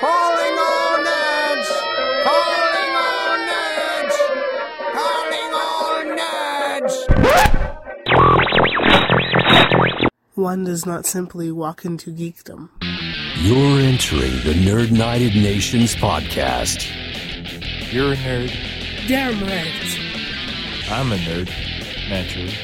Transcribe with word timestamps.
Calling 0.00 0.56
all 0.58 0.98
nerds! 0.98 1.68
Calling 2.24 2.92
all 2.96 3.36
nerds! 3.50 4.16
Calling 4.94 5.52
all 5.54 6.02
nerds! 6.18 6.94
One 10.34 10.64
does 10.64 10.84
not 10.86 11.06
simply 11.06 11.52
walk 11.52 11.84
into 11.84 12.10
geekdom. 12.10 12.70
You're 13.36 13.80
entering 13.80 14.32
the 14.42 14.54
Nerd 14.54 14.88
United 14.90 15.34
Nations 15.34 15.94
podcast. 15.94 16.84
You're 17.92 18.14
a 18.14 18.16
nerd. 18.16 18.50
Damn 19.06 19.40
right. 19.42 19.98
I'm 20.90 21.12
a 21.12 21.16
nerd, 21.16 21.48
naturally. 22.08 22.54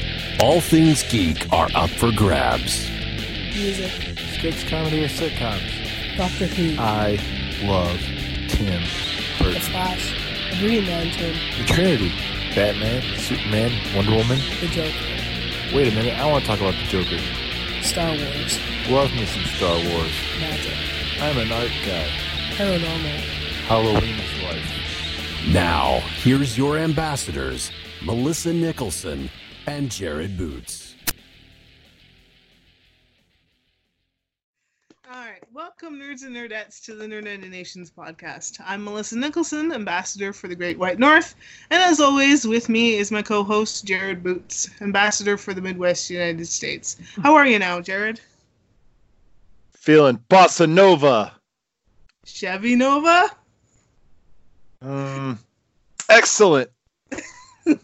All 0.41 0.59
things 0.59 1.03
geek 1.03 1.47
are 1.53 1.69
up 1.73 1.89
for 1.89 2.11
grabs. 2.11 2.96
Music. 3.57 3.91
Sketch 4.37 4.67
comedy 4.67 5.03
or 5.03 5.07
sitcoms. 5.07 6.15
Doctor 6.15 6.45
Who. 6.45 6.79
I 6.79 7.17
love 7.63 7.99
Tim 8.49 8.83
the 9.39 9.59
Flash. 9.59 10.13
The 10.51 10.59
Green 10.59 10.85
Lantern. 10.85 11.35
The 11.57 11.65
Trinity. 11.65 12.11
Batman, 12.53 13.01
Superman, 13.17 13.71
Wonder 13.95 14.11
Woman. 14.11 14.39
The 14.61 14.67
Joker. 14.67 14.93
Wait 15.73 15.91
a 15.91 15.95
minute, 15.95 16.19
I 16.19 16.25
want 16.29 16.43
to 16.43 16.47
talk 16.47 16.59
about 16.59 16.75
the 16.75 16.85
Joker. 16.85 17.17
Star 17.81 18.09
Wars. 18.09 18.59
Love 18.89 19.11
me 19.13 19.25
some 19.25 19.43
Star 19.43 19.75
Wars. 19.75 20.13
Magic. 20.39 20.73
I'm 21.19 21.37
an 21.37 21.51
art 21.51 21.71
guy. 21.83 22.07
Paranormal. 22.51 23.19
Halloween 23.65 24.19
is 24.19 24.43
life. 24.43 25.47
Now, 25.47 26.01
here's 26.21 26.57
your 26.57 26.77
ambassadors, 26.77 27.71
Melissa 28.03 28.53
Nicholson 28.53 29.29
and 29.65 29.89
Jared 29.89 30.37
Boots. 30.37 30.86
Welcome 35.57 35.99
nerds 35.99 36.23
and 36.23 36.35
nerdettes 36.35 36.79
to 36.85 36.93
the 36.93 37.05
Nerd 37.07 37.23
United 37.23 37.49
Nations 37.49 37.89
podcast. 37.89 38.61
I'm 38.63 38.83
Melissa 38.83 39.17
Nicholson, 39.17 39.71
ambassador 39.73 40.31
for 40.31 40.47
the 40.47 40.53
Great 40.53 40.77
White 40.77 40.99
North, 40.99 41.33
and 41.71 41.81
as 41.81 41.99
always, 41.99 42.45
with 42.45 42.69
me 42.69 42.97
is 42.97 43.09
my 43.11 43.23
co-host 43.23 43.83
Jared 43.83 44.21
Boots, 44.21 44.69
ambassador 44.81 45.35
for 45.35 45.55
the 45.55 45.61
Midwest 45.61 46.11
United 46.11 46.45
States. 46.45 46.97
How 47.23 47.33
are 47.33 47.47
you 47.47 47.57
now, 47.57 47.81
Jared? 47.81 48.21
Feeling 49.71 50.19
bossa 50.29 50.69
nova. 50.69 51.33
Chevy 52.23 52.75
Nova? 52.75 53.31
Um, 54.83 55.39
excellent. 56.07 56.69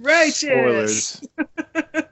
Righteous. 0.00 0.40
Spoilers. 0.44 1.28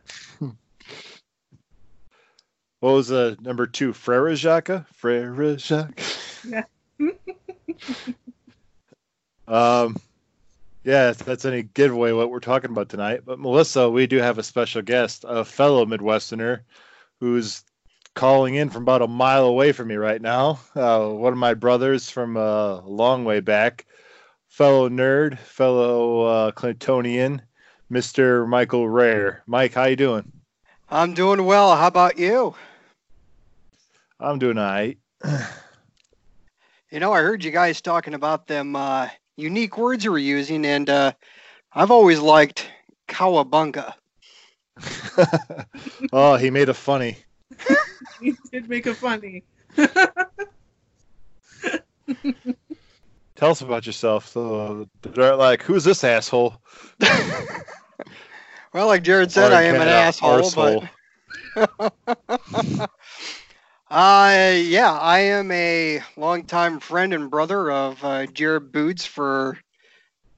what 2.81 2.93
was 2.93 3.11
uh, 3.11 3.35
number 3.41 3.67
two? 3.67 3.93
Frere 3.93 4.35
Jacques? 4.37 4.87
Frere 4.93 5.57
Jacques? 5.57 6.01
Yeah. 6.47 6.63
um, 9.49 9.97
yeah, 10.85 11.11
if 11.11 11.19
that's 11.19 11.45
any 11.45 11.63
giveaway 11.63 12.13
what 12.13 12.31
we're 12.31 12.41
talking 12.41 12.71
about 12.71 12.89
tonight. 12.89 13.23
But 13.25 13.39
Melissa, 13.39 13.91
we 13.91 14.07
do 14.07 14.19
have 14.19 14.39
a 14.39 14.43
special 14.43 14.83
guest, 14.83 15.25
a 15.27 15.45
fellow 15.45 15.85
Midwesterner 15.85 16.61
who's 17.21 17.65
calling 18.15 18.55
in 18.55 18.71
from 18.71 18.83
about 18.83 19.03
a 19.03 19.09
mile 19.09 19.45
away 19.45 19.73
from 19.73 19.89
me 19.89 19.97
right 19.97 20.23
now. 20.23 20.61
Uh, 20.75 21.09
one 21.09 21.33
of 21.33 21.39
my 21.39 21.55
brothers 21.55 22.11
from 22.11 22.37
uh, 22.37 22.81
a 22.81 22.89
long 22.89 23.25
way 23.25 23.41
back, 23.41 23.87
fellow 24.49 24.89
nerd, 24.89 25.39
fellow 25.39 26.23
uh, 26.23 26.51
Clintonian, 26.53 27.41
Mr. 27.93 28.47
Michael 28.49 28.89
Rare. 28.89 29.43
Mike, 29.47 29.75
how 29.75 29.85
you 29.85 29.97
doing? 29.97 30.33
I'm 30.91 31.15
doing 31.15 31.45
well. 31.45 31.77
How 31.77 31.89
about 31.89 32.19
you? 32.19 32.55
I'm 34.21 34.39
doing 34.39 34.59
all 34.59 34.65
right. 34.65 34.99
You 36.91 37.01
know, 37.01 37.13
I 37.13 37.21
heard 37.21 37.45
you 37.45 37.51
guys 37.51 37.83
talking 37.83 38.15
about 38.15 38.47
them 38.47 38.75
uh, 38.75 39.09
unique 39.37 39.77
words 39.77 40.03
you 40.07 40.11
were 40.11 40.17
using, 40.17 40.65
and 40.65 40.89
uh, 40.89 41.13
I've 41.75 41.91
always 41.91 42.19
liked 42.19 42.67
cowabunga. 43.07 43.93
oh, 46.15 46.37
he 46.37 46.49
made 46.49 46.71
it 46.71 46.77
funny. 46.77 47.19
he 48.21 48.35
did 48.51 48.71
make 48.71 48.87
it 48.87 48.97
funny. 48.97 49.45
Tell 53.37 53.51
us 53.51 53.61
about 53.61 53.85
yourself. 53.85 54.27
So 54.27 54.89
they're 55.03 55.37
like, 55.37 55.63
who's 55.63 55.85
this 55.85 56.05
asshole? 56.05 56.57
Well, 58.75 58.87
like 58.87 59.03
Jared 59.03 59.33
said, 59.33 59.51
Or 59.51 59.55
I 59.55 59.63
am 59.63 59.77
an 59.77 59.81
kinda 59.81 59.95
asshole, 59.95 60.51
but 60.51 60.85
uh, 63.91 64.55
yeah, 64.57 64.93
I 64.93 65.21
am 65.21 65.51
a 65.51 66.01
longtime 66.17 66.81
friend 66.81 67.15
and 67.15 67.31
brother 67.31 67.71
of 67.71 68.03
uh, 68.05 68.27
Jared 68.27 68.73
Boots 68.73 69.05
for 69.05 69.59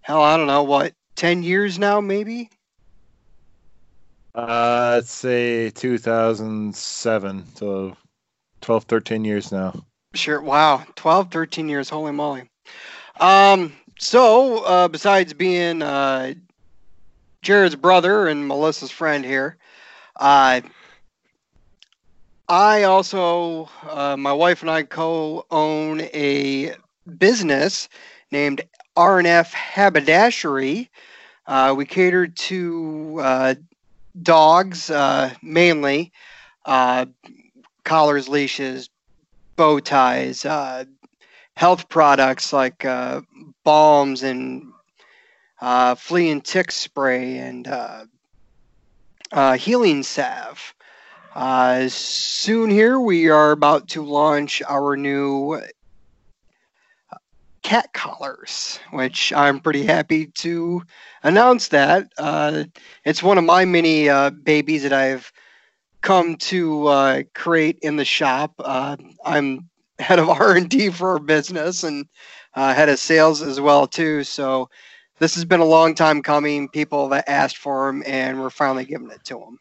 hell, 0.02 0.22
I 0.22 0.36
don't 0.36 0.46
know 0.46 0.62
what, 0.62 0.94
ten 1.16 1.42
years 1.42 1.78
now, 1.78 2.00
maybe. 2.00 2.50
Uh, 4.34 4.92
let's 4.94 5.10
say 5.10 5.70
2007. 5.70 7.44
So 7.56 7.96
12, 8.60 8.84
13 8.84 9.24
years 9.24 9.52
now. 9.52 9.84
Sure. 10.14 10.40
Wow. 10.40 10.84
12, 10.96 11.30
13 11.30 11.68
years. 11.68 11.88
Holy 11.88 12.12
moly. 12.12 12.48
Um, 13.18 13.72
so, 13.98 14.64
uh, 14.64 14.88
besides 14.88 15.32
being 15.34 15.82
uh, 15.82 16.34
Jared's 17.42 17.76
brother 17.76 18.28
and 18.28 18.46
Melissa's 18.46 18.90
friend 18.90 19.24
here, 19.24 19.56
uh, 20.16 20.60
I 22.50 22.82
also, 22.82 23.70
uh, 23.88 24.16
my 24.16 24.32
wife 24.32 24.62
and 24.62 24.70
I 24.70 24.82
co 24.82 25.46
own 25.52 26.00
a 26.00 26.74
business 27.16 27.88
named 28.32 28.62
RNF 28.96 29.52
Haberdashery. 29.52 30.90
Uh, 31.46 31.74
we 31.76 31.84
cater 31.86 32.26
to 32.26 33.18
uh, 33.22 33.54
dogs 34.20 34.90
uh, 34.90 35.32
mainly, 35.42 36.12
uh, 36.64 37.06
collars, 37.84 38.28
leashes, 38.28 38.90
bow 39.56 39.78
ties, 39.78 40.44
uh, 40.44 40.86
health 41.54 41.88
products 41.88 42.52
like 42.52 42.84
balms 43.64 44.24
and 44.24 44.72
flea 45.96 46.30
and 46.30 46.44
tick 46.44 46.72
spray 46.72 47.38
and 47.38 47.68
healing 49.56 50.02
salve. 50.02 50.74
Uh, 51.34 51.88
soon 51.88 52.70
here, 52.70 52.98
we 52.98 53.28
are 53.28 53.52
about 53.52 53.88
to 53.88 54.02
launch 54.02 54.62
our 54.68 54.96
new 54.96 55.60
cat 57.62 57.92
collars, 57.92 58.80
which 58.90 59.32
I'm 59.32 59.60
pretty 59.60 59.84
happy 59.84 60.26
to 60.26 60.82
announce 61.22 61.68
that. 61.68 62.12
Uh, 62.18 62.64
it's 63.04 63.22
one 63.22 63.38
of 63.38 63.44
my 63.44 63.64
many 63.64 64.08
uh, 64.08 64.30
babies 64.30 64.82
that 64.82 64.92
I've 64.92 65.30
come 66.00 66.36
to 66.36 66.86
uh, 66.88 67.22
create 67.34 67.78
in 67.82 67.94
the 67.94 68.04
shop. 68.04 68.52
Uh, 68.58 68.96
I'm 69.24 69.68
head 70.00 70.18
of 70.18 70.28
R&D 70.40 70.90
for 70.90 71.10
our 71.10 71.18
business 71.20 71.84
and 71.84 72.06
uh, 72.54 72.74
head 72.74 72.88
of 72.88 72.98
sales 72.98 73.40
as 73.40 73.60
well 73.60 73.86
too. 73.86 74.24
So 74.24 74.68
this 75.20 75.36
has 75.36 75.44
been 75.44 75.60
a 75.60 75.64
long 75.64 75.94
time 75.94 76.22
coming. 76.22 76.68
People 76.68 77.08
that 77.10 77.28
asked 77.28 77.58
for 77.58 77.86
them, 77.86 78.02
and 78.04 78.40
we're 78.40 78.50
finally 78.50 78.84
giving 78.84 79.10
it 79.10 79.22
to 79.26 79.34
them. 79.34 79.58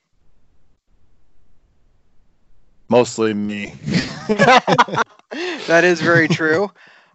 Mostly 2.89 3.33
me. 3.33 3.73
that 4.27 5.81
is 5.83 6.01
very 6.01 6.27
true. 6.27 6.69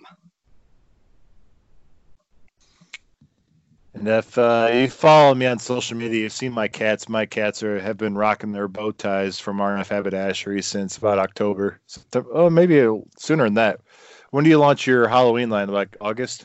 And 3.94 4.08
if 4.08 4.36
uh, 4.36 4.70
you 4.72 4.88
follow 4.88 5.34
me 5.34 5.46
on 5.46 5.60
social 5.60 5.96
media, 5.96 6.22
you've 6.22 6.32
seen 6.32 6.52
my 6.52 6.66
cats. 6.66 7.08
My 7.08 7.26
cats 7.26 7.62
are 7.62 7.78
have 7.78 7.96
been 7.96 8.16
rocking 8.16 8.50
their 8.50 8.66
bow 8.66 8.90
ties 8.90 9.38
from 9.38 9.58
RNF 9.58 9.88
Haberdashery 9.88 10.62
since 10.62 10.98
about 10.98 11.20
October. 11.20 11.80
Oh, 12.32 12.50
maybe 12.50 12.84
sooner 13.16 13.44
than 13.44 13.54
that. 13.54 13.80
When 14.34 14.42
do 14.42 14.50
you 14.50 14.58
launch 14.58 14.84
your 14.84 15.06
Halloween 15.06 15.48
line? 15.48 15.68
Like 15.68 15.96
August? 16.00 16.44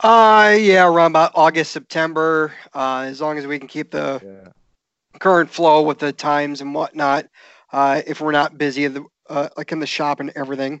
Uh, 0.00 0.56
yeah, 0.58 0.84
around 0.84 1.12
about 1.12 1.30
August, 1.36 1.70
September, 1.70 2.52
uh, 2.74 3.04
as 3.06 3.20
long 3.20 3.38
as 3.38 3.46
we 3.46 3.56
can 3.56 3.68
keep 3.68 3.92
the 3.92 4.20
Yeah. 4.20 4.48
current 5.20 5.48
flow 5.48 5.82
with 5.82 6.00
the 6.00 6.12
times 6.12 6.60
and 6.60 6.74
whatnot. 6.74 7.26
Uh, 7.72 8.02
if 8.04 8.20
we're 8.20 8.32
not 8.32 8.58
busy, 8.58 8.88
the, 8.88 9.04
uh, 9.30 9.48
like 9.56 9.70
in 9.70 9.78
the 9.78 9.86
shop 9.86 10.18
and 10.18 10.32
everything. 10.34 10.80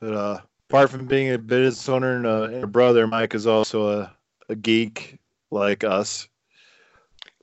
But 0.00 0.14
uh, 0.14 0.40
apart 0.70 0.88
from 0.88 1.06
being 1.06 1.32
a 1.32 1.38
business 1.38 1.86
owner 1.90 2.16
and 2.16 2.24
a, 2.24 2.42
and 2.44 2.64
a 2.64 2.66
brother, 2.66 3.06
Mike 3.06 3.34
is 3.34 3.46
also 3.46 3.90
a, 3.90 4.16
a 4.48 4.54
geek 4.54 5.18
like 5.50 5.84
us. 5.84 6.28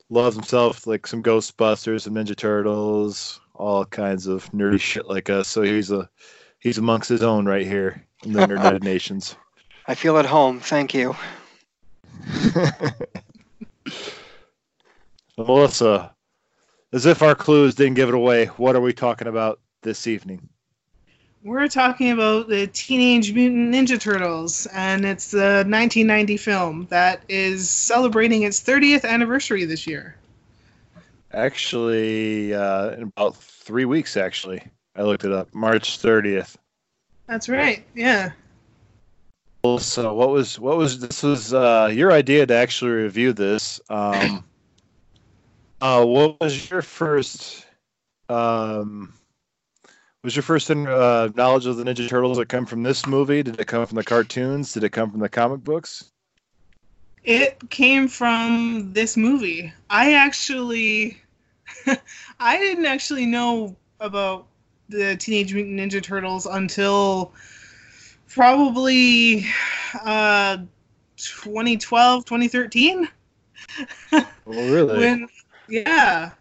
Loves 0.10 0.36
himself 0.36 0.88
like 0.88 1.06
some 1.06 1.22
Ghostbusters, 1.22 2.02
some 2.02 2.16
Ninja 2.16 2.36
Turtles, 2.36 3.40
all 3.56 3.86
kinds 3.86 4.28
of 4.28 4.52
nerdy 4.52 4.80
shit 4.80 5.08
like 5.08 5.30
us. 5.30 5.48
So 5.48 5.62
he's 5.62 5.92
a 5.92 6.10
he's 6.60 6.78
amongst 6.78 7.10
his 7.10 7.24
own 7.24 7.46
right 7.46 7.66
here 7.66 8.06
in 8.24 8.34
the 8.34 8.48
United 8.48 8.84
Nations. 8.92 9.36
I 9.88 9.96
feel 9.96 10.18
at 10.18 10.26
home. 10.26 10.60
Thank 10.60 10.94
you. 10.94 11.16
Melissa, 15.38 16.14
as 16.92 17.06
if 17.06 17.22
our 17.22 17.36
clues 17.36 17.76
didn't 17.76 17.96
give 17.96 18.10
it 18.10 18.16
away, 18.16 18.46
what 18.46 18.76
are 18.76 18.82
we 18.82 18.94
talking 18.94 19.28
about 19.28 19.60
this 19.82 20.08
evening? 20.08 20.48
We're 21.44 21.68
talking 21.68 22.12
about 22.12 22.48
the 22.48 22.68
Teenage 22.68 23.34
Mutant 23.34 23.74
Ninja 23.74 24.00
Turtles, 24.00 24.66
and 24.68 25.04
it's 25.04 25.32
the 25.32 25.66
1990 25.68 26.38
film 26.38 26.88
that 26.90 27.22
is 27.28 27.70
celebrating 27.70 28.44
its 28.44 28.62
30th 28.62 29.04
anniversary 29.04 29.66
this 29.66 29.86
year. 29.86 30.16
Actually, 31.34 32.54
uh, 32.54 32.92
in 32.92 33.04
about 33.04 33.36
three 33.36 33.86
weeks, 33.86 34.18
actually. 34.18 34.64
I 34.96 35.02
looked 35.02 35.24
it 35.24 35.32
up. 35.32 35.54
March 35.54 36.00
30th. 36.00 36.56
That's 37.28 37.50
right. 37.50 37.84
Yeah. 37.96 38.32
So 39.80 40.14
what 40.14 40.30
was 40.30 40.60
what 40.60 40.76
was 40.76 41.00
this 41.00 41.24
was 41.24 41.54
uh, 41.54 41.90
your 41.92 42.12
idea 42.12 42.46
to 42.46 42.54
actually 42.54 42.92
review 42.92 43.32
this? 43.32 43.80
Um, 43.90 44.44
uh, 45.82 46.04
what 46.04 46.40
was 46.42 46.70
your 46.70 46.82
first 46.82 47.66
um, 48.28 49.14
was 50.24 50.36
your 50.36 50.44
first 50.44 50.72
uh, 50.72 51.30
knowledge 51.36 51.66
of 51.66 51.78
the 51.78 51.84
Ninja 51.84 52.08
Turtles? 52.08 52.38
that 52.38 52.50
come 52.50 52.66
from 52.66 52.84
this 52.84 53.06
movie? 53.06 53.44
Did 53.44 53.60
it 53.60 53.68
come 53.68 53.86
from 53.86 53.96
the 53.96 54.04
cartoons? 54.04 54.74
Did 54.74 54.84
it 54.84 54.90
come 54.90 55.12
from 55.12 55.20
the 55.20 55.30
comic 55.30 55.64
books? 55.64 56.12
It 57.24 57.70
came 57.70 58.08
from 58.08 58.92
this 58.94 59.16
movie. 59.16 59.72
I 59.90 60.14
actually, 60.14 61.22
I 62.40 62.58
didn't 62.58 62.86
actually 62.86 63.26
know 63.26 63.76
about 64.00 64.48
the 64.90 65.16
Teenage 65.16 65.54
Mutant 65.54 65.80
Ninja 65.80 66.02
Turtles 66.02 66.46
until 66.46 67.34
probably 68.28 69.46
uh, 70.04 70.58
2012, 71.18 72.26
2013. 72.26 73.08
Well, 74.12 74.26
really? 74.46 74.98
when 74.98 75.28
yeah 75.70 76.32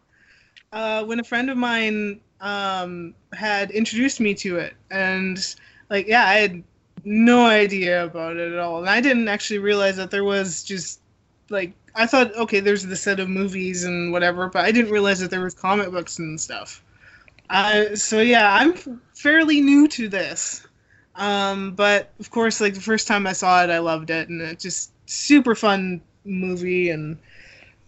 uh, 0.73 1.05
when 1.05 1.21
a 1.21 1.25
friend 1.25 1.51
of 1.51 1.57
mine 1.57 2.21
um, 2.41 3.15
had 3.33 3.71
introduced 3.71 4.21
me 4.21 4.35
to 4.35 4.57
it 4.57 4.75
and 4.91 5.55
like 5.89 6.09
yeah 6.09 6.27
i 6.27 6.35
had 6.35 6.63
no 7.05 7.47
idea 7.47 8.05
about 8.05 8.37
it 8.37 8.53
at 8.53 8.59
all 8.59 8.81
and 8.81 8.89
i 8.89 9.01
didn't 9.01 9.29
actually 9.29 9.59
realize 9.59 9.97
that 9.97 10.11
there 10.11 10.25
was 10.25 10.63
just 10.65 11.01
like 11.51 11.73
i 11.95 12.07
thought 12.07 12.35
okay 12.37 12.61
there's 12.61 12.85
the 12.85 12.97
set 12.97 13.21
of 13.21 13.29
movies 13.29 13.85
and 13.85 14.13
whatever 14.13 14.49
but 14.49 14.65
i 14.65 14.73
didn't 14.73 14.91
realize 14.91 15.21
that 15.21 15.31
there 15.31 15.41
was 15.41 15.55
comic 15.55 15.91
books 15.91 16.19
and 16.19 16.41
stuff 16.41 16.83
uh, 17.51 17.95
so 17.95 18.21
yeah 18.21 18.55
i'm 18.55 18.75
fairly 19.15 19.61
new 19.61 19.87
to 19.87 20.09
this 20.09 20.67
um, 21.15 21.73
but 21.73 22.11
of 22.21 22.31
course 22.31 22.61
like 22.61 22.75
the 22.75 22.81
first 22.81 23.07
time 23.07 23.27
i 23.27 23.33
saw 23.33 23.63
it 23.63 23.71
i 23.71 23.79
loved 23.79 24.11
it 24.11 24.29
and 24.29 24.41
it 24.41 24.59
just 24.59 24.93
super 25.07 25.55
fun 25.55 26.01
movie 26.25 26.91
and 26.91 27.19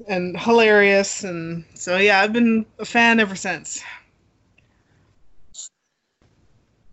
and 0.08 0.38
hilarious 0.38 1.24
and 1.24 1.64
so 1.74 1.96
yeah 1.96 2.20
i've 2.20 2.32
been 2.32 2.66
a 2.78 2.84
fan 2.84 3.20
ever 3.20 3.36
since 3.36 3.82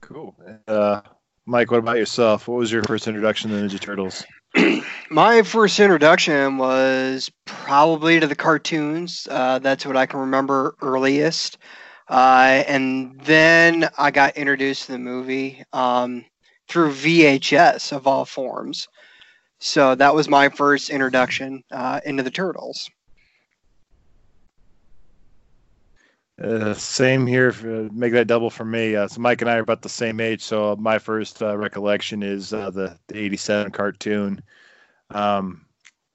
Cool. 0.01 0.35
Uh, 0.67 1.01
Mike, 1.45 1.71
what 1.71 1.79
about 1.79 1.97
yourself? 1.97 2.47
What 2.47 2.57
was 2.57 2.71
your 2.71 2.83
first 2.83 3.07
introduction 3.07 3.49
to 3.49 3.55
the 3.55 3.63
Ninja 3.63 3.79
Turtles? 3.79 4.25
My 5.11 5.41
first 5.41 5.77
introduction 5.81 6.57
was 6.57 7.29
probably 7.43 8.21
to 8.21 8.27
the 8.27 8.35
cartoons. 8.35 9.27
Uh, 9.29 9.59
that's 9.59 9.85
what 9.85 9.97
I 9.97 10.05
can 10.05 10.21
remember 10.21 10.73
earliest. 10.81 11.57
Uh, 12.07 12.63
and 12.65 13.19
then 13.19 13.89
I 13.97 14.11
got 14.11 14.37
introduced 14.37 14.85
to 14.85 14.93
the 14.93 14.99
movie 14.99 15.65
um, 15.73 16.23
through 16.69 16.93
VHS 16.93 17.91
of 17.91 18.07
all 18.07 18.23
forms. 18.23 18.87
So 19.59 19.95
that 19.95 20.15
was 20.15 20.29
my 20.29 20.47
first 20.47 20.89
introduction 20.89 21.61
uh, 21.71 21.99
into 22.05 22.23
the 22.23 22.31
Turtles. 22.31 22.89
Uh, 26.41 26.73
same 26.73 27.27
here. 27.27 27.49
Uh, 27.49 27.89
make 27.91 28.13
that 28.13 28.27
double 28.27 28.49
for 28.49 28.63
me. 28.63 28.95
Uh, 28.95 29.09
so 29.09 29.19
Mike 29.19 29.41
and 29.41 29.49
I 29.49 29.57
are 29.57 29.59
about 29.59 29.81
the 29.81 29.89
same 29.89 30.21
age. 30.21 30.41
So 30.41 30.77
my 30.77 30.99
first 30.99 31.41
uh, 31.41 31.57
recollection 31.57 32.23
is 32.23 32.53
uh, 32.53 32.69
the, 32.69 32.97
the 33.09 33.19
'87 33.19 33.73
cartoon. 33.73 34.41
Um, 35.13 35.65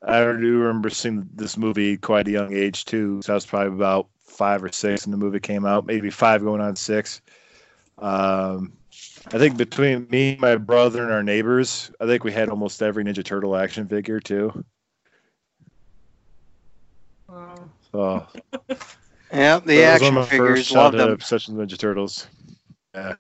I 0.03 0.21
do 0.21 0.59
remember 0.59 0.91
seeing 0.91 1.29
this 1.35 1.57
movie 1.57 1.97
quite 1.97 2.29
a 2.29 2.31
young 2.31 2.53
age 2.55 2.85
too. 2.85 3.21
So 3.23 3.33
I 3.33 3.35
was 3.35 3.47
probably 3.47 3.75
about 3.75 4.09
five 4.19 4.63
or 4.63 4.71
six 4.71 5.07
when 5.07 5.11
the 5.11 5.17
movie 5.17 5.41
came 5.41 5.65
out, 5.65 5.87
maybe 5.87 6.11
five 6.11 6.43
going 6.43 6.61
on 6.61 6.77
six. 6.77 7.21
Um, 7.99 8.73
I 9.33 9.39
think 9.39 9.57
between 9.57 10.07
me, 10.11 10.37
my 10.39 10.57
brother, 10.57 11.03
and 11.03 11.13
our 11.13 11.23
neighbors, 11.23 11.91
I 12.01 12.07
think 12.07 12.23
we 12.25 12.33
had 12.33 12.49
almost 12.49 12.83
every 12.83 13.05
Ninja 13.05 13.25
Turtle 13.25 13.57
action 13.57 13.89
figure 13.89 14.21
too. 14.21 14.65
Wow. 17.29 17.71
So 17.93 18.27
Yeah, 19.33 19.59
the 19.61 19.77
That 19.77 19.93
was 19.95 20.03
one 20.03 20.07
action 20.07 20.07
of 20.07 20.15
my 20.15 20.25
figures, 20.27 20.59
first 20.59 20.71
love 20.71 20.93
childhood 20.93 21.09
them. 21.09 21.15
obsession 21.15 21.57
with 21.57 21.69
Ninja 21.69 21.79
Turtles. 21.79 22.29
Yeah. 22.95 23.15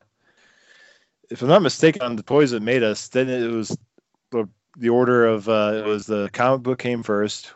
If 1.29 1.43
I'm 1.43 1.49
not 1.49 1.63
mistaken, 1.63 2.03
on 2.03 2.15
the 2.15 2.23
toys 2.23 2.53
that 2.53 2.63
made 2.63 2.85
us, 2.85 3.09
then 3.09 3.29
it 3.29 3.51
was 3.51 3.77
the, 4.31 4.49
the 4.77 4.89
order 4.91 5.27
of 5.27 5.49
uh, 5.49 5.83
it 5.85 5.87
was 5.87 6.07
the 6.07 6.29
comic 6.33 6.63
book 6.63 6.79
came 6.79 7.03
first, 7.03 7.53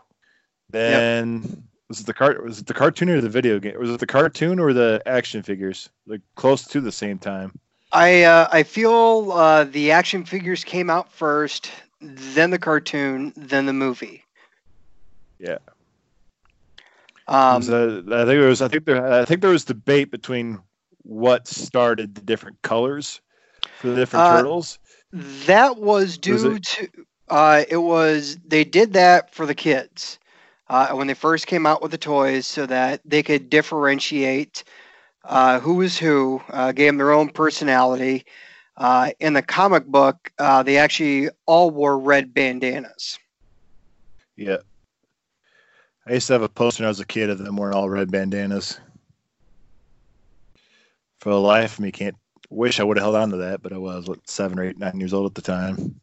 then 0.70 1.64
was 1.88 2.00
it 2.00 2.06
the 2.06 2.14
cart 2.14 2.42
was 2.44 2.60
it 2.60 2.66
the 2.66 2.74
cartoon 2.74 3.08
or 3.10 3.20
the 3.20 3.28
video 3.28 3.58
game? 3.58 3.78
Was 3.78 3.90
it 3.90 4.00
the 4.00 4.06
cartoon 4.06 4.58
or 4.58 4.72
the 4.72 5.02
action 5.06 5.42
figures? 5.42 5.88
Like 6.06 6.20
close 6.36 6.64
to 6.68 6.80
the 6.80 6.92
same 6.92 7.18
time. 7.18 7.52
I 7.92 8.22
uh, 8.22 8.48
I 8.52 8.62
feel 8.62 9.32
uh, 9.32 9.64
the 9.64 9.90
action 9.90 10.24
figures 10.24 10.62
came 10.64 10.88
out 10.90 11.12
first, 11.12 11.70
then 12.00 12.50
the 12.50 12.58
cartoon, 12.58 13.32
then 13.36 13.66
the 13.66 13.72
movie. 13.72 14.24
Yeah. 15.38 15.58
Um, 17.26 17.56
Was 17.56 17.66
that- 17.68 18.04
I 18.12 18.24
think 18.24 18.40
it 18.40 18.46
was. 18.46 18.62
I 18.62 18.68
think 18.68 18.84
there. 18.84 19.12
I 19.20 19.24
think 19.24 19.40
there 19.40 19.50
was 19.50 19.64
debate 19.64 20.10
between 20.10 20.60
what 21.02 21.46
started 21.48 22.14
the 22.14 22.20
different 22.20 22.60
colors 22.62 23.20
for 23.78 23.88
the 23.88 23.96
different 23.96 24.26
Uh, 24.26 24.36
turtles. 24.38 24.78
That 25.46 25.76
was 25.78 26.18
due 26.18 26.54
it- 26.56 26.62
to 26.62 26.88
uh, 27.30 27.64
it 27.68 27.78
was 27.78 28.36
they 28.46 28.64
did 28.64 28.92
that 28.92 29.32
for 29.34 29.46
the 29.46 29.54
kids 29.54 30.18
uh, 30.68 30.88
when 30.90 31.06
they 31.06 31.14
first 31.14 31.46
came 31.46 31.66
out 31.66 31.82
with 31.82 31.90
the 31.90 31.98
toys, 31.98 32.46
so 32.46 32.66
that 32.66 33.00
they 33.04 33.22
could 33.22 33.48
differentiate 33.48 34.64
uh, 35.24 35.60
who 35.60 35.74
was 35.74 35.98
who, 35.98 36.40
uh, 36.50 36.72
gave 36.72 36.88
them 36.88 36.98
their 36.98 37.12
own 37.12 37.28
personality. 37.28 38.24
Uh, 38.76 39.10
in 39.20 39.34
the 39.34 39.42
comic 39.42 39.84
book, 39.86 40.32
uh, 40.38 40.62
they 40.62 40.78
actually 40.78 41.28
all 41.46 41.70
wore 41.70 41.98
red 41.98 42.32
bandanas. 42.32 43.18
Yeah. 44.36 44.58
I 46.06 46.14
used 46.14 46.28
to 46.28 46.32
have 46.32 46.42
a 46.42 46.48
poster 46.48 46.82
when 46.82 46.86
I 46.86 46.90
was 46.90 47.00
a 47.00 47.06
kid 47.06 47.28
of 47.28 47.38
them 47.38 47.56
wearing 47.56 47.76
all 47.76 47.90
red 47.90 48.10
bandanas. 48.10 48.80
For 51.20 51.28
the 51.28 51.40
life 51.40 51.74
of 51.74 51.80
me, 51.80 51.92
can't 51.92 52.16
wish 52.48 52.80
I 52.80 52.84
would 52.84 52.96
have 52.96 53.04
held 53.04 53.16
on 53.16 53.30
to 53.30 53.36
that, 53.38 53.60
but 53.60 53.74
I 53.74 53.76
was 53.76 54.08
what 54.08 54.28
seven 54.28 54.58
or 54.58 54.64
eight, 54.64 54.78
nine 54.78 54.98
years 54.98 55.12
old 55.12 55.26
at 55.26 55.34
the 55.34 55.42
time. 55.42 56.00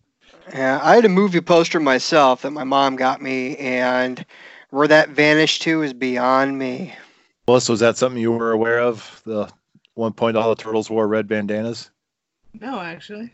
Yeah, 0.54 0.80
I 0.82 0.96
had 0.96 1.06
a 1.06 1.10
movie 1.10 1.42
poster 1.42 1.80
myself 1.80 2.42
that 2.44 2.52
my 2.52 2.64
mom 2.64 2.96
got 2.96 3.22
me, 3.22 3.58
and 3.58 4.26
where 4.70 4.88
that 4.88 5.10
vanished 5.10 5.62
to 5.64 5.82
is 5.84 5.94
beyond 5.94 6.58
me. 6.58 6.94
Melissa, 7.48 7.72
was 7.74 7.80
that 7.82 7.98
something 7.98 8.22
you 8.22 8.32
were 8.32 8.52
aware 8.52 8.80
of? 8.80 9.22
The 9.26 9.50
one 9.96 10.14
point 10.14 10.38
all 10.38 10.50
the 10.50 10.62
turtles 10.62 10.90
wore 10.90 11.08
red 11.08 11.28
bandanas. 11.28 11.90
no 12.60 12.80
actually 12.80 13.34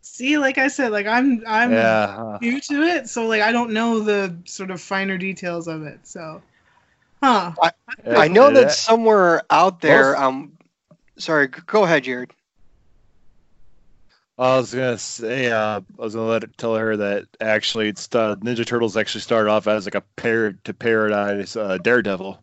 see 0.00 0.38
like 0.38 0.56
i 0.58 0.68
said 0.68 0.90
like 0.90 1.06
i'm 1.06 1.42
i'm 1.46 1.70
yeah. 1.70 2.38
new 2.40 2.58
to 2.60 2.82
it 2.82 3.08
so 3.08 3.26
like 3.26 3.42
i 3.42 3.52
don't 3.52 3.72
know 3.72 4.00
the 4.00 4.34
sort 4.46 4.70
of 4.70 4.80
finer 4.80 5.18
details 5.18 5.68
of 5.68 5.82
it 5.82 5.98
so 6.04 6.40
huh 7.22 7.52
Yeah, 8.06 8.18
I 8.18 8.28
know 8.28 8.50
that 8.52 8.70
somewhere 8.72 9.42
out 9.50 9.80
there. 9.80 10.12
Most- 10.12 10.22
Um, 10.22 10.52
sorry, 11.18 11.48
go 11.48 11.84
ahead, 11.84 12.04
Jared. 12.04 12.32
I 14.38 14.56
was 14.56 14.72
gonna 14.72 14.98
say, 14.98 15.50
uh, 15.50 15.80
I 15.80 16.02
was 16.02 16.14
gonna 16.14 16.28
let 16.28 16.44
it, 16.44 16.56
tell 16.56 16.76
her 16.76 16.96
that 16.96 17.26
actually, 17.40 17.88
it's 17.88 18.14
uh, 18.14 18.36
Ninja 18.36 18.64
Turtles 18.64 18.96
actually 18.96 19.22
started 19.22 19.50
off 19.50 19.66
as 19.66 19.84
like 19.84 19.96
a 19.96 20.04
pair 20.14 20.52
to 20.52 20.72
paradise 20.72 21.56
uh, 21.56 21.78
Daredevil, 21.78 22.40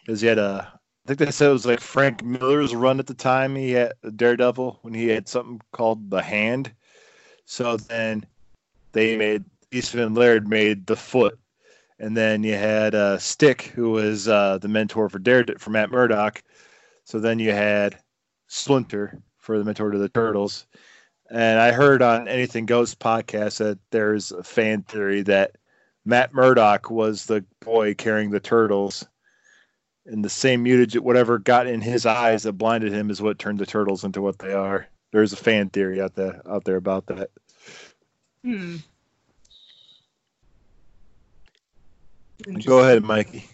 because 0.00 0.22
he 0.22 0.26
had 0.26 0.38
a, 0.38 0.72
I 1.04 1.06
think 1.06 1.18
they 1.18 1.30
said 1.30 1.50
it 1.50 1.52
was 1.52 1.66
like 1.66 1.80
Frank 1.80 2.24
Miller's 2.24 2.74
run 2.74 2.98
at 2.98 3.06
the 3.06 3.14
time. 3.14 3.54
He 3.56 3.72
had 3.72 3.92
Daredevil 4.16 4.78
when 4.80 4.94
he 4.94 5.08
had 5.08 5.28
something 5.28 5.60
called 5.72 6.08
the 6.08 6.22
Hand. 6.22 6.72
So 7.44 7.76
then 7.76 8.24
they 8.92 9.18
made 9.18 9.44
Eastman 9.72 10.14
Laird 10.14 10.48
made 10.48 10.86
the 10.86 10.96
Foot, 10.96 11.38
and 11.98 12.16
then 12.16 12.42
you 12.42 12.54
had 12.54 12.94
uh, 12.94 13.18
Stick, 13.18 13.64
who 13.74 13.90
was 13.90 14.28
uh, 14.28 14.56
the 14.56 14.68
mentor 14.68 15.10
for 15.10 15.18
Daredevil 15.18 15.58
for 15.58 15.70
Matt 15.70 15.90
Murdock. 15.90 16.42
So 17.04 17.20
then 17.20 17.38
you 17.38 17.52
had 17.52 17.98
Splinter 18.46 19.20
for 19.50 19.58
the 19.58 19.64
mentor 19.64 19.90
to 19.90 19.98
the 19.98 20.08
Turtles. 20.08 20.64
And 21.28 21.58
I 21.58 21.72
heard 21.72 22.02
on 22.02 22.28
Anything 22.28 22.66
Goes 22.66 22.94
podcast 22.94 23.58
that 23.58 23.80
there's 23.90 24.30
a 24.30 24.44
fan 24.44 24.82
theory 24.82 25.22
that 25.22 25.56
Matt 26.04 26.32
Murdock 26.32 26.88
was 26.88 27.26
the 27.26 27.44
boy 27.60 27.94
carrying 27.94 28.30
the 28.30 28.38
Turtles. 28.38 29.04
and 30.06 30.24
the 30.24 30.30
same 30.30 30.64
mutage, 30.64 30.98
whatever 30.98 31.38
got 31.38 31.66
in 31.66 31.80
his 31.80 32.06
eyes 32.06 32.42
that 32.42 32.54
blinded 32.54 32.92
him, 32.92 33.10
is 33.10 33.20
what 33.22 33.38
turned 33.38 33.58
the 33.58 33.66
turtles 33.66 34.04
into 34.04 34.20
what 34.22 34.38
they 34.38 34.52
are. 34.52 34.86
There's 35.12 35.32
a 35.32 35.36
fan 35.36 35.68
theory 35.70 36.00
out 36.00 36.14
there 36.14 36.40
out 36.48 36.64
there 36.64 36.76
about 36.76 37.06
that. 37.06 37.30
Hmm. 38.44 38.76
Go 42.64 42.78
ahead, 42.78 43.02
Mikey. 43.04 43.44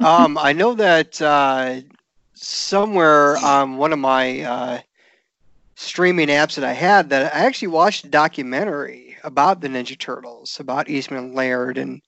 um, 0.00 0.38
I 0.38 0.52
know 0.52 0.74
that 0.74 1.20
uh, 1.20 1.80
somewhere 2.34 3.36
on 3.38 3.76
one 3.76 3.92
of 3.92 3.98
my 3.98 4.40
uh, 4.42 4.80
streaming 5.76 6.28
apps 6.28 6.56
that 6.56 6.64
I 6.64 6.72
had, 6.72 7.10
that 7.10 7.34
I 7.34 7.40
actually 7.40 7.68
watched 7.68 8.04
a 8.04 8.08
documentary 8.08 9.16
about 9.22 9.60
the 9.60 9.68
Ninja 9.68 9.96
Turtles, 9.96 10.58
about 10.58 10.88
Eastman 10.88 11.24
and 11.24 11.34
Laird, 11.34 11.78
and 11.78 12.00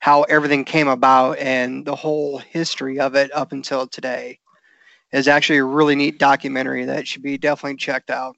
how 0.00 0.22
everything 0.24 0.64
came 0.64 0.88
about, 0.88 1.38
and 1.38 1.86
the 1.86 1.94
whole 1.94 2.38
history 2.38 2.98
of 2.98 3.14
it 3.14 3.32
up 3.32 3.52
until 3.52 3.86
today. 3.86 4.38
Is 5.12 5.28
actually 5.28 5.58
a 5.58 5.64
really 5.64 5.94
neat 5.94 6.18
documentary 6.18 6.86
that 6.86 7.06
should 7.06 7.22
be 7.22 7.36
definitely 7.36 7.76
checked 7.76 8.10
out. 8.10 8.34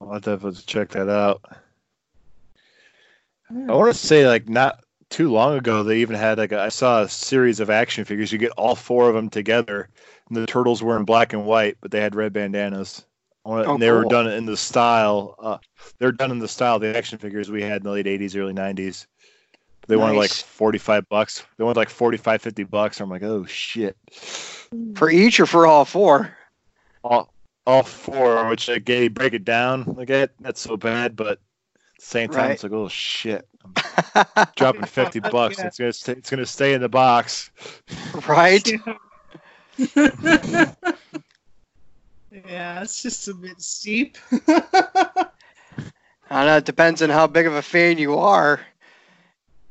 I'll 0.00 0.18
definitely 0.18 0.60
check 0.66 0.90
that 0.90 1.08
out. 1.08 1.40
I 3.48 3.52
hmm. 3.52 3.66
want 3.68 3.94
to 3.94 3.98
say 3.98 4.26
like 4.26 4.48
not 4.48 4.80
too 5.10 5.30
long 5.30 5.56
ago 5.56 5.84
they 5.84 5.98
even 5.98 6.16
had 6.16 6.38
like 6.38 6.50
a, 6.50 6.60
I 6.60 6.70
saw 6.70 7.02
a 7.02 7.08
series 7.08 7.60
of 7.60 7.70
action 7.70 8.04
figures. 8.04 8.32
You 8.32 8.38
get 8.38 8.50
all 8.52 8.74
four 8.74 9.08
of 9.08 9.14
them 9.14 9.30
together, 9.30 9.88
and 10.28 10.36
the 10.36 10.46
turtles 10.46 10.82
were 10.82 10.96
in 10.96 11.04
black 11.04 11.32
and 11.32 11.44
white, 11.44 11.76
but 11.80 11.90
they 11.90 12.00
had 12.00 12.14
red 12.14 12.32
bandanas. 12.32 13.04
I 13.44 13.48
wanna- 13.50 13.64
Oh, 13.68 13.74
and 13.74 13.82
they 13.82 13.90
were 13.90 14.04
done 14.04 14.26
in 14.28 14.46
the 14.46 14.56
style. 14.56 15.34
Uh, 15.38 15.58
they're 15.98 16.12
done 16.12 16.30
in 16.30 16.38
the 16.38 16.48
style 16.48 16.76
of 16.76 16.80
the 16.82 16.96
action 16.96 17.18
figures 17.18 17.50
we 17.50 17.62
had 17.62 17.78
in 17.78 17.82
the 17.82 17.90
late 17.90 18.06
'80s, 18.06 18.34
early 18.36 18.54
'90s. 18.54 19.06
They 19.86 19.96
wanted 19.96 20.16
like 20.16 20.30
45 20.30 21.06
bucks. 21.10 21.44
They 21.58 21.64
wanted 21.64 21.76
like 21.76 21.90
45, 21.90 22.40
50 22.40 22.64
bucks. 22.64 23.00
I'm 23.00 23.10
like, 23.10 23.22
oh 23.22 23.44
shit. 23.44 23.96
For 24.94 25.10
each 25.10 25.38
or 25.40 25.44
for 25.46 25.66
all 25.66 25.84
four? 25.84 26.34
All, 27.02 27.30
all 27.66 27.82
four, 27.82 28.48
which 28.48 28.66
like, 28.68 28.86
they 28.86 29.08
break 29.08 29.34
it 29.34 29.44
down. 29.44 29.84
Like 29.94 30.08
that, 30.08 30.30
that's 30.40 30.62
so 30.62 30.78
bad, 30.78 31.16
but 31.16 31.26
at 31.32 31.38
the 31.98 32.02
same 32.04 32.30
time, 32.30 32.44
Right. 32.44 32.50
it's 32.52 32.62
like, 32.62 32.72
oh 32.72 32.88
shit. 32.88 33.46
I'm 34.14 34.46
dropping 34.56 34.84
50 34.86 35.20
bucks. 35.30 35.58
Yeah. 35.58 35.66
It's 35.66 35.78
gonna 35.78 35.92
stay, 35.92 36.12
it's 36.12 36.30
gonna 36.30 36.46
stay 36.46 36.72
in 36.72 36.80
the 36.80 36.88
box. 36.88 37.50
right? 38.26 38.66
Yeah. 42.46 42.82
it's 42.82 43.02
just 43.02 43.28
a 43.28 43.34
bit 43.34 43.60
steep. 43.60 44.18
I 46.30 46.46
know 46.46 46.56
it 46.56 46.64
depends 46.64 47.00
on 47.02 47.10
how 47.10 47.26
big 47.26 47.46
of 47.46 47.54
a 47.54 47.62
fan 47.62 47.98
you 47.98 48.18
are. 48.18 48.60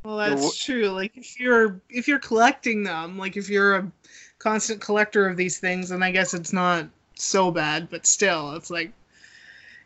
Well, 0.03 0.17
that's 0.17 0.63
true. 0.63 0.87
Like 0.89 1.15
if 1.15 1.39
you're 1.39 1.81
if 1.89 2.07
you're 2.07 2.19
collecting 2.19 2.83
them, 2.83 3.17
like 3.17 3.37
if 3.37 3.49
you're 3.49 3.75
a 3.75 3.91
constant 4.39 4.81
collector 4.81 5.27
of 5.27 5.37
these 5.37 5.59
things, 5.59 5.89
then 5.89 6.03
I 6.03 6.11
guess 6.11 6.33
it's 6.33 6.53
not 6.53 6.87
so 7.15 7.51
bad. 7.51 7.89
But 7.89 8.05
still, 8.05 8.53
it's 8.53 8.69
like 8.69 8.91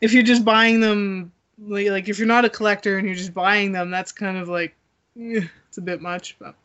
if 0.02 0.14
you're 0.14 0.24
just 0.24 0.44
buying 0.44 0.80
them, 0.80 1.32
like, 1.60 1.90
like 1.90 2.10
if 2.10 2.18
you're 2.18 2.28
not 2.28 2.46
a 2.46 2.50
collector 2.50 2.98
and 2.98 3.08
you're 3.08 3.16
just 3.16 3.34
buying 3.34 3.72
them, 3.72 3.92
that's 3.92 4.12
kind 4.12 4.38
of 4.38 4.50
like 4.50 4.76
eh, 5.20 5.42
it's 5.68 5.78
a 5.78 5.82
bit 5.82 6.02
much. 6.02 6.36
But 6.40 6.56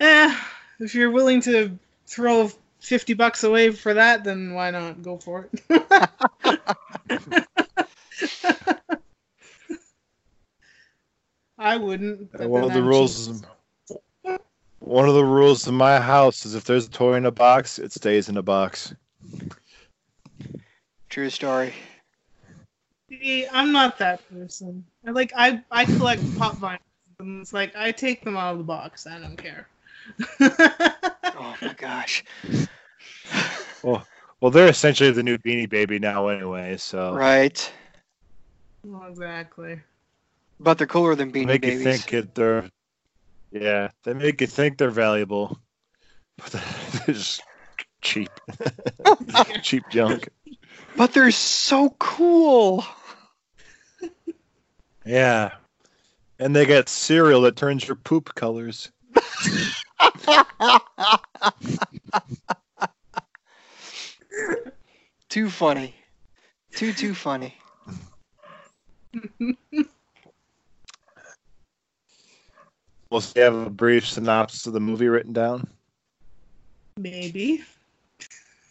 eh, 0.00 0.34
if 0.78 0.94
you're 0.94 1.10
willing 1.10 1.40
to 1.42 1.78
throw 2.08 2.50
fifty 2.80 3.14
bucks 3.14 3.44
away 3.44 3.70
for 3.70 3.94
that, 3.94 4.24
then 4.24 4.54
why 4.54 4.70
not 4.70 5.02
go 5.02 5.18
for 5.18 5.48
it? 5.52 5.62
I 11.58 11.76
wouldn't. 11.76 12.30
Uh, 12.40 12.48
one 12.48 12.64
of 12.64 12.72
the 12.72 12.78
I'm 12.78 12.88
rules. 12.88 13.42
cheap. 13.86 14.40
One 14.80 15.08
of 15.08 15.14
the 15.14 15.24
rules 15.24 15.66
in 15.66 15.74
my 15.74 16.00
house 16.00 16.46
is 16.46 16.54
if 16.54 16.64
there's 16.64 16.86
a 16.86 16.90
toy 16.90 17.14
in 17.14 17.26
a 17.26 17.30
box, 17.30 17.78
it 17.78 17.92
stays 17.92 18.28
in 18.28 18.36
a 18.36 18.42
box. 18.42 18.94
True 21.08 21.28
story. 21.28 21.74
See, 23.10 23.46
I'm 23.52 23.72
not 23.72 23.98
that 23.98 24.20
person. 24.30 24.84
I 25.06 25.10
like 25.10 25.32
I 25.36 25.62
I 25.70 25.84
collect 25.84 26.22
pop 26.38 26.56
vinyls. 26.56 26.78
And 27.18 27.42
it's 27.42 27.52
like 27.52 27.74
I 27.74 27.90
take 27.90 28.22
them 28.24 28.36
out 28.36 28.52
of 28.52 28.58
the 28.58 28.64
box. 28.64 29.06
I 29.06 29.18
don't 29.18 29.36
care. 29.36 29.66
Oh 30.40 31.54
my 31.62 31.74
gosh. 31.76 32.24
Well, 33.82 34.06
well, 34.40 34.50
they're 34.50 34.68
essentially 34.68 35.10
the 35.10 35.22
new 35.22 35.38
Beanie 35.38 35.68
Baby 35.68 35.98
now, 35.98 36.28
anyway. 36.28 36.76
So 36.76 37.12
Right. 37.14 37.72
Well, 38.84 39.08
exactly. 39.08 39.80
But 40.60 40.78
they're 40.78 40.86
cooler 40.86 41.14
than 41.14 41.30
they 41.30 41.40
Beanie 41.40 41.46
make 41.46 41.62
Babies. 41.62 41.80
you 41.80 41.84
think 41.92 42.12
it, 42.14 42.34
they're, 42.34 42.68
yeah, 43.52 43.90
they 44.04 44.14
make 44.14 44.40
you 44.40 44.46
think 44.46 44.78
they're 44.78 44.90
valuable, 44.90 45.58
but 46.36 46.50
they're 47.06 47.14
just 47.14 47.42
cheap, 48.02 48.30
cheap 49.62 49.88
junk. 49.88 50.28
But 50.96 51.12
they're 51.12 51.30
so 51.30 51.90
cool. 51.98 52.84
Yeah, 55.04 55.52
and 56.38 56.54
they 56.54 56.66
got 56.66 56.88
cereal 56.88 57.40
that 57.42 57.56
turns 57.56 57.86
your 57.86 57.96
poop 57.96 58.34
colors. 58.34 58.90
too 65.28 65.50
funny. 65.50 65.94
Too 66.74 66.92
too 66.92 67.14
funny. 67.14 67.54
We'll 73.10 73.22
see, 73.22 73.40
have 73.40 73.54
a 73.54 73.70
brief 73.70 74.06
synopsis 74.06 74.66
of 74.66 74.74
the 74.74 74.80
movie 74.80 75.08
written 75.08 75.32
down. 75.32 75.66
Maybe. 76.98 77.64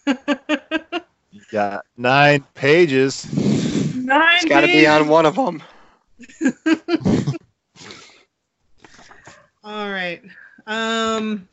You 0.06 0.16
got 1.52 1.86
nine 1.98 2.46
pages. 2.54 3.26
Nine. 3.96 4.36
It's 4.36 4.46
got 4.46 4.62
to 4.62 4.68
be 4.68 4.86
on 4.86 5.08
one 5.08 5.26
of 5.26 5.36
them. 5.36 5.64
All 9.68 9.90
right. 9.90 10.22
Um. 10.66 11.50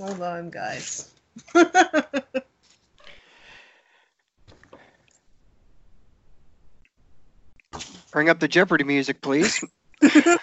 Hold 0.00 0.22
on, 0.22 0.48
guys. 0.48 1.10
Bring 8.12 8.30
up 8.30 8.40
the 8.40 8.48
Jeopardy 8.48 8.84
music, 8.84 9.20
please. 9.20 9.62
All 10.02 10.38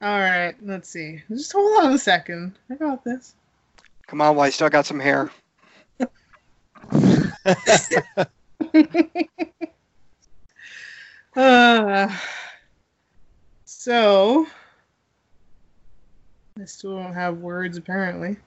right. 0.00 0.54
Let's 0.62 0.88
see. 0.88 1.24
Just 1.28 1.52
hold 1.52 1.84
on 1.84 1.94
a 1.94 1.98
second. 1.98 2.54
I 2.70 2.76
got 2.76 3.02
this. 3.02 3.34
Come 4.06 4.20
on, 4.20 4.36
while 4.36 4.46
I 4.46 4.50
still 4.50 4.68
got 4.68 4.86
some 4.86 5.00
hair. 5.00 5.32
Uh, 11.36 12.08
so 13.84 14.46
I 16.58 16.64
still 16.64 16.96
don't 16.96 17.12
have 17.12 17.36
words 17.36 17.76
apparently. 17.76 18.38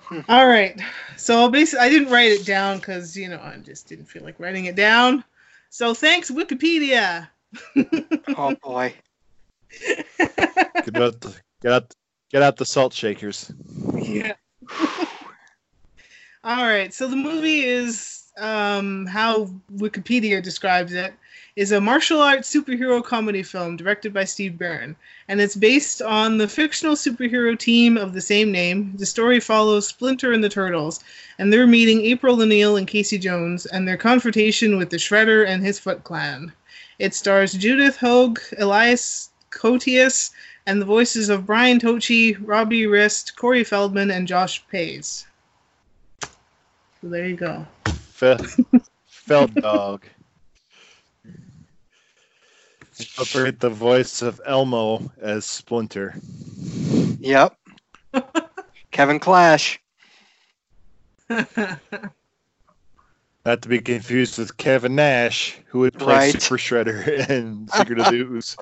Hmm. 0.00 0.20
All 0.28 0.46
right. 0.46 0.78
So 1.16 1.48
basically, 1.48 1.86
I 1.86 1.88
didn't 1.88 2.12
write 2.12 2.32
it 2.32 2.44
down 2.44 2.76
because 2.76 3.16
you 3.16 3.30
know 3.30 3.40
I 3.42 3.56
just 3.56 3.88
didn't 3.88 4.04
feel 4.04 4.22
like 4.22 4.38
writing 4.38 4.66
it 4.66 4.76
down. 4.76 5.24
So 5.70 5.94
thanks 5.94 6.30
Wikipedia. 6.30 7.28
Oh 8.36 8.54
boy. 8.62 8.92
Get 10.18 10.96
out 10.96 11.20
the 11.22 11.34
get 11.62 11.72
out 11.72 11.94
get 12.30 12.42
out 12.42 12.56
the 12.58 12.66
salt 12.66 12.92
shakers. 12.92 13.50
yeah. 13.94 14.34
All 16.44 16.66
right. 16.66 16.92
So 16.92 17.08
the 17.08 17.16
movie 17.16 17.64
is 17.64 18.30
um, 18.36 19.06
how 19.06 19.46
Wikipedia 19.74 20.42
describes 20.42 20.92
it 20.92 21.14
is 21.58 21.72
a 21.72 21.80
martial 21.80 22.22
arts 22.22 22.48
superhero 22.48 23.02
comedy 23.02 23.42
film 23.42 23.76
directed 23.76 24.14
by 24.14 24.22
Steve 24.22 24.56
Barron, 24.56 24.94
and 25.26 25.40
it's 25.40 25.56
based 25.56 26.00
on 26.00 26.38
the 26.38 26.46
fictional 26.46 26.94
superhero 26.94 27.58
team 27.58 27.96
of 27.96 28.12
the 28.12 28.20
same 28.20 28.52
name. 28.52 28.92
The 28.96 29.04
story 29.04 29.40
follows 29.40 29.88
Splinter 29.88 30.32
and 30.32 30.44
the 30.44 30.48
Turtles, 30.48 31.02
and 31.36 31.52
their 31.52 31.66
meeting 31.66 32.02
April 32.02 32.40
O'Neil 32.40 32.76
and 32.76 32.86
Casey 32.86 33.18
Jones, 33.18 33.66
and 33.66 33.88
their 33.88 33.96
confrontation 33.96 34.78
with 34.78 34.90
the 34.90 34.98
Shredder 34.98 35.48
and 35.48 35.60
his 35.66 35.80
Foot 35.80 36.04
Clan. 36.04 36.52
It 37.00 37.12
stars 37.12 37.54
Judith 37.54 37.96
Hoag, 37.96 38.40
Elias 38.56 39.30
Koteas, 39.50 40.30
and 40.64 40.80
the 40.80 40.86
voices 40.86 41.28
of 41.28 41.44
Brian 41.44 41.80
Tochi, 41.80 42.38
Robbie 42.40 42.86
Rist, 42.86 43.34
Corey 43.34 43.64
Feldman, 43.64 44.12
and 44.12 44.28
Josh 44.28 44.62
Pais. 44.70 45.26
So 46.22 46.28
there 47.02 47.26
you 47.26 47.34
go. 47.34 47.66
Fe- 48.12 48.38
Feld 49.06 49.56
dog. 49.56 50.04
Incorporate 52.98 53.60
the 53.60 53.70
voice 53.70 54.22
of 54.22 54.40
Elmo 54.44 55.12
as 55.20 55.44
Splinter. 55.44 56.16
Yep. 57.20 57.56
Kevin 58.90 59.20
Clash. 59.20 59.80
Not 61.28 61.78
to 63.62 63.68
be 63.68 63.80
confused 63.80 64.38
with 64.38 64.56
Kevin 64.56 64.96
Nash, 64.96 65.58
who 65.66 65.80
would 65.80 65.98
play 65.98 66.14
Right. 66.14 66.42
Super 66.42 66.58
Shredder 66.58 67.06
in 67.30 67.68
Secret 67.68 68.00
of 68.00 68.06
the 68.06 68.20
Ooze. 68.20 68.56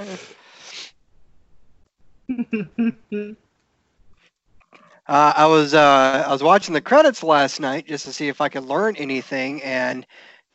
Uh, 5.09 5.33
I 5.37 5.47
was 5.47 5.73
uh, 5.73 6.25
I 6.27 6.33
was 6.33 6.43
watching 6.43 6.75
the 6.75 6.81
credits 6.81 7.23
last 7.23 7.61
night 7.61 7.87
just 7.87 8.05
to 8.07 8.13
see 8.13 8.27
if 8.29 8.41
I 8.41 8.49
could 8.49 8.65
learn 8.65 8.97
anything, 8.97 9.63
and 9.63 10.05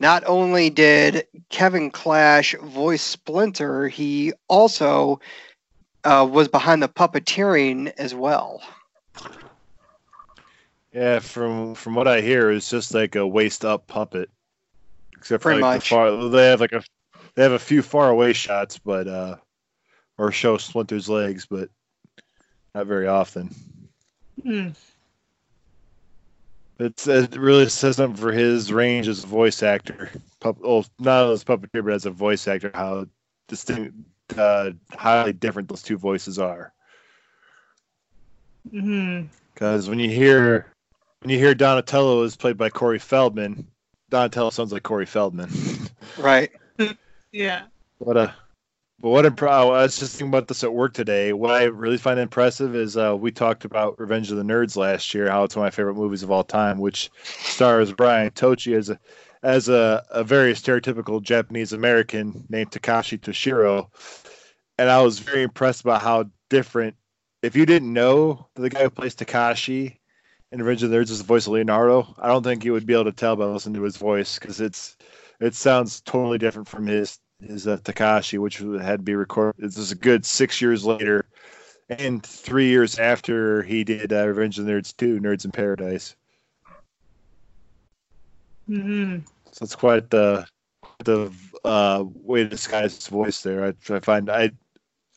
not 0.01 0.24
only 0.25 0.72
did 0.72 1.27
Kevin 1.50 1.91
Clash 1.91 2.55
voice 2.55 3.03
Splinter, 3.03 3.88
he 3.88 4.34
also 4.48 5.22
uh, 6.03 6.27
was 6.29 6.48
behind 6.48 6.81
the 6.81 6.89
puppeteering 6.89 7.93
as 8.00 8.15
well. 8.15 8.63
Yeah, 10.91 11.20
from 11.20 11.75
from 11.75 11.93
what 11.93 12.08
I 12.08 12.20
hear, 12.20 12.50
it's 12.51 12.70
just 12.70 12.96
like 12.96 13.15
a 13.15 13.25
waist 13.25 13.63
up 13.63 13.86
puppet, 13.86 14.29
except 15.15 15.43
for 15.43 15.53
like 15.53 15.62
much. 15.62 15.84
the 15.84 15.96
far. 15.96 16.29
They 16.29 16.48
have 16.48 16.60
like 16.60 16.74
a 16.74 16.84
they 17.36 17.43
have 17.43 17.51
a 17.53 17.60
few 17.60 17.84
far 17.84 18.10
away 18.10 18.34
shots, 18.34 18.79
but 18.79 19.08
uh, 19.08 19.36
or 20.17 20.31
show 20.31 20.58
Splinter's 20.58 21.08
legs, 21.08 21.46
but 21.50 21.70
not 22.74 22.88
very 22.88 23.08
often. 23.08 23.53
Hmm. 24.43 24.70
It's 26.81 27.07
it 27.07 27.35
really 27.35 27.69
says 27.69 27.97
something 27.97 28.19
for 28.19 28.31
his 28.31 28.73
range 28.73 29.07
as 29.07 29.23
a 29.23 29.27
voice 29.27 29.61
actor. 29.61 30.09
Pup, 30.39 30.57
oh, 30.63 30.83
not 30.97 31.29
as 31.29 31.43
a 31.43 31.45
puppeteer, 31.45 31.83
but 31.83 31.93
as 31.93 32.07
a 32.07 32.11
voice 32.11 32.47
actor, 32.47 32.71
how 32.73 33.05
distinct, 33.47 33.93
uh, 34.35 34.71
highly 34.93 35.31
different 35.31 35.69
those 35.69 35.83
two 35.83 35.97
voices 35.97 36.39
are. 36.39 36.73
Because 38.71 39.89
when 39.89 40.00
you 40.00 40.09
hear 40.09 40.73
when 41.19 41.29
you 41.29 41.38
hear 41.38 41.53
Donatello 41.53 42.23
is 42.23 42.35
played 42.35 42.57
by 42.57 42.71
Corey 42.71 42.97
Feldman, 42.97 43.67
Donatello 44.09 44.50
sounds 44.50 44.73
like 44.73 44.83
Corey 44.83 45.05
Feldman. 45.05 45.50
Right. 46.17 46.51
Yeah. 47.33 47.61
what 48.00 48.17
a 48.17 48.35
but 49.01 49.10
what 49.10 49.25
I 49.43 49.63
was 49.63 49.98
just 49.98 50.13
thinking 50.13 50.27
about 50.27 50.48
this 50.48 50.63
at 50.63 50.74
work 50.74 50.93
today. 50.93 51.34
What 51.34 51.50
I 51.50 51.63
really 51.63 51.98
find 51.98 52.20
impressive 52.20 52.75
is 52.75 52.96
uh, 52.96 53.17
we 53.17 53.31
talked 53.31 53.65
about 53.65 54.00
Revenge 54.00 54.29
of 54.29 54.38
the 54.38 54.43
Nerds 54.43 54.77
last 54.77 55.13
year, 55.13 55.29
how 55.29 55.43
it's 55.43 55.55
one 55.55 55.65
of 55.65 55.74
my 55.74 55.75
favorite 55.75 55.96
movies 55.96 56.22
of 56.22 56.29
all 56.29 56.43
time, 56.43 56.77
which 56.77 57.10
stars 57.24 57.91
Brian 57.91 58.29
Tochi 58.31 58.77
as 58.77 58.89
a 58.89 59.00
as 59.43 59.70
a, 59.70 60.05
a 60.12 60.24
very 60.24 60.53
stereotypical 60.53 61.20
Japanese 61.20 61.74
American 61.74 62.46
named 62.50 62.70
Takashi 62.70 63.20
Toshiro. 63.20 63.88
And 64.77 64.88
I 64.88 65.01
was 65.01 65.17
very 65.17 65.41
impressed 65.41 65.81
about 65.81 66.03
how 66.03 66.25
different 66.50 66.96
if 67.41 67.55
you 67.55 67.65
didn't 67.65 67.91
know 67.91 68.48
that 68.53 68.62
the 68.62 68.70
guy 68.70 68.84
who 68.84 68.91
plays 68.91 69.15
Takashi 69.15 69.98
in 70.51 70.60
Revenge 70.60 70.84
of 70.84 70.91
the 70.91 70.98
Nerds 70.98 71.10
is 71.10 71.17
the 71.17 71.24
voice 71.24 71.48
of 71.48 71.53
Leonardo, 71.53 72.13
I 72.20 72.27
don't 72.27 72.43
think 72.43 72.63
you 72.63 72.74
would 72.74 72.86
be 72.86 72.93
able 72.93 73.05
to 73.05 73.12
tell 73.12 73.36
by 73.36 73.46
listening 73.46 73.75
to 73.75 73.84
his 73.84 73.98
voice 73.98 74.38
because 74.38 74.62
it's 74.62 74.96
it 75.39 75.55
sounds 75.55 76.01
totally 76.01 76.38
different 76.38 76.67
from 76.67 76.86
his 76.86 77.17
his 77.41 77.67
uh, 77.67 77.77
Takashi, 77.77 78.39
which 78.39 78.57
had 78.57 79.00
to 79.00 79.03
be 79.03 79.15
recorded. 79.15 79.63
This 79.63 79.77
is 79.77 79.91
a 79.91 79.95
good 79.95 80.25
six 80.25 80.62
years 80.62 80.86
later, 80.86 81.25
and 81.89 82.24
three 82.24 82.69
years 82.69 83.00
after 83.00 83.63
he 83.63 83.83
did 83.83 84.13
uh, 84.13 84.27
Revenge 84.27 84.60
of 84.60 84.65
the 84.65 84.71
Nerds 84.71 84.95
2, 84.95 85.19
Nerds 85.19 85.45
in 85.45 85.51
Paradise. 85.51 86.15
hmm 88.67 89.17
So 89.51 89.63
it's 89.63 89.75
quite 89.75 90.10
the 90.10 90.45
the 91.03 91.31
uh, 91.63 92.03
way 92.07 92.43
to 92.43 92.50
disguise 92.50 92.95
his 92.95 93.07
voice 93.07 93.41
there. 93.41 93.65
I, 93.65 93.93
I 93.93 94.00
find 94.00 94.29
I, 94.29 94.43
I 94.43 94.51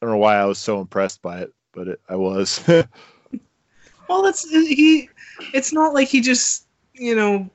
don't 0.00 0.10
know 0.10 0.16
why 0.16 0.36
I 0.36 0.44
was 0.44 0.58
so 0.58 0.80
impressed 0.80 1.22
by 1.22 1.40
it, 1.40 1.52
but 1.72 1.88
it, 1.88 2.00
I 2.08 2.16
was. 2.16 2.62
Well, 4.08 4.22
that's 4.22 4.48
he. 4.50 5.08
It's 5.54 5.72
not 5.72 5.94
like 5.94 6.08
he 6.08 6.20
just 6.20 6.66
you 6.92 7.14
know 7.16 7.48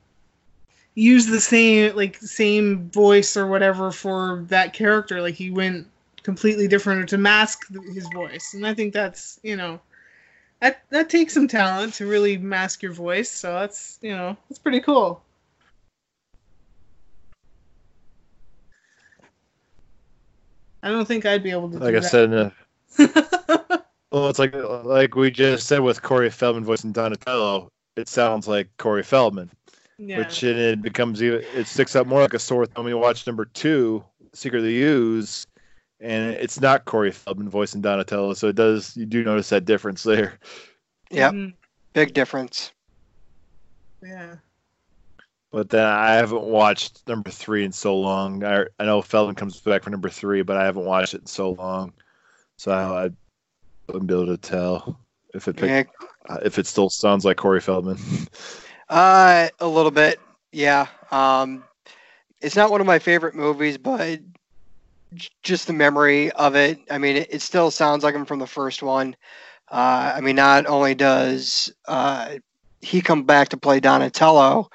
used 0.99 1.31
the 1.31 1.39
same 1.39 1.95
like 1.95 2.17
same 2.17 2.89
voice 2.89 3.37
or 3.37 3.47
whatever 3.47 3.91
for 3.91 4.43
that 4.47 4.73
character. 4.73 5.21
Like 5.21 5.35
he 5.35 5.49
went 5.49 5.87
completely 6.23 6.67
different 6.67 7.07
to 7.09 7.17
mask 7.17 7.65
his 7.93 8.07
voice, 8.13 8.53
and 8.53 8.67
I 8.67 8.73
think 8.73 8.93
that's 8.93 9.39
you 9.41 9.55
know 9.55 9.79
that 10.61 10.83
that 10.89 11.09
takes 11.09 11.33
some 11.33 11.47
talent 11.47 11.93
to 11.95 12.05
really 12.07 12.37
mask 12.37 12.83
your 12.83 12.91
voice. 12.91 13.31
So 13.31 13.53
that's 13.53 13.97
you 14.01 14.11
know 14.11 14.35
that's 14.49 14.59
pretty 14.59 14.81
cool. 14.81 15.21
I 20.83 20.89
don't 20.89 21.05
think 21.05 21.25
I'd 21.25 21.43
be 21.43 21.51
able 21.51 21.69
to. 21.71 21.77
like 21.77 21.95
I 21.95 21.99
that. 21.99 22.09
said, 22.09 22.31
the, 22.31 23.83
well, 24.11 24.29
it's 24.29 24.39
like 24.39 24.53
like 24.55 25.15
we 25.15 25.31
just 25.31 25.67
said 25.67 25.79
with 25.79 26.01
Corey 26.01 26.29
Feldman 26.29 26.65
voicing 26.65 26.91
Donatello. 26.91 27.69
It 27.95 28.07
sounds 28.07 28.47
like 28.47 28.69
Corey 28.77 29.03
Feldman. 29.03 29.51
Yeah. 30.01 30.19
which 30.19 30.43
it, 30.43 30.57
it 30.57 30.81
becomes 30.81 31.21
even 31.21 31.43
it 31.53 31.67
sticks 31.67 31.93
out 31.95 32.07
more 32.07 32.21
like 32.21 32.33
a 32.33 32.39
sore 32.39 32.65
thumb 32.65 32.85
when 32.85 32.93
you 32.93 32.97
watch 32.97 33.27
number 33.27 33.43
two, 33.45 34.01
Secret 34.33 34.59
of 34.59 34.63
the 34.65 34.81
Ooze, 34.81 35.45
and 35.99 36.31
it's 36.35 36.61
not 36.61 36.85
Corey 36.85 37.11
Feldman 37.11 37.49
voicing 37.49 37.81
Donatello, 37.81 38.33
so 38.33 38.47
it 38.47 38.55
does 38.55 38.95
you 38.95 39.05
do 39.05 39.23
notice 39.25 39.49
that 39.49 39.65
difference 39.65 40.01
there. 40.03 40.39
Yep. 41.11 41.33
Mhm. 41.33 41.53
Big 41.93 42.13
difference. 42.13 42.71
Yeah. 44.01 44.35
But 45.51 45.69
then 45.69 45.85
I 45.85 46.13
haven't 46.13 46.43
watched 46.43 47.05
number 47.07 47.31
three 47.31 47.65
in 47.65 47.71
so 47.71 47.97
long. 47.99 48.43
I, 48.43 48.65
I 48.79 48.85
know 48.85 49.01
Feldman 49.01 49.35
comes 49.35 49.59
back 49.59 49.83
for 49.83 49.89
number 49.89 50.07
three, 50.09 50.43
but 50.43 50.55
I 50.55 50.63
haven't 50.63 50.85
watched 50.85 51.15
it 51.15 51.21
in 51.21 51.27
so 51.27 51.51
long, 51.51 51.91
so 52.57 52.71
I, 52.71 53.05
I 53.05 53.09
wouldn't 53.87 54.07
be 54.07 54.13
able 54.13 54.27
to 54.27 54.37
tell 54.37 54.99
if 55.33 55.47
it 55.47 55.57
pick, 55.57 55.89
Yeah. 56.29 56.37
if 56.43 56.59
it 56.59 56.67
still 56.67 56.89
sounds 56.89 57.25
like 57.25 57.37
Corey 57.37 57.59
Feldman. 57.59 57.97
Uh, 58.89 59.49
a 59.59 59.67
little 59.67 59.91
bit. 59.91 60.19
Yeah. 60.51 60.87
Um, 61.11 61.63
it's 62.41 62.55
not 62.55 62.71
one 62.71 62.81
of 62.81 62.87
my 62.87 62.99
favorite 62.99 63.35
movies, 63.35 63.77
but 63.77 64.19
just 65.43 65.67
the 65.67 65.73
memory 65.73 66.31
of 66.31 66.55
it. 66.55 66.79
I 66.89 66.97
mean, 66.97 67.17
it, 67.17 67.27
it 67.31 67.41
still 67.41 67.71
sounds 67.71 68.03
like 68.03 68.15
him 68.15 68.25
from 68.25 68.39
the 68.39 68.47
first 68.47 68.81
one. 68.81 69.15
Uh, 69.71 70.13
I 70.15 70.21
mean, 70.21 70.35
not 70.35 70.65
only 70.65 70.95
does 70.95 71.71
uh, 71.87 72.35
he 72.81 73.01
come 73.01 73.23
back 73.23 73.49
to 73.49 73.57
play 73.57 73.79
Donatello, 73.79 74.69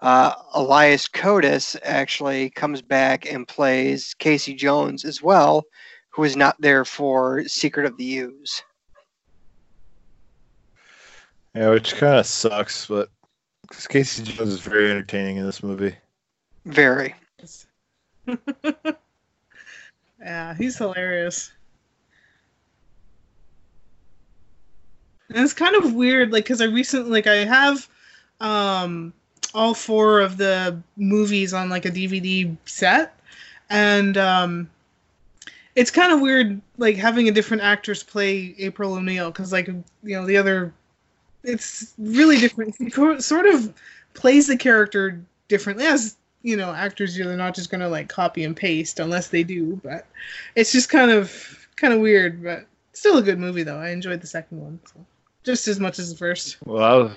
uh, 0.00 0.34
Elias 0.54 1.06
Koteas 1.06 1.76
actually 1.84 2.50
comes 2.50 2.82
back 2.82 3.30
and 3.30 3.46
plays 3.46 4.14
Casey 4.18 4.54
Jones 4.54 5.04
as 5.04 5.22
well, 5.22 5.62
who 6.10 6.24
is 6.24 6.36
not 6.36 6.60
there 6.60 6.84
for 6.84 7.44
Secret 7.46 7.86
of 7.86 7.96
the 7.96 8.18
Ooze. 8.18 8.64
yeah, 11.54 11.70
which 11.70 11.94
kind 11.96 12.16
of 12.16 12.26
sucks, 12.26 12.86
but 12.86 13.10
'cause 13.72 13.86
Casey 13.86 14.22
Jones 14.22 14.52
is 14.52 14.60
very 14.60 14.90
entertaining 14.90 15.38
in 15.38 15.46
this 15.46 15.62
movie. 15.62 15.96
Very. 16.66 17.14
yeah, 20.20 20.54
he's 20.54 20.76
hilarious. 20.76 21.50
And 25.30 25.38
it's 25.42 25.54
kind 25.54 25.74
of 25.74 25.94
weird, 25.94 26.30
like, 26.32 26.44
because 26.44 26.60
I 26.60 26.66
recently, 26.66 27.10
like, 27.10 27.26
I 27.26 27.36
have 27.36 27.88
um, 28.40 29.12
all 29.54 29.72
four 29.74 30.20
of 30.20 30.36
the 30.36 30.78
movies 30.96 31.54
on, 31.54 31.70
like, 31.70 31.86
a 31.86 31.90
DVD 31.90 32.54
set. 32.66 33.18
And 33.70 34.18
um, 34.18 34.70
it's 35.74 35.90
kind 35.90 36.12
of 36.12 36.20
weird, 36.20 36.60
like, 36.76 36.96
having 36.96 37.28
a 37.28 37.32
different 37.32 37.62
actress 37.62 38.02
play 38.02 38.54
April 38.58 38.92
O'Neil, 38.94 39.30
because, 39.30 39.52
like, 39.52 39.66
you 39.68 39.82
know, 40.04 40.26
the 40.26 40.36
other. 40.36 40.74
It's 41.44 41.94
really 41.98 42.38
different. 42.38 42.74
Sort 43.22 43.46
of 43.46 43.72
plays 44.14 44.46
the 44.46 44.56
character 44.56 45.20
differently, 45.48 45.86
as 45.86 46.16
you 46.42 46.56
know, 46.56 46.72
actors 46.72 47.14
do. 47.14 47.24
They're 47.24 47.36
not 47.36 47.54
just 47.54 47.70
gonna 47.70 47.88
like 47.88 48.08
copy 48.08 48.44
and 48.44 48.56
paste 48.56 49.00
unless 49.00 49.28
they 49.28 49.42
do. 49.42 49.80
But 49.82 50.06
it's 50.54 50.72
just 50.72 50.88
kind 50.88 51.10
of 51.10 51.68
kind 51.76 51.92
of 51.92 52.00
weird. 52.00 52.42
But 52.42 52.66
still 52.92 53.18
a 53.18 53.22
good 53.22 53.38
movie 53.38 53.62
though. 53.62 53.78
I 53.78 53.90
enjoyed 53.90 54.20
the 54.20 54.26
second 54.26 54.60
one 54.60 54.80
so. 54.84 55.04
just 55.44 55.68
as 55.68 55.80
much 55.80 55.98
as 55.98 56.10
the 56.10 56.16
first. 56.16 56.58
Well, 56.64 57.14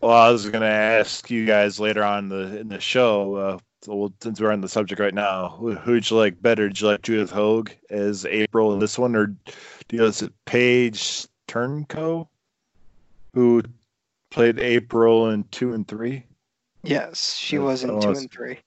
well, 0.00 0.12
I 0.12 0.30
was 0.30 0.48
gonna 0.48 0.66
ask 0.66 1.30
you 1.30 1.46
guys 1.46 1.80
later 1.80 2.04
on 2.04 2.28
the 2.28 2.58
in 2.58 2.68
the 2.68 2.80
show. 2.80 3.34
Uh, 3.36 3.58
since 4.20 4.40
we're 4.40 4.50
on 4.50 4.62
the 4.62 4.68
subject 4.68 4.98
right 4.98 5.12
now, 5.12 5.50
who, 5.58 5.74
who'd 5.74 6.08
you 6.08 6.16
like 6.16 6.40
better? 6.40 6.68
Did 6.68 6.80
you 6.80 6.86
like 6.86 7.02
Judith 7.02 7.30
Hoag 7.30 7.76
as 7.90 8.24
April 8.24 8.72
in 8.72 8.78
this 8.78 8.98
one, 8.98 9.14
or 9.14 9.26
do 9.26 9.36
you 9.92 9.98
know, 9.98 10.06
is 10.06 10.22
it 10.22 10.32
Paige 10.46 11.26
Turco, 11.46 12.28
who 13.34 13.62
played 14.30 14.58
April 14.58 15.30
in 15.30 15.44
two 15.44 15.72
and 15.74 15.86
three? 15.86 16.24
Yes, 16.82 17.36
she 17.36 17.58
was 17.58 17.82
in 17.82 18.00
two 18.00 18.08
and 18.08 18.30
three. 18.30 18.58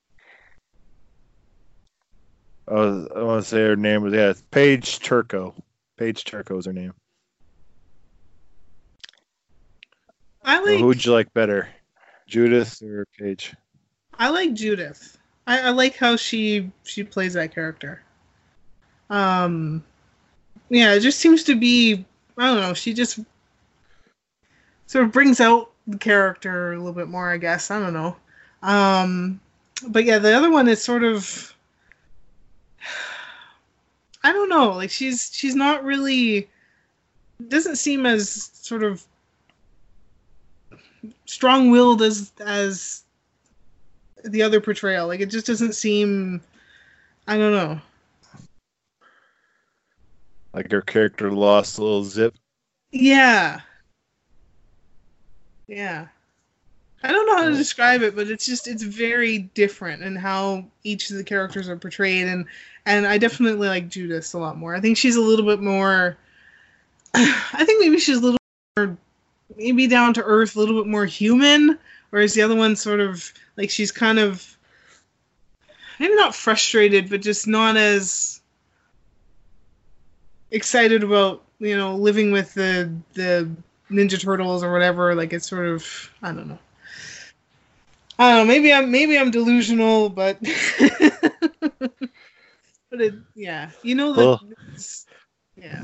I, 2.67 2.73
was, 2.73 3.07
I 3.15 3.23
want 3.23 3.43
to 3.43 3.49
say 3.49 3.61
her 3.61 3.75
name 3.75 4.03
was 4.03 4.13
yeah, 4.13 4.33
Paige 4.51 4.99
Turco. 4.99 5.55
Paige 5.97 6.25
Turco 6.25 6.57
is 6.57 6.65
her 6.65 6.73
name. 6.73 6.93
I 10.43 10.59
Well, 10.59 10.73
like 10.73 10.79
who'd 10.79 11.05
you 11.05 11.13
like 11.13 11.33
better, 11.33 11.69
Judith 12.27 12.81
or 12.81 13.05
Paige? 13.17 13.55
I 14.13 14.29
like 14.29 14.53
Judith. 14.53 15.17
I, 15.45 15.61
I 15.61 15.69
like 15.69 15.95
how 15.95 16.15
she 16.15 16.71
she 16.83 17.03
plays 17.03 17.33
that 17.33 17.53
character. 17.53 18.01
Um, 19.09 19.83
yeah, 20.69 20.93
it 20.93 20.99
just 20.99 21.19
seems 21.19 21.43
to 21.45 21.55
be 21.55 22.05
I 22.37 22.53
don't 22.53 22.61
know. 22.61 22.73
She 22.73 22.93
just 22.93 23.19
sort 24.87 25.05
of 25.05 25.11
brings 25.11 25.39
out 25.39 25.71
the 25.85 25.97
character 25.97 26.73
a 26.73 26.77
little 26.77 26.93
bit 26.93 27.07
more. 27.07 27.29
I 27.29 27.37
guess 27.37 27.69
I 27.69 27.79
don't 27.79 27.93
know. 27.93 28.15
Um, 28.63 29.39
but 29.87 30.05
yeah, 30.05 30.17
the 30.17 30.35
other 30.35 30.49
one 30.49 30.67
is 30.67 30.83
sort 30.83 31.03
of. 31.03 31.53
I 34.23 34.33
don't 34.33 34.49
know. 34.49 34.71
Like 34.71 34.89
she's 34.89 35.29
she's 35.31 35.55
not 35.55 35.83
really 35.83 36.49
doesn't 37.47 37.75
seem 37.75 38.05
as 38.05 38.49
sort 38.53 38.83
of 38.83 39.05
strong-willed 41.25 42.01
as 42.01 42.31
as 42.39 43.03
the 44.23 44.41
other 44.41 44.59
portrayal. 44.59 45.07
Like 45.07 45.19
it 45.19 45.29
just 45.29 45.47
doesn't 45.47 45.73
seem. 45.73 46.41
I 47.27 47.37
don't 47.37 47.51
know. 47.51 47.79
Like 50.53 50.71
her 50.71 50.81
character 50.81 51.31
lost 51.31 51.77
a 51.77 51.83
little 51.83 52.03
zip. 52.03 52.33
Yeah. 52.91 53.61
Yeah. 55.67 56.07
I 57.03 57.11
don't 57.11 57.27
know 57.27 57.37
how 57.37 57.49
to 57.49 57.55
describe 57.55 58.01
it, 58.01 58.15
but 58.15 58.27
it's 58.27 58.45
just 58.45 58.67
it's 58.67 58.83
very 58.83 59.39
different 59.39 60.01
in 60.01 60.15
how 60.15 60.65
each 60.83 61.11
of 61.11 61.17
the 61.17 61.23
characters 61.23 61.69
are 61.69 61.77
portrayed 61.77 62.27
and 62.27 62.45
and 62.85 63.05
I 63.05 63.17
definitely 63.17 63.67
like 63.67 63.89
Judith 63.89 64.33
a 64.33 64.37
lot 64.37 64.57
more. 64.57 64.75
I 64.75 64.79
think 64.79 64.97
she's 64.97 65.15
a 65.15 65.21
little 65.21 65.45
bit 65.45 65.61
more 65.61 66.17
I 67.13 67.63
think 67.65 67.81
maybe 67.81 67.99
she's 67.99 68.17
a 68.17 68.21
little 68.21 68.39
more 68.77 68.97
maybe 69.55 69.87
down 69.87 70.13
to 70.15 70.23
earth, 70.23 70.55
a 70.55 70.59
little 70.59 70.81
bit 70.81 70.89
more 70.89 71.05
human, 71.05 71.77
whereas 72.09 72.33
the 72.33 72.41
other 72.41 72.55
one 72.55 72.75
sort 72.75 72.99
of 72.99 73.31
like 73.57 73.69
she's 73.69 73.91
kind 73.91 74.19
of 74.19 74.57
maybe 75.99 76.15
not 76.15 76.35
frustrated, 76.35 77.09
but 77.09 77.21
just 77.21 77.47
not 77.47 77.77
as 77.77 78.41
excited 80.51 81.03
about 81.03 81.43
you 81.59 81.77
know 81.77 81.95
living 81.95 82.31
with 82.31 82.53
the 82.53 82.91
the 83.13 83.49
Ninja 83.91 84.19
Turtles 84.21 84.63
or 84.63 84.71
whatever. 84.71 85.15
Like 85.15 85.33
it's 85.33 85.47
sort 85.47 85.65
of 85.67 85.85
I 86.21 86.31
don't 86.31 86.47
know. 86.47 86.59
I 88.19 88.31
don't 88.31 88.47
know. 88.47 88.53
Maybe 88.53 88.73
I'm 88.73 88.89
maybe 88.91 89.17
I'm 89.17 89.31
delusional, 89.31 90.09
but 90.09 90.39
but 92.89 93.01
it 93.01 93.13
yeah. 93.35 93.69
You 93.83 93.95
know 93.95 94.13
that. 94.13 94.19
Well- 94.19 94.41
yeah. 95.55 95.83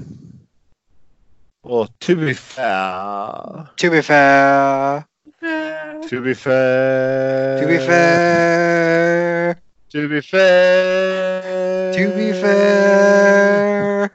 Well, 1.63 1.87
to 2.01 2.15
be 2.17 2.33
fair, 2.33 3.69
To 3.77 3.89
be 3.89 4.01
fair, 4.01 5.07
to 5.39 6.21
be 6.21 6.33
fair, 6.33 7.57
to 7.59 7.67
be 7.67 7.77
fair, 7.79 9.61
to 9.91 10.09
be 10.09 10.19
fair, 10.21 11.93
to 11.93 12.11
be 12.13 12.33
fair. 12.33 14.11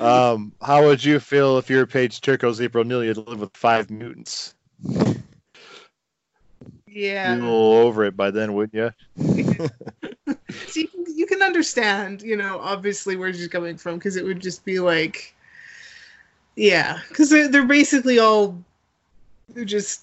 Um, 0.00 0.52
how 0.62 0.84
would 0.84 1.04
you 1.04 1.20
feel 1.20 1.58
if 1.58 1.70
your 1.70 1.86
Paige 1.86 2.20
Turco's 2.20 2.60
April 2.60 2.84
Neal 2.84 3.02
you 3.02 3.08
had 3.08 3.16
to 3.16 3.22
live 3.22 3.40
with 3.40 3.56
five 3.56 3.90
mutants? 3.90 4.54
Yeah. 6.88 7.34
You'd 7.34 7.40
be 7.40 7.46
a 7.46 7.50
little 7.50 7.72
over 7.74 8.04
it 8.04 8.16
by 8.16 8.30
then, 8.30 8.54
wouldn't 8.54 8.74
you? 8.74 8.92
So 10.66 10.80
you 10.80 10.88
can, 10.88 11.04
you 11.16 11.26
can 11.26 11.42
understand, 11.42 12.22
you 12.22 12.36
know, 12.36 12.58
obviously 12.60 13.16
where 13.16 13.32
she's 13.32 13.48
coming 13.48 13.76
from 13.76 13.96
because 13.96 14.16
it 14.16 14.24
would 14.24 14.40
just 14.40 14.64
be 14.64 14.80
like, 14.80 15.34
yeah, 16.56 17.00
because 17.08 17.30
they're, 17.30 17.48
they're 17.48 17.66
basically 17.66 18.18
all 18.18 18.62
they're 19.50 19.64
just 19.64 20.02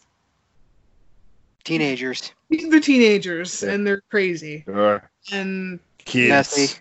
Teenagers, 1.63 2.33
they're 2.49 2.79
teenagers 2.79 3.63
Yeah. 3.63 3.71
and 3.71 3.87
they're 3.87 4.01
crazy 4.11 4.63
Or 4.67 5.09
and 5.31 5.79
kids. 6.05 6.29
messy. 6.29 6.79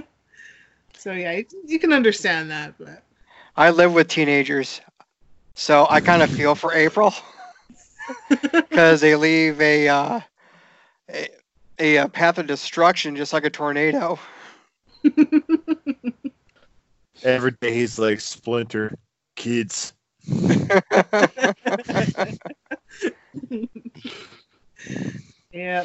so 1.02 1.12
yeah, 1.12 1.32
you, 1.32 1.44
you 1.66 1.78
can 1.80 1.92
understand 1.92 2.50
that, 2.52 2.74
but 2.78 3.02
I 3.56 3.70
live 3.70 3.92
with 3.92 4.06
teenagers, 4.06 4.80
so 5.54 5.84
I 5.90 5.98
kind 5.98 6.22
of 6.22 6.30
feel 6.30 6.54
for 6.54 6.72
April 6.72 7.12
because 8.54 9.00
they 9.00 9.16
leave 9.16 9.60
a, 9.60 9.88
uh, 9.88 10.20
a 11.10 11.28
a 11.80 11.98
uh, 11.98 12.06
path 12.06 12.38
of 12.38 12.46
destruction 12.46 13.16
just 13.16 13.32
like 13.32 13.44
a 13.44 13.50
tornado. 13.50 14.16
Every 17.24 17.50
day 17.60 17.74
he's 17.74 17.98
like 17.98 18.20
Splinter, 18.20 18.96
kids. 19.34 19.94
yeah, 25.52 25.84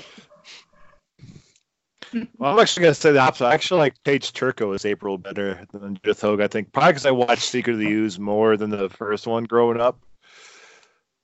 Well, 2.37 2.53
I'm 2.53 2.59
actually 2.59 2.83
gonna 2.83 2.93
say 2.93 3.11
the 3.11 3.19
opposite. 3.19 3.45
I 3.45 3.53
actually 3.53 3.79
like 3.79 4.03
Paige 4.03 4.33
Turco 4.33 4.71
as 4.71 4.85
April 4.85 5.17
better 5.17 5.65
than 5.73 5.95
Judith 5.95 6.21
Hoag. 6.21 6.41
I 6.41 6.47
think 6.47 6.71
probably 6.71 6.93
because 6.93 7.05
I 7.05 7.11
watched 7.11 7.43
Secret 7.43 7.73
of 7.73 7.79
the 7.79 7.91
Ooze 7.91 8.19
more 8.19 8.57
than 8.57 8.69
the 8.69 8.89
first 8.89 9.27
one 9.27 9.43
growing 9.43 9.79
up. 9.79 9.99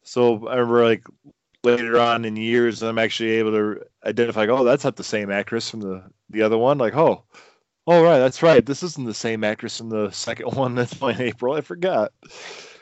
So 0.03 0.47
I 0.47 0.55
remember 0.55 0.83
like 0.83 1.05
later 1.63 1.99
on 1.99 2.25
in 2.25 2.35
years, 2.35 2.83
I'm 2.83 2.99
actually 2.99 3.31
able 3.31 3.51
to 3.51 3.81
identify. 4.05 4.41
Like, 4.41 4.49
oh, 4.49 4.63
that's 4.63 4.83
not 4.83 4.95
the 4.95 5.03
same 5.03 5.31
actress 5.31 5.69
from 5.69 5.81
the 5.81 6.03
the 6.29 6.41
other 6.41 6.57
one. 6.57 6.77
Like, 6.77 6.95
oh, 6.95 7.23
oh 7.87 8.03
right, 8.03 8.19
that's 8.19 8.43
right. 8.43 8.65
This 8.65 8.83
isn't 8.83 9.05
the 9.05 9.13
same 9.13 9.43
actress 9.43 9.77
from 9.77 9.89
the 9.89 10.11
second 10.11 10.47
one 10.55 10.75
that's 10.75 10.93
playing 10.93 11.21
April. 11.21 11.53
I 11.53 11.61
forgot. 11.61 12.11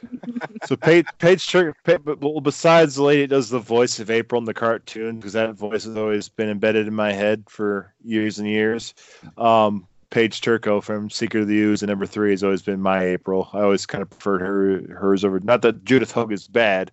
so 0.66 0.76
Paige, 0.76 1.06
Paige 1.20 1.52
Pa- 1.84 1.98
well, 2.20 2.42
besides 2.42 2.96
the 2.96 3.04
lady 3.04 3.28
does 3.28 3.50
the 3.50 3.60
voice 3.60 4.00
of 4.00 4.10
April 4.10 4.40
in 4.40 4.46
the 4.46 4.54
cartoon, 4.54 5.18
because 5.18 5.34
that 5.34 5.54
voice 5.56 5.84
has 5.86 5.98
always 5.98 6.30
been 6.30 6.50
embedded 6.50 6.88
in 6.88 6.94
my 6.94 7.12
head 7.12 7.44
for 7.48 7.94
years 8.04 8.40
and 8.40 8.48
years. 8.48 8.94
Um, 9.38 9.88
Paige 10.10 10.42
Turco 10.42 10.82
from 10.82 11.10
Secret 11.10 11.42
of 11.42 11.48
the 11.48 11.58
Ooze 11.58 11.82
and 11.82 11.90
number 11.90 12.06
three 12.06 12.32
has 12.32 12.44
always 12.44 12.62
been 12.62 12.82
my 12.82 13.04
April. 13.04 13.50
I 13.54 13.62
always 13.62 13.86
kind 13.86 14.02
of 14.02 14.10
preferred 14.10 14.42
her 14.42 14.94
hers 14.94 15.24
over. 15.24 15.40
Not 15.40 15.62
that 15.62 15.86
Judith 15.86 16.12
Hoag 16.12 16.34
is 16.34 16.48
bad, 16.48 16.92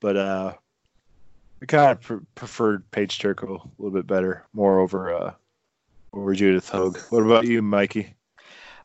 but 0.00 0.16
uh, 0.16 0.52
I 1.60 1.66
kind 1.66 1.90
of 1.90 2.00
pre- 2.00 2.18
preferred 2.36 2.88
Paige 2.92 3.18
Turco 3.18 3.56
a 3.56 3.82
little 3.82 3.96
bit 3.96 4.06
better, 4.06 4.46
more 4.52 4.78
over 4.78 5.12
uh, 5.12 5.34
over 6.12 6.34
Judith 6.34 6.68
Hoag. 6.68 6.98
What 7.10 7.24
about 7.24 7.46
you, 7.46 7.62
Mikey? 7.62 8.14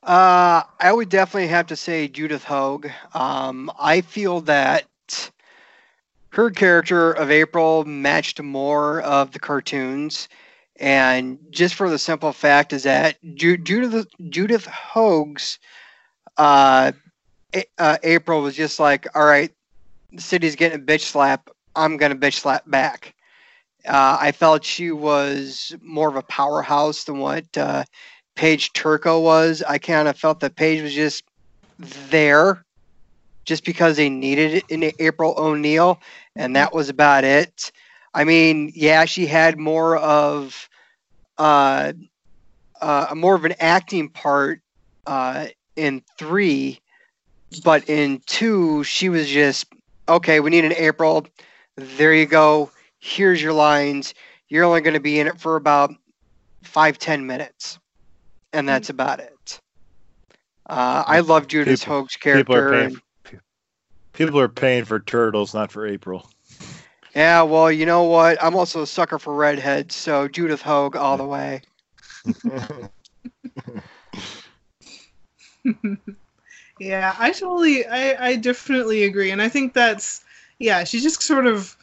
Uh, 0.07 0.63
I 0.79 0.93
would 0.93 1.09
definitely 1.09 1.49
have 1.49 1.67
to 1.67 1.75
say 1.75 2.07
Judith 2.07 2.45
Hoag. 2.45 2.89
Um, 3.13 3.69
I 3.77 3.99
feel 3.99 4.39
that 4.41 4.85
her 6.31 6.49
character 6.49 7.11
of 7.11 7.29
April 7.29 7.83
matched 7.83 8.41
more 8.41 9.01
of 9.01 9.33
the 9.33 9.39
cartoons, 9.39 10.29
and 10.79 11.39
just 11.49 11.75
for 11.75 11.89
the 11.89 11.99
simple 11.99 12.31
fact 12.31 12.71
is 12.71 12.83
that 12.83 13.17
Ju- 13.35 13.57
Judith 13.57 14.07
Judith 14.29 14.65
Hoag's 14.65 15.59
uh, 16.37 16.93
A- 17.53 17.65
uh, 17.77 17.97
April 18.01 18.41
was 18.41 18.55
just 18.55 18.79
like, 18.79 19.07
all 19.13 19.25
right, 19.25 19.51
the 20.13 20.21
city's 20.21 20.55
getting 20.55 20.79
a 20.79 20.83
bitch 20.83 21.01
slap. 21.01 21.49
I'm 21.75 21.97
gonna 21.97 22.15
bitch 22.15 22.35
slap 22.35 22.63
back. 22.69 23.13
Uh, 23.85 24.17
I 24.21 24.31
felt 24.31 24.63
she 24.63 24.91
was 24.91 25.75
more 25.81 26.07
of 26.07 26.15
a 26.15 26.21
powerhouse 26.23 27.03
than 27.03 27.19
what 27.19 27.45
uh, 27.57 27.83
Paige 28.37 28.71
Turco 28.73 29.19
was. 29.19 29.63
I 29.67 29.79
kind 29.79 30.07
of 30.07 30.17
felt 30.17 30.39
that 30.41 30.55
Paige 30.55 30.83
was 30.83 30.93
just 30.93 31.23
there 32.09 32.63
just 33.45 33.65
because 33.65 33.97
they 33.97 34.09
needed 34.09 34.53
it 34.53 34.63
in 34.69 34.91
April 34.99 35.33
O'Neil, 35.37 35.99
and 36.35 36.55
that 36.55 36.73
was 36.73 36.87
about 36.87 37.23
it. 37.23 37.71
I 38.13 38.23
mean, 38.23 38.71
yeah, 38.75 39.05
she 39.05 39.25
had 39.25 39.57
more 39.57 39.97
of 39.97 40.69
uh, 41.37 41.93
uh, 42.79 43.07
more 43.15 43.35
of 43.35 43.43
an 43.43 43.55
acting 43.59 44.09
part 44.09 44.61
uh, 45.07 45.47
in 45.75 46.03
three, 46.19 46.79
but 47.63 47.89
in 47.89 48.21
two, 48.27 48.83
she 48.83 49.09
was 49.09 49.27
just 49.27 49.65
okay. 50.07 50.39
We 50.39 50.51
need 50.51 50.65
an 50.65 50.73
April. 50.73 51.25
There 51.75 52.13
you 52.13 52.27
go. 52.27 52.71
Here's 52.99 53.41
your 53.41 53.53
lines. 53.53 54.13
You're 54.47 54.63
only 54.63 54.81
going 54.81 54.93
to 54.93 54.99
be 54.99 55.19
in 55.19 55.27
it 55.27 55.39
for 55.39 55.55
about 55.55 55.91
five 56.61 56.99
ten 56.99 57.25
minutes 57.25 57.79
and 58.57 58.67
that's 58.67 58.89
about 58.89 59.19
it. 59.19 59.59
Uh, 60.67 61.03
I 61.05 61.19
love 61.19 61.47
Judith 61.47 61.81
People- 61.81 61.93
Hoag's 62.01 62.17
People 62.17 62.55
are 62.55 62.69
character. 62.71 62.71
paying. 62.71 62.85
and- 63.31 63.41
people 64.13 64.39
are 64.39 64.49
paying 64.49 64.83
for 64.83 64.99
turtles, 64.99 65.53
not 65.53 65.71
for 65.71 65.85
April. 65.85 66.27
yeah, 67.15 67.43
well, 67.43 67.71
you 67.71 67.85
know 67.85 68.03
what? 68.03 68.43
I'm 68.43 68.55
also 68.55 68.81
a 68.81 68.87
sucker 68.87 69.19
for 69.19 69.35
redheads, 69.35 69.93
so 69.93 70.27
Judith 70.27 70.61
Hoag 70.63 70.95
all 70.95 71.17
the 71.17 71.23
way. 71.25 71.61
yeah. 76.79 77.15
I 77.19 77.31
totally, 77.31 77.85
I, 77.85 78.29
I 78.29 78.35
definitely 78.37 79.03
agree, 79.03 79.29
and 79.31 79.41
I 79.41 79.49
think 79.49 79.73
that's, 79.73 80.23
yeah, 80.59 80.83
she's 80.83 81.03
just 81.03 81.21
sort 81.21 81.45
of, 81.45 81.77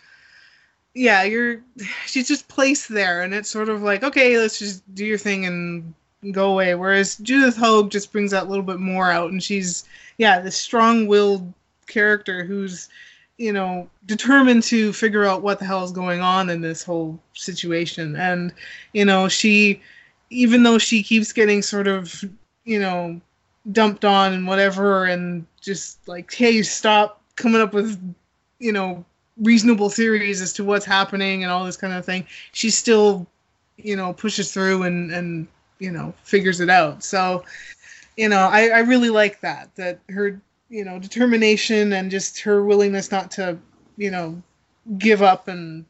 yeah, 0.94 1.22
you're, 1.22 1.62
she's 2.06 2.26
just 2.28 2.48
placed 2.48 2.88
there, 2.88 3.22
and 3.22 3.32
it's 3.32 3.48
sort 3.48 3.68
of 3.68 3.82
like, 3.82 4.02
okay, 4.02 4.38
let's 4.38 4.58
just 4.58 4.82
do 4.94 5.04
your 5.04 5.18
thing 5.18 5.46
and 5.46 5.94
go 6.32 6.52
away. 6.52 6.74
Whereas 6.74 7.16
Judith 7.16 7.56
Hoag 7.56 7.90
just 7.90 8.12
brings 8.12 8.30
that 8.30 8.48
little 8.48 8.64
bit 8.64 8.78
more 8.78 9.10
out, 9.10 9.30
and 9.30 9.42
she's, 9.42 9.84
yeah, 10.18 10.40
this 10.40 10.56
strong-willed 10.56 11.52
character 11.86 12.44
who's, 12.44 12.88
you 13.38 13.52
know, 13.52 13.88
determined 14.06 14.62
to 14.64 14.92
figure 14.92 15.24
out 15.24 15.42
what 15.42 15.58
the 15.58 15.64
hell 15.64 15.84
is 15.84 15.92
going 15.92 16.20
on 16.20 16.50
in 16.50 16.60
this 16.60 16.84
whole 16.84 17.18
situation, 17.34 18.16
and 18.16 18.52
you 18.92 19.04
know, 19.04 19.28
she, 19.28 19.82
even 20.30 20.62
though 20.62 20.78
she 20.78 21.02
keeps 21.02 21.32
getting 21.32 21.60
sort 21.60 21.88
of, 21.88 22.24
you 22.64 22.78
know, 22.78 23.20
dumped 23.72 24.04
on 24.04 24.32
and 24.32 24.46
whatever, 24.46 25.06
and 25.06 25.46
just 25.60 26.06
like, 26.06 26.32
hey, 26.32 26.62
stop 26.62 27.20
coming 27.36 27.60
up 27.60 27.74
with, 27.74 28.00
you 28.60 28.72
know, 28.72 29.04
reasonable 29.42 29.90
theories 29.90 30.40
as 30.40 30.52
to 30.52 30.64
what's 30.64 30.86
happening 30.86 31.42
and 31.42 31.50
all 31.50 31.64
this 31.64 31.76
kind 31.76 31.92
of 31.92 32.04
thing, 32.04 32.24
she 32.52 32.70
still, 32.70 33.26
you 33.76 33.96
know, 33.96 34.12
pushes 34.12 34.52
through 34.52 34.84
and 34.84 35.10
and 35.10 35.48
you 35.78 35.90
know 35.90 36.14
figures 36.22 36.60
it 36.60 36.70
out. 36.70 37.02
So, 37.02 37.44
you 38.16 38.28
know, 38.28 38.48
I 38.48 38.68
I 38.68 38.78
really 38.80 39.10
like 39.10 39.40
that 39.40 39.74
that 39.76 40.00
her 40.08 40.40
you 40.68 40.84
know 40.84 40.98
determination 40.98 41.92
and 41.92 42.10
just 42.10 42.40
her 42.40 42.64
willingness 42.64 43.10
not 43.10 43.30
to 43.32 43.58
you 43.96 44.10
know 44.10 44.42
give 44.98 45.22
up 45.22 45.48
and 45.48 45.84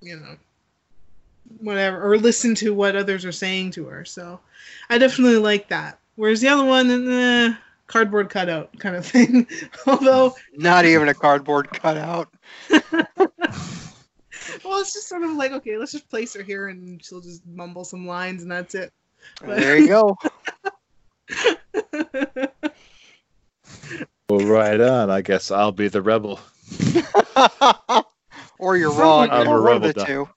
you 0.00 0.16
know 0.16 0.36
whatever 1.60 2.04
or 2.04 2.18
listen 2.18 2.54
to 2.54 2.74
what 2.74 2.96
others 2.96 3.24
are 3.24 3.32
saying 3.32 3.70
to 3.72 3.86
her. 3.86 4.04
So, 4.04 4.40
I 4.90 4.98
definitely 4.98 5.38
like 5.38 5.68
that. 5.68 5.98
Whereas 6.16 6.40
the 6.40 6.48
other 6.48 6.64
one, 6.64 7.10
eh, 7.10 7.54
cardboard 7.86 8.30
cutout 8.30 8.76
kind 8.78 8.96
of 8.96 9.06
thing. 9.06 9.46
Although 9.86 10.34
Not 10.56 10.84
even 10.84 11.08
a 11.08 11.14
cardboard 11.14 11.70
cutout. 11.70 12.28
well, 12.70 13.06
it's 14.80 14.92
just 14.92 15.08
sort 15.08 15.22
of 15.22 15.32
like, 15.32 15.52
okay, 15.52 15.76
let's 15.76 15.92
just 15.92 16.08
place 16.08 16.34
her 16.34 16.42
here 16.42 16.68
and 16.68 17.04
she'll 17.04 17.20
just 17.20 17.46
mumble 17.46 17.84
some 17.84 18.06
lines 18.06 18.42
and 18.42 18.50
that's 18.50 18.74
it. 18.74 18.92
There 19.40 19.78
you 19.78 19.88
go. 19.88 20.16
Well, 24.30 24.40
right 24.46 24.80
on. 24.80 25.10
I 25.10 25.20
guess 25.20 25.50
I'll 25.50 25.70
be 25.72 25.88
the 25.88 26.00
rebel. 26.00 26.40
or 28.58 28.76
you're 28.76 28.90
wrong. 28.90 29.28
I'm 29.30 29.46
a 29.46 29.50
One 29.50 29.56
of 29.58 29.62
rebel, 29.62 29.88
the 29.88 29.92
Doc. 29.92 30.06
two. 30.06 30.28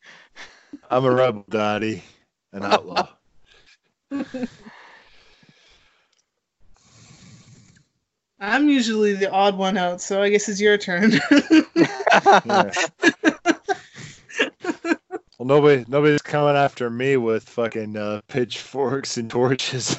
I'm 0.89 1.05
a 1.05 1.11
rebel, 1.11 1.45
Dottie, 1.49 2.03
an 2.51 2.65
outlaw. 2.65 3.07
I'm 8.39 8.69
usually 8.69 9.13
the 9.13 9.31
odd 9.31 9.57
one 9.57 9.77
out, 9.77 10.01
so 10.01 10.21
I 10.21 10.29
guess 10.29 10.47
it's 10.49 10.59
your 10.61 10.77
turn. 10.77 11.13
Yeah. 12.45 12.71
Well, 15.37 15.45
nobody, 15.45 15.85
nobody's 15.87 16.23
coming 16.23 16.55
after 16.55 16.89
me 16.89 17.15
with 17.17 17.47
fucking 17.47 17.95
uh, 17.95 18.21
pitchforks 18.27 19.17
and 19.17 19.29
torches. 19.29 19.95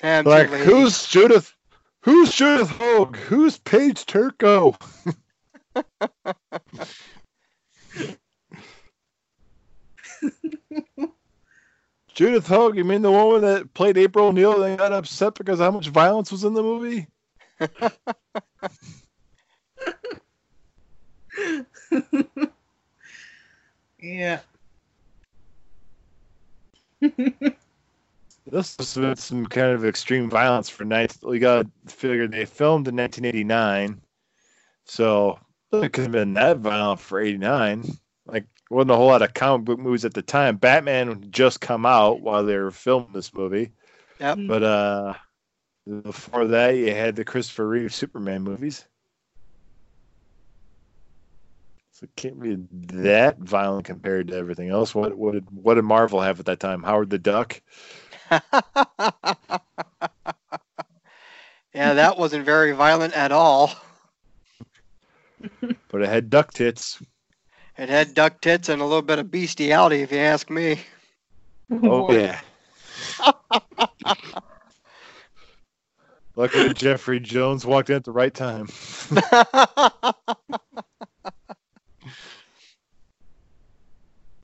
Damn, 0.00 0.24
like, 0.26 0.48
too 0.48 0.56
who's 0.56 1.08
Judith? 1.08 1.52
Who's 2.02 2.32
Judith 2.32 2.70
Hoag? 2.70 3.16
Who's 3.16 3.58
Paige 3.58 4.06
Turco? 4.06 4.76
Judith 12.14 12.46
Hoag, 12.46 12.76
you 12.76 12.84
mean 12.84 13.02
the 13.02 13.10
woman 13.10 13.42
that 13.42 13.74
played 13.74 13.98
April 13.98 14.28
O'Neil 14.28 14.62
and 14.62 14.78
got 14.78 14.92
upset 14.92 15.34
because 15.34 15.58
how 15.58 15.72
much 15.72 15.88
violence 15.88 16.30
was 16.30 16.44
in 16.44 16.54
the 16.54 16.62
movie? 16.62 17.08
yeah. 24.02 24.40
This 28.50 28.76
was 28.78 28.88
some- 28.88 29.14
some 29.16 29.46
kind 29.46 29.72
of 29.72 29.84
extreme 29.84 30.28
violence 30.28 30.68
for 30.68 30.84
night. 30.84 31.16
We 31.22 31.38
got 31.38 31.66
to 31.86 31.94
figure 31.94 32.26
they 32.26 32.46
filmed 32.46 32.88
in 32.88 32.96
1989, 32.96 34.00
so 34.86 35.38
it 35.72 35.92
could 35.92 36.04
have 36.04 36.12
been 36.12 36.34
that 36.34 36.56
violent 36.58 36.98
for 37.00 37.20
89. 37.20 37.84
Like, 38.26 38.46
wasn't 38.68 38.90
a 38.92 38.96
whole 38.96 39.06
lot 39.06 39.22
of 39.22 39.34
comic 39.34 39.66
book 39.66 39.78
movies 39.78 40.04
at 40.04 40.14
the 40.14 40.22
time. 40.22 40.56
Batman 40.56 41.26
just 41.30 41.60
come 41.60 41.86
out 41.86 42.22
while 42.22 42.42
they 42.44 42.56
were 42.56 42.72
filming 42.72 43.12
this 43.12 43.32
movie, 43.32 43.70
Yep. 44.18 44.38
but 44.48 44.62
uh, 44.64 45.14
before 46.02 46.46
that, 46.48 46.70
you 46.70 46.92
had 46.92 47.14
the 47.14 47.24
Christopher 47.24 47.68
Reeve 47.68 47.94
Superman 47.94 48.42
movies. 48.42 48.84
So 52.00 52.04
it 52.04 52.16
can't 52.16 52.40
be 52.40 52.56
that 52.96 53.38
violent 53.38 53.84
compared 53.84 54.28
to 54.28 54.34
everything 54.34 54.70
else. 54.70 54.94
What 54.94 55.18
what 55.18 55.32
did 55.32 55.44
what 55.50 55.74
did 55.74 55.82
Marvel 55.82 56.22
have 56.22 56.40
at 56.40 56.46
that 56.46 56.58
time? 56.58 56.82
Howard 56.82 57.10
the 57.10 57.18
Duck. 57.18 57.60
yeah, 58.30 58.40
that 61.74 62.16
wasn't 62.16 62.46
very 62.46 62.72
violent 62.72 63.12
at 63.14 63.32
all. 63.32 63.72
But 65.88 66.02
it 66.02 66.08
had 66.08 66.28
duck 66.30 66.52
tits. 66.52 67.02
It 67.78 67.88
had 67.88 68.14
duck 68.14 68.40
tits 68.42 68.68
and 68.68 68.82
a 68.82 68.84
little 68.84 69.02
bit 69.02 69.18
of 69.18 69.30
bestiality, 69.30 70.02
if 70.02 70.12
you 70.12 70.18
ask 70.18 70.50
me. 70.50 70.80
Oh, 71.72 72.06
oh 72.08 72.12
yeah. 72.12 72.40
Luckily, 76.36 76.74
Jeffrey 76.74 77.20
Jones 77.20 77.64
walked 77.64 77.88
in 77.88 77.96
at 77.96 78.04
the 78.04 78.12
right 78.12 78.34
time. 78.34 78.68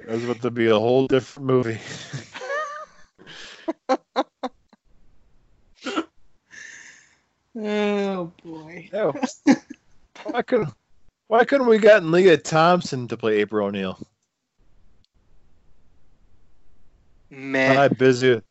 That 0.07 0.15
was 0.15 0.25
about 0.25 0.43
to 0.43 0.51
be 0.51 0.67
a 0.69 0.79
whole 0.79 1.07
different 1.09 1.47
movie. 1.47 1.81
Oh 7.59 8.33
boy. 8.45 8.89
Yeah. 8.93 9.13
why 10.25 10.43
couldn't 10.43 10.69
Why 11.29 11.45
couldn't 11.45 11.67
we 11.69 11.79
gotten 11.79 12.11
Lea 12.13 12.37
Thompson 12.37 13.09
to 13.09 13.17
play 13.17 13.39
April 13.39 13.67
O'Neil? 13.69 13.99
Man, 17.31 17.75
Probably 17.75 17.97
busy. 17.97 18.43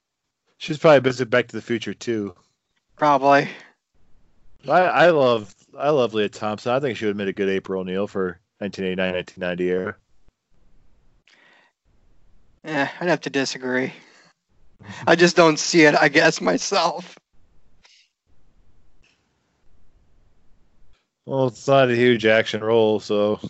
She's 0.58 0.78
probably 0.78 1.02
busy 1.02 1.24
Back 1.26 1.48
to 1.48 1.56
the 1.56 1.62
Future 1.62 1.94
too. 1.94 2.34
probably. 2.96 3.48
I, 4.68 4.82
I 4.82 5.10
love 5.12 5.54
I 5.78 5.90
love 5.92 6.14
Lea 6.14 6.30
Thompson. 6.30 6.72
I 6.72 6.80
think 6.80 6.98
she 6.98 7.06
would 7.06 7.12
have 7.12 7.18
made 7.18 7.28
a 7.28 7.34
good 7.34 7.50
April 7.50 7.82
O'Neil 7.82 8.08
for 8.08 8.40
1989, 8.60 9.14
1990 9.14 9.70
era. 9.70 9.96
Eh, 12.66 12.88
I'd 13.00 13.08
have 13.08 13.22
to 13.22 13.30
disagree. 13.30 13.94
I 15.06 15.16
just 15.16 15.36
don't 15.36 15.60
see 15.60 15.84
it, 15.84 15.94
I 15.94 16.10
guess, 16.10 16.42
myself. 16.42 17.16
Well, 21.28 21.48
it's 21.48 21.68
not 21.68 21.92
a 21.92 21.96
huge 21.96 22.26
action 22.26 22.64
role, 22.64 23.00
so 23.00 23.40
if 23.44 23.50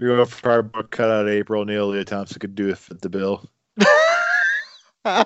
you're 0.00 0.16
going 0.16 0.26
for 0.26 0.42
cardboard 0.42 0.90
cut 0.90 1.10
out 1.10 1.28
April 1.28 1.62
O'Neil, 1.62 1.88
Lea 1.88 2.04
Thompson 2.04 2.40
could 2.40 2.56
do 2.56 2.68
it 2.70 2.78
fit 2.78 3.00
the 3.00 3.08
bill. 3.08 3.48
I 5.04 5.24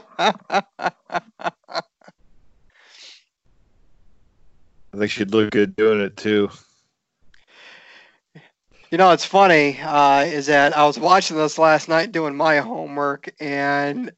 think 4.97 5.11
she'd 5.11 5.33
look 5.33 5.51
good 5.51 5.75
doing 5.77 6.01
it 6.01 6.19
too. 6.19 6.51
You 8.95 8.99
know, 8.99 9.11
it's 9.11 9.25
funny 9.25 9.81
uh, 9.81 10.21
is 10.21 10.47
that 10.47 10.79
I 10.79 10.87
was 10.87 11.01
watching 11.01 11.37
this 11.37 11.59
last 11.59 11.89
night 11.89 12.13
doing 12.13 12.37
my 12.37 12.59
homework, 12.59 13.29
and 13.41 14.13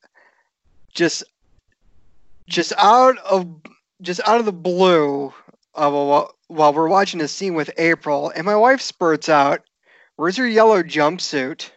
just 0.93 1.25
just 2.47 2.75
out 2.77 3.17
of 3.21 3.49
just 4.03 4.21
out 4.29 4.39
of 4.39 4.45
the 4.45 4.53
blue, 4.53 5.33
uh, 5.75 5.91
while, 5.91 6.35
while 6.49 6.75
we're 6.75 6.89
watching 6.89 7.23
a 7.23 7.29
scene 7.29 7.55
with 7.55 7.71
April, 7.79 8.31
and 8.37 8.45
my 8.45 8.55
wife 8.55 8.83
spurts 8.83 9.31
out, 9.31 9.63
"Where's 10.17 10.37
your 10.37 10.47
yellow 10.47 10.83
jumpsuit?" 10.83 11.71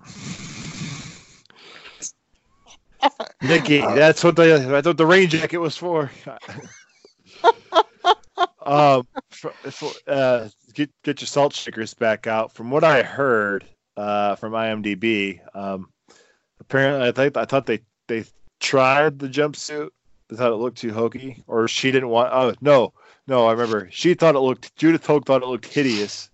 Nikki, 3.40 3.82
that's 3.82 4.24
what 4.24 4.34
the 4.34 4.66
that's 4.68 4.88
what 4.88 4.96
the 4.96 5.06
rain 5.06 5.28
jacket 5.28 5.58
was 5.58 5.76
for. 5.76 6.10
um, 8.66 9.06
for, 9.30 9.50
for, 9.70 9.92
uh, 10.08 10.48
get 10.72 10.90
get 11.02 11.20
your 11.20 11.26
salt 11.26 11.54
shakers 11.54 11.94
back 11.94 12.26
out. 12.26 12.52
From 12.52 12.70
what 12.70 12.84
I 12.84 13.02
heard 13.02 13.64
uh, 13.96 14.36
from 14.36 14.52
IMDb, 14.52 15.40
um, 15.54 15.90
apparently 16.60 17.08
I 17.08 17.12
think 17.12 17.36
I 17.36 17.44
thought 17.44 17.66
they 17.66 17.80
they 18.08 18.24
tried 18.60 19.18
the 19.18 19.28
jumpsuit. 19.28 19.90
They 20.28 20.36
thought 20.36 20.52
it 20.52 20.56
looked 20.56 20.78
too 20.78 20.92
hokey, 20.92 21.42
or 21.46 21.68
she 21.68 21.90
didn't 21.90 22.08
want. 22.08 22.30
Oh 22.32 22.54
no, 22.60 22.92
no, 23.26 23.46
I 23.46 23.52
remember 23.52 23.88
she 23.90 24.14
thought 24.14 24.34
it 24.34 24.40
looked. 24.40 24.74
Judith 24.76 25.06
Hoag 25.06 25.24
thought 25.24 25.42
it 25.42 25.48
looked 25.48 25.66
hideous. 25.66 26.30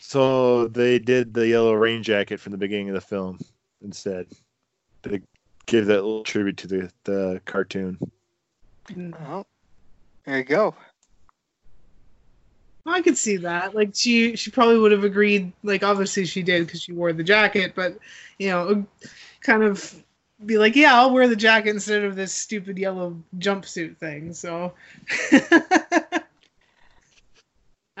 So 0.00 0.68
they 0.68 0.98
did 0.98 1.34
the 1.34 1.46
yellow 1.46 1.74
rain 1.74 2.02
jacket 2.02 2.40
from 2.40 2.52
the 2.52 2.58
beginning 2.58 2.88
of 2.88 2.94
the 2.94 3.00
film 3.00 3.38
instead 3.82 4.26
They 5.02 5.20
give 5.66 5.84
that 5.86 5.96
little 6.02 6.24
tribute 6.24 6.56
to 6.58 6.66
the, 6.66 6.90
the 7.04 7.42
cartoon. 7.44 7.98
Oh, 9.28 9.44
there 10.24 10.38
you 10.38 10.44
go. 10.44 10.74
I 12.88 13.02
could 13.02 13.18
see 13.18 13.36
that. 13.38 13.74
Like 13.74 13.90
she, 13.94 14.36
she 14.36 14.50
probably 14.50 14.78
would 14.78 14.92
have 14.92 15.04
agreed. 15.04 15.52
Like 15.62 15.82
obviously 15.82 16.24
she 16.24 16.42
did 16.42 16.66
because 16.66 16.82
she 16.82 16.92
wore 16.92 17.12
the 17.12 17.24
jacket, 17.24 17.72
but 17.74 17.98
you 18.38 18.48
know, 18.48 18.86
kind 19.42 19.62
of 19.62 19.94
be 20.44 20.58
like, 20.58 20.76
yeah, 20.76 20.94
I'll 20.94 21.12
wear 21.12 21.28
the 21.28 21.36
jacket 21.36 21.70
instead 21.70 22.04
of 22.04 22.16
this 22.16 22.32
stupid 22.32 22.78
yellow 22.78 23.16
jumpsuit 23.38 23.96
thing. 23.98 24.32
So. 24.32 24.72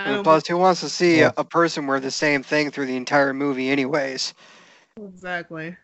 I 0.00 0.22
plus, 0.22 0.46
who 0.46 0.56
wants 0.56 0.80
to 0.82 0.88
see 0.88 1.18
Yeah. 1.18 1.32
a, 1.36 1.40
a 1.40 1.44
person 1.44 1.86
wear 1.88 1.98
the 1.98 2.10
same 2.10 2.44
thing 2.44 2.70
through 2.70 2.86
the 2.86 2.96
entire 2.96 3.34
movie, 3.34 3.68
anyways? 3.68 4.32
exactly. 4.96 5.76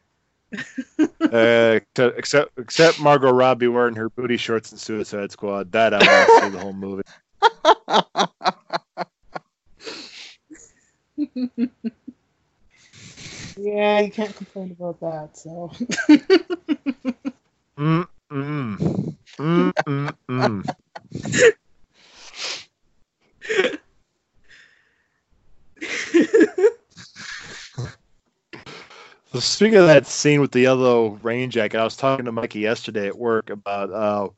Uh, 1.21 1.81
except, 1.97 2.19
except 2.19 2.59
except 2.59 3.01
Margot 3.01 3.33
Robbie 3.33 3.67
wearing 3.67 3.97
her 3.97 4.09
booty 4.11 4.37
shorts 4.37 4.71
in 4.71 4.79
Suicide 4.79 5.33
Squad. 5.33 5.73
That 5.73 5.93
I 5.93 5.99
want 5.99 6.29
to 6.29 6.41
see 6.41 6.49
the 6.49 6.61
whole 6.61 6.73
movie. 6.73 7.03
yeah, 13.57 14.01
you 14.01 14.11
can't 14.11 14.35
complain 14.37 14.77
about 14.79 15.01
that. 15.01 15.37
So. 15.37 15.71
Mm, 17.77 18.07
mm. 20.29 20.65
So 29.35 29.41
speaking 29.41 29.79
of 29.79 29.87
that 29.89 30.07
scene 30.07 30.41
with 30.41 30.53
the 30.53 30.61
yellow 30.61 31.19
rain 31.25 31.51
jacket, 31.51 31.79
I 31.79 31.85
was 31.85 31.97
talking 31.97 32.25
to 32.27 32.33
Mikey 32.33 32.61
yesterday 32.61 33.09
at 33.09 33.19
work 33.19 33.51
about. 33.51 33.91
Uh, 33.91 34.29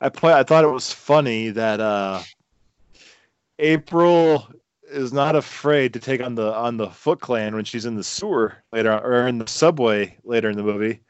I 0.00 0.08
play, 0.08 0.32
I 0.32 0.44
thought 0.44 0.64
it 0.64 0.68
was 0.68 0.90
funny 0.90 1.50
that 1.50 1.78
uh, 1.78 2.22
April 3.58 4.48
is 4.90 5.12
not 5.12 5.36
afraid 5.36 5.92
to 5.94 6.00
take 6.00 6.20
on 6.22 6.34
the 6.34 6.52
on 6.54 6.76
the 6.76 6.88
Foot 6.90 7.20
Clan 7.20 7.54
when 7.54 7.64
she's 7.64 7.84
in 7.86 7.96
the 7.96 8.04
sewer 8.04 8.54
later 8.72 8.92
on, 8.92 9.02
or 9.04 9.26
in 9.26 9.38
the 9.38 9.46
subway 9.46 10.16
later 10.24 10.50
in 10.50 10.56
the 10.56 10.62
movie, 10.62 11.00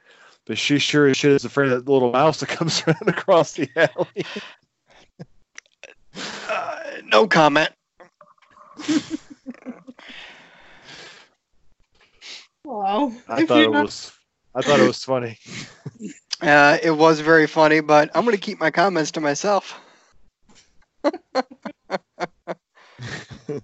but 0.47 0.59
she 0.59 0.79
sure 0.79 1.07
as 1.09 1.17
shit 1.17 1.33
is 1.33 1.45
afraid 1.45 1.71
of 1.73 1.85
that 1.85 1.91
little 1.91 2.13
mouse 2.13 2.41
that 2.41 2.49
comes 2.51 2.87
running 2.87 3.09
across 3.09 3.53
the 3.53 3.69
alley. 3.77 4.25
Uh, 6.49 6.81
no 7.07 7.27
comment. 7.27 7.71
Wow. 12.65 13.13
I 13.29 13.43
If 13.43 13.49
thought 13.49 13.63
it 13.63 13.71
not- 13.71 13.85
was. 13.85 14.13
I 14.55 14.63
thought 14.63 14.81
it 14.81 14.87
was 14.87 15.03
funny. 15.05 15.39
Uh, 16.43 16.79
it 16.83 16.93
was 16.93 17.21
very 17.21 17.47
funny, 17.47 17.81
but 17.81 18.11
I'm 18.15 18.25
going 18.25 18.35
to 18.35 18.41
keep 18.41 18.59
my 18.59 18.71
comments 18.71 19.11
to 19.11 19.21
myself. 19.21 19.79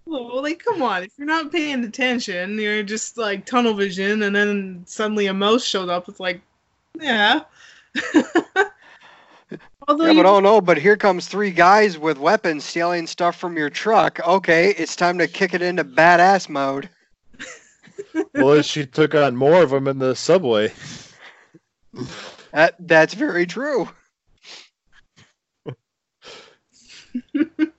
Well, 0.07 0.43
like, 0.43 0.63
come 0.65 0.83
on. 0.83 1.03
If 1.05 1.13
you're 1.17 1.27
not 1.27 1.53
paying 1.53 1.85
attention, 1.85 2.59
you're 2.59 2.83
just 2.83 3.17
like 3.17 3.47
tunnel 3.47 3.75
vision, 3.75 4.23
and 4.23 4.35
then 4.35 4.83
suddenly 4.87 5.27
a 5.27 5.35
mouse 5.35 5.65
showed 5.65 5.89
up. 5.89 6.09
It's 6.09 6.21
like, 6.21 6.41
yeah. 7.01 7.43
Although 9.89 10.07
Yeah, 10.07 10.11
you, 10.11 10.23
but 10.23 10.29
oh 10.29 10.41
no, 10.41 10.61
but 10.61 10.79
here 10.79 10.97
comes 10.97 11.29
three 11.29 11.53
guys 11.53 11.97
with 11.99 12.19
weapons 12.19 12.65
stealing 12.65 13.07
stuff 13.07 13.37
from 13.37 13.57
your 13.57 13.71
truck. 13.71 14.19
Okay, 14.27 14.71
it's 14.71 14.97
time 14.97 15.19
to 15.19 15.29
kick 15.29 15.55
it 15.55 15.63
into 15.63 15.85
badass 15.85 16.49
mode. 16.49 16.89
well, 18.35 18.63
she 18.63 18.85
took 18.85 19.15
on 19.15 19.37
more 19.37 19.63
of 19.63 19.71
them 19.71 19.87
in 19.87 19.99
the 19.99 20.17
subway. 20.17 20.73
That 22.53 22.75
that's 22.81 23.15
very 23.15 23.47
true. 23.47 23.89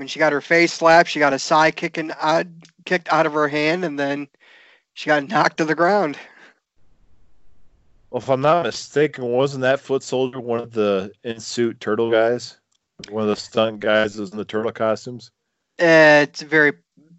I 0.00 0.02
mean, 0.02 0.08
she 0.08 0.18
got 0.18 0.32
her 0.32 0.40
face 0.40 0.72
slapped. 0.72 1.10
She 1.10 1.18
got 1.18 1.34
a 1.34 1.38
side 1.38 1.76
kicking 1.76 2.10
out, 2.22 2.46
kicked 2.86 3.12
out 3.12 3.26
of 3.26 3.34
her 3.34 3.48
hand, 3.48 3.84
and 3.84 3.98
then 3.98 4.28
she 4.94 5.08
got 5.08 5.28
knocked 5.28 5.58
to 5.58 5.66
the 5.66 5.74
ground. 5.74 6.16
Well, 8.10 8.22
if 8.22 8.30
I'm 8.30 8.40
not 8.40 8.64
mistaken, 8.64 9.26
wasn't 9.26 9.60
that 9.60 9.78
foot 9.78 10.02
soldier 10.02 10.40
one 10.40 10.60
of 10.60 10.72
the 10.72 11.12
in 11.22 11.38
suit 11.38 11.80
turtle 11.80 12.10
guys? 12.10 12.56
One 13.10 13.24
of 13.24 13.28
the 13.28 13.36
stunt 13.36 13.80
guys 13.80 14.14
that 14.14 14.22
was 14.22 14.30
in 14.32 14.38
the 14.38 14.44
turtle 14.46 14.72
costumes? 14.72 15.32
Uh, 15.78 16.24
It's 16.24 16.40
a 16.40 16.46
very 16.46 16.72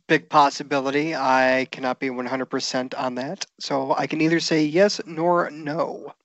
big 0.08 0.28
possibility. 0.28 1.16
I 1.16 1.68
cannot 1.70 2.00
be 2.00 2.10
100% 2.10 2.98
on 2.98 3.14
that, 3.14 3.46
so 3.60 3.94
I 3.96 4.08
can 4.08 4.22
either 4.22 4.40
say 4.40 4.64
yes 4.64 5.00
nor 5.06 5.52
no. 5.52 6.16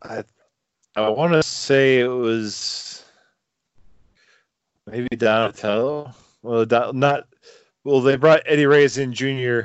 I 0.00 0.24
I 0.96 1.10
want 1.10 1.34
to 1.34 1.42
say 1.42 2.00
it 2.00 2.08
was 2.08 2.99
maybe 4.86 5.08
Donatello. 5.16 6.12
Well, 6.42 6.66
not 6.92 7.26
well. 7.84 8.00
They 8.00 8.16
brought 8.16 8.42
Ernie 8.48 8.66
Reyes 8.66 8.98
in 8.98 9.12
Jr., 9.12 9.60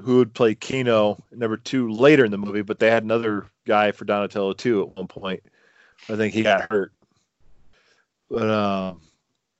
who 0.00 0.16
would 0.18 0.34
play 0.34 0.54
Keno 0.54 1.22
number 1.32 1.56
two 1.56 1.90
later 1.90 2.24
in 2.24 2.30
the 2.30 2.38
movie, 2.38 2.62
but 2.62 2.78
they 2.78 2.90
had 2.90 3.02
another 3.04 3.46
guy 3.66 3.92
for 3.92 4.04
Donatello 4.04 4.54
too 4.54 4.82
at 4.82 4.96
one 4.96 5.06
point. 5.06 5.42
I 6.08 6.16
think 6.16 6.34
he 6.34 6.42
got 6.42 6.70
hurt, 6.70 6.92
but 8.30 8.50
um, 8.50 9.00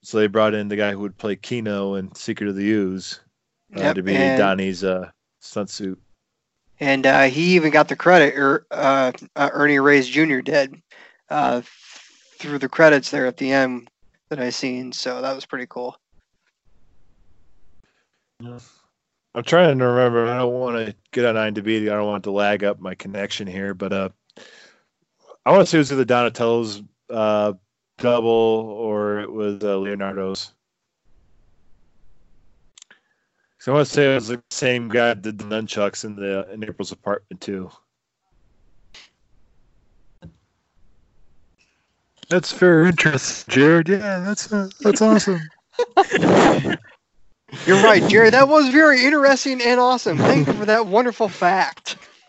so 0.03 0.19
they 0.19 0.27
brought 0.27 0.55
in 0.55 0.69
the 0.69 0.77
guy 0.77 0.93
who 0.93 1.01
would 1.01 1.17
play 1.17 1.37
Keno 1.37 1.95
in 1.95 2.15
Secret 2.15 2.49
of 2.49 2.57
the 2.57 2.69
Ooze 2.71 3.21
uh, 3.77 3.81
Yep, 3.81 3.95
to 3.97 4.03
be 4.03 4.15
and- 4.15 4.39
Donnie's 4.39 4.85
uh, 4.85 5.11
stunt 5.41 5.71
suit. 5.71 6.01
And 6.81 7.07
uh, 7.07 7.23
he 7.23 7.55
even 7.55 7.71
got 7.71 7.87
the 7.89 7.95
credit, 7.95 8.37
or 8.37 8.67
uh, 8.73 9.13
uh, 9.37 9.51
Ernie 9.53 9.79
Reyes 9.79 10.09
Jr. 10.09 10.41
did, 10.41 10.83
uh, 11.31 11.63
through 12.39 12.59
the 12.59 12.69
credits 12.69 13.11
there 13.13 13.27
at 13.27 13.37
the 13.37 13.53
end 13.53 13.89
that 14.35 14.45
I 14.45 14.51
seen. 14.51 14.93
So 14.93 15.23
that 15.23 15.35
was 15.35 15.47
pretty 15.47 15.67
cool. 15.69 15.97
I'm 18.43 19.45
trying 19.45 19.79
to 19.79 19.87
remember. 19.87 20.27
I 20.27 20.39
don't 20.39 20.53
want 20.53 20.87
to 20.87 20.95
get 21.13 21.25
on 21.25 21.37
IMDb. 21.37 21.83
I 21.83 21.95
don't 21.95 22.07
want 22.07 22.25
to 22.25 22.31
lag 22.31 22.65
up 22.65 22.81
my 22.81 22.95
connection 22.95 23.47
here, 23.47 23.75
but 23.75 23.93
uh, 23.93 24.09
I 25.47 25.53
want 25.53 25.63
to 25.63 25.67
say 25.67 25.79
it 25.79 25.81
was 25.81 25.93
either 25.93 26.05
Donatello's 26.05 26.83
uh, 27.11 27.53
double 27.99 28.31
or 28.31 29.21
it 29.21 29.31
was 29.31 29.63
uh, 29.63 29.79
Leonardo's. 29.79 30.53
So 33.59 33.73
I 33.73 33.77
want 33.77 33.89
to 33.89 33.95
say 33.95 34.13
it 34.13 34.15
was 34.17 34.29
the 34.29 34.43
same 34.51 34.89
guy 34.89 35.09
that 35.09 35.23
did 35.23 35.39
the 35.39 35.45
nunchucks 35.45 36.05
in 36.05 36.17
the 36.17 36.51
in 36.53 36.63
April's 36.65 36.93
apartment 36.93 37.41
too. 37.41 37.71
That's 42.29 42.53
very 42.53 42.89
interesting, 42.89 43.53
Jared. 43.53 43.89
Yeah, 43.89 44.21
that's 44.21 44.53
uh, 44.53 44.69
that's 44.81 45.03
awesome. 45.03 45.41
You're 47.67 47.83
right, 47.83 48.03
Jerry. 48.09 48.31
That 48.31 48.49
was 48.49 48.69
very 48.69 49.05
interesting 49.05 49.61
and 49.63 49.79
awesome. 49.79 50.19
Thank 50.19 50.47
you 50.47 50.53
for 50.55 50.67
that 50.67 50.87
wonderful 50.87 51.29
fact. 51.29 51.97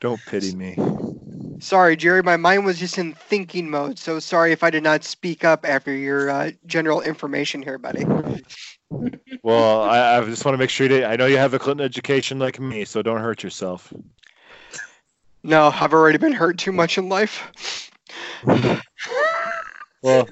Don't 0.00 0.20
pity 0.26 0.54
me. 0.54 0.76
Sorry, 1.58 1.96
Jerry. 1.96 2.22
My 2.22 2.36
mind 2.36 2.64
was 2.64 2.78
just 2.78 2.98
in 2.98 3.14
thinking 3.14 3.70
mode. 3.70 3.98
So 3.98 4.18
sorry 4.18 4.52
if 4.52 4.62
I 4.62 4.70
did 4.70 4.82
not 4.82 5.04
speak 5.04 5.44
up 5.44 5.64
after 5.66 5.94
your 5.94 6.28
uh, 6.28 6.50
general 6.66 7.00
information 7.00 7.62
here, 7.62 7.78
buddy. 7.78 8.04
Well, 9.42 9.82
I, 9.82 10.18
I 10.18 10.24
just 10.24 10.44
want 10.44 10.54
to 10.54 10.58
make 10.58 10.70
sure 10.70 10.88
that 10.88 11.04
I 11.04 11.16
know 11.16 11.26
you 11.26 11.38
have 11.38 11.54
a 11.54 11.58
Clinton 11.58 11.84
education 11.84 12.38
like 12.38 12.60
me, 12.60 12.84
so 12.84 13.02
don't 13.02 13.20
hurt 13.20 13.42
yourself. 13.42 13.92
No, 15.46 15.72
I've 15.72 15.92
already 15.92 16.18
been 16.18 16.32
hurt 16.32 16.58
too 16.58 16.72
much 16.72 16.98
in 16.98 17.08
life. 17.08 17.92
Well, 20.02 20.28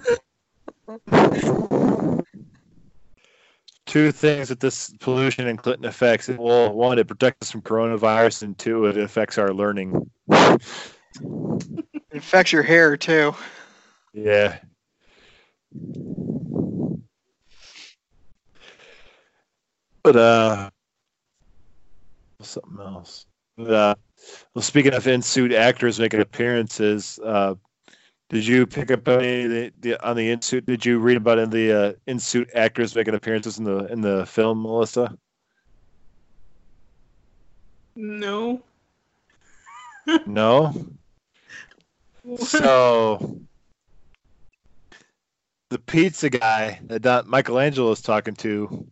two 3.86 4.10
things 4.10 4.48
that 4.48 4.58
this 4.58 4.92
pollution 4.98 5.46
and 5.46 5.56
Clinton 5.56 5.84
affects. 5.84 6.26
Well, 6.28 6.72
one, 6.72 6.98
it 6.98 7.06
protects 7.06 7.46
us 7.46 7.52
from 7.52 7.62
coronavirus, 7.62 8.42
and 8.42 8.58
two, 8.58 8.86
it 8.86 8.96
affects 8.98 9.38
our 9.38 9.54
learning. 9.54 10.10
It 10.32 10.60
affects 12.12 12.50
your 12.52 12.64
hair 12.64 12.96
too. 12.96 13.36
Yeah. 14.12 14.58
But 20.02 20.16
uh, 20.16 20.70
something 22.42 22.80
else. 22.80 23.26
But, 23.56 23.70
uh, 23.70 23.94
well, 24.54 24.62
speaking 24.62 24.94
of 24.94 25.06
in-suit 25.06 25.52
actors 25.52 25.98
making 25.98 26.20
appearances, 26.20 27.18
uh, 27.24 27.54
did 28.30 28.46
you 28.46 28.66
pick 28.66 28.90
up 28.90 29.06
any 29.08 29.44
of 29.44 29.50
the, 29.50 29.72
the 29.80 30.06
on 30.06 30.16
the 30.16 30.30
in-suit? 30.30 30.66
Did 30.66 30.84
you 30.84 30.98
read 30.98 31.16
about 31.16 31.38
any 31.38 31.44
of 31.44 31.50
the 31.50 31.72
uh, 31.72 31.92
in-suit 32.06 32.50
actors 32.54 32.94
making 32.94 33.14
appearances 33.14 33.58
in 33.58 33.64
the 33.64 33.86
in 33.92 34.00
the 34.00 34.26
film, 34.26 34.62
Melissa? 34.62 35.16
no. 37.96 38.62
No. 40.26 40.86
So 42.36 43.40
the 45.70 45.78
pizza 45.78 46.30
guy 46.30 46.80
that 46.84 47.02
Don- 47.02 47.28
Michelangelo 47.28 47.90
is 47.90 48.00
talking 48.00 48.34
to 48.36 48.86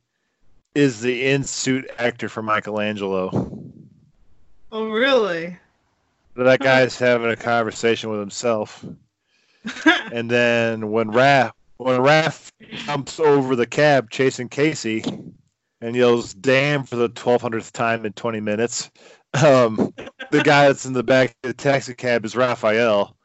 is 0.74 1.00
the 1.00 1.26
in-suit 1.28 1.90
actor 1.98 2.28
for 2.28 2.42
Michelangelo. 2.42 3.71
Oh, 4.72 4.88
really? 4.90 5.56
That 6.34 6.60
guy's 6.60 6.98
having 6.98 7.30
a 7.30 7.36
conversation 7.36 8.10
with 8.10 8.18
himself, 8.18 8.84
and 10.12 10.30
then 10.30 10.90
when 10.90 11.10
Raph 11.10 11.52
when 11.76 12.00
Raph 12.00 12.50
jumps 12.86 13.20
over 13.20 13.54
the 13.54 13.66
cab 13.66 14.10
chasing 14.10 14.48
Casey 14.48 15.04
and 15.80 15.94
yells 15.94 16.32
"damn" 16.34 16.84
for 16.84 16.96
the 16.96 17.08
twelve 17.10 17.42
hundredth 17.42 17.72
time 17.72 18.06
in 18.06 18.12
twenty 18.14 18.40
minutes, 18.40 18.90
um, 19.34 19.92
the 20.30 20.42
guy 20.42 20.68
that's 20.68 20.86
in 20.86 20.92
the 20.92 21.02
back 21.02 21.30
of 21.30 21.48
the 21.48 21.54
taxi 21.54 21.94
cab 21.94 22.24
is 22.24 22.36
Raphael. 22.36 23.16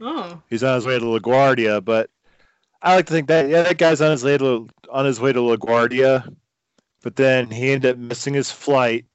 oh. 0.00 0.42
He's 0.50 0.62
on 0.62 0.74
his 0.74 0.86
way 0.86 0.98
to 0.98 1.04
LaGuardia, 1.04 1.84
but 1.84 2.10
I 2.82 2.96
like 2.96 3.06
to 3.06 3.12
think 3.12 3.28
that 3.28 3.48
yeah, 3.48 3.62
that 3.62 3.78
guy's 3.78 4.00
on 4.00 4.10
his 4.10 4.24
way 4.24 4.36
to 4.38 4.68
on 4.90 5.06
his 5.06 5.20
way 5.20 5.32
to 5.32 5.40
LaGuardia, 5.40 6.34
but 7.02 7.16
then 7.16 7.50
he 7.50 7.70
ended 7.70 7.92
up 7.92 7.98
missing 7.98 8.34
his 8.34 8.50
flight 8.50 9.06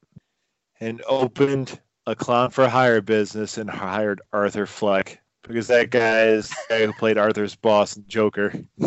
and 0.82 1.02
opened 1.08 1.80
a 2.08 2.16
clown 2.16 2.50
for 2.50 2.68
hire 2.68 3.00
business 3.02 3.58
and 3.58 3.70
hired 3.70 4.20
Arthur 4.34 4.66
Fleck 4.66 5.22
because 5.44 5.68
that 5.68 5.92
guy 5.92 6.24
is 6.26 6.50
the 6.50 6.56
guy 6.70 6.86
who 6.86 6.94
played 6.94 7.18
Arthur's 7.18 7.56
boss 7.56 7.96
in 7.96 8.04
Joker. 8.08 8.54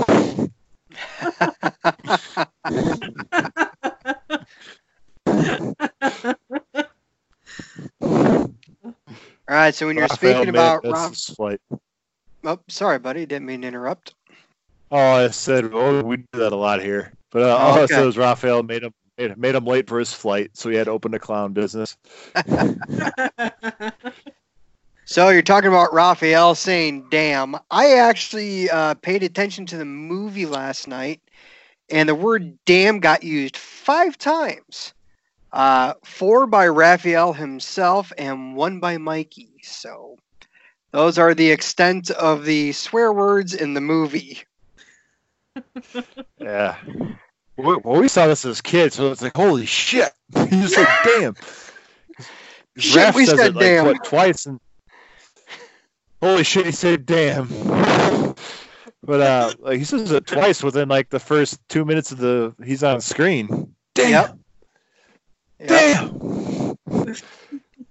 All 9.47 9.57
right, 9.61 9.75
so 9.75 9.87
when 9.87 9.97
you're 9.97 10.07
Raphael 10.07 10.35
speaking 10.35 10.49
about 10.49 10.85
Rob, 10.85 11.15
flight. 11.15 11.61
oh, 12.45 12.59
sorry, 12.69 12.99
buddy, 12.99 13.25
didn't 13.25 13.47
mean 13.47 13.63
to 13.63 13.69
interrupt. 13.69 14.15
Oh, 14.91 14.99
I 14.99 15.29
said 15.29 15.71
oh, 15.73 16.03
we 16.03 16.17
do 16.17 16.25
that 16.35 16.53
a 16.53 16.57
lot 16.57 16.83
here, 16.83 17.13
but 17.31 17.43
uh, 17.43 17.57
all 17.57 17.79
I 17.79 17.87
said 17.87 18.05
was 18.05 18.17
Raphael 18.17 18.63
made 18.63 18.83
him 18.83 18.93
made, 19.19 19.37
made 19.37 19.55
him 19.55 19.65
late 19.65 19.89
for 19.89 19.99
his 19.99 20.13
flight, 20.13 20.51
so 20.55 20.71
he 20.71 20.77
had 20.77 20.85
to 20.85 20.91
open 20.91 21.15
a 21.15 21.19
clown 21.19 21.53
business. 21.53 21.97
So 25.07 25.29
you're 25.29 25.43
talking 25.43 25.69
about 25.69 25.93
Raphael 25.93 26.55
saying 26.55 27.09
"damn." 27.11 27.57
I 27.71 27.99
actually 27.99 28.71
uh, 28.71 28.95
paid 28.95 29.23
attention 29.23 29.67
to 29.67 29.77
the 29.77 29.85
movie 29.85 30.47
last 30.47 30.89
night, 30.89 31.21
and 31.91 32.09
the 32.09 32.15
word 32.15 32.59
"damn" 32.65 33.01
got 33.01 33.23
used 33.23 33.57
five 33.59 34.17
times. 34.17 34.95
Uh, 35.53 35.93
four 36.05 36.47
by 36.47 36.67
Raphael 36.69 37.35
himself, 37.35 38.13
and 38.17 38.57
one 38.57 38.81
by 38.81 38.97
Mikey. 38.97 39.61
So 39.63 40.17
those 40.91 41.19
are 41.19 41.35
the 41.35 41.51
extent 41.51 42.11
of 42.11 42.47
the 42.47 42.73
swear 42.73 43.13
words 43.13 43.53
in 43.53 43.75
the 43.75 43.81
movie. 43.83 44.39
Yeah. 46.41 46.77
We, 47.57 47.77
well, 47.77 48.01
we 48.01 48.09
saw 48.09 48.27
this 48.27 48.45
as 48.45 48.61
kids, 48.61 48.97
so 48.97 49.13
it's 49.13 49.23
like, 49.23 49.37
holy 49.37 49.67
shit! 49.67 50.11
He 50.35 50.61
just 50.61 50.77
like, 50.77 50.89
damn. 51.05 51.35
Shit, 52.77 53.03
Raph 53.03 53.15
we 53.15 53.27
said 53.27 53.39
it, 53.39 53.55
like, 53.55 53.65
damn. 53.65 53.85
what, 53.87 54.05
twice, 54.05 54.47
and 54.47 54.59
holy 56.21 56.43
shit, 56.43 56.67
he 56.67 56.73
said 56.73 57.07
damn. 57.07 57.49
But 59.07 59.21
uh, 59.21 59.53
like 59.59 59.79
he 59.79 59.85
says 59.85 60.11
it 60.13 60.27
twice 60.27 60.63
within 60.63 60.89
like 60.89 61.11
the 61.11 61.21
first 61.21 61.61
two 61.69 61.85
minutes 61.85 62.11
of 62.11 62.17
the 62.17 62.55
he's 62.65 62.83
on 62.83 63.03
screen. 63.03 63.75
Damn. 63.95 64.11
Yep. 64.11 64.39
Yep. 65.61 65.69
Damn. 65.69 66.77
and 66.87 67.17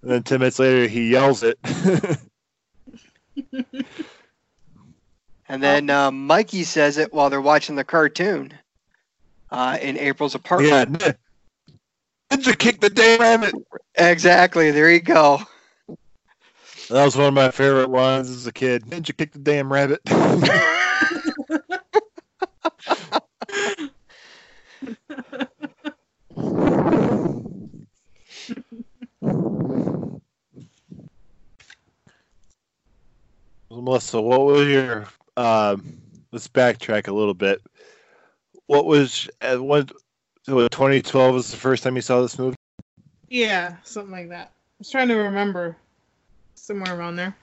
then 0.01 0.23
ten 0.23 0.39
minutes 0.39 0.57
later, 0.57 0.87
he 0.87 1.11
yells 1.11 1.43
it. 1.43 1.59
And 5.49 5.61
then 5.61 5.89
uh, 5.89 6.09
Mikey 6.09 6.63
says 6.63 6.97
it 6.97 7.13
while 7.13 7.29
they're 7.29 7.39
watching 7.39 7.75
the 7.75 7.83
cartoon 7.83 8.53
uh, 9.53 9.77
in 9.81 9.97
April's 9.97 10.35
apartment. 10.35 11.01
yeah. 11.01 11.13
Ninja 12.31 12.57
kick 12.57 12.81
the 12.81 12.89
damn 12.89 13.21
rabbit. 13.21 13.53
Exactly. 13.95 14.71
There 14.71 14.91
you 14.91 14.99
go. 14.99 15.39
That 16.89 17.05
was 17.05 17.15
one 17.15 17.27
of 17.27 17.33
my 17.33 17.51
favorite 17.51 17.89
lines 17.89 18.29
as 18.29 18.47
a 18.47 18.51
kid. 18.51 18.85
Ninja 18.85 19.15
kick 19.15 19.31
the 19.31 19.39
damn 19.39 19.71
rabbit. 19.71 20.01
Melissa, 33.69 34.21
what 34.21 34.41
was 34.45 34.67
your? 34.67 35.07
Um, 35.35 35.97
let's 36.31 36.47
backtrack 36.47 37.07
a 37.07 37.13
little 37.13 37.33
bit. 37.33 37.61
What 38.67 38.85
was 38.85 39.29
uh, 39.41 39.57
what? 39.57 39.91
So 40.43 40.67
2012 40.67 41.33
was 41.33 41.51
the 41.51 41.57
first 41.57 41.83
time 41.83 41.95
you 41.95 42.01
saw 42.01 42.21
this 42.21 42.37
movie. 42.37 42.57
yeah, 43.29 43.77
something 43.83 44.11
like 44.11 44.29
that. 44.29 44.47
I 44.47 44.75
was 44.79 44.89
trying 44.89 45.07
to 45.07 45.15
remember. 45.15 45.77
Somewhere 46.55 46.97
around 46.97 47.17
there. 47.17 47.35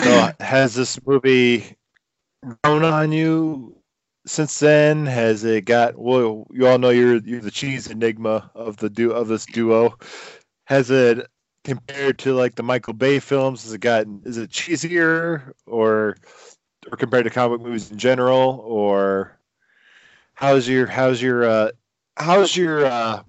So 0.00 0.30
has 0.40 0.74
this 0.74 1.04
movie 1.06 1.76
grown 2.62 2.84
on 2.84 3.12
you 3.12 3.76
since 4.26 4.58
then? 4.58 5.06
Has 5.06 5.44
it 5.44 5.64
got? 5.64 5.98
Well, 5.98 6.46
you 6.50 6.66
all 6.66 6.78
know 6.78 6.90
you're 6.90 7.16
you're 7.16 7.40
the 7.40 7.50
cheese 7.50 7.88
enigma 7.88 8.50
of 8.54 8.76
the 8.78 8.90
du 8.90 9.10
of 9.10 9.28
this 9.28 9.46
duo. 9.46 9.96
Has 10.66 10.90
it 10.90 11.26
compared 11.64 12.18
to 12.20 12.34
like 12.34 12.54
the 12.54 12.62
Michael 12.62 12.94
Bay 12.94 13.18
films? 13.18 13.64
Has 13.64 13.72
it 13.72 13.80
gotten? 13.80 14.22
Is 14.24 14.38
it 14.38 14.50
cheesier 14.50 15.52
or 15.66 16.16
or 16.90 16.96
compared 16.96 17.24
to 17.24 17.30
comic 17.30 17.60
movies 17.60 17.90
in 17.90 17.98
general? 17.98 18.62
Or 18.64 19.38
how's 20.34 20.68
your 20.68 20.86
how's 20.86 21.22
your 21.22 21.44
uh, 21.44 21.70
how's 22.16 22.56
your 22.56 22.84
uh, 22.86 23.22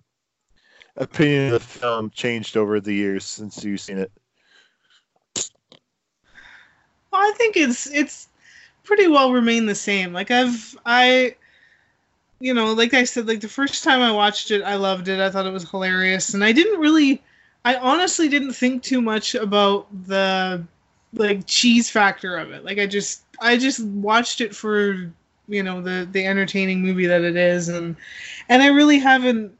opinion 0.97 1.47
of 1.47 1.51
the 1.53 1.59
film 1.59 2.09
changed 2.09 2.57
over 2.57 2.79
the 2.79 2.93
years 2.93 3.23
since 3.25 3.63
you've 3.63 3.81
seen 3.81 3.97
it? 3.97 4.11
Well, 7.11 7.21
I 7.21 7.33
think 7.37 7.55
it's 7.55 7.87
it's 7.87 8.27
pretty 8.83 9.07
well 9.07 9.31
remained 9.31 9.69
the 9.69 9.75
same. 9.75 10.13
Like 10.13 10.31
I've 10.31 10.77
I 10.85 11.35
you 12.39 12.53
know, 12.53 12.73
like 12.73 12.93
I 12.93 13.05
said, 13.05 13.27
like 13.27 13.39
the 13.39 13.47
first 13.47 13.83
time 13.83 14.01
I 14.01 14.11
watched 14.11 14.51
it, 14.51 14.61
I 14.61 14.75
loved 14.75 15.07
it. 15.07 15.19
I 15.19 15.29
thought 15.29 15.45
it 15.45 15.53
was 15.53 15.69
hilarious. 15.69 16.33
And 16.33 16.43
I 16.43 16.51
didn't 16.51 16.79
really 16.79 17.21
I 17.63 17.75
honestly 17.75 18.27
didn't 18.29 18.53
think 18.53 18.83
too 18.83 19.01
much 19.01 19.35
about 19.35 19.87
the 20.07 20.63
like 21.13 21.45
cheese 21.47 21.89
factor 21.89 22.37
of 22.37 22.51
it. 22.51 22.65
Like 22.65 22.77
I 22.77 22.85
just 22.85 23.23
I 23.39 23.57
just 23.57 23.83
watched 23.83 24.41
it 24.41 24.55
for 24.55 25.11
you 25.47 25.63
know 25.63 25.81
the 25.81 26.07
the 26.11 26.25
entertaining 26.25 26.81
movie 26.81 27.05
that 27.07 27.21
it 27.21 27.35
is. 27.35 27.69
And 27.69 27.95
and 28.49 28.61
I 28.63 28.67
really 28.67 28.99
haven't 28.99 29.53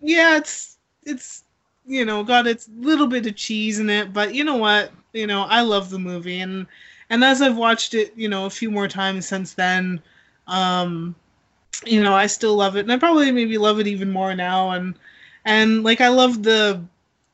yeah, 0.00 0.36
it's 0.36 0.78
it's 1.04 1.44
you 1.86 2.04
know, 2.04 2.22
got 2.22 2.46
its 2.46 2.68
little 2.78 3.06
bit 3.06 3.26
of 3.26 3.36
cheese 3.36 3.78
in 3.78 3.90
it, 3.90 4.12
but 4.12 4.34
you 4.34 4.44
know 4.44 4.56
what? 4.56 4.92
You 5.12 5.26
know, 5.26 5.42
I 5.42 5.62
love 5.62 5.90
the 5.90 5.98
movie. 5.98 6.40
And 6.40 6.66
and 7.10 7.24
as 7.24 7.42
I've 7.42 7.56
watched 7.56 7.94
it, 7.94 8.12
you 8.16 8.28
know, 8.28 8.46
a 8.46 8.50
few 8.50 8.70
more 8.70 8.88
times 8.88 9.26
since 9.26 9.54
then, 9.54 10.00
um, 10.46 11.14
you 11.84 12.02
know, 12.02 12.14
I 12.14 12.26
still 12.26 12.56
love 12.56 12.76
it. 12.76 12.80
And 12.80 12.92
I 12.92 12.98
probably 12.98 13.30
maybe 13.32 13.58
love 13.58 13.80
it 13.80 13.86
even 13.86 14.10
more 14.10 14.34
now. 14.34 14.70
And 14.70 14.94
and 15.44 15.82
like 15.84 16.00
I 16.00 16.08
love 16.08 16.42
the 16.42 16.82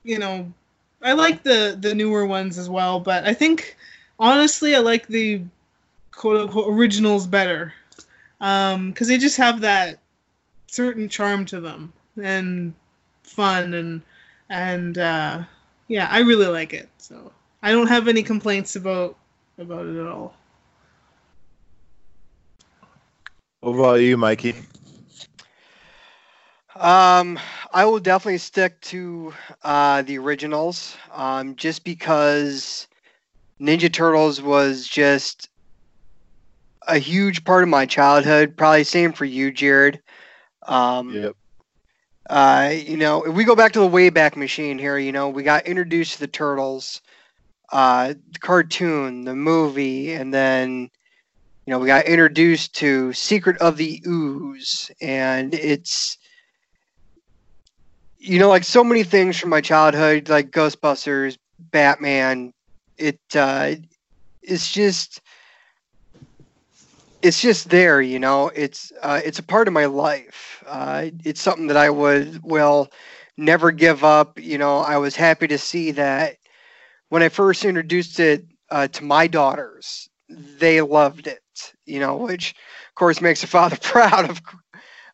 you 0.04 0.18
know, 0.18 0.52
I 1.02 1.12
like 1.12 1.42
the 1.42 1.76
the 1.78 1.94
newer 1.94 2.26
ones 2.26 2.58
as 2.58 2.68
well, 2.70 3.00
but 3.00 3.24
I 3.24 3.34
think 3.34 3.76
honestly 4.18 4.74
I 4.74 4.80
like 4.80 5.06
the 5.06 5.42
quote 6.18 6.40
unquote 6.40 6.68
originals 6.68 7.26
better. 7.26 7.72
Um, 8.40 8.90
because 8.90 9.08
they 9.08 9.18
just 9.18 9.36
have 9.36 9.60
that 9.62 10.00
certain 10.66 11.08
charm 11.08 11.44
to 11.46 11.60
them 11.60 11.92
and 12.20 12.74
fun 13.22 13.74
and 13.74 14.02
and 14.50 14.98
uh 14.98 15.42
yeah, 15.86 16.08
I 16.10 16.20
really 16.20 16.46
like 16.46 16.74
it. 16.74 16.88
So 16.98 17.32
I 17.62 17.72
don't 17.72 17.86
have 17.86 18.08
any 18.08 18.22
complaints 18.22 18.76
about 18.76 19.16
about 19.58 19.86
it 19.86 19.98
at 19.98 20.06
all. 20.06 20.34
What 23.60 23.72
about 23.72 23.94
you, 23.94 24.16
Mikey? 24.16 24.54
Um, 26.76 27.40
I 27.72 27.84
will 27.86 27.98
definitely 27.98 28.38
stick 28.38 28.80
to 28.82 29.34
uh, 29.64 30.02
the 30.02 30.16
originals, 30.18 30.96
um, 31.12 31.56
just 31.56 31.82
because 31.82 32.86
Ninja 33.60 33.92
Turtles 33.92 34.40
was 34.40 34.86
just 34.86 35.48
a 36.88 36.98
huge 36.98 37.44
part 37.44 37.62
of 37.62 37.68
my 37.68 37.86
childhood. 37.86 38.56
Probably 38.56 38.84
same 38.84 39.12
for 39.12 39.24
you, 39.26 39.52
Jared. 39.52 40.00
Um, 40.66 41.24
Yep. 41.24 41.36
uh, 42.28 42.72
you 42.74 42.96
know, 42.96 43.24
if 43.24 43.34
we 43.34 43.44
go 43.44 43.56
back 43.56 43.72
to 43.72 43.80
the 43.80 43.88
Wayback 43.88 44.36
Machine 44.36 44.78
here, 44.78 44.98
you 44.98 45.12
know, 45.12 45.28
we 45.28 45.42
got 45.42 45.66
introduced 45.66 46.14
to 46.14 46.20
the 46.20 46.26
Turtles, 46.28 47.00
uh, 47.72 48.08
the 48.32 48.38
cartoon, 48.40 49.24
the 49.24 49.34
movie, 49.34 50.12
and 50.12 50.32
then, 50.32 50.88
you 51.66 51.70
know, 51.72 51.78
we 51.78 51.86
got 51.86 52.06
introduced 52.06 52.74
to 52.76 53.12
Secret 53.12 53.58
of 53.58 53.76
the 53.76 54.02
Ooze, 54.06 54.90
and 55.00 55.54
it's, 55.54 56.18
you 58.18 58.38
know, 58.38 58.48
like 58.48 58.64
so 58.64 58.84
many 58.84 59.02
things 59.04 59.38
from 59.38 59.50
my 59.50 59.60
childhood, 59.60 60.28
like 60.28 60.50
Ghostbusters, 60.50 61.38
Batman. 61.58 62.52
It, 62.96 63.20
uh, 63.34 63.74
it's 64.42 64.72
just, 64.72 65.20
it's 67.22 67.40
just 67.40 67.70
there, 67.70 68.00
you 68.00 68.18
know. 68.18 68.48
It's 68.54 68.92
uh, 69.02 69.20
it's 69.24 69.38
a 69.38 69.42
part 69.42 69.68
of 69.68 69.74
my 69.74 69.86
life. 69.86 70.62
Uh, 70.66 71.06
it's 71.24 71.40
something 71.40 71.66
that 71.68 71.76
I 71.76 71.90
would 71.90 72.42
will 72.44 72.88
never 73.36 73.70
give 73.72 74.04
up. 74.04 74.38
You 74.40 74.58
know, 74.58 74.78
I 74.78 74.98
was 74.98 75.16
happy 75.16 75.48
to 75.48 75.58
see 75.58 75.92
that 75.92 76.36
when 77.08 77.22
I 77.22 77.28
first 77.28 77.64
introduced 77.64 78.20
it 78.20 78.44
uh, 78.70 78.88
to 78.88 79.04
my 79.04 79.26
daughters, 79.26 80.08
they 80.28 80.80
loved 80.80 81.26
it. 81.26 81.42
You 81.86 82.00
know, 82.00 82.16
which 82.16 82.50
of 82.52 82.94
course 82.94 83.20
makes 83.20 83.42
a 83.44 83.48
father 83.48 83.76
proud 83.82 84.30
of. 84.30 84.40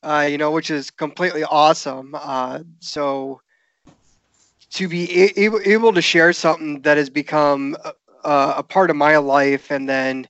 Uh, 0.02 0.26
you 0.30 0.36
know, 0.38 0.50
which 0.50 0.70
is 0.70 0.90
completely 0.90 1.44
awesome. 1.44 2.14
Uh, 2.14 2.61
so 2.80 3.40
to 4.72 4.88
be 4.88 5.09
a- 5.36 5.40
able, 5.66 5.92
to 5.92 6.02
share 6.02 6.32
something 6.32 6.82
that 6.82 6.96
has 6.96 7.11
become 7.11 7.76
a, 8.24 8.55
a 8.59 8.62
part 8.62 8.90
of 8.90 8.96
my 8.96 9.16
life 9.16 9.70
and 9.70 9.88
then 9.88 10.26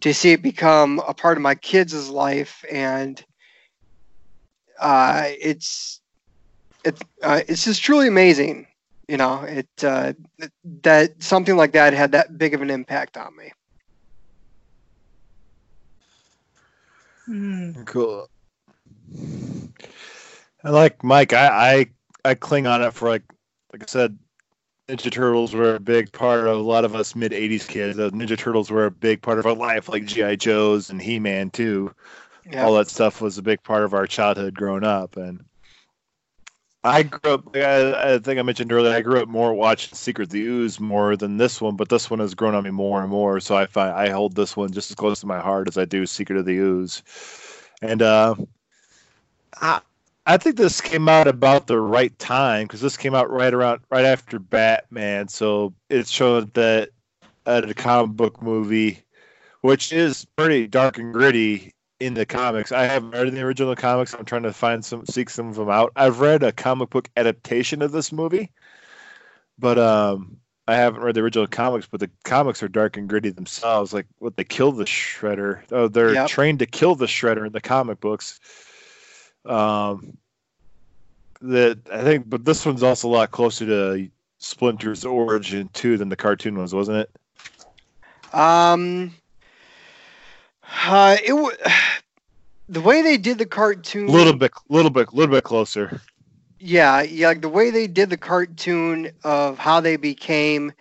to 0.00 0.14
see 0.14 0.32
it 0.32 0.42
become 0.42 1.00
a 1.06 1.14
part 1.14 1.36
of 1.36 1.42
my 1.42 1.54
kids' 1.54 2.08
life 2.08 2.64
and 2.70 3.24
uh, 4.80 5.24
it's 5.26 6.00
it, 6.84 6.98
uh, 7.22 7.40
it's 7.48 7.64
just 7.64 7.82
truly 7.82 8.08
amazing 8.08 8.66
you 9.10 9.16
know, 9.16 9.42
it 9.42 9.68
uh, 9.82 10.12
that 10.82 11.20
something 11.20 11.56
like 11.56 11.72
that 11.72 11.92
had 11.92 12.12
that 12.12 12.38
big 12.38 12.54
of 12.54 12.62
an 12.62 12.70
impact 12.70 13.16
on 13.16 13.36
me. 13.36 13.50
Hmm. 17.26 17.82
Cool. 17.82 18.28
I 20.62 20.70
like 20.70 21.02
Mike. 21.02 21.32
I, 21.32 21.48
I 22.24 22.30
I 22.30 22.34
cling 22.34 22.68
on 22.68 22.82
it 22.82 22.94
for 22.94 23.08
like 23.08 23.24
like 23.72 23.82
I 23.82 23.86
said, 23.86 24.16
Ninja 24.90 25.10
Turtles 25.10 25.54
were 25.54 25.76
a 25.76 25.80
big 25.80 26.10
part 26.12 26.40
of 26.40 26.46
a 26.46 26.54
lot 26.54 26.84
of 26.84 26.96
us 26.96 27.14
mid 27.14 27.30
'80s 27.32 27.68
kids. 27.68 27.96
The 27.96 28.10
Ninja 28.10 28.36
Turtles 28.36 28.70
were 28.70 28.86
a 28.86 28.90
big 28.90 29.22
part 29.22 29.38
of 29.38 29.46
our 29.46 29.54
life, 29.54 29.88
like 29.88 30.04
GI 30.04 30.36
Joes 30.36 30.90
and 30.90 31.00
He 31.00 31.20
Man 31.20 31.50
too. 31.50 31.94
Yeah. 32.50 32.64
All 32.64 32.74
that 32.74 32.88
stuff 32.88 33.20
was 33.20 33.38
a 33.38 33.42
big 33.42 33.62
part 33.62 33.84
of 33.84 33.94
our 33.94 34.06
childhood 34.06 34.54
growing 34.54 34.82
up, 34.82 35.16
and 35.16 35.44
I 36.82 37.04
grew 37.04 37.34
up. 37.34 37.54
I, 37.54 38.14
I 38.14 38.18
think 38.18 38.40
I 38.40 38.42
mentioned 38.42 38.72
earlier. 38.72 38.92
I 38.92 39.02
grew 39.02 39.20
up 39.20 39.28
more 39.28 39.54
watching 39.54 39.94
Secret 39.94 40.24
of 40.24 40.30
the 40.30 40.42
Ooze 40.42 40.80
more 40.80 41.16
than 41.16 41.36
this 41.36 41.60
one, 41.60 41.76
but 41.76 41.88
this 41.88 42.10
one 42.10 42.18
has 42.18 42.34
grown 42.34 42.56
on 42.56 42.64
me 42.64 42.70
more 42.70 43.00
and 43.00 43.10
more. 43.10 43.38
So 43.38 43.56
I 43.56 43.66
find 43.66 43.94
I 43.94 44.08
hold 44.08 44.34
this 44.34 44.56
one 44.56 44.72
just 44.72 44.90
as 44.90 44.96
close 44.96 45.20
to 45.20 45.26
my 45.26 45.38
heart 45.38 45.68
as 45.68 45.78
I 45.78 45.84
do 45.84 46.04
Secret 46.04 46.38
of 46.38 46.46
the 46.46 46.56
Ooze, 46.56 47.02
and 47.80 48.02
uh, 48.02 48.34
I 49.60 49.80
I 50.30 50.36
think 50.36 50.54
this 50.54 50.80
came 50.80 51.08
out 51.08 51.26
about 51.26 51.66
the 51.66 51.80
right 51.80 52.16
time 52.20 52.68
because 52.68 52.80
this 52.80 52.96
came 52.96 53.16
out 53.16 53.28
right 53.32 53.52
around 53.52 53.80
right 53.90 54.04
after 54.04 54.38
Batman, 54.38 55.26
so 55.26 55.74
it 55.88 56.06
showed 56.06 56.54
that 56.54 56.90
uh, 57.46 57.62
the 57.62 57.74
comic 57.74 58.16
book 58.16 58.40
movie, 58.40 59.02
which 59.62 59.92
is 59.92 60.24
pretty 60.36 60.68
dark 60.68 60.98
and 60.98 61.12
gritty 61.12 61.74
in 61.98 62.14
the 62.14 62.24
comics. 62.26 62.70
I 62.70 62.84
haven't 62.84 63.10
read 63.10 63.32
the 63.32 63.40
original 63.40 63.74
comics. 63.74 64.14
I'm 64.14 64.24
trying 64.24 64.44
to 64.44 64.52
find 64.52 64.84
some 64.84 65.04
seek 65.04 65.30
some 65.30 65.48
of 65.48 65.56
them 65.56 65.68
out. 65.68 65.90
I've 65.96 66.20
read 66.20 66.44
a 66.44 66.52
comic 66.52 66.90
book 66.90 67.10
adaptation 67.16 67.82
of 67.82 67.90
this 67.90 68.12
movie, 68.12 68.52
but 69.58 69.80
um, 69.80 70.36
I 70.68 70.76
haven't 70.76 71.02
read 71.02 71.16
the 71.16 71.22
original 71.22 71.48
comics. 71.48 71.88
But 71.90 71.98
the 71.98 72.10
comics 72.22 72.62
are 72.62 72.68
dark 72.68 72.96
and 72.96 73.08
gritty 73.08 73.30
themselves. 73.30 73.92
Like 73.92 74.06
what 74.20 74.36
they 74.36 74.44
kill 74.44 74.70
the 74.70 74.84
Shredder. 74.84 75.62
Oh, 75.72 75.88
they're 75.88 76.14
Yep. 76.14 76.28
trained 76.28 76.60
to 76.60 76.66
kill 76.66 76.94
the 76.94 77.06
Shredder 77.06 77.44
in 77.48 77.52
the 77.52 77.60
comic 77.60 77.98
books. 77.98 78.38
Um, 79.44 80.18
that 81.42 81.78
I 81.92 82.02
think, 82.02 82.28
but 82.28 82.44
this 82.44 82.64
one's 82.66 82.82
also 82.82 83.08
a 83.08 83.10
lot 83.10 83.30
closer 83.30 83.66
to 83.66 84.08
Splinter's 84.38 85.04
origin 85.04 85.68
too 85.72 85.96
than 85.96 86.08
the 86.08 86.16
cartoon 86.16 86.56
ones, 86.56 86.74
wasn't 86.74 86.98
it? 86.98 88.34
Um, 88.34 89.14
uh, 90.86 91.16
it 91.22 91.28
w- 91.28 91.56
the 92.68 92.80
way 92.80 93.02
they 93.02 93.16
did 93.16 93.38
the 93.38 93.46
cartoon. 93.46 94.08
A 94.08 94.12
little 94.12 94.32
bit, 94.32 94.52
little 94.68 94.90
bit, 94.90 95.08
a 95.08 95.14
little 95.14 95.34
bit 95.34 95.44
closer. 95.44 96.00
Yeah, 96.58 97.02
yeah, 97.02 97.28
like 97.28 97.40
the 97.40 97.48
way 97.48 97.70
they 97.70 97.86
did 97.86 98.10
the 98.10 98.18
cartoon 98.18 99.10
of 99.24 99.58
how 99.58 99.80
they 99.80 99.96
became 99.96 100.72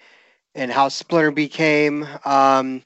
and 0.55 0.71
how 0.71 0.89
Splinter 0.89 1.31
became, 1.31 2.05
um, 2.25 2.83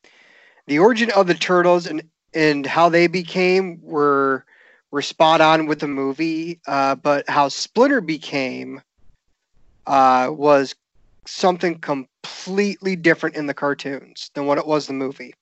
the 0.67 0.79
origin 0.79 1.09
of 1.11 1.27
the 1.27 1.33
turtles 1.33 1.87
and 1.87 2.03
and 2.35 2.65
how 2.65 2.89
they 2.89 3.07
became 3.07 3.79
were 3.81 4.45
were 4.93 5.01
spot 5.01 5.41
on 5.41 5.65
with 5.65 5.79
the 5.79 5.87
movie. 5.87 6.61
Uh, 6.67 6.93
but 6.93 7.27
how 7.27 7.47
Splinter 7.47 7.99
became 7.99 8.79
uh, 9.87 10.29
was 10.31 10.75
something 11.25 11.79
completely 11.79 12.95
different 12.95 13.35
in 13.35 13.47
the 13.47 13.55
cartoons 13.55 14.29
than 14.35 14.45
what 14.45 14.59
it 14.59 14.67
was 14.67 14.85
the 14.85 14.93
movie. 14.93 15.33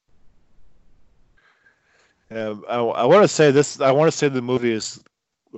Um, 2.31 2.63
I, 2.69 2.77
I 2.77 3.05
want 3.05 3.23
to 3.23 3.27
say 3.27 3.51
this. 3.51 3.81
I 3.81 3.91
want 3.91 4.09
to 4.09 4.17
say 4.17 4.29
the 4.29 4.41
movie 4.41 4.71
is 4.71 5.03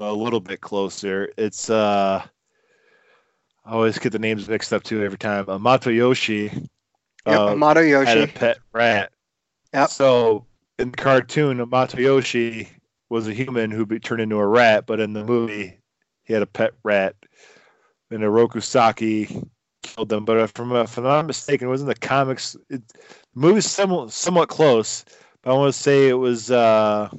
a 0.01 0.11
little 0.11 0.39
bit 0.39 0.59
closer. 0.59 1.29
It's 1.37 1.69
uh, 1.69 2.25
I 3.63 3.71
always 3.71 3.99
get 3.99 4.11
the 4.11 4.17
names 4.17 4.49
mixed 4.49 4.73
up 4.73 4.81
too 4.81 5.03
every 5.03 5.19
time. 5.19 5.47
Uh, 5.47 5.59
Mato 5.59 5.91
Yoshi 5.91 6.51
Yep, 7.25 7.39
uh, 7.39 7.51
Amato 7.51 8.05
had 8.05 8.17
a 8.17 8.27
pet 8.27 8.57
rat. 8.73 9.11
Yep. 9.71 9.89
So 9.89 10.45
in 10.79 10.91
the 10.91 10.97
cartoon, 10.97 11.59
Hamato 11.59 11.99
Yoshi 11.99 12.69
was 13.13 13.27
a 13.27 13.33
human 13.33 13.69
who 13.69 13.85
be 13.85 13.99
turned 13.99 14.21
into 14.21 14.37
a 14.37 14.47
rat, 14.47 14.87
but 14.87 14.99
in 14.99 15.13
the 15.13 15.23
movie, 15.23 15.77
he 16.23 16.33
had 16.33 16.41
a 16.41 16.47
pet 16.47 16.73
rat. 16.83 17.15
And 18.09 18.23
Oroku 18.23 18.61
Saki 18.61 19.27
killed 19.83 20.09
them. 20.09 20.25
But 20.25 20.39
if, 20.39 20.59
I'm- 20.59 20.75
if 20.75 20.97
I'm 20.97 21.03
not 21.03 21.27
mistaken, 21.27 21.67
it 21.67 21.71
was 21.71 21.81
in 21.81 21.87
the 21.87 21.93
comics. 21.93 22.57
It, 22.71 22.81
the 22.87 22.95
movie's 23.35 23.69
somewhat, 23.69 24.11
somewhat 24.11 24.49
close. 24.49 25.05
But 25.43 25.51
I 25.51 25.57
want 25.57 25.73
to 25.75 25.79
say 25.79 26.09
it 26.09 26.15
was 26.15 26.49
uh, 26.49 27.09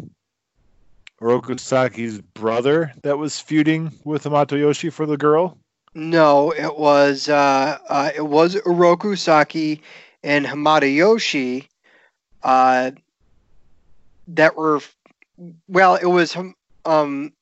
Oroku 1.23 1.61
Saki's 1.61 2.21
brother 2.21 2.93
that 3.05 3.17
was 3.17 3.39
feuding 3.39 3.93
with 4.05 4.25
Hamato 4.25 4.59
Yoshi 4.59 4.91
for 4.91 5.07
the 5.07 5.17
girl. 5.17 5.57
No, 5.95 6.51
it 6.51 6.77
was 6.77 7.29
uh, 7.29 7.79
uh, 7.89 8.11
it 8.17 8.27
was 8.27 8.57
Oroku 8.57 9.17
Saki 9.17 9.81
and 10.25 10.45
Hamato 10.45 10.93
Yoshi 10.93 11.69
uh, 12.43 12.91
that 14.27 14.57
were 14.57 14.81
well, 15.69 15.97
it 15.97 16.07
was 16.07 16.37
um 16.85 17.33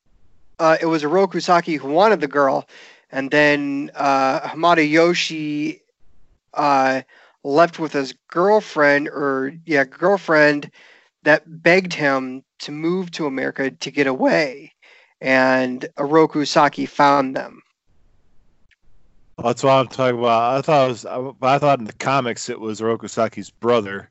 uh, 0.59 0.77
it 0.81 0.87
was 0.87 1.03
Oroku 1.03 1.43
Saki 1.43 1.77
who 1.77 1.89
wanted 1.89 2.21
the 2.21 2.29
girl, 2.29 2.69
and 3.11 3.31
then 3.31 3.91
uh, 3.95 4.41
Hamato 4.41 4.89
Yoshi 4.89 5.83
uh, 6.55 7.03
left 7.43 7.79
with 7.79 7.93
his 7.93 8.15
girlfriend 8.29 9.09
or 9.09 9.55
yeah 9.67 9.85
girlfriend 9.85 10.71
that 11.25 11.63
begged 11.63 11.93
him 11.95 12.45
to 12.61 12.73
move 12.73 13.11
to 13.13 13.27
America 13.27 13.71
to 13.71 13.91
get 13.91 14.07
away, 14.07 14.73
and 15.21 15.87
Oroku 15.99 16.47
Saki 16.47 16.87
found 16.87 17.35
them. 17.37 17.61
That's 19.43 19.65
what 19.65 19.73
I'm 19.73 19.89
talking 19.89 20.19
about. 20.21 20.59
I 20.59 20.63
thought 20.63 20.89
was, 20.89 21.07
I, 21.07 21.31
I 21.43 21.59
thought 21.59 21.79
in 21.81 21.87
the 21.87 21.93
comics 21.95 22.49
it 22.49 22.61
was 22.61 22.81
Oroku 22.81 23.09
Saki's 23.09 23.51
brother 23.51 24.11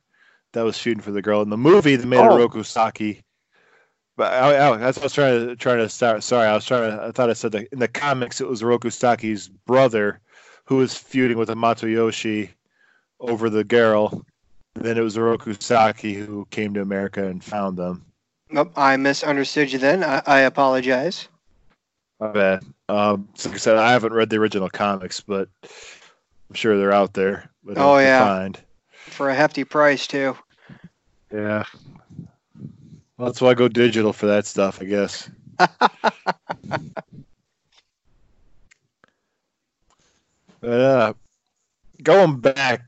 that 0.52 0.62
was 0.62 0.76
shooting 0.76 1.02
for 1.02 1.12
the 1.12 1.22
girl. 1.22 1.40
In 1.40 1.48
the 1.48 1.56
movie, 1.56 1.96
they 1.96 2.04
made 2.04 2.18
Oh. 2.18 2.36
Oroku 2.36 2.64
Saki. 2.66 3.22
But 4.22 4.34
I, 4.34 4.70
I, 4.70 4.76
that's 4.76 4.98
what 4.98 5.02
I 5.02 5.06
was 5.06 5.12
trying 5.14 5.48
to 5.48 5.56
trying 5.56 5.78
to 5.78 5.88
start. 5.88 6.22
Sorry, 6.22 6.46
I 6.46 6.54
was 6.54 6.64
trying 6.64 6.96
to. 6.96 7.02
I 7.06 7.10
thought 7.10 7.28
I 7.28 7.32
said 7.32 7.50
that 7.50 7.66
in 7.72 7.80
the 7.80 7.88
comics 7.88 8.40
it 8.40 8.46
was 8.46 8.62
Oroku 8.62 8.92
Saki's 8.92 9.48
brother 9.48 10.20
who 10.64 10.76
was 10.76 10.96
feuding 10.96 11.38
with 11.38 11.48
Hamato 11.48 11.92
Yoshi 11.92 12.52
over 13.18 13.50
the 13.50 13.64
girl. 13.64 14.24
then 14.76 14.96
it 14.96 15.00
was 15.00 15.16
Oroku 15.16 15.60
Saki 15.60 16.14
who 16.14 16.46
came 16.50 16.72
to 16.74 16.82
America 16.82 17.26
and 17.26 17.42
found 17.42 17.76
them. 17.76 18.04
Nope, 18.48 18.70
I 18.76 18.96
misunderstood 18.96 19.72
you 19.72 19.80
then. 19.80 20.04
I, 20.04 20.22
I 20.24 20.38
apologize. 20.42 21.26
My 22.20 22.30
bad. 22.30 22.64
Um, 22.88 23.28
so 23.34 23.48
like 23.48 23.56
I 23.56 23.58
said, 23.58 23.76
I 23.76 23.90
haven't 23.90 24.12
read 24.12 24.30
the 24.30 24.36
original 24.36 24.70
comics, 24.70 25.20
but 25.20 25.48
I'm 25.64 26.54
sure 26.54 26.78
they're 26.78 26.92
out 26.92 27.14
there. 27.14 27.50
But 27.64 27.76
Oh, 27.76 27.98
yeah. 27.98 28.24
Find. 28.24 28.60
For 29.06 29.30
a 29.30 29.34
hefty 29.34 29.64
price, 29.64 30.06
too. 30.06 30.36
Yeah. 31.32 31.64
Well, 33.16 33.26
that's 33.28 33.40
why 33.40 33.50
I 33.50 33.54
go 33.54 33.68
digital 33.68 34.12
for 34.12 34.26
that 34.26 34.46
stuff, 34.46 34.80
I 34.80 34.84
guess. 34.84 35.30
but 35.58 36.90
uh, 40.62 41.14
going 42.02 42.40
back, 42.40 42.82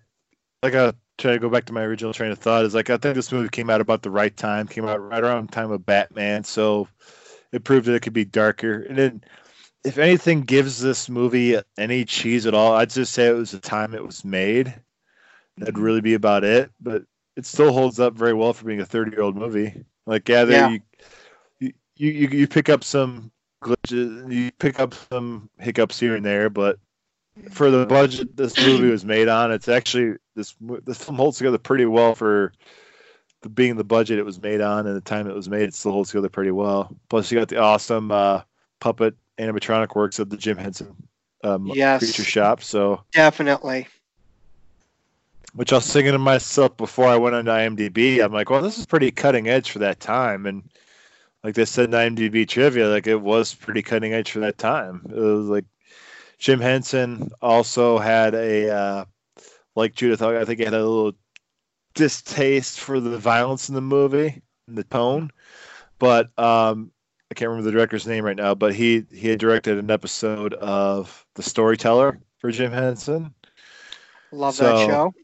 like 0.63 0.75
I 0.75 0.93
try 1.19 1.33
to 1.33 1.39
go 1.39 1.49
back 1.49 1.67
to 1.67 1.73
my 1.73 1.83
original 1.83 2.13
train 2.13 2.33
of 2.33 2.39
thought 2.39 2.65
is 2.65 2.75
like 2.75 2.91
I 2.91 2.97
think 2.97 3.15
this 3.15 3.33
movie 3.33 3.49
came 3.49 3.71
out 3.71 3.81
about 3.81 4.03
the 4.03 4.11
right 4.11 4.37
time, 4.37 4.67
came 4.67 4.87
out 4.87 5.01
right 5.01 5.23
around 5.23 5.49
the 5.49 5.53
time 5.55 5.71
of 5.71 5.87
Batman, 5.87 6.45
so 6.45 6.89
it 7.53 7.65
proved 7.65 7.87
that 7.87 7.95
it 7.95 8.01
could 8.01 8.13
be 8.13 8.25
darker. 8.25 8.83
And 8.83 8.99
then, 8.99 9.25
if 9.85 9.99
anything 9.99 10.43
gives 10.43 10.81
this 10.81 11.09
movie 11.09 11.57
any 11.79 12.05
cheese 12.05 12.47
at 12.47 12.55
all, 12.55 12.75
I'd 12.75 12.91
just 12.91 13.13
say 13.13 13.29
it 13.29 13.33
was 13.33 13.53
the 13.53 13.61
time 13.61 13.95
it 13.95 14.05
was 14.05 14.25
made. 14.25 14.75
That'd 15.59 15.79
really 15.79 16.01
be 16.01 16.15
about 16.15 16.45
it. 16.45 16.71
But 16.81 17.05
it 17.37 17.47
still 17.47 17.73
holds 17.73 18.01
up 18.01 18.15
very 18.15 18.35
well 18.35 18.53
for 18.53 18.65
being 18.67 18.81
a 18.81 18.87
30 18.87 19.13
year 19.13 19.23
old 19.23 19.37
movie. 19.37 19.85
Like, 20.07 20.29
yeah, 20.29 20.45
there 20.45 20.61
Yeah. 20.61 20.69
you, 20.69 21.73
you, 21.97 22.11
you, 22.11 22.29
you 22.29 22.49
pick 22.49 22.69
up 22.69 22.85
some 22.85 23.31
glitches, 23.63 24.33
you 24.33 24.51
pick 24.59 24.79
up 24.81 24.95
some 25.11 25.49
hiccups 25.59 25.99
here 25.99 26.17
and 26.17 26.25
there, 26.25 26.51
but 26.51 26.79
for 27.51 27.71
the 27.71 27.87
budget 27.87 28.37
this 28.37 28.59
movie 28.61 28.91
was 28.91 29.05
made 29.05 29.29
on, 29.29 29.51
it's 29.51 29.69
actually 29.69 30.15
this 30.37 30.55
this 30.85 31.03
film 31.03 31.17
holds 31.17 31.39
together 31.39 31.59
pretty 31.59 31.87
well 31.87 32.15
for 32.15 32.53
the 33.43 33.49
being 33.49 33.77
the 33.77 33.85
budget 33.85 34.19
it 34.19 34.25
was 34.25 34.41
made 34.41 34.61
on 34.61 34.87
and 34.87 34.97
the 34.97 35.01
time 35.01 35.29
it 35.29 35.35
was 35.35 35.49
made. 35.49 35.63
It 35.63 35.75
still 35.75 35.93
holds 35.93 36.11
together 36.11 36.29
pretty 36.29 36.51
well. 36.53 36.95
Plus, 37.09 37.31
you 37.31 37.39
got 37.39 37.49
the 37.49 37.59
awesome 37.59 38.11
uh, 38.13 38.43
puppet 38.81 39.15
animatronic 39.39 39.95
works 39.97 40.19
of 40.19 40.31
the 40.31 40.37
Jim 40.37 40.57
Henson 40.57 40.95
um, 41.43 41.71
Yes. 41.75 41.99
creature 42.01 42.25
shop. 42.25 42.63
So, 42.63 43.03
Definitely. 43.13 43.89
Which 45.55 45.73
I 45.73 45.77
was 45.77 45.93
thinking 45.93 46.13
to 46.13 46.19
myself 46.19 46.77
before 46.77 47.07
I 47.07 47.17
went 47.17 47.35
on 47.37 47.45
IMDb, 47.47 48.23
I'm 48.23 48.33
like, 48.33 48.51
well, 48.51 48.63
this 48.63 48.79
is 48.79 48.87
pretty 48.87 49.11
cutting 49.11 49.49
edge 49.49 49.71
for 49.71 49.79
that 49.81 50.01
time. 50.01 50.47
And 50.47 50.69
like 51.43 51.55
they 51.55 51.65
said 51.65 51.87
in 51.87 51.91
IMDb 51.93 52.47
trivia, 52.47 52.89
like 52.89 53.07
it 53.07 53.21
was 53.21 53.55
pretty 53.55 53.83
cutting 53.83 54.13
edge 54.13 54.31
for 54.33 54.41
that 54.41 54.59
time. 54.59 55.03
It 55.09 55.15
was 55.19 55.47
like 55.47 55.65
Jim 56.39 56.61
Henson 56.61 57.31
also 57.41 57.99
had 57.99 58.35
a, 58.35 58.71
uh, 58.71 59.05
like 59.77 59.95
Judith, 59.95 60.23
I 60.23 60.45
think 60.45 60.59
he 60.59 60.65
had 60.65 60.75
a 60.75 60.79
little 60.85 61.13
distaste 61.95 62.81
for 62.81 63.01
the 63.01 63.19
violence 63.19 63.69
in 63.69 63.75
the 63.75 63.81
movie 63.81 64.43
and 64.67 64.77
the 64.77 64.85
tone. 64.85 65.31
But 65.99 66.37
um, 66.39 66.91
I 67.31 67.35
can't 67.35 67.49
remember 67.49 67.71
the 67.71 67.77
director's 67.77 68.07
name 68.07 68.25
right 68.25 68.37
now, 68.37 68.55
but 68.55 68.75
he 68.75 69.05
he 69.13 69.29
had 69.29 69.39
directed 69.39 69.79
an 69.79 69.91
episode 69.91 70.55
of 70.55 71.25
The 71.35 71.43
Storyteller 71.43 72.19
for 72.39 72.51
Jim 72.51 72.73
Henson. 72.73 73.33
Love 74.33 74.55
So- 74.55 74.65
that 74.65 74.87
show. 74.87 75.15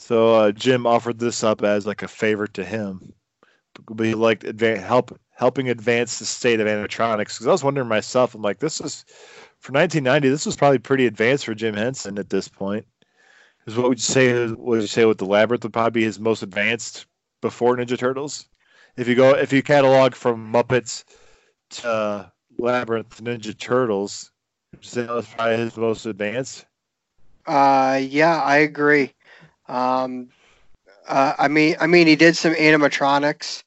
So 0.00 0.34
uh, 0.34 0.52
Jim 0.52 0.86
offered 0.86 1.18
this 1.18 1.44
up 1.44 1.62
as 1.62 1.86
like 1.86 2.02
a 2.02 2.08
favor 2.08 2.46
to 2.46 2.64
him, 2.64 3.12
but 3.86 4.06
he 4.06 4.14
liked 4.14 4.44
help 4.58 5.20
helping 5.36 5.68
advance 5.68 6.18
the 6.18 6.24
state 6.24 6.58
of 6.58 6.66
animatronics. 6.66 7.34
Because 7.34 7.46
I 7.46 7.52
was 7.52 7.62
wondering 7.62 7.86
myself, 7.86 8.34
I'm 8.34 8.40
like, 8.40 8.60
this 8.60 8.80
is 8.80 9.04
for 9.58 9.72
1990. 9.72 10.30
This 10.30 10.46
was 10.46 10.56
probably 10.56 10.78
pretty 10.78 11.04
advanced 11.04 11.44
for 11.44 11.54
Jim 11.54 11.74
Henson 11.74 12.18
at 12.18 12.30
this 12.30 12.48
point. 12.48 12.86
Is 13.66 13.76
what 13.76 13.90
would 13.90 13.98
you 13.98 14.02
say? 14.02 14.46
Would 14.46 14.80
you 14.80 14.86
say 14.86 15.04
with 15.04 15.18
the 15.18 15.26
labyrinth 15.26 15.64
would 15.64 15.74
probably 15.74 16.00
be 16.00 16.06
his 16.06 16.18
most 16.18 16.42
advanced 16.42 17.04
before 17.42 17.76
Ninja 17.76 17.98
Turtles? 17.98 18.48
If 18.96 19.06
you 19.06 19.14
go, 19.14 19.36
if 19.36 19.52
you 19.52 19.62
catalog 19.62 20.14
from 20.14 20.50
Muppets 20.50 21.04
to 21.72 21.88
uh, 21.88 22.26
Labyrinth 22.58 23.22
Ninja 23.22 23.56
Turtles, 23.56 24.30
would 24.72 24.82
you 24.82 24.88
say 24.88 25.02
that 25.02 25.14
was 25.14 25.28
probably 25.28 25.58
his 25.58 25.76
most 25.76 26.06
advanced? 26.06 26.64
Uh, 27.46 28.00
yeah, 28.02 28.40
I 28.40 28.56
agree. 28.58 29.12
Um, 29.70 30.30
uh, 31.08 31.34
I 31.38 31.48
mean, 31.48 31.76
I 31.80 31.86
mean, 31.86 32.06
he 32.06 32.16
did 32.16 32.36
some 32.36 32.54
animatronics. 32.54 33.62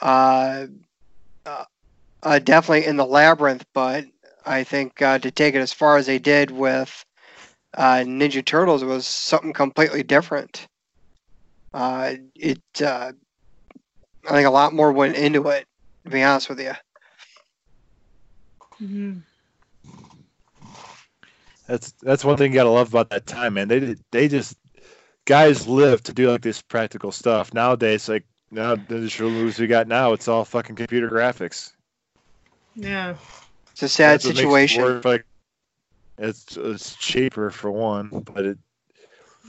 Uh, 0.00 0.66
uh, 1.46 1.64
uh, 2.22 2.38
definitely 2.38 2.86
in 2.86 2.96
the 2.96 3.06
labyrinth, 3.06 3.64
but 3.74 4.04
I 4.44 4.64
think 4.64 5.00
uh, 5.02 5.18
to 5.20 5.30
take 5.30 5.54
it 5.54 5.60
as 5.60 5.72
far 5.72 5.96
as 5.96 6.06
they 6.06 6.18
did 6.18 6.50
with 6.50 7.04
uh, 7.76 8.04
Ninja 8.06 8.44
Turtles 8.44 8.84
was 8.84 9.06
something 9.06 9.52
completely 9.52 10.02
different. 10.02 10.66
Uh, 11.72 12.14
it, 12.36 12.60
uh, 12.82 13.12
I 14.28 14.30
think 14.30 14.46
a 14.46 14.50
lot 14.50 14.74
more 14.74 14.92
went 14.92 15.16
into 15.16 15.48
it. 15.48 15.66
To 16.04 16.10
be 16.10 16.22
honest 16.22 16.50
with 16.50 16.60
you. 16.60 16.72
Mhm. 18.80 19.22
That's 21.66 21.92
that's 22.02 22.24
one 22.24 22.36
thing 22.36 22.52
you 22.52 22.58
gotta 22.58 22.68
love 22.68 22.88
about 22.88 23.08
that 23.10 23.26
time, 23.26 23.54
man. 23.54 23.68
They 23.68 23.80
did, 23.80 24.00
they 24.12 24.28
just 24.28 24.56
guys 25.24 25.66
live 25.66 26.02
to 26.04 26.12
do 26.12 26.30
like 26.30 26.42
this 26.42 26.62
practical 26.62 27.12
stuff. 27.12 27.54
Nowadays, 27.54 28.08
like 28.08 28.24
now 28.50 28.74
the 28.76 29.00
digital 29.00 29.30
movies 29.30 29.58
we 29.58 29.66
got 29.66 29.88
now, 29.88 30.12
it's 30.12 30.28
all 30.28 30.44
fucking 30.44 30.76
computer 30.76 31.08
graphics. 31.10 31.72
Yeah. 32.74 33.16
It's 33.72 33.82
a 33.82 33.88
sad 33.88 34.14
That's 34.14 34.26
what 34.26 34.34
makes 34.36 34.40
it 34.40 34.76
situation. 34.76 35.00
like 35.04 35.24
it's 36.18 36.56
it's 36.56 36.94
cheaper 36.96 37.50
for 37.50 37.70
one, 37.72 38.08
but 38.34 38.44
it 38.46 38.58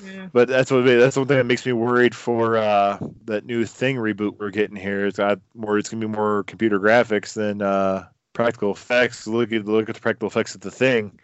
Yeah. 0.04 0.30
but 0.34 0.48
that's 0.48 0.72
what 0.72 0.86
that's 0.86 1.16
one 1.16 1.28
thing 1.28 1.38
that 1.38 1.46
makes 1.46 1.66
me 1.66 1.74
worried 1.74 2.16
for 2.16 2.58
uh, 2.58 2.98
that 3.26 3.46
new 3.46 3.66
thing 3.66 3.98
reboot 3.98 4.40
we're 4.40 4.50
getting 4.50 4.76
here. 4.76 5.06
Is 5.06 5.20
I'm 5.20 5.42
worried 5.54 5.82
it's 5.82 5.90
gonna 5.90 6.08
be 6.08 6.14
more 6.14 6.44
computer 6.44 6.80
graphics 6.80 7.34
than 7.34 7.62
uh, 7.62 8.08
practical 8.34 8.72
effects. 8.72 9.28
Look 9.28 9.52
at 9.52 9.66
look 9.66 9.90
at 9.90 9.96
the 9.96 10.02
practical 10.02 10.28
effects 10.28 10.56
of 10.56 10.62
the 10.62 10.72
thing. 10.72 11.20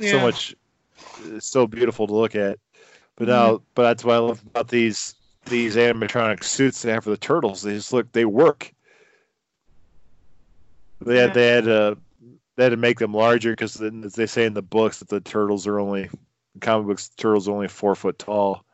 so 0.00 0.18
much 0.18 0.54
it's 1.26 1.46
so 1.46 1.66
beautiful 1.66 2.06
to 2.06 2.14
look 2.14 2.34
at 2.34 2.58
but 3.26 3.30
now 3.30 3.62
but 3.74 3.82
that's 3.84 4.04
what 4.04 4.14
i 4.14 4.18
love 4.18 4.42
about 4.46 4.68
these 4.68 5.14
these 5.46 5.76
animatronic 5.76 6.42
suits 6.44 6.82
they 6.82 6.92
have 6.92 7.04
for 7.04 7.10
the 7.10 7.16
turtles. 7.16 7.62
They 7.62 7.74
just 7.74 7.92
look 7.92 8.10
they 8.12 8.24
work. 8.24 8.72
They 11.00 11.18
had 11.18 11.30
Yeah. 11.30 11.34
they 11.34 11.46
had 11.48 11.64
to 11.64 11.98
they 12.56 12.64
had 12.64 12.70
to 12.70 12.76
make 12.76 12.98
them 12.98 13.14
larger 13.14 13.50
because 13.52 13.80
as 13.80 14.14
they 14.14 14.26
say 14.26 14.44
in 14.44 14.54
the 14.54 14.62
books 14.62 14.98
that 14.98 15.08
the 15.08 15.20
turtles 15.20 15.66
are 15.66 15.80
only 15.80 16.10
comic 16.60 16.86
books 16.86 17.08
turtles 17.16 17.48
are 17.48 17.52
only 17.52 17.68
four 17.68 17.94
foot 17.94 18.18
tall. 18.18 18.64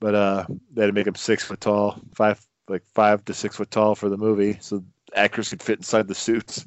But 0.00 0.14
uh 0.14 0.46
they 0.72 0.82
had 0.82 0.88
to 0.88 0.92
make 0.92 1.06
them 1.06 1.14
six 1.14 1.44
foot 1.44 1.60
tall 1.60 2.00
five 2.14 2.44
like 2.68 2.82
five 2.94 3.24
to 3.24 3.34
six 3.34 3.56
foot 3.56 3.70
tall 3.70 3.94
for 3.94 4.08
the 4.08 4.16
movie 4.16 4.58
so 4.60 4.84
actors 5.14 5.48
could 5.48 5.62
fit 5.62 5.78
inside 5.78 6.06
the 6.06 6.14
suits 6.14 6.66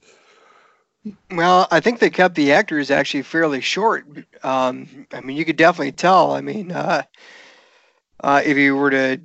Well, 1.31 1.67
I 1.69 1.79
think 1.79 1.99
they 1.99 2.09
kept 2.09 2.35
the 2.35 2.53
actors 2.53 2.89
actually 2.89 3.23
fairly 3.23 3.59
short. 3.59 4.05
Um, 4.43 5.07
I 5.11 5.19
mean, 5.21 5.35
you 5.35 5.43
could 5.43 5.57
definitely 5.57 5.91
tell. 5.91 6.31
I 6.31 6.41
mean, 6.41 6.71
uh, 6.71 7.03
uh, 8.21 8.41
if 8.45 8.57
you 8.57 8.75
were 8.75 8.91
to 8.91 9.19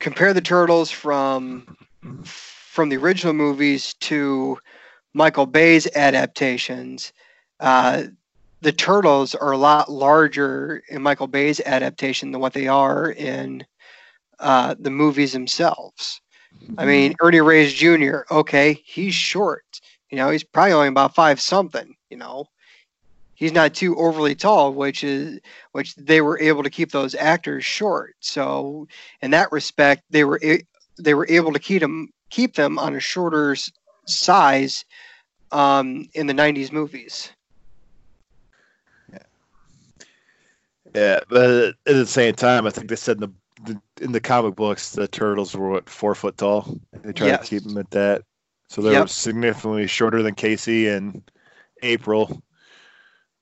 compare 0.00 0.32
the 0.32 0.40
turtles 0.40 0.90
from 0.90 1.76
from 2.24 2.88
the 2.88 2.96
original 2.96 3.32
movies 3.32 3.94
to 3.94 4.58
Michael 5.14 5.46
Bay's 5.46 5.86
adaptations, 5.94 7.12
uh, 7.60 8.04
the 8.60 8.72
turtles 8.72 9.34
are 9.34 9.52
a 9.52 9.58
lot 9.58 9.90
larger 9.90 10.82
in 10.88 11.02
Michael 11.02 11.26
Bay's 11.26 11.60
adaptation 11.60 12.32
than 12.32 12.40
what 12.40 12.52
they 12.52 12.66
are 12.66 13.10
in 13.10 13.64
uh, 14.40 14.74
the 14.78 14.90
movies 14.90 15.32
themselves. 15.32 16.20
I 16.76 16.84
mean, 16.84 17.14
Ernie 17.20 17.40
Reyes 17.40 17.72
Jr. 17.72 18.20
Okay, 18.30 18.82
he's 18.84 19.14
short. 19.14 19.80
You 20.10 20.16
know, 20.16 20.30
he's 20.30 20.44
probably 20.44 20.72
only 20.72 20.88
about 20.88 21.14
five 21.14 21.40
something. 21.40 21.94
You 22.10 22.16
know, 22.16 22.46
he's 23.34 23.52
not 23.52 23.74
too 23.74 23.96
overly 23.96 24.34
tall, 24.34 24.72
which 24.72 25.04
is 25.04 25.40
which 25.72 25.94
they 25.96 26.20
were 26.20 26.38
able 26.40 26.62
to 26.62 26.70
keep 26.70 26.90
those 26.90 27.14
actors 27.14 27.64
short. 27.64 28.14
So 28.20 28.86
in 29.22 29.30
that 29.32 29.52
respect, 29.52 30.02
they 30.10 30.24
were 30.24 30.40
they 30.98 31.14
were 31.14 31.26
able 31.28 31.52
to 31.52 31.58
keep 31.58 31.80
them 31.80 32.08
keep 32.30 32.54
them 32.54 32.78
on 32.78 32.94
a 32.94 33.00
shorter 33.00 33.56
size 34.06 34.84
um, 35.52 36.08
in 36.14 36.26
the 36.26 36.34
'90s 36.34 36.72
movies. 36.72 37.30
Yeah, 39.12 39.18
yeah, 40.94 41.20
but 41.28 41.50
at 41.68 41.76
the 41.84 42.06
same 42.06 42.34
time, 42.34 42.66
I 42.66 42.70
think 42.70 42.88
they 42.88 42.96
said 42.96 43.22
in 43.22 43.30
the, 43.64 43.72
the 43.72 44.04
in 44.04 44.12
the 44.12 44.20
comic 44.20 44.56
books 44.56 44.92
the 44.92 45.08
turtles 45.08 45.54
were 45.54 45.70
what 45.70 45.88
four 45.88 46.14
foot 46.14 46.36
tall. 46.36 46.78
They 47.02 47.12
tried 47.12 47.28
Yes. 47.28 47.40
to 47.40 47.48
keep 47.48 47.62
them 47.64 47.78
at 47.78 47.90
that, 47.90 48.22
so 48.68 48.82
they 48.82 48.90
were 48.90 48.94
Yep. 48.96 49.08
significantly 49.08 49.86
shorter 49.86 50.22
than 50.22 50.34
Casey 50.34 50.88
and 50.88 51.22
April. 51.82 52.42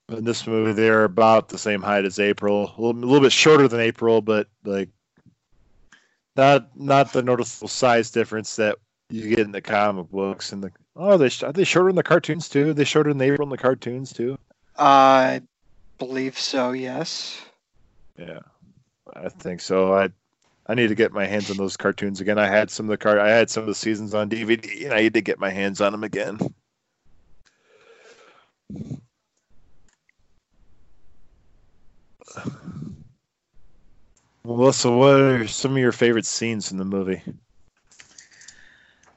In 0.09 0.25
this 0.25 0.47
movie, 0.47 0.73
they're 0.73 1.05
about 1.05 1.49
the 1.49 1.59
same 1.59 1.83
height 1.83 2.05
as 2.05 2.21
April, 2.21 2.73
a 2.77 2.81
little, 2.81 3.03
a 3.03 3.07
little 3.07 3.21
bit 3.21 3.33
shorter 3.33 3.67
than 3.67 3.81
April, 3.81 4.23
but 4.23 4.49
like 4.65 4.89
not 6.37 6.79
not 6.79 7.13
the 7.13 7.23
noticeable 7.23 7.69
size 7.69 8.11
difference 8.11 8.57
that 8.57 8.77
you 9.11 9.29
get 9.29 9.41
in 9.41 9.53
the 9.53 9.61
comic 9.61 10.09
books. 10.11 10.53
And 10.53 10.63
the 10.63 10.71
oh, 10.95 11.13
are 11.15 11.19
they 11.19 11.31
are 11.43 11.53
they 11.53 11.65
shorter 11.65 11.91
in 11.91 11.97
the 11.97 12.03
cartoons 12.05 12.49
too? 12.49 12.71
Are 12.71 12.75
they 12.75 12.85
shorter 12.85 13.13
than 13.13 13.21
April 13.21 13.47
in 13.47 13.51
the 13.51 13.59
cartoons 13.59 14.13
too? 14.13 14.39
I 14.79 15.43
believe 15.99 16.39
so. 16.39 16.71
Yes. 16.71 17.41
Yeah, 18.17 18.41
I 19.15 19.29
think 19.29 19.61
so. 19.61 19.93
I 19.93 20.11
I 20.69 20.75
need 20.75 20.89
to 20.89 20.95
get 20.95 21.13
my 21.13 21.27
hands 21.27 21.51
on 21.51 21.57
those 21.57 21.77
cartoons 21.77 22.21
again. 22.21 22.39
I 22.39 22.49
had 22.49 22.71
some 22.71 22.87
of 22.87 22.91
the 22.91 22.97
car. 22.97 23.21
I 23.21 23.31
had 23.31 23.49
some 23.51 23.63
of 23.63 23.69
the 23.69 23.75
seasons 23.75 24.15
on 24.15 24.29
DVD, 24.29 24.85
and 24.85 24.93
I 24.93 25.03
need 25.03 25.15
to 25.15 25.21
get 25.21 25.39
my 25.39 25.51
hands 25.51 25.81
on 25.81 25.93
them 25.93 26.03
again. 26.03 26.39
Melissa, 34.45 34.91
what 34.91 35.21
are 35.21 35.47
some 35.49 35.73
of 35.73 35.79
your 35.79 35.93
favorite 35.93 36.27
scenes 36.27 36.73
in 36.73 36.79
the 36.79 36.85
movie? 36.85 37.23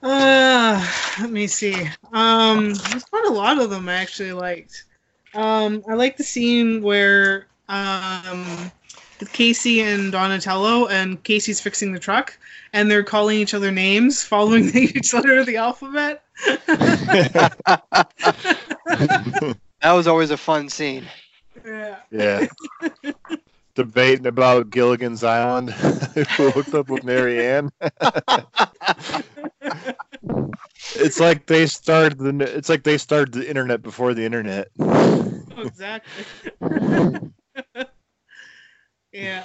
Uh, 0.02 0.88
let 1.20 1.30
me 1.30 1.47
see. 1.47 1.88
Um, 2.14 2.74
there's 2.74 3.04
quite 3.06 3.26
a 3.26 3.34
lot 3.34 3.60
of 3.60 3.70
them 3.70 3.89
I 3.89 3.95
actually 3.95 4.34
liked. 4.34 4.86
Um, 5.34 5.84
I 5.88 5.93
like 5.93 6.18
the 6.18 6.24
scene 6.24 6.82
where 6.82 7.47
um, 7.68 8.72
with 9.20 9.32
Casey 9.34 9.82
and 9.82 10.11
Donatello, 10.11 10.88
and 10.88 11.22
Casey's 11.24 11.59
fixing 11.59 11.93
the 11.93 11.99
truck, 11.99 12.38
and 12.74 12.89
they're 12.89 13.03
calling 13.03 13.39
each 13.39 13.53
other 13.53 13.72
names, 13.72 14.24
following 14.24 14.70
each 14.76 15.13
letter 15.13 15.39
of 15.39 15.45
the 15.45 15.57
alphabet. 15.57 16.24
That 19.82 19.93
was 19.93 20.07
always 20.07 20.30
a 20.30 20.36
fun 20.36 20.67
scene. 20.67 21.05
yeah. 21.65 21.99
yeah. 22.11 22.47
Debating 23.76 24.26
about 24.26 24.72
Gilligan's 24.72 25.24
Island, 25.24 25.70
who 25.70 26.51
hooked 26.51 26.74
up 26.74 26.89
with 26.89 27.05
Mary 27.05 27.47
Ann. 27.47 27.70
it's 30.95 31.22
like 31.22 31.45
they 31.45 31.65
started 31.65 32.17
the. 32.17 32.57
It's 32.57 32.67
like 32.67 32.84
they 32.84 32.97
started 32.97 33.34
the 33.34 33.47
internet 33.47 33.82
before 33.82 34.13
the 34.13 34.26
internet. 34.26 34.67
Oh, 34.80 35.43
exactly. 35.59 36.26
Yeah. 39.12 39.43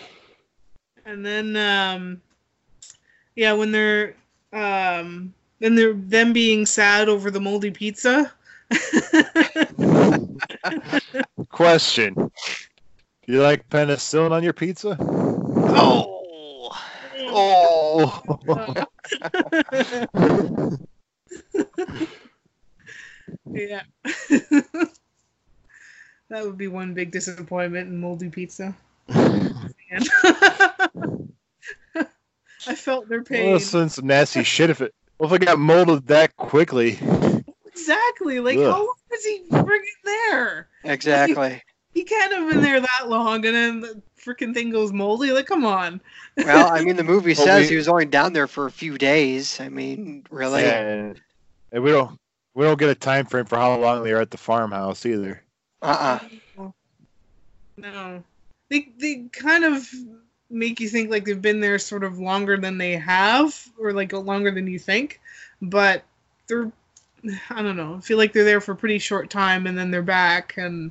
And 1.05 1.25
then 1.25 1.57
um 1.57 2.21
yeah, 3.37 3.53
when 3.53 3.73
they're 3.73 4.15
um 4.53 5.35
then 5.61 5.75
they're 5.75 5.95
them 5.95 6.33
being 6.33 6.67
sad 6.67 7.09
over 7.09 7.31
the 7.31 7.41
moldy 7.41 7.71
pizza. 7.71 8.33
Question: 11.51 12.15
Do 12.15 12.31
you 13.27 13.43
like 13.43 13.69
penicillin 13.69 14.33
on 14.33 14.43
your 14.43 14.53
pizza? 14.53 14.97
Oh. 15.01 16.11
Oh. 17.37 18.23
yeah. 23.47 23.83
that 26.29 26.45
would 26.45 26.59
be 26.59 26.69
one 26.69 26.95
big 26.95 27.11
disappointment 27.11 27.89
in 27.89 27.99
moldy 27.99 28.29
pizza. 28.29 28.75
Man. 29.09 29.71
I 32.67 32.75
felt 32.75 33.09
their 33.09 33.23
pain. 33.23 33.51
Well, 33.51 33.61
some 33.61 33.89
some 33.89 34.07
nasty 34.07 34.43
shit. 34.43 34.71
If 34.71 34.81
it, 34.81 34.95
well, 35.19 35.33
if 35.33 35.41
it 35.43 35.45
got 35.47 35.59
molded 35.59 36.07
that 36.07 36.35
quickly, 36.37 36.99
Exactly. 37.67 38.41
Like, 38.41 38.57
Ugh. 38.57 38.65
how 38.65 38.79
long 38.87 38.95
was 39.11 39.25
he 39.25 39.43
friggin' 39.51 40.05
there? 40.05 40.69
Exactly. 40.85 41.61
he 41.93 42.05
can't 42.05 42.33
have 42.33 42.49
been 42.51 42.63
there 42.63 42.81
that 42.81 43.09
long, 43.09 43.45
and 43.45 43.55
then 43.55 43.81
the 43.81 44.01
freaking 44.19 44.55
thing 44.55 44.71
goes 44.71 44.93
moldy. 44.93 45.33
Like, 45.33 45.47
come 45.47 45.67
on. 45.67 46.01
Well, 46.39 46.73
I 46.73 46.83
mean, 46.83 46.97
the 46.97 47.05
movie 47.05 47.35
Well, 47.37 47.45
says 47.45 47.65
we- 47.65 47.71
he 47.71 47.77
was 47.77 47.89
only 47.89 48.07
down 48.07 48.33
there 48.33 48.47
for 48.47 48.67
a 48.67 48.71
few 48.71 48.97
days. 48.97 49.61
I 49.61 49.69
mean, 49.69 50.25
really? 50.31 50.65
And, 50.65 51.21
and 51.73 51.83
we 51.85 51.91
don't 51.91 52.19
we 52.55 52.65
don't 52.65 52.79
get 52.79 52.89
a 52.89 52.95
time 52.95 53.27
frame 53.27 53.45
for 53.45 53.57
how 53.59 53.77
long 53.79 54.03
they 54.05 54.13
are 54.13 54.21
at 54.21 54.31
the 54.31 54.39
farmhouse 54.39 55.05
either. 55.05 55.43
Uh-uh. 55.83 56.21
No, 57.77 58.23
they 58.75 58.89
they 58.99 59.25
kind 59.33 59.65
of 59.65 59.89
make 60.51 60.81
you 60.81 60.89
think 60.89 61.11
like 61.11 61.25
they've 61.25 61.41
been 61.41 61.61
there 61.61 61.79
sort 61.79 62.03
of 62.05 62.19
longer 62.19 62.57
than 62.57 62.77
they 62.79 62.97
have, 62.97 63.55
or 63.79 63.93
like 63.93 64.13
longer 64.13 64.51
than 64.51 64.67
you 64.67 64.79
think, 64.79 65.21
but 65.63 66.03
they're 66.49 66.71
I 67.51 67.63
don't 67.63 67.77
know. 67.77 67.95
I 67.97 68.01
feel 68.01 68.19
like 68.19 68.33
they're 68.33 68.45
there 68.45 68.61
for 68.61 68.73
a 68.73 68.77
pretty 68.77 68.99
short 68.99 69.31
time 69.31 69.67
and 69.67 69.79
then 69.79 69.91
they're 69.91 70.03
back, 70.03 70.55
and 70.57 70.91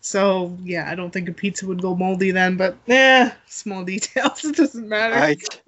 so 0.00 0.56
yeah, 0.64 0.90
I 0.90 0.94
don't 0.94 1.10
think 1.12 1.28
a 1.28 1.32
pizza 1.32 1.66
would 1.66 1.82
go 1.82 1.94
moldy 1.94 2.30
then. 2.30 2.56
But 2.56 2.76
eh, 2.88 3.30
small 3.46 3.84
details. 3.94 4.44
It 4.44 4.56
doesn't 4.56 4.88
matter. 4.88 5.14
Right. 5.16 5.62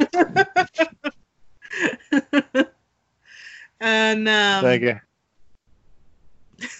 and 3.80 4.28
um, 4.28 4.64
Thank 4.64 4.82
you. 4.82 5.00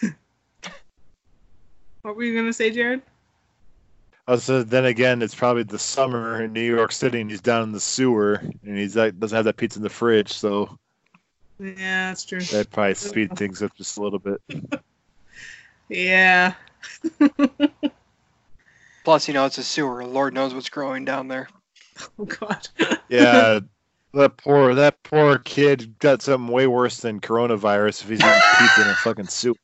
what 2.03 2.17
were 2.17 2.25
you 2.25 2.35
gonna 2.35 2.53
say, 2.55 2.71
Jared? 2.71 3.03
Oh, 4.29 4.33
also, 4.35 4.63
then 4.63 4.85
again, 4.85 5.21
it's 5.21 5.35
probably 5.35 5.65
the 5.65 5.79
summer 5.79 6.43
in 6.43 6.53
New 6.53 6.61
York 6.63 6.93
City, 6.93 7.21
and 7.21 7.31
he's 7.31 7.41
down 7.41 7.65
in 7.65 7.73
the 7.73 7.81
sewer, 7.81 8.35
and 8.65 8.79
he's 8.79 8.97
like 8.97 9.19
doesn't 9.19 9.35
have 9.35 9.47
that 9.47 9.57
pizza 9.57 9.79
in 9.79 9.83
the 9.83 9.91
fridge, 9.91 10.33
so 10.33 10.79
Yeah, 11.59 12.11
that's 12.11 12.25
true. 12.25 12.41
that 12.41 12.71
probably 12.71 12.95
speed 12.95 13.37
things 13.37 13.63
up 13.63 13.75
just 13.77 13.99
a 13.99 14.03
little 14.03 14.21
bit. 14.21 14.41
Yeah. 15.89 16.55
Plus, 19.05 19.27
you 19.27 19.35
know, 19.35 19.45
it's 19.45 19.59
a 19.59 19.65
sewer. 19.65 20.05
Lord 20.05 20.35
knows 20.35 20.55
what's 20.55 20.71
growing 20.71 21.05
down 21.05 21.27
there. 21.27 21.49
Oh 22.19 22.25
God. 22.25 22.69
Yeah, 23.09 23.59
that 24.15 24.37
poor 24.37 24.75
that 24.77 25.03
poor 25.03 25.39
kid 25.39 25.99
got 25.99 26.23
something 26.23 26.53
way 26.53 26.69
worse 26.69 26.99
than 26.99 27.21
coronavirus 27.21 28.05
if 28.05 28.09
he's 28.09 28.21
eating 28.21 28.33
pizza 28.59 28.83
in 28.83 28.89
a 28.89 28.95
fucking 28.95 29.27
sewer. 29.27 29.57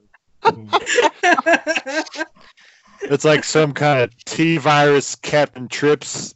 It's 3.03 3.25
like 3.25 3.45
some 3.45 3.73
kind 3.73 4.01
of 4.01 4.25
T 4.25 4.59
virus 4.59 5.15
Captain 5.15 5.69
Trips 5.69 6.35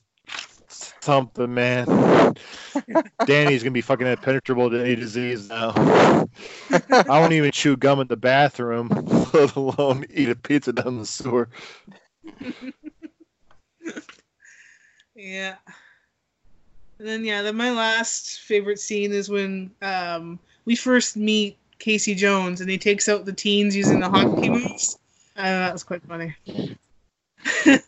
something, 1.03 1.53
man. 1.53 2.35
Danny's 3.27 3.63
gonna 3.63 3.73
be 3.73 3.81
fucking 3.81 4.07
impenetrable 4.07 4.71
to 4.71 4.81
any 4.81 4.97
disease 4.97 5.49
now. 5.49 5.73
I 6.91 7.05
won't 7.09 7.33
even 7.33 7.51
chew 7.51 7.77
gum 7.77 8.01
in 8.01 8.07
the 8.07 8.17
bathroom, 8.17 8.89
let 9.33 9.55
alone 9.57 10.07
eat 10.13 10.29
a 10.29 10.37
pizza 10.37 10.73
down 10.73 10.99
the 10.99 11.07
sewer. 11.07 11.49
yeah. 15.15 15.57
And 16.99 17.09
then 17.09 17.25
yeah, 17.25 17.43
then 17.43 17.57
my 17.57 17.73
last 17.73 18.41
favorite 18.41 18.79
scene 18.79 19.13
is 19.13 19.29
when 19.29 19.73
um, 19.83 20.39
we 20.65 20.77
first 20.77 21.17
meet 21.17 21.59
Casey 21.79 22.15
Jones 22.15 22.61
and 22.61 22.71
he 22.71 22.79
takes 22.79 23.09
out 23.09 23.25
the 23.25 23.33
teens 23.33 23.75
using 23.75 23.99
the 23.99 24.09
hockey 24.09 24.49
moves. 24.49 24.99
Uh, 25.37 25.43
that 25.43 25.72
was 25.72 25.83
quite 25.85 26.03
funny. 26.05 26.35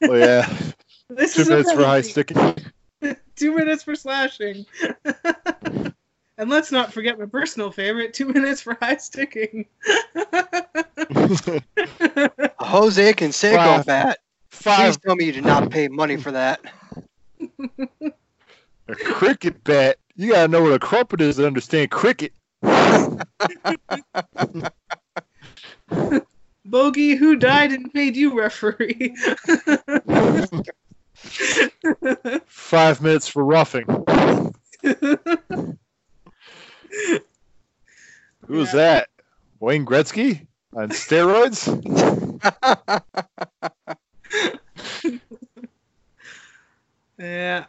Oh 0.03 0.15
yeah, 0.15 0.49
This 1.11 1.35
two 1.35 1.43
is 1.43 1.49
minutes 1.49 1.73
for 1.73 1.85
high 1.85 2.01
sticking. 2.01 2.55
Two 3.37 3.55
minutes 3.55 3.83
for 3.83 3.95
slashing. 3.95 4.65
and 6.39 6.49
let's 6.49 6.73
not 6.73 6.93
forget 6.93 7.19
my 7.19 7.27
personal 7.27 7.71
favorite, 7.71 8.15
two 8.15 8.27
minutes 8.27 8.63
for 8.63 8.79
high 8.81 8.97
sticking. 8.97 9.67
A 10.17 11.61
Jose 12.61 13.13
Canseco 13.13 13.57
Wow. 13.57 13.83
bat. 13.83 14.19
Please 14.51 14.97
tell 14.97 15.17
me 15.17 15.25
you 15.27 15.33
did 15.33 15.45
not 15.45 15.71
pay 15.71 15.89
money 15.89 16.17
for 16.17 16.31
that. 16.31 16.61
a 18.89 18.95
cricket 18.95 19.63
bat. 19.65 19.99
You 20.17 20.33
gotta 20.33 20.49
know 20.49 20.63
what 20.63 20.73
a 20.73 20.79
crumpet 20.79 21.21
is 21.21 21.37
to 21.37 21.47
understand 21.47 21.91
cricket. 21.91 22.33
Bogey, 26.65 27.15
who 27.15 27.37
died 27.37 27.73
and 27.73 27.91
made 27.95 28.17
you 28.17 28.39
referee? 28.39 29.15
Five 32.47 33.01
minutes 33.03 33.29
for 33.29 33.45
roughing. 33.45 33.87
Who's 38.47 38.73
Yeah. 38.73 38.73
that? 38.73 39.09
Wayne 39.61 39.85
Gretzky 39.87 40.47
on 40.75 40.89
steroids? 40.91 41.69
yeah. 47.19 47.65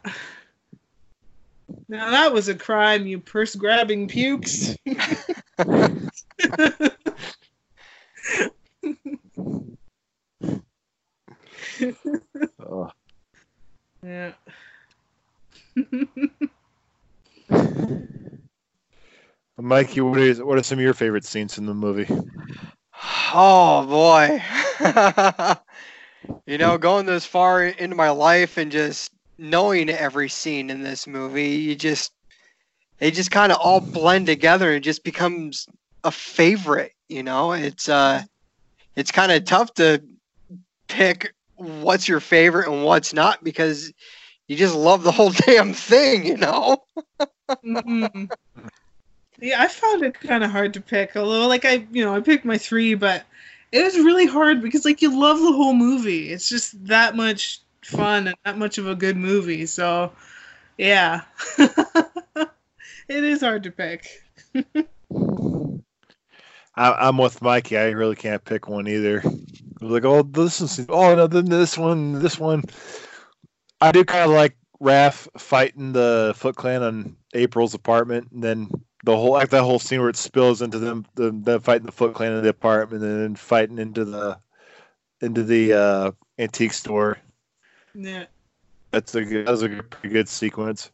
Now 1.88 2.12
that 2.12 2.34
was 2.34 2.48
a 2.48 2.56
crime, 2.56 3.06
you 3.08 3.20
purse 3.20 3.56
grabbing 3.56 4.08
pukes. 4.08 4.76
Oh, 12.59 12.89
Yeah. 14.03 14.33
Mikey, 19.57 20.01
what 20.01 20.19
is 20.19 20.41
what 20.41 20.57
are 20.57 20.63
some 20.63 20.79
of 20.79 20.83
your 20.83 20.93
favorite 20.93 21.25
scenes 21.25 21.57
in 21.57 21.65
the 21.65 21.73
movie? 21.73 22.07
Oh 23.33 23.86
boy. 23.88 24.41
you 26.47 26.57
know, 26.57 26.77
going 26.77 27.05
this 27.05 27.25
far 27.25 27.63
into 27.65 27.95
my 27.95 28.09
life 28.09 28.57
and 28.57 28.71
just 28.71 29.11
knowing 29.38 29.89
every 29.89 30.29
scene 30.29 30.69
in 30.69 30.81
this 30.81 31.07
movie, 31.07 31.49
you 31.49 31.75
just 31.75 32.11
they 32.99 33.11
just 33.11 33.31
kind 33.31 33.51
of 33.51 33.59
all 33.59 33.79
blend 33.81 34.27
together 34.27 34.73
and 34.73 34.83
just 34.83 35.03
becomes 35.03 35.67
a 36.03 36.11
favorite, 36.11 36.93
you 37.09 37.23
know? 37.23 37.53
It's 37.53 37.89
uh 37.89 38.23
it's 38.96 39.12
kind 39.12 39.32
of 39.32 39.46
tough 39.46 39.74
to 39.76 40.04
pick 40.88 41.34
what's 41.56 42.08
your 42.08 42.20
favorite 42.20 42.68
and 42.68 42.84
what's 42.84 43.14
not 43.14 43.43
because 43.43 43.91
you 44.48 44.56
just 44.56 44.76
love 44.76 45.04
the 45.04 45.12
whole 45.12 45.30
damn 45.46 45.74
thing, 45.74 46.26
you 46.26 46.38
know? 46.38 46.78
Mhm. 47.66 48.30
Yeah, 49.39 49.62
I 49.62 49.68
found 49.68 50.04
it 50.04 50.20
kind 50.20 50.43
of 50.43 50.52
hard 50.52 50.74
to 50.76 50.82
pick. 50.82 51.16
Although, 51.16 51.48
like, 51.48 51.66
I, 51.66 51.86
you 51.91 52.04
know, 52.06 52.16
I 52.16 52.22
picked 52.22 52.46
my 52.46 52.58
three, 52.58 52.96
but 52.96 53.26
it 53.72 53.84
was 53.84 53.96
really 53.98 54.26
hard 54.26 54.62
because, 54.62 54.86
like, 54.86 55.02
you 55.02 55.18
love 55.20 55.39
the 55.39 55.52
whole 55.52 55.74
movie. 55.74 56.30
It's 56.30 56.48
just 56.48 56.86
that 56.88 57.16
much 57.16 57.62
fun 57.84 58.28
and 58.28 58.38
that 58.46 58.58
much 58.58 58.78
of 58.78 58.88
a 58.88 58.96
good 58.96 59.18
movie. 59.18 59.66
So, 59.66 60.14
yeah, 60.78 61.22
it 61.58 63.24
is 63.24 63.41
hard 63.41 63.64
to 63.64 63.72
pick. 63.72 64.08
I, 66.76 67.07
I'm 67.07 67.17
with 67.17 67.41
Mikey. 67.41 67.78
I 67.78 67.91
really 67.91 68.15
can't 68.15 68.43
pick 68.43 68.67
one 68.67 68.88
either. 68.88 69.21
I 69.26 69.86
was 69.86 69.91
like, 69.91 70.05
oh, 70.05 70.23
this 70.23 70.61
is 70.61 70.86
oh 70.89 71.15
no, 71.15 71.28
then 71.28 71.45
this 71.45 71.78
one, 71.78 72.19
this 72.19 72.39
one. 72.39 72.63
I 73.82 73.91
do 73.91 74.03
kind 74.03 74.23
of 74.23 74.32
like 74.32 74.55
Raph 74.82 75.28
fighting 75.39 75.93
the 75.93 76.34
Foot 76.36 76.55
Clan 76.55 76.84
on 76.84 77.15
April's 77.34 77.73
apartment, 77.73 78.32
and 78.32 78.43
then 78.43 78.69
the 79.03 79.15
whole 79.15 79.32
like 79.32 79.49
that 79.49 79.63
whole 79.63 79.80
scene 79.80 79.99
where 79.99 80.09
it 80.09 80.15
spills 80.15 80.61
into 80.61 80.80
them, 80.80 81.05
the, 81.15 81.32
them 81.32 81.61
fighting 81.61 81.86
the 81.86 81.91
Foot 81.91 82.13
Clan 82.13 82.34
in 82.34 82.43
the 82.43 82.49
apartment, 82.49 83.03
and 83.03 83.21
then 83.21 83.36
fighting 83.36 83.78
into 83.78 84.05
the 84.05 84.38
into 85.21 85.43
the 85.43 85.73
uh, 85.73 86.11
antique 86.39 86.73
store. 86.73 87.17
Yeah. 87.93 88.26
That's 88.91 89.15
a 89.15 89.23
good, 89.23 89.47
that 89.47 89.51
was 89.51 89.61
a 89.61 89.69
good, 89.69 89.89
pretty 89.89 90.13
good 90.13 90.30
sequence. 90.30 90.91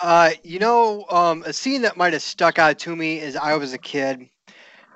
Uh, 0.00 0.30
you 0.44 0.58
know, 0.58 1.04
um, 1.10 1.42
a 1.44 1.52
scene 1.52 1.82
that 1.82 1.96
might 1.96 2.12
have 2.12 2.22
stuck 2.22 2.58
out 2.58 2.78
to 2.78 2.94
me 2.94 3.20
as 3.20 3.36
I 3.36 3.56
was 3.56 3.72
a 3.72 3.78
kid 3.78 4.28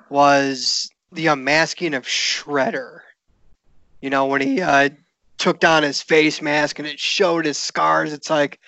was 0.09 0.89
the 1.11 1.27
unmasking 1.27 1.93
of 1.93 2.03
Shredder. 2.05 2.99
You 4.01 4.09
know, 4.09 4.25
when 4.25 4.41
he 4.41 4.61
uh, 4.61 4.89
took 5.37 5.59
down 5.59 5.83
his 5.83 6.01
face 6.01 6.41
mask 6.41 6.79
and 6.79 6.87
it 6.87 6.99
showed 6.99 7.45
his 7.45 7.57
scars. 7.57 8.13
It's 8.13 8.29
like, 8.29 8.59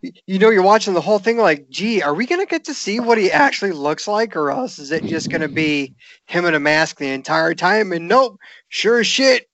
you 0.00 0.38
know, 0.38 0.48
you're 0.50 0.62
watching 0.62 0.94
the 0.94 1.00
whole 1.00 1.18
thing 1.18 1.36
like, 1.36 1.68
gee, 1.68 2.00
are 2.00 2.14
we 2.14 2.26
going 2.26 2.40
to 2.40 2.50
get 2.50 2.64
to 2.64 2.74
see 2.74 3.00
what 3.00 3.18
he 3.18 3.30
actually 3.30 3.72
looks 3.72 4.08
like? 4.08 4.34
Or 4.36 4.50
else 4.50 4.78
is 4.78 4.92
it 4.92 5.04
just 5.04 5.30
going 5.30 5.42
to 5.42 5.48
be 5.48 5.94
him 6.26 6.46
in 6.46 6.54
a 6.54 6.60
mask 6.60 6.96
the 6.96 7.08
entire 7.08 7.54
time? 7.54 7.92
And 7.92 8.08
nope, 8.08 8.38
sure 8.68 9.00
as 9.00 9.06
shit. 9.06 9.48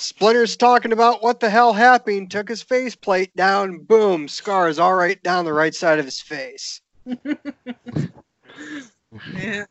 Splinter's 0.00 0.56
talking 0.56 0.92
about 0.92 1.24
what 1.24 1.40
the 1.40 1.50
hell 1.50 1.72
happened, 1.72 2.30
took 2.30 2.48
his 2.48 2.62
faceplate 2.62 3.34
down, 3.34 3.78
boom, 3.78 4.28
scars 4.28 4.78
all 4.78 4.94
right 4.94 5.20
down 5.24 5.44
the 5.44 5.52
right 5.52 5.74
side 5.74 5.98
of 5.98 6.04
his 6.04 6.20
face. 6.20 6.80
Yeah. 9.34 9.64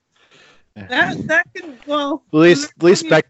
That 0.75 1.27
that 1.27 1.45
can 1.55 1.77
well 1.85 2.23
At 2.33 2.37
least- 2.39 2.71
at 2.77 2.83
least 2.83 3.09
back- 3.09 3.27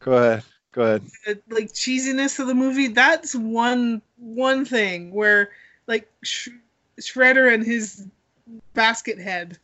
Go 0.00 0.12
ahead. 0.12 0.42
Go 0.72 0.82
ahead. 0.82 1.02
uh, 1.26 1.34
like 1.50 1.72
cheesiness 1.72 2.38
of 2.38 2.46
the 2.46 2.54
movie 2.54 2.88
that's 2.88 3.34
one 3.34 4.00
one 4.18 4.64
thing 4.64 5.12
where 5.12 5.50
like 5.86 6.10
Sh- 6.22 6.48
shredder 7.00 7.52
and 7.52 7.64
his 7.64 8.06
basket 8.74 9.18
head 9.18 9.58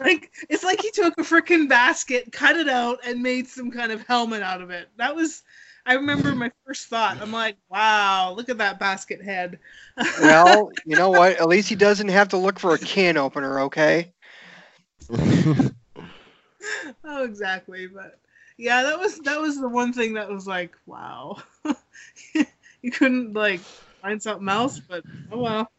like 0.00 0.32
it's 0.48 0.64
like 0.64 0.80
he 0.80 0.90
took 0.90 1.18
a 1.18 1.22
freaking 1.22 1.68
basket, 1.68 2.32
cut 2.32 2.56
it 2.56 2.68
out, 2.68 2.98
and 3.04 3.22
made 3.22 3.48
some 3.48 3.70
kind 3.70 3.92
of 3.92 4.06
helmet 4.06 4.42
out 4.42 4.62
of 4.62 4.70
it. 4.70 4.88
That 4.96 5.14
was 5.14 5.42
I 5.86 5.94
remember 5.94 6.34
my 6.34 6.50
first 6.66 6.86
thought. 6.86 7.20
I'm 7.20 7.32
like, 7.32 7.56
wow, 7.68 8.32
look 8.34 8.48
at 8.48 8.58
that 8.58 8.78
basket 8.78 9.22
head. 9.22 9.58
Well, 10.20 10.72
you 10.84 10.96
know 10.96 11.10
what? 11.10 11.38
At 11.38 11.46
least 11.46 11.68
he 11.68 11.76
doesn't 11.76 12.08
have 12.08 12.28
to 12.30 12.36
look 12.36 12.58
for 12.58 12.74
a 12.74 12.78
can 12.78 13.16
opener, 13.16 13.60
okay? 13.60 14.12
oh, 15.12 15.72
exactly. 17.22 17.86
But 17.86 18.18
yeah, 18.56 18.82
that 18.82 18.98
was 18.98 19.18
that 19.20 19.40
was 19.40 19.60
the 19.60 19.68
one 19.68 19.92
thing 19.92 20.14
that 20.14 20.28
was 20.28 20.48
like, 20.48 20.72
wow. 20.86 21.36
you 22.82 22.90
couldn't 22.90 23.34
like 23.34 23.60
find 23.60 24.20
something 24.20 24.48
else, 24.48 24.80
but 24.80 25.04
oh 25.30 25.38
well. 25.38 25.70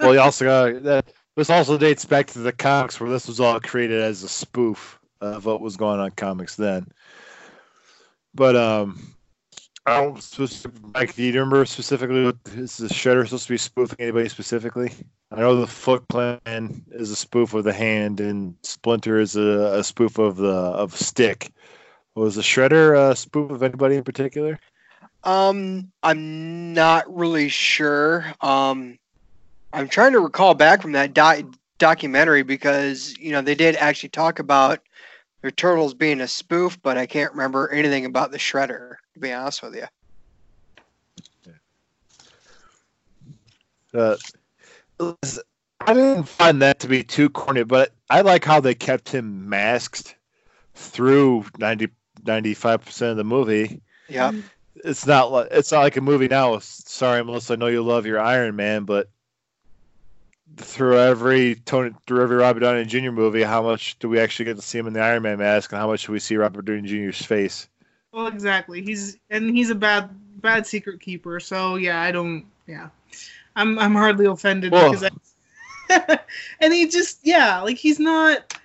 well, 0.00 0.12
you 0.12 0.20
also 0.20 0.44
got 0.44 0.82
that. 0.82 1.06
This 1.36 1.50
also 1.50 1.76
dates 1.76 2.06
back 2.06 2.28
to 2.28 2.38
the 2.38 2.52
comics 2.52 2.98
where 2.98 3.10
this 3.10 3.28
was 3.28 3.40
all 3.40 3.60
created 3.60 4.00
as 4.00 4.22
a 4.22 4.28
spoof 4.28 4.98
of 5.20 5.44
what 5.44 5.60
was 5.60 5.76
going 5.76 6.00
on 6.00 6.10
comics 6.12 6.56
then. 6.56 6.88
But 8.34 8.56
um, 8.56 9.14
I 9.84 10.00
don't 10.00 10.22
specific, 10.22 10.72
Mike. 10.94 11.14
Do 11.14 11.22
you 11.22 11.32
remember 11.32 11.64
specifically 11.66 12.24
what 12.24 12.36
is 12.54 12.78
the 12.78 12.88
Shredder 12.88 13.24
supposed 13.24 13.46
to 13.46 13.52
be 13.52 13.58
spoofing 13.58 14.00
anybody 14.00 14.28
specifically? 14.28 14.92
I 15.30 15.40
know 15.40 15.56
the 15.56 15.66
Foot 15.66 16.06
Clan 16.08 16.84
is 16.90 17.10
a 17.10 17.16
spoof 17.16 17.52
of 17.52 17.64
the 17.64 17.72
hand, 17.72 18.18
and 18.20 18.56
Splinter 18.62 19.20
is 19.20 19.36
a, 19.36 19.78
a 19.78 19.84
spoof 19.84 20.18
of 20.18 20.36
the 20.36 20.48
of 20.48 20.94
Stick. 20.96 21.52
Was 22.14 22.36
the 22.36 22.42
Shredder 22.42 23.10
a 23.10 23.14
spoof 23.14 23.50
of 23.50 23.62
anybody 23.62 23.96
in 23.96 24.04
particular? 24.04 24.58
Um, 25.22 25.92
I'm 26.02 26.72
not 26.72 27.14
really 27.14 27.48
sure. 27.48 28.24
Um, 28.40 28.98
I'm 29.76 29.88
trying 29.88 30.12
to 30.12 30.20
recall 30.20 30.54
back 30.54 30.80
from 30.80 30.92
that 30.92 31.12
doc- 31.12 31.44
documentary 31.76 32.42
because 32.42 33.14
you 33.18 33.30
know 33.30 33.42
they 33.42 33.54
did 33.54 33.76
actually 33.76 34.08
talk 34.08 34.38
about 34.38 34.80
their 35.42 35.50
turtles 35.50 35.92
being 35.92 36.22
a 36.22 36.28
spoof, 36.28 36.80
but 36.80 36.96
I 36.96 37.04
can't 37.04 37.30
remember 37.32 37.70
anything 37.70 38.06
about 38.06 38.32
the 38.32 38.38
Shredder. 38.38 38.96
To 39.12 39.20
be 39.20 39.32
honest 39.32 39.62
with 39.62 39.74
you. 39.74 39.84
Uh, 43.92 44.16
I 45.80 45.92
didn't 45.92 46.24
find 46.24 46.62
that 46.62 46.78
to 46.80 46.88
be 46.88 47.04
too 47.04 47.28
corny, 47.28 47.62
but 47.62 47.92
I 48.08 48.22
like 48.22 48.46
how 48.46 48.60
they 48.60 48.74
kept 48.74 49.10
him 49.10 49.48
masked 49.48 50.16
through 50.74 51.44
90, 51.58 51.88
95% 52.24 53.10
of 53.10 53.16
the 53.18 53.24
movie. 53.24 53.80
Yeah. 54.08 54.32
It's 54.76 55.06
not 55.06 55.32
like 55.32 55.48
it's 55.50 55.72
not 55.72 55.80
like 55.80 55.96
a 55.96 56.02
movie 56.02 56.28
now. 56.28 56.58
Sorry, 56.60 57.22
Melissa, 57.22 57.54
I 57.54 57.56
know 57.56 57.66
you 57.66 57.82
love 57.82 58.06
your 58.06 58.20
Iron 58.20 58.56
Man, 58.56 58.84
but 58.84 59.08
through 60.56 60.98
every 60.98 61.56
Tony, 61.56 61.94
through 62.06 62.22
every 62.22 62.36
Robert 62.36 62.60
Downey 62.60 62.84
Jr. 62.84 63.10
movie, 63.10 63.42
how 63.42 63.62
much 63.62 63.98
do 63.98 64.08
we 64.08 64.18
actually 64.18 64.46
get 64.46 64.56
to 64.56 64.62
see 64.62 64.78
him 64.78 64.86
in 64.86 64.92
the 64.92 65.00
Iron 65.00 65.22
Man 65.22 65.38
mask, 65.38 65.72
and 65.72 65.78
how 65.78 65.86
much 65.86 66.06
do 66.06 66.12
we 66.12 66.18
see 66.18 66.36
Robert 66.36 66.64
Downey 66.64 66.82
Jr.'s 66.82 67.24
face? 67.24 67.68
Well, 68.12 68.26
exactly. 68.28 68.82
He's 68.82 69.18
and 69.30 69.50
he's 69.50 69.70
a 69.70 69.74
bad 69.74 70.10
bad 70.40 70.66
secret 70.66 71.00
keeper. 71.00 71.40
So 71.40 71.76
yeah, 71.76 72.00
I 72.00 72.10
don't. 72.12 72.46
Yeah, 72.66 72.88
I'm 73.54 73.78
I'm 73.78 73.94
hardly 73.94 74.26
offended 74.26 74.72
Well- 74.72 74.90
because 74.90 75.04
I. 75.04 75.10
and 76.60 76.72
he 76.74 76.88
just 76.88 77.20
yeah, 77.22 77.60
like 77.60 77.76
he's 77.76 78.00
not. 78.00 78.58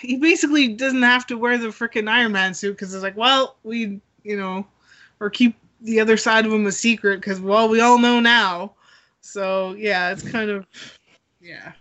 He 0.00 0.16
basically 0.16 0.68
doesn't 0.68 1.02
have 1.02 1.26
to 1.28 1.38
wear 1.38 1.58
the 1.58 1.68
freaking 1.68 2.08
Iron 2.08 2.32
Man 2.32 2.54
suit 2.54 2.72
because 2.72 2.94
it's 2.94 3.02
like, 3.02 3.16
well, 3.16 3.56
we 3.62 4.00
you 4.22 4.36
know, 4.36 4.66
or 5.20 5.30
keep 5.30 5.56
the 5.80 6.00
other 6.00 6.16
side 6.16 6.44
of 6.44 6.52
him 6.52 6.66
a 6.66 6.72
secret 6.72 7.20
because 7.20 7.40
well, 7.40 7.68
we 7.68 7.80
all 7.80 7.98
know 7.98 8.20
now. 8.20 8.72
So 9.20 9.74
yeah, 9.74 10.10
it's 10.12 10.28
kind 10.28 10.50
of 10.50 10.66
yeah. 11.40 11.72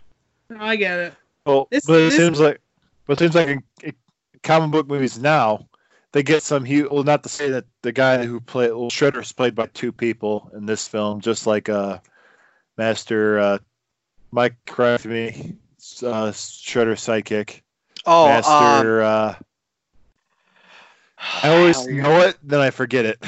No, 0.50 0.58
I 0.60 0.76
get 0.76 1.00
it. 1.00 1.14
Well, 1.46 1.68
This- 1.72 1.86
but 1.86 2.02
it 2.02 2.10
this- 2.12 2.16
seems 2.18 2.40
like, 2.40 2.60
but 3.06 3.14
it 3.14 3.20
seems 3.20 3.36
like 3.36 3.48
in, 3.48 3.64
in 3.84 3.94
comic 4.44 4.72
book 4.72 4.88
movies 4.88 5.18
now, 5.20 5.68
they 6.12 6.24
get 6.24 6.44
some 6.44 6.64
huge. 6.66 6.90
Well, 6.90 7.04
not 7.04 7.24
to 7.24 7.30
say 7.30 7.50
that 7.50 7.66
the 7.82 7.92
guy 7.92 8.26
who 8.26 8.40
played 8.40 8.72
well, 8.72 8.90
is 8.92 9.34
played 9.34 9.56
by 9.56 9.68
two 9.68 9.92
people 9.92 10.50
in 10.54 10.66
this 10.66 10.88
film, 10.88 11.22
just 11.22 11.48
like 11.48 11.70
uh, 11.70 12.00
Master 12.78 13.40
uh, 13.40 13.58
Mike 14.32 14.56
correct 14.66 15.06
me, 15.06 15.56
uh, 16.04 16.32
Shredder's 16.32 17.06
sidekick, 17.06 17.62
Oh, 18.06 18.26
um, 18.26 18.30
Master. 18.32 19.02
uh, 19.02 19.36
I 21.44 21.50
always 21.50 21.88
know 21.88 22.22
it, 22.22 22.38
then 22.44 22.60
I 22.60 22.70
forget 22.70 23.06
it. 23.06 23.24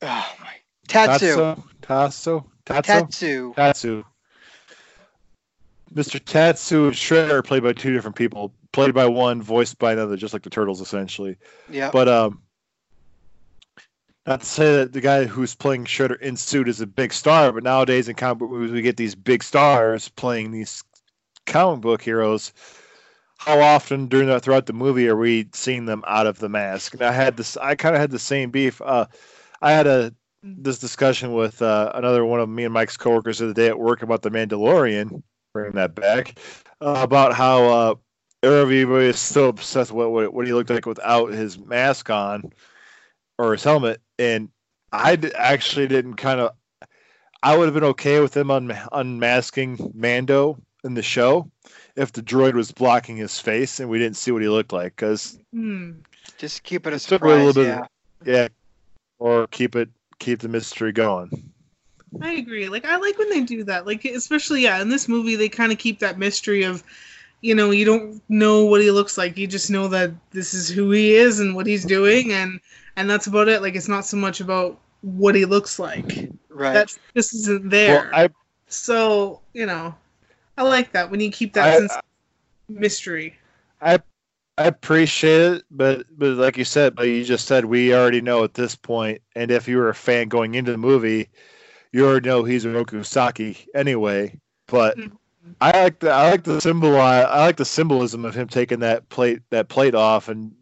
Oh 0.00 0.32
my. 0.40 0.52
Tatsu. 0.86 1.34
Tatsu, 1.34 1.62
Tatsu, 1.88 2.42
Tatsu, 2.66 2.92
Tatsu. 2.92 3.54
Tatsu. 3.54 4.04
Mr. 5.94 6.22
Tatsu 6.22 6.84
and 6.84 6.94
Shredder 6.94 7.42
played 7.42 7.62
by 7.62 7.72
two 7.72 7.94
different 7.94 8.14
people, 8.14 8.52
played 8.72 8.92
by 8.92 9.06
one, 9.06 9.40
voiced 9.40 9.78
by 9.78 9.94
another, 9.94 10.14
just 10.14 10.34
like 10.34 10.42
the 10.42 10.50
Turtles, 10.50 10.82
essentially. 10.82 11.38
Yeah. 11.70 11.90
But 11.90 12.08
um, 12.08 12.42
not 14.26 14.40
to 14.40 14.46
say 14.46 14.76
that 14.76 14.92
the 14.92 15.00
guy 15.00 15.24
who's 15.24 15.54
playing 15.54 15.86
Shredder 15.86 16.20
in 16.20 16.36
suit 16.36 16.68
is 16.68 16.82
a 16.82 16.86
big 16.86 17.10
star, 17.10 17.52
but 17.52 17.62
nowadays 17.62 18.06
in 18.06 18.16
comic 18.16 18.40
book 18.40 18.50
movies 18.50 18.70
we 18.70 18.82
get 18.82 18.98
these 18.98 19.14
big 19.14 19.42
stars 19.42 20.10
playing 20.10 20.50
these 20.50 20.84
comic 21.46 21.80
book 21.80 22.02
heroes. 22.02 22.52
How 23.38 23.60
often 23.60 24.08
during 24.08 24.28
that 24.28 24.42
throughout 24.42 24.66
the 24.66 24.74
movie 24.74 25.08
are 25.08 25.16
we 25.16 25.48
seeing 25.54 25.86
them 25.86 26.04
out 26.06 26.26
of 26.26 26.38
the 26.38 26.50
mask? 26.50 26.92
And 26.92 27.02
I 27.02 27.12
had 27.12 27.38
this, 27.38 27.56
I 27.56 27.76
kind 27.76 27.94
of 27.94 28.00
had 28.02 28.10
the 28.10 28.18
same 28.18 28.50
beef. 28.50 28.82
Uh, 28.82 29.06
I 29.62 29.72
had 29.72 29.86
a 29.86 30.12
this 30.42 30.78
discussion 30.78 31.32
with 31.34 31.60
uh, 31.62 31.90
another 31.94 32.24
one 32.24 32.40
of 32.40 32.48
me 32.48 32.64
and 32.64 32.72
Mike's 32.72 32.96
coworkers 32.96 33.40
of 33.40 33.48
the 33.48 33.54
day 33.54 33.66
at 33.68 33.78
work 33.78 34.02
about 34.02 34.22
the 34.22 34.30
Mandalorian. 34.30 35.22
Bringing 35.54 35.72
that 35.76 35.94
back 35.94 36.38
uh, 36.82 37.00
about 37.02 37.32
how 37.32 37.64
uh, 37.64 37.94
everybody 38.42 39.06
is 39.06 39.18
so 39.18 39.48
obsessed 39.48 39.90
with 39.90 40.08
what, 40.08 40.32
what 40.34 40.46
he 40.46 40.52
looked 40.52 40.68
like 40.70 40.84
without 40.86 41.32
his 41.32 41.58
mask 41.58 42.10
on 42.10 42.52
or 43.38 43.52
his 43.52 43.64
helmet, 43.64 44.00
and 44.18 44.50
I 44.92 45.16
d- 45.16 45.32
actually 45.34 45.88
didn't 45.88 46.14
kind 46.14 46.40
of. 46.40 46.52
I 47.42 47.56
would 47.56 47.64
have 47.66 47.74
been 47.74 47.84
okay 47.84 48.20
with 48.20 48.36
him 48.36 48.50
un- 48.50 48.76
unmasking 48.92 49.92
Mando 49.94 50.58
in 50.84 50.94
the 50.94 51.02
show 51.02 51.50
if 51.96 52.12
the 52.12 52.22
droid 52.22 52.54
was 52.54 52.72
blocking 52.72 53.16
his 53.16 53.38
face 53.40 53.80
and 53.80 53.88
we 53.88 53.98
didn't 53.98 54.16
see 54.16 54.30
what 54.32 54.42
he 54.42 54.48
looked 54.48 54.72
like. 54.72 54.96
Because 54.96 55.38
Hmm. 55.52 55.92
Just 56.36 56.62
keep 56.62 56.86
it 56.86 56.90
a 56.90 56.92
It 56.92 56.96
a 56.96 56.98
surprise. 57.00 57.44
little 57.46 57.62
bit- 57.64 57.68
yeah. 58.26 58.32
yeah, 58.32 58.48
or 59.18 59.46
keep 59.48 59.74
it 59.76 59.88
keep 60.18 60.40
the 60.40 60.48
mystery 60.48 60.92
going. 60.92 61.52
I 62.20 62.32
agree. 62.32 62.68
Like 62.68 62.84
I 62.84 62.96
like 62.96 63.18
when 63.18 63.30
they 63.30 63.42
do 63.42 63.64
that. 63.64 63.86
Like 63.86 64.04
especially 64.04 64.62
yeah, 64.62 64.80
in 64.80 64.88
this 64.88 65.08
movie 65.08 65.36
they 65.36 65.48
kind 65.48 65.72
of 65.72 65.78
keep 65.78 65.98
that 66.00 66.18
mystery 66.18 66.62
of 66.62 66.82
you 67.40 67.54
know, 67.54 67.70
you 67.70 67.84
don't 67.84 68.20
know 68.28 68.64
what 68.64 68.80
he 68.80 68.90
looks 68.90 69.16
like. 69.16 69.36
You 69.36 69.46
just 69.46 69.70
know 69.70 69.86
that 69.88 70.10
this 70.32 70.54
is 70.54 70.68
who 70.68 70.90
he 70.90 71.14
is 71.14 71.38
and 71.38 71.54
what 71.54 71.66
he's 71.66 71.84
doing 71.84 72.32
and 72.32 72.60
and 72.96 73.08
that's 73.08 73.26
about 73.26 73.48
it. 73.48 73.62
Like 73.62 73.76
it's 73.76 73.88
not 73.88 74.04
so 74.06 74.16
much 74.16 74.40
about 74.40 74.80
what 75.02 75.34
he 75.34 75.44
looks 75.44 75.78
like. 75.78 76.30
Right. 76.48 76.72
That 76.72 76.88
just 77.14 77.34
isn't 77.34 77.68
there. 77.68 78.10
Well, 78.12 78.24
I 78.24 78.28
so, 78.66 79.40
you 79.52 79.66
know, 79.66 79.94
I 80.56 80.62
like 80.62 80.92
that 80.92 81.10
when 81.10 81.20
you 81.20 81.30
keep 81.30 81.52
that 81.54 81.68
I- 81.68 81.78
sense 81.78 81.94
of 81.94 82.02
mystery. 82.68 83.38
I 83.80 84.00
I 84.58 84.64
appreciate 84.64 85.40
it, 85.52 85.64
but 85.70 86.04
but 86.18 86.30
like 86.30 86.56
you 86.56 86.64
said, 86.64 86.96
but 86.96 87.04
you 87.04 87.24
just 87.24 87.46
said 87.46 87.64
we 87.66 87.94
already 87.94 88.20
know 88.20 88.42
at 88.42 88.54
this 88.54 88.74
point, 88.74 89.22
and 89.36 89.52
if 89.52 89.68
you 89.68 89.76
were 89.76 89.88
a 89.88 89.94
fan 89.94 90.26
going 90.26 90.56
into 90.56 90.72
the 90.72 90.78
movie, 90.78 91.28
you 91.92 92.04
already 92.04 92.28
know 92.28 92.42
he's 92.42 92.64
Oroku 92.64 93.06
Saki 93.06 93.68
anyway. 93.72 94.36
But 94.66 94.96
Mhm. 94.96 95.12
I 95.60 95.70
like 95.84 96.00
the 96.00 96.10
I 96.10 96.30
like 96.30 96.42
the 96.42 96.60
symbol 96.60 97.00
I 97.00 97.22
like 97.22 97.56
the 97.56 97.64
symbolism 97.64 98.24
of 98.24 98.34
him 98.34 98.48
taking 98.48 98.80
that 98.80 99.08
plate 99.10 99.42
that 99.50 99.68
plate 99.68 99.94
off 99.94 100.28
and 100.28 100.52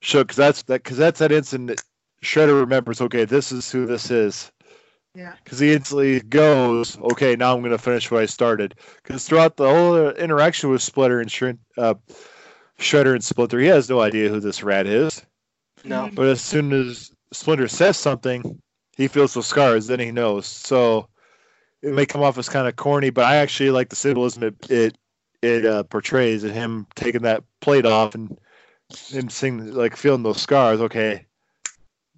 show 0.00 0.24
because 0.24 0.36
that's 0.36 0.62
that 0.62 0.82
because 0.82 0.96
that's 0.96 1.18
that 1.18 1.32
instant 1.32 1.66
that 1.66 1.82
Shredder 2.24 2.58
remembers. 2.58 3.02
Okay, 3.02 3.26
this 3.26 3.52
is 3.52 3.70
who 3.70 3.84
this 3.84 4.10
is. 4.10 4.50
Yeah. 5.14 5.34
Because 5.44 5.58
he 5.58 5.72
instantly 5.72 6.20
goes, 6.20 6.98
okay, 6.98 7.36
now 7.36 7.54
I'm 7.54 7.60
going 7.60 7.70
to 7.70 7.78
finish 7.78 8.10
what 8.10 8.22
I 8.22 8.26
started. 8.26 8.74
Because 9.02 9.26
throughout 9.26 9.56
the 9.56 9.68
whole 9.68 10.10
interaction 10.10 10.68
with 10.70 10.82
Splitter 10.82 11.20
and 11.20 11.30
Shred, 11.30 11.58
uh, 11.78 11.94
Shredder 12.78 13.14
and 13.14 13.24
Splinter, 13.24 13.58
he 13.58 13.66
has 13.66 13.88
no 13.88 14.00
idea 14.00 14.28
who 14.28 14.40
this 14.40 14.62
rat 14.62 14.86
is. 14.86 15.24
no. 15.84 16.10
But 16.12 16.26
as 16.26 16.40
soon 16.40 16.72
as 16.72 17.10
Splinter 17.32 17.68
says 17.68 17.96
something, 17.96 18.60
he 18.96 19.08
feels 19.08 19.34
those 19.34 19.46
scars. 19.46 19.86
Then 19.86 20.00
he 20.00 20.10
knows. 20.10 20.46
So 20.46 21.08
it 21.82 21.92
may 21.92 22.06
come 22.06 22.22
off 22.22 22.38
as 22.38 22.48
kind 22.48 22.68
of 22.68 22.76
corny, 22.76 23.10
but 23.10 23.24
I 23.24 23.36
actually 23.36 23.70
like 23.70 23.88
the 23.88 23.96
symbolism 23.96 24.42
it 24.42 24.70
it, 24.70 24.98
it 25.42 25.66
uh, 25.66 25.82
portrays, 25.84 26.44
and 26.44 26.52
him 26.52 26.86
taking 26.94 27.22
that 27.22 27.44
plate 27.60 27.86
off 27.86 28.14
and 28.14 28.36
him 29.08 29.28
seeing 29.28 29.72
like 29.72 29.96
feeling 29.96 30.22
those 30.22 30.40
scars. 30.40 30.80
Okay, 30.80 31.26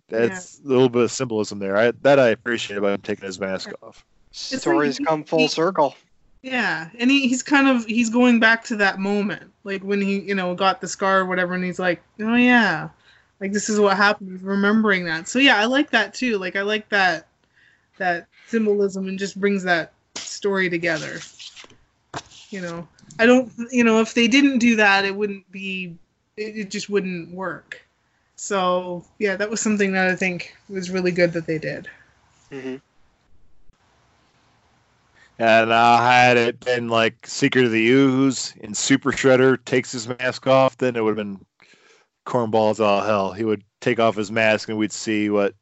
that's 0.09 0.61
a 0.61 0.68
little 0.68 0.88
bit 0.88 1.02
of 1.02 1.12
symbolism 1.12 1.59
there. 1.59 1.76
I, 1.76 1.90
that 2.02 2.18
I 2.18 2.28
appreciate 2.28 2.76
about 2.76 2.94
him 2.94 3.00
taking 3.02 3.26
his 3.26 3.40
mask 3.40 3.72
off. 3.82 4.04
like 4.52 4.61
Stories 4.61 4.98
he- 4.98 5.04
come 5.04 5.24
full 5.24 5.48
circle. 5.48 5.94
Yeah, 6.43 6.91
and 6.99 7.11
he, 7.11 7.28
he's 7.28 7.43
kind 7.43 7.68
of 7.68 7.84
he's 7.86 8.11
going 8.11 8.39
back 8.41 8.64
to 8.64 8.76
that 8.76 8.99
moment, 8.99 9.53
like 9.64 9.82
when 9.82 10.01
he 10.01 10.20
you 10.20 10.34
know 10.34 10.55
got 10.55 10.80
the 10.80 10.89
scar 10.89 11.20
or 11.20 11.26
whatever, 11.26 11.55
and 11.55 11.64
he's 11.64 11.78
like, 11.80 12.03
oh 12.20 12.34
yeah, 12.36 12.91
like 13.41 13.53
this 13.53 13.68
is 13.68 13.80
what 13.80 13.97
happened. 13.97 14.43
Remembering 14.43 15.05
that. 15.07 15.28
So 15.28 15.39
yeah, 15.41 15.59
I 15.59 15.64
like 15.66 15.91
that 15.91 16.14
too. 16.14 16.39
Like 16.39 16.57
I 16.57 16.62
like 16.62 16.89
that 16.91 17.28
that 17.99 18.28
symbolism 18.47 19.09
and 19.09 19.18
just 19.18 19.41
brings 19.41 19.62
that 19.64 19.93
story 20.16 20.70
together. 20.70 21.20
you 22.51 22.61
know, 22.61 22.86
I 23.18 23.26
don't, 23.26 23.53
you 23.70 23.84
know, 23.84 24.01
if 24.01 24.14
they 24.14 24.28
didn't 24.28 24.59
do 24.59 24.76
that, 24.76 25.05
it 25.05 25.14
wouldn't 25.14 25.51
be, 25.51 25.97
it, 26.36 26.57
it 26.57 26.70
just 26.70 26.89
wouldn't 26.89 27.30
work. 27.32 27.84
So 28.36 29.05
yeah, 29.18 29.36
that 29.36 29.51
was 29.51 29.61
something 29.61 29.93
that 29.93 30.09
I 30.09 30.16
think 30.16 30.57
was 30.68 30.91
really 30.91 31.12
good 31.12 31.32
that 31.32 31.47
they 31.47 31.59
did. 31.59 31.89
hmm 32.51 32.76
And 35.39 35.70
uh, 35.70 35.99
had 35.99 36.36
it 36.36 36.61
been 36.61 36.89
like 36.89 37.26
Secret 37.26 37.64
of 37.64 37.70
the 37.70 37.89
Ooze 37.89 38.55
and 38.61 38.76
Super 38.76 39.12
Shredder 39.12 39.64
takes 39.64 39.93
his 39.93 40.09
mask 40.09 40.47
off, 40.47 40.76
then 40.78 40.97
it 40.97 41.05
would 41.05 41.16
have 41.16 41.24
been 41.26 41.45
cornballs 42.26 42.80
all 42.80 43.01
hell. 43.03 43.32
He 43.32 43.45
would 43.45 43.62
take 43.80 44.01
off 44.01 44.16
his 44.16 44.32
mask 44.32 44.68
and 44.68 44.78
we'd 44.78 44.93
see 44.93 45.30
what. 45.30 45.55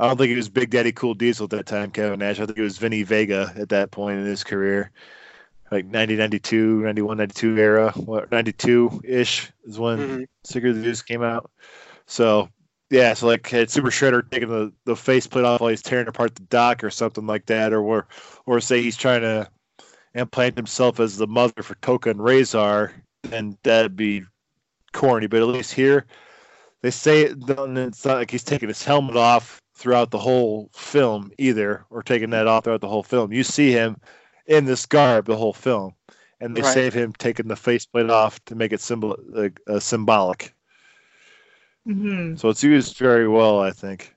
I 0.00 0.06
don't 0.06 0.16
think 0.16 0.30
it 0.30 0.36
was 0.36 0.48
Big 0.48 0.70
Daddy 0.70 0.92
Cool 0.92 1.14
Diesel 1.14 1.44
at 1.44 1.50
that 1.50 1.66
time, 1.66 1.90
Kevin 1.90 2.20
Nash. 2.20 2.38
I 2.38 2.46
think 2.46 2.56
it 2.56 2.62
was 2.62 2.78
Vinny 2.78 3.02
Vega 3.02 3.52
at 3.56 3.68
that 3.70 3.90
point 3.90 4.20
in 4.20 4.26
his 4.26 4.44
career. 4.44 4.92
Like 5.72 5.86
90, 5.86 6.14
92, 6.14 6.82
91, 6.82 7.16
92 7.16 7.58
era. 7.58 7.90
What, 7.96 8.30
92 8.30 9.02
ish 9.04 9.50
is 9.64 9.76
when 9.76 9.98
Mhm. 9.98 10.26
Secret 10.44 10.70
of 10.70 10.82
the 10.82 10.88
Ooze 10.88 11.02
came 11.02 11.24
out. 11.24 11.50
So, 12.06 12.48
yeah, 12.90 13.14
so 13.14 13.26
like 13.26 13.46
had 13.48 13.70
Super 13.70 13.90
Shredder 13.90 14.28
taking 14.30 14.48
the, 14.48 14.72
the 14.84 14.96
faceplate 14.96 15.44
off 15.44 15.60
while 15.60 15.70
he's 15.70 15.82
tearing 15.82 16.08
apart 16.08 16.34
the 16.34 16.42
dock 16.42 16.82
or 16.82 16.90
something 16.90 17.26
like 17.26 17.46
that, 17.46 17.72
or 17.72 17.82
or, 17.82 18.06
or 18.46 18.60
say 18.60 18.82
he's 18.82 18.96
trying 18.96 19.20
to 19.22 19.48
implant 20.14 20.56
himself 20.56 21.00
as 21.00 21.16
the 21.16 21.26
mother 21.26 21.62
for 21.62 21.74
Tokka 21.76 22.10
and 22.10 22.20
Rahzar, 22.20 22.92
then 23.24 23.58
that'd 23.62 23.96
be 23.96 24.24
corny. 24.92 25.26
But 25.26 25.42
at 25.42 25.48
least 25.48 25.74
here, 25.74 26.06
they 26.82 26.90
say 26.90 27.22
it, 27.22 27.36
it's 27.48 28.04
not 28.04 28.16
like 28.16 28.30
he's 28.30 28.44
taking 28.44 28.68
his 28.68 28.82
helmet 28.82 29.16
off 29.16 29.60
throughout 29.74 30.10
the 30.10 30.18
whole 30.18 30.70
film 30.72 31.30
either, 31.38 31.84
or 31.90 32.02
taking 32.02 32.30
that 32.30 32.46
off 32.46 32.64
throughout 32.64 32.80
the 32.80 32.88
whole 32.88 33.02
film. 33.02 33.32
You 33.32 33.44
see 33.44 33.70
him 33.70 33.96
in 34.46 34.64
this 34.64 34.86
garb 34.86 35.26
the 35.26 35.36
whole 35.36 35.52
film, 35.52 35.92
and 36.40 36.56
they 36.56 36.62
Right. 36.62 36.72
save 36.72 36.94
him 36.94 37.12
taking 37.12 37.48
the 37.48 37.56
faceplate 37.56 38.10
off 38.10 38.42
to 38.46 38.54
make 38.54 38.72
it 38.72 38.80
symbol 38.80 39.16
like, 39.28 39.60
uh, 39.68 39.78
symbolic. 39.78 40.54
Hmm 41.88 42.36
So 42.36 42.48
it's 42.50 42.62
used 42.62 42.96
very 42.98 43.26
well, 43.28 43.60
I 43.60 43.72
think. 43.72 44.14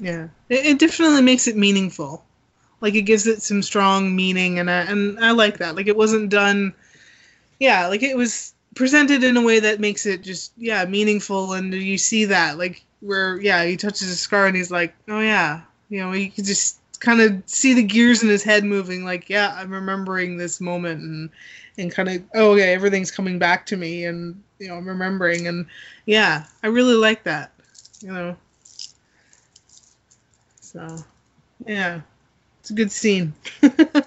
Yeah, 0.00 0.28
it, 0.48 0.66
it 0.66 0.78
definitely 0.78 1.22
makes 1.22 1.46
it 1.48 1.56
meaningful. 1.56 2.24
Like 2.80 2.94
it 2.94 3.02
gives 3.02 3.26
it 3.26 3.42
some 3.42 3.62
strong 3.62 4.14
meaning, 4.14 4.58
and 4.58 4.70
I, 4.70 4.82
and 4.82 5.18
I 5.24 5.32
like 5.32 5.58
that. 5.58 5.76
Like 5.76 5.88
it 5.88 5.96
wasn't 5.96 6.30
done. 6.30 6.74
Yeah, 7.60 7.88
like 7.88 8.02
it 8.02 8.16
was 8.16 8.54
presented 8.76 9.24
in 9.24 9.36
a 9.36 9.42
way 9.42 9.60
that 9.60 9.80
makes 9.80 10.06
it 10.06 10.22
just 10.22 10.52
yeah 10.56 10.84
meaningful, 10.86 11.54
and 11.54 11.74
you 11.74 11.98
see 11.98 12.26
that 12.26 12.58
like 12.58 12.84
where 13.00 13.40
yeah 13.40 13.64
he 13.64 13.76
touches 13.76 14.08
his 14.08 14.20
scar 14.20 14.46
and 14.46 14.56
he's 14.56 14.72
like 14.72 14.94
oh 15.08 15.20
yeah 15.20 15.62
you 15.90 16.00
know 16.00 16.12
you 16.12 16.30
can 16.30 16.44
just 16.44 16.80
kind 17.00 17.20
of 17.20 17.42
see 17.46 17.74
the 17.74 17.82
gears 17.82 18.22
in 18.24 18.28
his 18.30 18.42
head 18.44 18.64
moving 18.64 19.04
like 19.04 19.30
yeah 19.30 19.54
I'm 19.56 19.72
remembering 19.72 20.36
this 20.36 20.60
moment 20.60 21.02
and 21.02 21.30
and 21.78 21.90
kind 21.92 22.08
of 22.08 22.22
oh 22.34 22.54
yeah 22.56 22.64
everything's 22.66 23.10
coming 23.10 23.38
back 23.38 23.64
to 23.66 23.76
me 23.76 24.04
and 24.04 24.42
you 24.58 24.68
know 24.68 24.74
I'm 24.74 24.86
remembering 24.88 25.46
and 25.46 25.64
yeah 26.06 26.44
I 26.62 26.66
really 26.66 26.94
like 26.94 27.22
that 27.24 27.52
you 28.02 28.12
know. 28.12 28.36
So, 30.60 30.96
yeah, 31.66 32.02
it's 32.60 32.68
a 32.70 32.74
good 32.74 32.92
scene. 32.92 33.32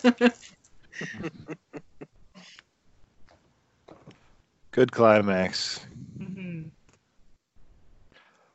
Good 4.71 4.91
climax. 4.91 5.85
Mhm. 6.19 6.69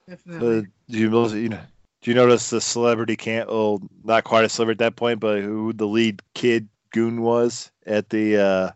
Uh, 0.08 0.38
do 0.38 0.66
you 0.88 1.10
notice- 1.10 1.34
you 1.34 1.48
know? 1.50 1.60
Do 2.02 2.10
you 2.10 2.14
notice 2.14 2.50
the 2.50 2.60
celebrity 2.60 3.16
can't? 3.16 3.48
Well, 3.48 3.82
not 4.04 4.24
quite 4.24 4.44
a 4.44 4.48
celebrity 4.48 4.84
at 4.84 4.90
that 4.90 4.96
point, 4.96 5.18
but 5.20 5.42
who 5.42 5.72
the 5.72 5.86
lead 5.86 6.22
kid 6.34 6.68
goon 6.92 7.20
was 7.22 7.70
at 7.86 8.08
the. 8.10 8.36
uh 8.38 8.70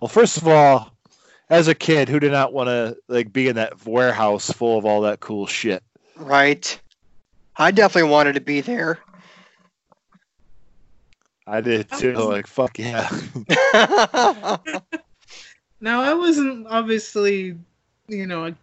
Well, 0.00 0.08
first 0.08 0.38
of 0.38 0.48
all, 0.48 0.90
as 1.50 1.68
a 1.68 1.74
kid, 1.74 2.08
who 2.08 2.18
did 2.18 2.32
not 2.32 2.54
want 2.54 2.68
to 2.68 2.96
like 3.08 3.32
be 3.32 3.48
in 3.48 3.56
that 3.56 3.84
warehouse 3.86 4.50
full 4.50 4.78
of 4.78 4.86
all 4.86 5.02
that 5.02 5.20
cool 5.20 5.46
shit? 5.46 5.82
Right. 6.16 6.80
I 7.56 7.70
definitely 7.70 8.10
wanted 8.10 8.34
to 8.34 8.40
be 8.40 8.62
there. 8.62 8.98
I 11.46 11.60
did 11.60 11.90
too. 11.90 12.14
Like 12.14 12.46
fuck 12.46 12.78
yeah. 12.78 13.10
now, 15.80 16.00
I 16.00 16.14
wasn't 16.14 16.66
obviously, 16.68 17.58
you 18.08 18.26
know, 18.26 18.46
a 18.46 18.56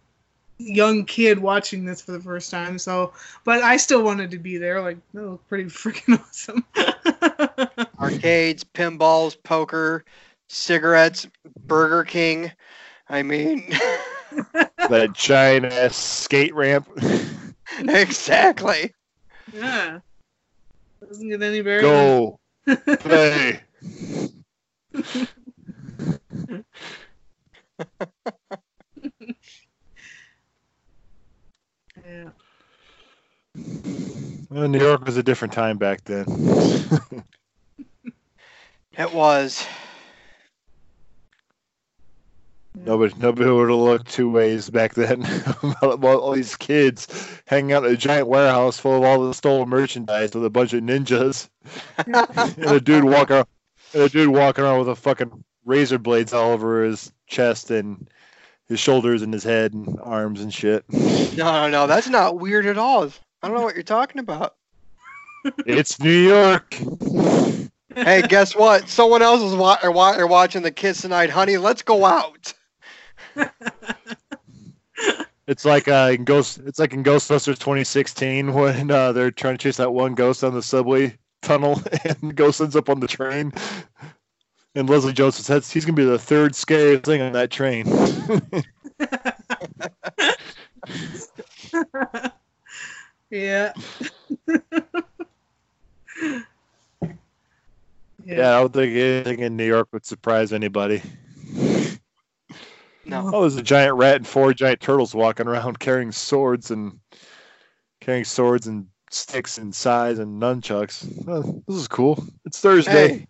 young 0.58 1.04
kid 1.04 1.38
watching 1.38 1.84
this 1.84 2.00
for 2.00 2.12
the 2.12 2.20
first 2.20 2.50
time, 2.50 2.78
so, 2.78 3.12
but 3.44 3.62
I 3.62 3.76
still 3.76 4.02
wanted 4.02 4.30
to 4.32 4.38
be 4.38 4.58
there. 4.58 4.80
Like, 4.80 4.96
that 5.14 5.22
looked 5.22 5.48
pretty 5.48 5.64
freaking 5.70 6.18
awesome. 6.18 6.64
Arcades, 8.00 8.64
pinballs, 8.64 9.36
poker, 9.42 10.04
cigarettes, 10.48 11.28
Burger 11.66 12.04
King. 12.04 12.52
I 13.08 13.22
mean, 13.22 13.68
the 14.88 15.10
giant 15.14 15.66
ass 15.66 15.96
skate 15.96 16.54
ramp. 16.54 16.88
exactly. 17.78 18.92
yeah. 19.52 20.00
Doesn't 21.06 21.28
get 21.28 21.42
any 21.42 21.62
better. 21.62 21.80
Go 21.82 22.38
play. 22.98 23.62
Yeah. 32.06 32.30
Well, 34.48 34.68
New 34.68 34.78
York 34.78 35.04
was 35.04 35.16
a 35.18 35.22
different 35.22 35.52
time 35.52 35.76
back 35.76 36.04
then. 36.04 36.24
It 38.96 39.12
was. 39.12 39.66
Nobody, 42.84 43.14
nobody 43.18 43.50
would 43.50 43.68
have 43.68 43.78
looked 43.78 44.10
two 44.10 44.30
ways 44.30 44.70
back 44.70 44.94
then 44.94 45.24
all 45.82 46.32
these 46.32 46.56
kids 46.56 47.40
hanging 47.46 47.72
out 47.72 47.84
in 47.84 47.92
a 47.92 47.96
giant 47.96 48.28
warehouse 48.28 48.78
full 48.78 48.96
of 48.96 49.04
all 49.04 49.26
the 49.26 49.34
stolen 49.34 49.68
merchandise 49.68 50.34
with 50.34 50.44
a 50.44 50.50
bunch 50.50 50.72
of 50.72 50.82
ninjas, 50.82 51.48
and 52.06 52.64
a 52.64 52.80
dude 52.80 53.04
walking, 53.04 53.36
around, 53.36 53.46
and 53.94 54.02
a 54.02 54.08
dude 54.08 54.28
walking 54.28 54.64
around 54.64 54.78
with 54.78 54.88
a 54.88 54.96
fucking 54.96 55.44
razor 55.64 55.98
blades 55.98 56.32
all 56.32 56.52
over 56.52 56.84
his 56.84 57.12
chest 57.26 57.70
and 57.70 58.08
his 58.68 58.80
shoulders 58.80 59.22
and 59.22 59.32
his 59.32 59.44
head 59.44 59.72
and 59.72 59.98
arms 60.02 60.40
and 60.40 60.52
shit. 60.52 60.84
No, 60.90 61.52
no, 61.52 61.68
no. 61.68 61.86
That's 61.86 62.08
not 62.08 62.38
weird 62.38 62.66
at 62.66 62.78
all. 62.78 63.04
I 63.42 63.48
don't 63.48 63.56
know 63.56 63.62
what 63.62 63.74
you're 63.74 63.82
talking 63.82 64.18
about. 64.20 64.56
It's 65.66 66.00
New 66.00 66.10
York. 66.10 66.74
Hey, 67.94 68.22
guess 68.22 68.54
what? 68.54 68.88
Someone 68.88 69.22
else 69.22 69.40
is 69.40 69.54
wa- 69.54 69.78
are 69.82 69.90
wa- 69.90 70.16
are 70.16 70.26
watching 70.26 70.62
the 70.62 70.70
kids 70.70 71.00
tonight, 71.00 71.30
honey. 71.30 71.56
Let's 71.56 71.82
go 71.82 72.04
out. 72.04 72.52
It's 75.48 75.64
like 75.64 75.88
uh, 75.88 76.10
in 76.12 76.24
Ghost. 76.24 76.60
It's 76.66 76.78
like 76.78 76.92
in 76.92 77.02
Ghostbusters 77.02 77.58
2016 77.58 78.52
when 78.52 78.90
uh, 78.90 79.12
they're 79.12 79.30
trying 79.30 79.56
to 79.56 79.62
chase 79.62 79.78
that 79.78 79.94
one 79.94 80.14
ghost 80.14 80.42
down 80.42 80.52
the 80.52 80.62
subway 80.62 81.16
tunnel, 81.40 81.80
and 82.04 82.16
the 82.20 82.34
ghost 82.34 82.60
ends 82.60 82.76
up 82.76 82.90
on 82.90 83.00
the 83.00 83.08
train. 83.08 83.54
And 84.74 84.90
Leslie 84.90 85.14
Jones 85.14 85.36
says 85.36 85.70
he's 85.70 85.86
gonna 85.86 85.96
be 85.96 86.04
the 86.04 86.18
third 86.18 86.54
scariest 86.54 87.04
thing 87.04 87.22
on 87.22 87.32
that 87.32 87.50
train. 87.50 87.86
yeah. 93.30 93.72
yeah, 98.26 98.54
I 98.54 98.60
don't 98.60 98.72
think 98.74 98.94
anything 98.94 99.38
in 99.38 99.56
New 99.56 99.64
York 99.64 99.88
would 99.92 100.04
surprise 100.04 100.52
anybody. 100.52 101.00
No. 103.08 103.30
Oh, 103.32 103.40
there's 103.40 103.56
a 103.56 103.62
giant 103.62 103.96
rat 103.96 104.16
and 104.16 104.26
four 104.26 104.52
giant 104.52 104.80
turtles 104.80 105.14
walking 105.14 105.46
around 105.48 105.78
carrying 105.80 106.12
swords 106.12 106.70
and 106.70 107.00
carrying 108.00 108.24
swords 108.24 108.66
and 108.66 108.86
sticks 109.10 109.56
and 109.56 109.74
size 109.74 110.18
and 110.18 110.40
nunchucks. 110.40 111.06
Oh, 111.26 111.62
this 111.66 111.76
is 111.76 111.88
cool. 111.88 112.22
It's 112.44 112.60
Thursday. 112.60 113.26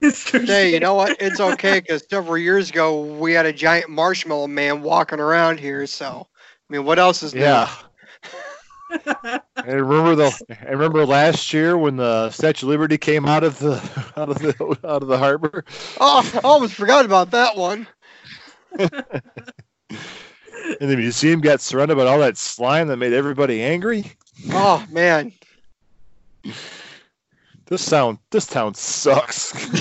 Hey, 0.00 0.70
you 0.70 0.80
know 0.80 0.94
what? 0.94 1.16
It's 1.18 1.40
okay 1.40 1.80
because 1.80 2.04
several 2.10 2.36
years 2.36 2.68
ago 2.68 3.00
we 3.02 3.32
had 3.32 3.46
a 3.46 3.52
giant 3.54 3.88
marshmallow 3.88 4.48
man 4.48 4.82
walking 4.82 5.18
around 5.18 5.58
here. 5.58 5.86
So, 5.86 6.26
I 6.36 6.72
mean, 6.72 6.84
what 6.84 6.98
else 6.98 7.22
is 7.22 7.34
new? 7.34 7.40
Yeah. 7.40 7.74
And 9.56 9.88
remember 9.88 10.14
the 10.14 10.58
I 10.68 10.70
remember 10.72 11.06
last 11.06 11.52
year 11.52 11.76
when 11.76 11.96
the 11.96 12.30
Statue 12.30 12.66
of 12.66 12.70
Liberty 12.70 12.98
came 12.98 13.26
out 13.26 13.42
of 13.42 13.58
the 13.58 13.76
out 14.16 14.28
of 14.28 14.38
the 14.38 14.78
out 14.84 15.02
of 15.02 15.08
the 15.08 15.18
harbor. 15.18 15.64
Oh, 15.98 16.30
I 16.34 16.40
almost 16.44 16.74
forgot 16.74 17.04
about 17.04 17.30
that 17.30 17.56
one. 17.56 17.86
And 20.80 20.90
the 20.90 20.96
museum 20.96 21.40
got 21.40 21.60
surrounded 21.60 21.96
by 21.96 22.06
all 22.06 22.18
that 22.20 22.36
slime 22.36 22.88
that 22.88 22.96
made 22.96 23.12
everybody 23.12 23.62
angry. 23.62 24.04
Oh 24.50 24.84
man. 24.90 25.32
This 27.66 27.82
sound 27.82 28.18
this 28.30 28.46
town 28.46 28.74
sucks. 28.74 29.54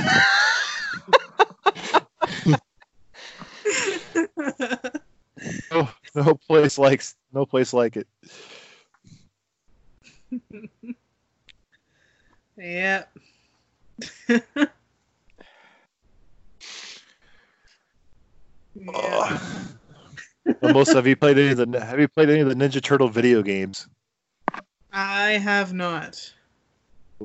no, 5.71 5.89
no 6.15 6.35
place 6.47 6.77
likes 6.77 7.15
no 7.33 7.45
place 7.45 7.73
like 7.73 7.97
it. 7.97 8.07
yeah. 12.57 13.03
Yeah. 18.75 19.39
Melissa, 20.61 20.95
have 20.95 21.07
you 21.07 21.15
played 21.15 21.37
any 21.37 21.51
of 21.51 21.71
the 21.71 21.79
Have 21.79 21.99
you 21.99 22.07
played 22.07 22.29
any 22.29 22.41
of 22.41 22.49
the 22.49 22.55
Ninja 22.55 22.81
Turtle 22.81 23.07
video 23.07 23.41
games? 23.41 23.87
I 24.91 25.31
have 25.31 25.73
not. 25.73 26.33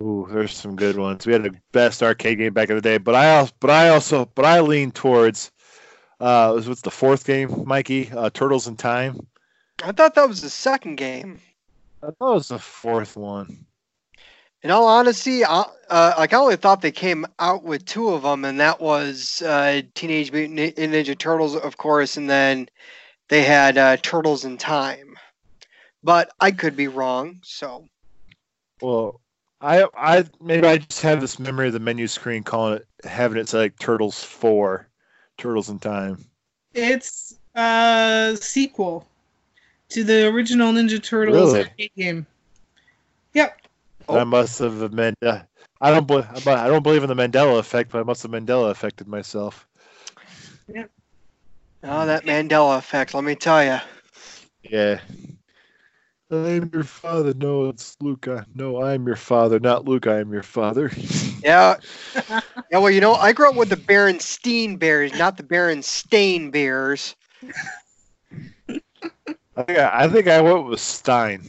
Ooh, 0.01 0.29
there's 0.31 0.57
some 0.57 0.77
good 0.77 0.97
ones. 0.97 1.27
We 1.27 1.33
had 1.33 1.43
the 1.43 1.55
best 1.73 2.03
arcade 2.03 2.39
game 2.39 2.53
back 2.53 2.71
in 2.71 2.77
the 2.77 2.83
day, 2.83 2.99
but 2.99 3.15
I 3.15 3.37
also, 3.37 3.53
but 3.61 3.71
I 3.71 3.89
also, 3.89 4.31
but 4.35 4.45
I 4.45 4.61
lean 4.61 4.93
towards. 4.93 5.51
Uh, 6.21 6.53
was 6.55 6.69
what's 6.69 6.83
the 6.83 6.91
fourth 6.91 7.25
game, 7.25 7.65
Mikey? 7.65 8.11
Uh, 8.11 8.31
Turtles 8.31 8.67
in 8.67 8.77
Time. 8.77 9.27
I 9.85 9.93
thought 9.93 10.15
that 10.17 10.29
was 10.29 10.43
the 10.43 10.51
second 10.51 10.97
game. 10.97 11.41
I 12.03 12.07
thought 12.07 12.33
it 12.33 12.35
was 12.35 12.49
the 12.49 12.59
fourth 12.59 13.17
one. 13.17 13.67
In 14.63 14.71
all 14.73 14.89
honesty, 14.89 15.45
I, 15.45 15.65
uh, 15.89 16.15
like 16.19 16.33
I 16.33 16.37
only 16.37 16.57
thought 16.57 16.81
they 16.83 16.91
came 16.91 17.25
out 17.39 17.63
with 17.63 17.85
two 17.85 18.09
of 18.11 18.23
them, 18.23 18.45
and 18.45 18.59
that 18.59 18.81
was 18.81 19.41
uh, 19.43 19.83
Teenage 19.95 20.33
Mutant 20.33 20.77
Ninja 20.77 21.17
Turtles, 21.17 21.55
of 21.57 21.77
course, 21.77 22.17
and 22.17 22.29
then 22.29 22.69
they 23.29 23.43
had 23.43 23.79
uh, 23.79 23.97
Turtles 23.99 24.45
in 24.45 24.57
Time. 24.59 25.17
But 26.03 26.31
I 26.41 26.51
could 26.51 26.77
be 26.77 26.89
wrong, 26.89 27.39
so 27.43 27.87
Well, 28.83 29.21
I, 29.61 29.87
I 29.97 30.25
maybe 30.41 30.67
I 30.67 30.79
just 30.79 31.03
have 31.03 31.21
this 31.21 31.39
memory 31.39 31.69
of 31.69 31.73
the 31.73 31.81
menu 31.81 32.07
screen 32.09 32.43
calling 32.43 32.75
it, 32.75 32.87
having 33.05 33.39
it 33.39 33.49
say 33.49 33.59
like 33.59 33.79
Turtles 33.79 34.23
Four, 34.23 34.89
Turtles 35.37 35.69
in 35.69 35.79
Time. 35.79 36.25
It's 36.75 37.39
a 37.55 38.37
sequel 38.41 39.07
to 39.91 40.05
the 40.05 40.27
original 40.29 40.73
Ninja 40.73 41.03
Turtles 41.03 41.55
Really? 41.55 41.61
arcade 41.61 41.91
game. 41.97 42.27
Yep. 43.35 43.61
Oh. 44.09 44.19
I 44.19 44.25
must 44.25 44.59
have 44.61 44.93
meant. 44.93 45.17
Uh, 45.23 45.41
I 45.81 45.91
don't. 45.91 46.07
bel 46.07 46.27
I 46.33 46.67
don't 46.67 46.83
believe 46.83 47.03
in 47.03 47.09
the 47.09 47.15
Mandela 47.15 47.59
effect, 47.59 47.91
but 47.91 48.01
I 48.01 48.03
must 48.03 48.23
have 48.23 48.33
Mandela 48.33 48.71
affected 48.71 49.07
myself. 49.07 49.67
Yeah. 50.73 50.85
oh, 51.85 52.07
that 52.07 52.25
Mandela 52.25 52.79
effect. 52.79 53.15
Let 53.15 53.25
me 53.25 53.35
tell 53.35 53.63
you. 53.63 53.79
Yeah. 54.63 55.01
I'm 56.31 56.71
your 56.73 56.85
father. 56.85 57.33
No, 57.35 57.69
it's 57.69 57.97
Luca. 58.01 58.47
No, 58.55 58.83
I'm 58.83 59.07
your 59.07 59.17
father, 59.17 59.59
not 59.59 59.87
Luke. 59.87 60.07
I 60.07 60.19
am 60.19 60.33
your 60.33 60.43
father. 60.43 60.91
Yeah. 61.41 61.77
yeah. 62.29 62.41
Well, 62.73 62.91
you 62.91 63.01
know, 63.01 63.15
I 63.15 63.33
grew 63.33 63.49
up 63.49 63.55
with 63.55 63.69
the 63.69 63.77
Berenstein 63.77 64.77
Bears, 64.77 65.17
not 65.17 65.37
the 65.37 65.45
Berenstain 65.45 66.51
Bears. 66.51 67.15
I 68.69 69.63
think 69.63 69.79
I, 69.79 69.91
I 69.93 70.09
think 70.09 70.27
I 70.27 70.41
went 70.41 70.67
with 70.67 70.81
Stein. 70.81 71.49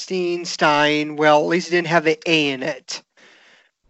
Steen, 0.00 0.44
Stein. 0.44 1.16
Well, 1.16 1.40
at 1.40 1.46
least 1.46 1.68
it 1.68 1.72
didn't 1.72 1.88
have 1.88 2.04
the 2.04 2.18
A 2.26 2.50
in 2.50 2.62
it. 2.62 3.02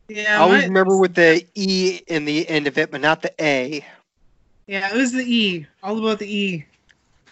Yeah. 0.08 0.38
I 0.38 0.42
always 0.42 0.62
my- 0.62 0.66
remember 0.68 0.96
with 0.98 1.14
the 1.14 1.46
E 1.54 2.00
in 2.06 2.24
the 2.24 2.48
end 2.48 2.66
of 2.66 2.76
it, 2.78 2.90
but 2.90 3.00
not 3.00 3.22
the 3.22 3.32
A. 3.40 3.84
Yeah, 4.66 4.92
it 4.92 4.96
was 4.96 5.12
the 5.12 5.22
E. 5.22 5.66
All 5.82 5.98
about 5.98 6.18
the 6.18 6.32
E. 6.32 6.66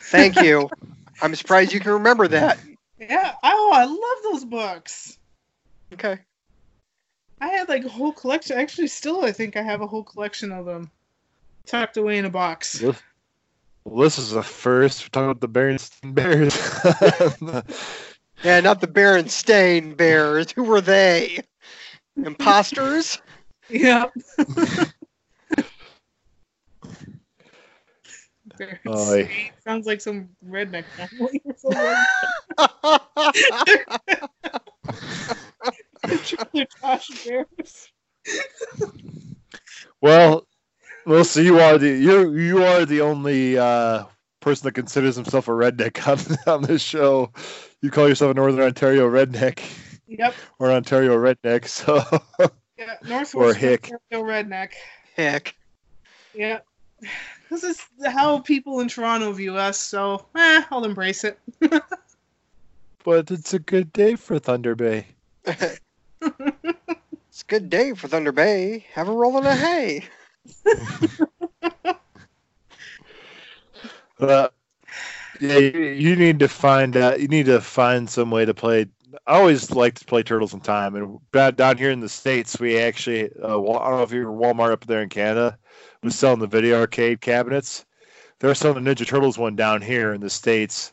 Thank 0.01 0.37
you. 0.37 0.69
I'm 1.23 1.35
surprised 1.35 1.73
you 1.73 1.81
can 1.81 1.93
remember 1.93 2.29
that. 2.29 2.59
Yeah. 2.99 3.35
Oh, 3.43 3.73
I 3.75 3.85
love 3.85 4.33
those 4.33 4.45
books. 4.45 5.19
Okay. 5.93 6.19
I 7.41 7.49
had 7.49 7.69
like 7.69 7.85
a 7.85 7.89
whole 7.89 8.13
collection. 8.13 8.59
Actually, 8.59 8.89
still, 8.89 9.25
I 9.25 9.33
think 9.33 9.57
I 9.57 9.63
have 9.63 9.81
a 9.81 9.87
whole 9.87 10.03
collection 10.03 10.53
of 10.53 10.67
them 10.67 10.91
tucked 11.67 11.97
away 11.97 12.19
in 12.19 12.25
a 12.25 12.31
box. 12.31 12.81
Well, 12.83 12.97
well, 13.85 14.05
this 14.05 14.19
is 14.19 14.33
a 14.33 14.43
first. 14.43 15.05
We're 15.05 15.09
talking 15.09 15.31
about 15.31 15.41
the 15.41 15.49
Berenstain 15.49 16.15
Bears. 16.15 16.57
Yeah, 18.43 18.61
not 18.61 18.81
the 18.81 18.87
Berenstain 18.87 19.97
Bears. 19.97 20.53
Who 20.53 20.65
were 20.65 20.81
they? 20.81 21.41
Imposters? 22.17 23.21
Yeah. 23.69 24.07
Oy. 28.89 29.31
Sounds 29.65 29.87
like 29.87 30.01
some 30.01 30.29
redneck 30.47 30.85
family 30.97 31.43
or 31.45 31.55
something. 31.57 31.95
They're 36.55 36.67
Josh 36.83 37.11
Bears. 37.25 37.89
well, 40.01 40.47
Melissa, 41.07 41.43
you 41.43 41.59
are 41.59 41.79
the 41.79 41.89
you 41.89 42.33
you 42.35 42.63
are 42.65 42.85
the 42.85 43.01
only 43.01 43.59
uh, 43.59 44.05
person 44.41 44.65
that 44.65 44.73
considers 44.73 45.17
himself 45.17 45.49
a 45.49 45.53
redneck 45.53 46.07
on 46.07 46.19
on 46.55 46.63
this 46.63 46.83
show. 46.83 47.33
You 47.83 47.91
call 47.91 48.09
yourself 48.09 48.33
a 48.33 48.35
Northern 48.35 48.61
Ontario 48.61 49.09
redneck 49.09 49.61
Yep. 50.07 50.35
or 50.59 50.73
Ontario 50.73 51.17
redneck. 51.17 51.67
So 51.69 52.03
Yeah. 52.79 52.95
Northwest 53.07 53.59
hick. 53.59 53.91
Ontario 54.13 54.27
redneck. 54.27 54.73
Heck. 55.17 55.55
Yeah. 56.35 56.61
This 57.51 57.63
is 57.65 57.81
how 58.05 58.41
people 58.41 58.81
in 58.81 58.89
Toronto 58.89 59.33
view 59.33 59.57
us, 59.57 59.79
so 59.79 60.27
eh, 60.37 60.63
I'll 60.71 60.85
embrace 60.85 61.25
it. 61.25 61.39
but 63.05 63.31
it's 63.31 63.55
a 63.55 63.59
good 63.59 63.93
day 63.93 64.17
for 64.17 64.39
Thunder 64.39 64.75
Bay. 64.75 65.07
It's 67.31 67.43
a 67.43 67.53
good 67.53 67.71
day 67.71 67.93
for 67.95 68.09
Thunder 68.09 68.33
Bay. 68.33 68.85
Have 68.95 69.09
a 69.09 69.13
roll 69.13 69.39
in 69.39 69.45
the 69.45 69.55
hay. 69.55 70.05
Uh, 74.19 74.49
yeah, 75.41 75.59
you, 75.59 75.81
you 75.81 76.17
need 76.17 76.39
to 76.41 76.49
find 76.49 76.97
out. 76.97 77.21
You 77.21 77.29
need 77.29 77.47
to 77.47 77.61
find 77.61 78.09
some 78.09 78.31
way 78.31 78.45
to 78.45 78.55
play. 78.55 78.87
I 79.27 79.39
always 79.39 79.71
like 79.71 79.95
to 79.99 80.05
play 80.05 80.23
Turtles 80.23 80.55
in 80.55 80.61
Time, 80.61 80.95
and 80.95 81.19
down 81.33 81.55
down 81.55 81.79
here 81.79 81.91
in 81.91 82.01
the 82.01 82.09
states, 82.09 82.59
we 82.61 82.79
actually. 82.79 83.31
Uh, 83.43 83.61
I 83.61 83.89
don't 83.89 83.97
know 83.99 84.03
if 84.03 84.13
you're 84.13 84.33
Walmart 84.33 84.73
up 84.73 84.87
there 84.87 85.03
in 85.03 85.09
Canada 85.09 85.59
was 86.03 86.15
selling 86.15 86.41
the 86.41 86.47
video 86.47 86.81
arcade 86.81 87.21
cabinets. 87.21 87.85
They're 88.39 88.55
selling 88.55 88.83
the 88.83 88.95
Ninja 88.95 89.07
Turtles 89.07 89.39
one 89.39 89.57
down 89.57 89.83
here 89.83 90.13
in 90.13 90.21
the 90.21 90.31
states. 90.31 90.93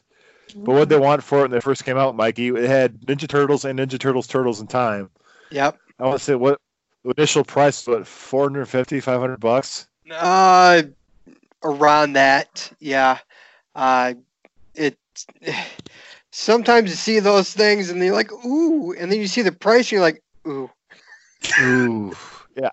But 0.56 0.74
what 0.74 0.90
they 0.90 0.98
want 0.98 1.24
for 1.24 1.40
it 1.40 1.42
when 1.44 1.52
they 1.52 1.60
first 1.60 1.86
came 1.86 1.98
out, 1.98 2.16
Mikey, 2.16 2.48
it 2.50 2.70
had 2.70 3.02
Ninja 3.02 3.28
Turtles 3.28 3.66
and 3.66 3.80
Ninja 3.80 4.00
Turtles 4.00 4.28
Turtles 4.28 4.62
in 4.62 4.68
Time. 4.68 5.10
Yep. 5.52 5.78
I 6.00 6.04
want 6.04 6.18
to 6.18 6.24
say 6.24 6.36
what 6.36 6.60
the 7.04 7.14
initial 7.18 7.44
price 7.44 7.86
was 7.86 8.00
what 8.00 8.08
450 8.08 9.00
500 9.00 9.40
bucks. 9.40 9.88
Uh, 10.10 10.84
around 11.64 12.14
that, 12.14 12.72
yeah. 12.80 13.20
Uh, 13.74 14.14
it. 14.78 14.98
Sometimes 16.32 16.90
you 16.90 16.96
see 16.98 17.20
those 17.20 17.54
things 17.54 17.90
and 17.90 18.04
you're 18.04 18.14
like, 18.14 18.32
ooh, 18.46 18.94
and 18.94 19.10
then 19.10 19.20
you 19.22 19.28
see 19.28 19.42
the 19.42 19.54
price 19.54 19.86
and 19.86 19.92
you're 19.94 20.02
like, 20.02 20.22
ooh. 20.46 20.70
Ooh, 21.62 22.14
yeah. 22.58 22.72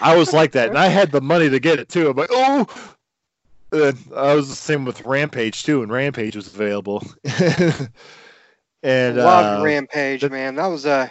I 0.00 0.16
was 0.16 0.32
like 0.32 0.52
that, 0.52 0.68
and 0.68 0.78
I 0.78 0.88
had 0.88 1.12
the 1.12 1.20
money 1.20 1.48
to 1.48 1.60
get 1.60 1.78
it 1.78 1.88
too. 1.88 2.10
I'm 2.10 2.16
like, 2.16 2.30
oh. 2.32 2.66
I 3.72 4.34
was 4.34 4.48
the 4.48 4.54
same 4.54 4.84
with 4.84 5.04
Rampage 5.04 5.64
too, 5.64 5.82
and 5.82 5.90
Rampage 5.90 6.36
was 6.36 6.52
available. 6.52 7.02
and 8.82 9.16
Loved 9.16 9.60
uh, 9.60 9.64
Rampage, 9.64 10.20
but- 10.22 10.30
man. 10.30 10.54
That 10.54 10.66
was 10.66 10.86
a 10.86 11.10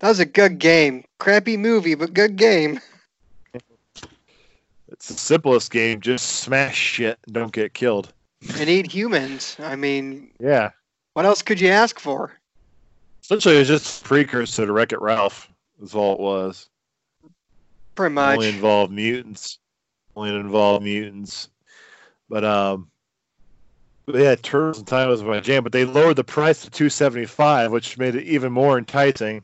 that 0.00 0.08
was 0.08 0.20
a 0.20 0.26
good 0.26 0.58
game. 0.58 1.04
Crappy 1.18 1.56
movie, 1.56 1.94
but 1.94 2.12
good 2.12 2.36
game. 2.36 2.80
it's 4.88 5.08
the 5.08 5.14
simplest 5.14 5.70
game: 5.70 6.00
just 6.00 6.26
smash 6.26 6.76
shit 6.76 7.18
and 7.26 7.34
don't 7.34 7.52
get 7.52 7.74
killed. 7.74 8.12
And 8.58 8.68
eat 8.68 8.90
humans. 8.92 9.56
I 9.60 9.76
mean, 9.76 10.30
Yeah, 10.38 10.70
what 11.14 11.24
else 11.26 11.42
could 11.42 11.60
you 11.60 11.68
ask 11.68 11.98
for? 11.98 12.32
essentially, 13.22 13.56
it's 13.56 13.68
just 13.68 14.04
precursor 14.04 14.66
to 14.66 14.72
Wreck 14.72 14.92
It 14.92 15.00
Ralph. 15.00 15.48
Is 15.82 15.94
all 15.94 16.14
it 16.14 16.20
was. 16.20 16.68
Pretty 17.94 18.12
much. 18.14 18.34
Only 18.34 18.48
involved 18.48 18.92
mutants. 18.92 19.58
Only 20.14 20.34
involved 20.34 20.84
mutants. 20.84 21.48
But 22.28 22.44
um, 22.44 22.90
but 24.06 24.16
yeah, 24.16 24.34
Turtles 24.36 24.78
in 24.78 24.84
Time 24.84 25.08
was 25.08 25.22
my 25.22 25.40
jam. 25.40 25.62
But 25.62 25.72
they 25.72 25.84
lowered 25.84 26.16
the 26.16 26.24
price 26.24 26.62
to 26.62 26.70
two 26.70 26.88
seventy 26.88 27.26
five, 27.26 27.72
which 27.72 27.98
made 27.98 28.14
it 28.14 28.24
even 28.24 28.52
more 28.52 28.78
enticing. 28.78 29.42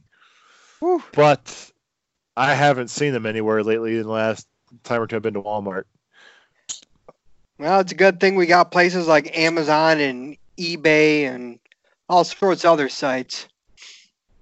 Whew. 0.81 1.03
But 1.13 1.71
I 2.37 2.55
haven't 2.55 2.89
seen 2.89 3.13
them 3.13 3.27
anywhere 3.27 3.63
lately. 3.63 3.97
In 3.97 4.05
the 4.05 4.09
last 4.11 4.47
time 4.85 5.01
or 5.03 5.07
two, 5.07 5.17
I've 5.17 5.23
been 5.23 5.35
to 5.35 5.43
Walmart. 5.43 5.85
Well, 7.61 7.81
it's 7.81 7.93
a 7.93 7.95
good 7.97 8.21
thing 8.21 8.37
we 8.37 8.47
got 8.47 8.71
places 8.71 9.07
like 9.07 9.37
Amazon 9.37 10.01
and 10.01 10.39
eBay 10.57 11.25
and 11.25 11.59
all 12.09 12.25
sorts 12.25 12.65
of 12.65 12.71
other 12.73 12.89
sites. 12.89 13.49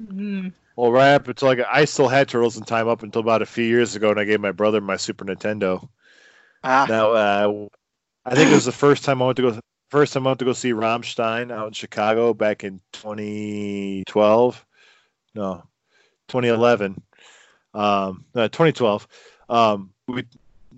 Mhm. 0.01 0.53
Well, 0.77 0.93
right 0.93 1.15
up 1.15 1.27
until 1.27 1.49
like 1.49 1.59
I 1.69 1.85
still 1.85 2.07
had 2.07 2.29
Turtles 2.29 2.57
in 2.57 2.63
Time 2.63 2.87
up 2.87 3.03
until 3.03 3.21
about 3.21 3.43
a 3.43 3.47
few 3.47 3.65
years 3.65 3.97
ago, 3.97 4.11
and 4.13 4.21
I 4.21 4.25
gave 4.25 4.41
my 4.41 4.53
brother 4.53 4.81
my 4.81 4.97
Super 4.97 5.25
Nintendo. 5.25 5.89
Ah, 6.63 6.87
Now, 6.89 7.11
uh, 7.11 7.69
I 8.25 8.37
think 8.37 8.53
it 8.53 8.55
was 8.55 8.67
the 8.67 8.71
first 8.71 9.03
time 9.03 9.21
I 9.21 9.27
went 9.27 9.37
to 9.39 9.43
go. 9.43 9.61
First 9.91 10.13
time 10.13 10.25
I 10.25 10.31
went 10.31 10.39
to 10.39 10.45
go 10.45 10.53
see 10.53 10.73
Rammstein 10.73 11.51
out 11.51 11.67
in 11.67 11.73
Chicago 11.73 12.35
back 12.35 12.63
in 12.63 12.81
2012. 12.93 14.65
No, 15.35 15.65
2011. 16.29 17.03
Um, 17.75 18.27
no, 18.33 18.47
2012. 18.47 19.09
Um, 19.49 19.91
we, 20.07 20.25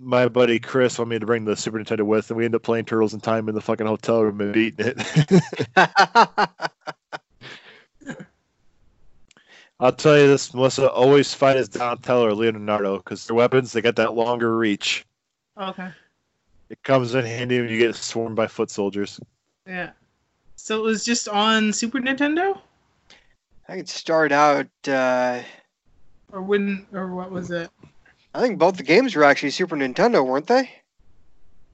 my 0.01 0.27
buddy 0.27 0.59
Chris 0.59 0.97
wanted 0.97 1.09
me 1.09 1.19
to 1.19 1.25
bring 1.25 1.45
the 1.45 1.55
Super 1.55 1.79
Nintendo 1.79 2.01
with, 2.01 2.29
and 2.29 2.37
we 2.37 2.45
ended 2.45 2.59
up 2.59 2.63
playing 2.63 2.85
Turtles 2.85 3.13
in 3.13 3.21
Time 3.21 3.47
in 3.47 3.55
the 3.55 3.61
fucking 3.61 3.85
hotel 3.85 4.23
room 4.23 4.41
and 4.41 4.53
beating 4.53 4.93
it. 4.95 5.75
I'll 9.79 9.91
tell 9.91 10.17
you 10.17 10.27
this, 10.27 10.53
Melissa. 10.53 10.91
Always 10.91 11.33
fight 11.33 11.57
as 11.57 11.67
Donatello 11.67 12.27
or 12.27 12.33
Leonardo 12.33 12.97
because 12.97 13.25
their 13.25 13.35
weapons 13.35 13.71
they 13.71 13.81
got 13.81 13.95
that 13.95 14.13
longer 14.13 14.57
reach. 14.57 15.05
Okay. 15.59 15.89
It 16.69 16.81
comes 16.83 17.15
in 17.15 17.25
handy 17.25 17.59
when 17.59 17.69
you 17.69 17.77
get 17.77 17.95
swarmed 17.95 18.35
by 18.35 18.47
foot 18.47 18.69
soldiers. 18.69 19.19
Yeah. 19.67 19.91
So 20.55 20.77
it 20.77 20.83
was 20.83 21.03
just 21.03 21.27
on 21.27 21.73
Super 21.73 21.99
Nintendo, 21.99 22.59
I 23.67 23.77
could 23.77 23.89
start 23.89 24.31
out. 24.31 24.67
Uh, 24.87 25.41
or 26.31 26.41
when, 26.41 26.85
or 26.93 27.13
what 27.13 27.31
was 27.31 27.51
it? 27.51 27.69
I 28.33 28.41
think 28.41 28.59
both 28.59 28.77
the 28.77 28.83
games 28.83 29.15
were 29.15 29.23
actually 29.23 29.49
Super 29.49 29.75
Nintendo, 29.75 30.25
weren't 30.25 30.47
they? 30.47 30.69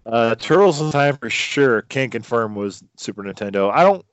Uh, 0.05 0.35
Turtles 0.35 0.81
in 0.81 0.91
Time 0.91 1.17
for 1.17 1.29
sure. 1.29 1.83
Can't 1.83 2.11
confirm 2.11 2.55
was 2.55 2.83
Super 2.95 3.23
Nintendo. 3.23 3.71
I 3.71 3.83
don't. 3.83 4.05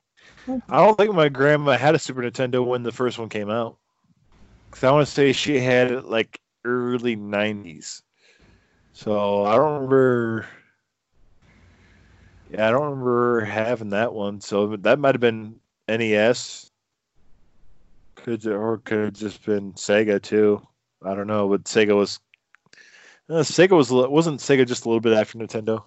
I 0.68 0.84
don't 0.84 0.98
think 0.98 1.14
my 1.14 1.30
grandma 1.30 1.78
had 1.78 1.94
a 1.94 1.98
Super 1.98 2.22
Nintendo 2.22 2.66
when 2.66 2.82
the 2.82 2.92
first 2.92 3.18
one 3.18 3.30
came 3.30 3.48
out. 3.48 3.78
Cause 4.70 4.84
I 4.84 4.90
want 4.90 5.06
to 5.06 5.12
say 5.12 5.32
she 5.32 5.58
had 5.58 5.90
it 5.90 6.04
like 6.04 6.38
early 6.64 7.16
'90s. 7.16 8.02
So 8.92 9.44
I 9.44 9.56
don't 9.56 9.74
remember. 9.74 10.46
Yeah, 12.50 12.68
I 12.68 12.70
don't 12.72 12.84
remember 12.84 13.40
having 13.44 13.90
that 13.90 14.12
one. 14.12 14.40
So 14.40 14.76
that 14.76 14.98
might 14.98 15.14
have 15.14 15.20
been 15.20 15.60
NES. 15.88 16.70
Could 18.16 18.46
or 18.46 18.78
could 18.78 19.04
have 19.04 19.12
just 19.14 19.46
been 19.46 19.72
Sega 19.74 20.20
too. 20.20 20.60
I 21.04 21.14
don't 21.14 21.26
know, 21.26 21.48
but 21.48 21.64
Sega 21.64 21.94
was. 21.96 22.20
Uh, 23.28 23.34
Sega 23.42 23.70
was 23.76 23.90
a 23.90 24.09
wasn't 24.09 24.40
Sega 24.40 24.66
just 24.66 24.84
a 24.84 24.88
little 24.88 25.01
bit 25.01 25.14
after 25.14 25.38
Nintendo, 25.38 25.82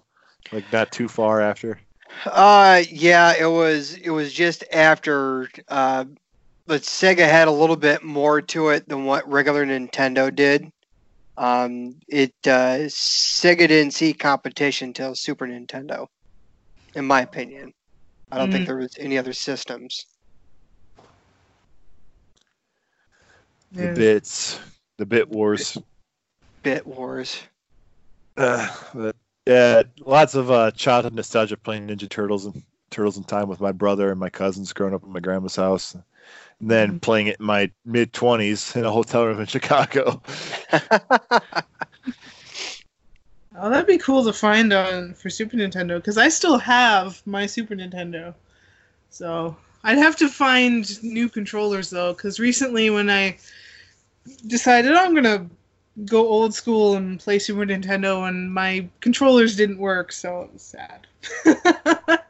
like 0.52 0.72
not 0.74 0.92
too 0.92 1.08
far 1.08 1.40
after. 1.42 1.80
Uh, 2.26 2.84
yeah, 2.90 3.34
it 3.38 3.46
was. 3.46 3.94
It 3.96 4.10
was 4.10 4.34
just 4.34 4.64
after. 4.72 5.50
Uh, 5.68 6.06
but 6.66 6.82
Sega 6.82 7.30
had 7.30 7.48
a 7.48 7.52
little 7.52 7.76
bit 7.76 8.04
more 8.04 8.42
to 8.42 8.70
it 8.70 8.90
than 8.90 9.06
what 9.06 9.30
regular 9.30 9.66
Nintendo 9.66 10.34
did. 10.34 10.72
Um, 11.38 11.96
it 12.08 12.34
uh, 12.46 12.88
Sega 12.90 13.68
didn't 13.68 13.92
see 13.92 14.14
competition 14.14 14.92
till 14.92 15.14
Super 15.14 15.46
Nintendo, 15.48 16.08
in 16.96 17.06
my 17.06 17.22
opinion. 17.22 17.72
I 18.32 18.40
don't 18.40 18.52
think 18.52 18.64
Mm. 18.64 18.68
there 18.68 18.78
was 18.78 18.96
any 18.98 19.18
other 19.18 19.32
systems. 19.34 20.08
Yeah. 23.72 23.88
The 23.88 23.94
bits, 23.94 24.60
the 24.98 25.06
bit 25.06 25.30
wars. 25.30 25.78
Bit 26.68 26.86
Wars. 26.86 27.40
Uh, 28.36 28.68
but 28.94 29.16
yeah, 29.46 29.84
lots 30.06 30.36
of 30.36 30.52
uh, 30.52 30.70
childhood 30.72 31.14
nostalgia 31.14 31.56
playing 31.56 31.88
Ninja 31.88 32.10
Turtles 32.10 32.46
and 32.46 32.62
Turtles 32.90 33.16
in 33.16 33.24
Time 33.24 33.48
with 33.48 33.62
my 33.62 33.72
brother 33.72 34.12
and 34.12 34.20
my 34.20 34.30
cousins 34.30 34.74
growing 34.74 34.94
up 34.94 35.02
at 35.02 35.08
my 35.08 35.22
grandma's 35.22 35.56
house. 35.56 35.94
And 35.94 36.04
then 36.70 36.96
Mhm. 36.96 37.02
playing 37.02 37.28
it 37.28 37.40
in 37.40 37.46
my 37.46 37.72
mid 37.86 38.12
twenties 38.12 38.76
in 38.76 38.84
a 38.84 38.92
hotel 38.92 39.26
room 39.26 39.40
in 39.40 39.46
Chicago. 39.56 40.22
Oh, 43.60 43.70
that'd 43.72 43.88
be 43.88 43.98
cool 43.98 44.24
to 44.26 44.34
find 44.34 44.72
on 44.74 45.14
for 45.16 45.30
Super 45.30 45.56
Nintendo 45.56 45.96
because 45.96 46.18
I 46.18 46.28
still 46.30 46.58
have 46.60 47.26
my 47.26 47.46
Super 47.48 47.76
Nintendo. 47.76 48.36
So 49.10 49.56
I'd 49.84 49.98
have 49.98 50.18
to 50.18 50.28
find 50.28 51.02
new 51.02 51.30
controllers 51.30 51.90
though, 51.90 52.14
because 52.14 52.40
recently 52.40 52.90
when 52.90 53.10
I 53.10 53.38
decided 54.46 54.92
I'm 54.92 55.16
gonna 55.16 55.50
go 56.06 56.28
old 56.28 56.54
school 56.54 56.96
and 56.96 57.20
play 57.20 57.40
Super 57.40 57.66
Nintendo, 57.66 58.28
and 58.28 58.54
my 58.54 58.88
controllers 59.00 59.56
didn't 59.56 59.80
work, 59.80 60.12
so 60.12 60.42
it 60.42 60.54
was 60.54 60.62
sad. 60.62 61.08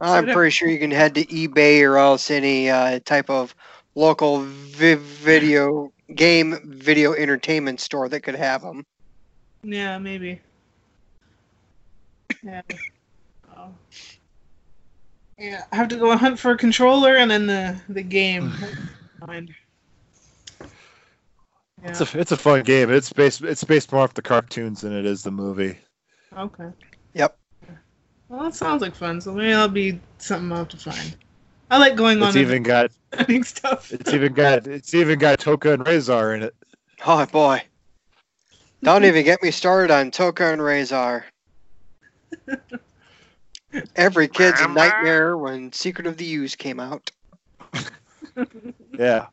I'm 0.00 0.26
pretty 0.26 0.50
sure 0.50 0.68
you 0.68 0.78
can 0.78 0.90
head 0.90 1.14
to 1.14 1.24
eBay 1.26 1.82
or 1.82 1.98
else 1.98 2.30
any 2.30 2.68
uh, 2.68 3.00
type 3.04 3.30
of 3.30 3.54
local 3.94 4.40
vi- 4.40 4.94
video 4.94 5.92
game 6.14 6.58
video 6.64 7.14
entertainment 7.14 7.80
store 7.80 8.08
that 8.08 8.20
could 8.20 8.34
have 8.34 8.62
them. 8.62 8.84
yeah, 9.62 9.98
maybe. 9.98 10.40
Yeah. 12.42 12.62
Oh. 13.56 13.68
Yeah, 15.38 15.62
I 15.72 15.76
have 15.76 15.88
to 15.88 15.96
go 15.96 16.16
hunt 16.16 16.38
for 16.38 16.52
a 16.52 16.58
controller 16.58 17.16
and 17.16 17.30
then 17.30 17.46
the 17.46 17.80
the 17.88 18.02
game. 18.02 18.52
Find. 21.84 22.00
It's 22.00 22.14
a 22.14 22.18
it's 22.18 22.32
a 22.32 22.36
fun 22.36 22.62
game. 22.62 22.90
It's 22.90 23.12
based 23.12 23.42
it's 23.42 23.62
based 23.62 23.92
more 23.92 24.02
off 24.02 24.14
the 24.14 24.22
cartoons 24.22 24.80
than 24.80 24.92
it 24.92 25.04
is 25.04 25.22
the 25.22 25.30
movie. 25.30 25.78
Okay. 26.36 26.70
Yep. 27.12 27.36
Well, 28.28 28.42
that 28.44 28.54
sounds 28.54 28.80
like 28.82 28.94
fun. 28.94 29.20
So 29.20 29.32
maybe 29.32 29.50
that'll 29.52 29.68
be 29.68 30.00
something 30.18 30.50
I'll 30.50 30.58
have 30.58 30.68
to 30.68 30.76
find. 30.78 31.16
I 31.70 31.78
like 31.78 31.94
going 31.94 32.18
It's 32.22 32.36
on 32.36 32.38
even 32.38 32.62
got 32.62 32.90
stuff. 33.42 33.92
it's 33.92 34.12
even 34.14 34.32
got 34.32 34.66
it's 34.66 34.94
even 34.94 35.18
got 35.18 35.38
Tokka 35.40 35.74
and 35.74 35.84
Rahzar 35.84 36.34
in 36.34 36.42
it. 36.42 36.54
Oh 37.06 37.26
boy. 37.26 37.62
Don't 38.82 39.04
even 39.04 39.24
get 39.24 39.42
me 39.42 39.50
started 39.50 39.92
on 39.92 40.10
Tokka 40.10 40.52
and 40.52 40.62
Rahzar. 40.62 41.24
Every 43.96 44.28
kid's 44.28 44.60
a 44.60 44.68
nightmare 44.68 45.36
when 45.36 45.72
Secret 45.72 46.06
of 46.06 46.16
the 46.16 46.34
Ooze 46.34 46.54
came 46.56 46.80
out. 46.80 47.10
Yeah. 48.98 49.26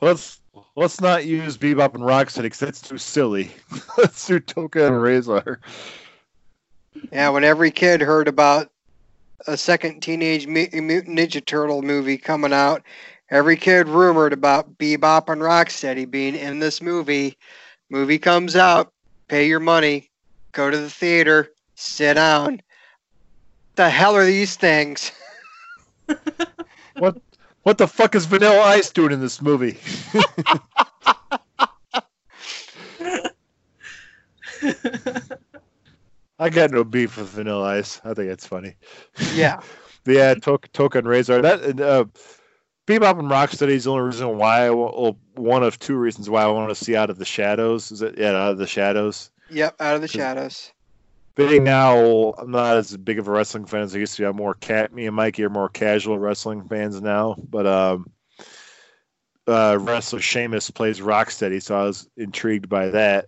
Let's 0.00 0.40
let's 0.76 1.00
not 1.00 1.24
use 1.24 1.56
Bebop 1.56 1.94
and 1.94 2.04
Rocksteady 2.04 2.42
because 2.42 2.58
that's 2.58 2.80
too 2.82 2.98
silly. 2.98 3.52
let's 3.98 4.26
do 4.26 4.40
Tokka 4.40 4.86
and 4.88 4.96
Rahzar. 4.96 5.58
Yeah, 7.12 7.30
when 7.30 7.44
every 7.44 7.70
kid 7.70 8.00
heard 8.00 8.28
about 8.28 8.70
a 9.46 9.56
second 9.56 10.00
Teenage 10.00 10.46
Mutant 10.46 11.08
Ninja 11.08 11.44
Turtle 11.44 11.82
movie 11.82 12.18
coming 12.18 12.52
out, 12.52 12.82
every 13.30 13.56
kid 13.56 13.88
rumored 13.88 14.32
about 14.32 14.78
Bebop 14.78 15.28
and 15.28 15.42
Rocksteady 15.42 16.10
being 16.10 16.34
in 16.34 16.58
this 16.58 16.80
movie. 16.80 17.36
Movie 17.90 18.18
comes 18.18 18.56
out, 18.56 18.92
pay 19.28 19.46
your 19.46 19.60
money, 19.60 20.10
go 20.52 20.70
to 20.70 20.76
the 20.76 20.90
theater, 20.90 21.48
sit 21.74 22.14
down. 22.14 22.60
The 23.76 23.90
hell 23.90 24.16
are 24.16 24.24
these 24.24 24.56
things? 24.56 25.12
What 26.96 27.16
what 27.64 27.78
the 27.78 27.88
fuck 27.88 28.14
is 28.14 28.24
Vanilla 28.26 28.60
Ice 28.60 28.90
doing 28.90 29.12
in 29.12 29.20
this 29.20 29.42
movie? 29.42 29.78
I 36.38 36.50
got 36.50 36.70
no 36.70 36.84
beef 36.84 37.16
with 37.16 37.28
Vanilla 37.28 37.76
Ice. 37.76 38.00
I 38.04 38.14
think 38.14 38.30
it's 38.30 38.46
funny. 38.46 38.76
Yeah. 39.34 39.60
Yeah, 40.06 40.34
Tokka 40.34 40.96
and 40.96 41.06
Rahzar. 41.06 41.40
That 41.40 41.62
and, 41.62 41.80
uh, 41.80 42.04
Bebop 42.86 43.18
and 43.18 43.30
Rocksteady 43.30 43.70
is 43.70 43.84
the 43.84 43.92
only 43.92 44.02
reason 44.04 44.36
why. 44.36 44.66
I, 44.66 44.70
well, 44.70 45.16
one 45.36 45.62
of 45.62 45.78
two 45.78 45.96
reasons 45.96 46.28
why 46.28 46.42
I 46.42 46.48
want 46.48 46.68
to 46.68 46.74
see 46.74 46.94
Out 46.94 47.08
of 47.08 47.16
the 47.16 47.24
Shadows. 47.24 47.90
Is 47.90 48.02
it? 48.02 48.18
Yeah, 48.18 48.32
Out 48.32 48.52
of 48.52 48.58
the 48.58 48.66
Shadows. 48.66 49.30
Yep, 49.48 49.76
out 49.80 49.94
of 49.94 50.02
the 50.02 50.08
shadows. 50.08 50.73
Being 51.36 51.64
now, 51.64 52.32
I'm 52.38 52.52
not 52.52 52.76
as 52.76 52.96
big 52.96 53.18
of 53.18 53.26
a 53.26 53.30
wrestling 53.30 53.66
fan 53.66 53.82
as 53.82 53.94
I 53.94 53.98
used 53.98 54.14
to 54.16 54.22
be. 54.22 54.26
I'm 54.26 54.36
more 54.36 54.54
cat. 54.54 54.92
Me 54.92 55.06
and 55.06 55.16
Mikey 55.16 55.42
are 55.42 55.50
more 55.50 55.68
casual 55.68 56.18
wrestling 56.18 56.68
fans 56.68 57.00
now. 57.00 57.34
But 57.50 57.66
um, 57.66 58.10
uh, 59.48 59.78
wrestler 59.80 60.20
Sheamus 60.20 60.70
plays 60.70 61.00
Rocksteady, 61.00 61.60
so 61.60 61.76
I 61.76 61.84
was 61.84 62.08
intrigued 62.16 62.68
by 62.68 62.88
that. 62.90 63.26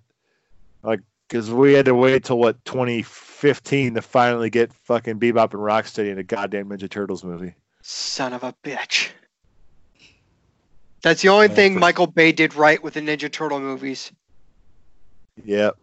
Like, 0.85 1.01
because 1.29 1.51
we 1.51 1.73
had 1.73 1.87
to 1.87 1.95
wait 1.97 2.25
till 2.25 2.39
what 2.39 2.65
2015 2.65 3.95
to 3.95 4.03
finally 4.03 4.51
get 4.51 4.73
fucking 4.73 5.19
Bebop 5.19 5.53
and 5.53 5.63
Rocksteady 5.63 6.11
in 6.11 6.19
a 6.19 6.23
goddamn 6.23 6.69
Ninja 6.69 6.89
Turtles 6.89 7.25
movie. 7.25 7.55
Son 7.83 8.33
of 8.33 8.45
a 8.45 8.55
bitch. 8.63 9.09
That's 11.03 11.23
the 11.23 11.29
only 11.29 11.49
thing 11.49 11.79
Michael 11.79 12.07
Bay 12.07 12.33
did 12.33 12.55
right 12.55 12.83
with 12.83 12.95
the 12.95 13.01
Ninja 13.01 13.31
Turtle 13.31 13.61
movies. 13.61 14.13
Yep. 15.45 15.77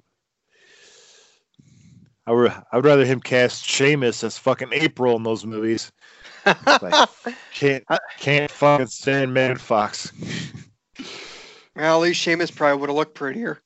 I 2.25 2.31
would 2.31 2.51
I 2.51 2.75
would 2.75 2.85
rather 2.85 3.05
him 3.05 3.19
cast 3.19 3.65
Sheamus 3.65 4.23
as 4.23 4.37
fucking 4.37 4.69
April 4.71 5.15
in 5.15 5.23
those 5.23 5.45
movies. 5.45 5.91
Like, 6.45 7.09
can't 7.53 7.83
can't 8.17 8.49
fucking 8.49 8.87
stand 8.87 9.33
Megan 9.33 9.57
Fox. 9.57 10.11
well, 11.75 11.97
at 11.97 12.01
least 12.01 12.21
Sheamus 12.21 12.51
probably 12.51 12.79
would 12.79 12.89
have 12.89 12.95
looked 12.95 13.15
prettier. 13.15 13.61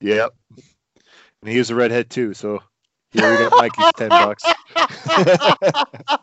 Yep. 0.00 0.34
And 1.42 1.50
he 1.50 1.58
was 1.58 1.70
a 1.70 1.74
redhead 1.74 2.10
too, 2.10 2.34
so 2.34 2.62
here 3.10 3.30
we 3.30 3.38
got 3.38 3.52
Mikey's 3.52 3.92
ten 3.96 4.08
bucks. 4.10 4.44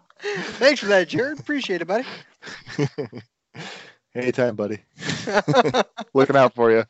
Thanks 0.57 0.79
for 0.79 0.85
that, 0.87 1.09
Jared. 1.09 1.39
Appreciate 1.39 1.81
it, 1.81 1.87
buddy. 1.87 2.05
Anytime, 4.15 4.55
buddy. 4.55 4.79
Looking 6.13 6.35
out 6.35 6.53
for 6.53 6.71
you. 6.71 6.85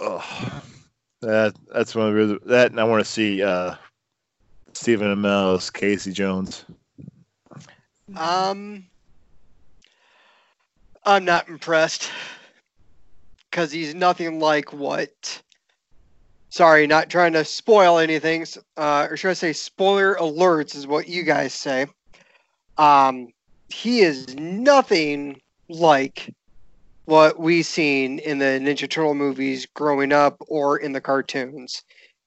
Oh, 0.00 0.62
that 1.22 1.54
that's 1.72 1.94
one 1.94 2.16
of 2.16 2.28
the 2.28 2.38
that 2.46 2.70
and 2.70 2.80
I 2.80 2.84
want 2.84 3.04
to 3.04 3.10
see 3.10 3.42
uh 3.42 3.74
Stephen 4.72 5.08
Amell's 5.08 5.70
Casey 5.70 6.12
Jones. 6.12 6.64
um, 8.16 8.86
I'm 11.04 11.24
not 11.24 11.48
impressed 11.48 12.10
because 13.50 13.72
he's 13.72 13.94
nothing 13.94 14.38
like 14.38 14.72
what. 14.72 15.42
Sorry, 16.50 16.86
not 16.86 17.10
trying 17.10 17.32
to 17.34 17.44
spoil 17.44 17.98
anything, 17.98 18.46
uh, 18.76 19.08
or 19.10 19.16
should 19.16 19.30
I 19.30 19.34
say, 19.34 19.52
spoiler 19.52 20.14
alerts 20.14 20.74
is 20.74 20.86
what 20.86 21.08
you 21.08 21.22
guys 21.24 21.52
say. 21.52 21.86
Um, 22.78 23.28
he 23.68 24.00
is 24.00 24.34
nothing 24.36 25.40
like 25.68 26.32
what 27.08 27.40
we 27.40 27.62
seen 27.62 28.18
in 28.18 28.38
the 28.38 28.44
Ninja 28.44 28.88
Turtle 28.88 29.14
movies 29.14 29.64
growing 29.74 30.12
up 30.12 30.36
or 30.46 30.76
in 30.76 30.92
the 30.92 31.00
cartoons. 31.00 31.82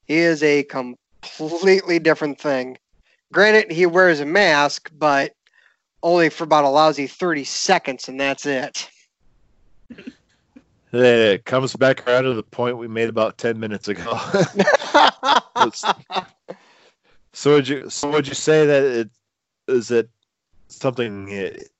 He 0.06 0.16
is 0.16 0.42
a 0.42 0.64
completely 0.64 2.00
different 2.00 2.40
thing. 2.40 2.76
Granted, 3.32 3.70
he 3.70 3.86
wears 3.86 4.18
a 4.18 4.26
mask, 4.26 4.90
but 4.92 5.34
only 6.02 6.30
for 6.30 6.42
about 6.42 6.64
a 6.64 6.68
lousy 6.68 7.06
30 7.06 7.44
seconds, 7.44 8.08
and 8.08 8.18
that's 8.18 8.44
it. 8.44 8.90
It 10.94 11.46
comes 11.46 11.74
back 11.74 12.06
around 12.06 12.24
to 12.24 12.34
the 12.34 12.42
point 12.42 12.76
we 12.76 12.86
made 12.86 13.08
about 13.08 13.38
ten 13.38 13.58
minutes 13.58 13.88
ago. 13.88 14.14
so 17.32 17.54
would 17.54 17.66
you 17.66 17.88
so 17.88 18.10
would 18.10 18.28
you 18.28 18.34
say 18.34 18.66
that 18.66 18.82
it 18.82 19.10
is 19.68 19.90
it 19.90 20.10
something 20.68 21.28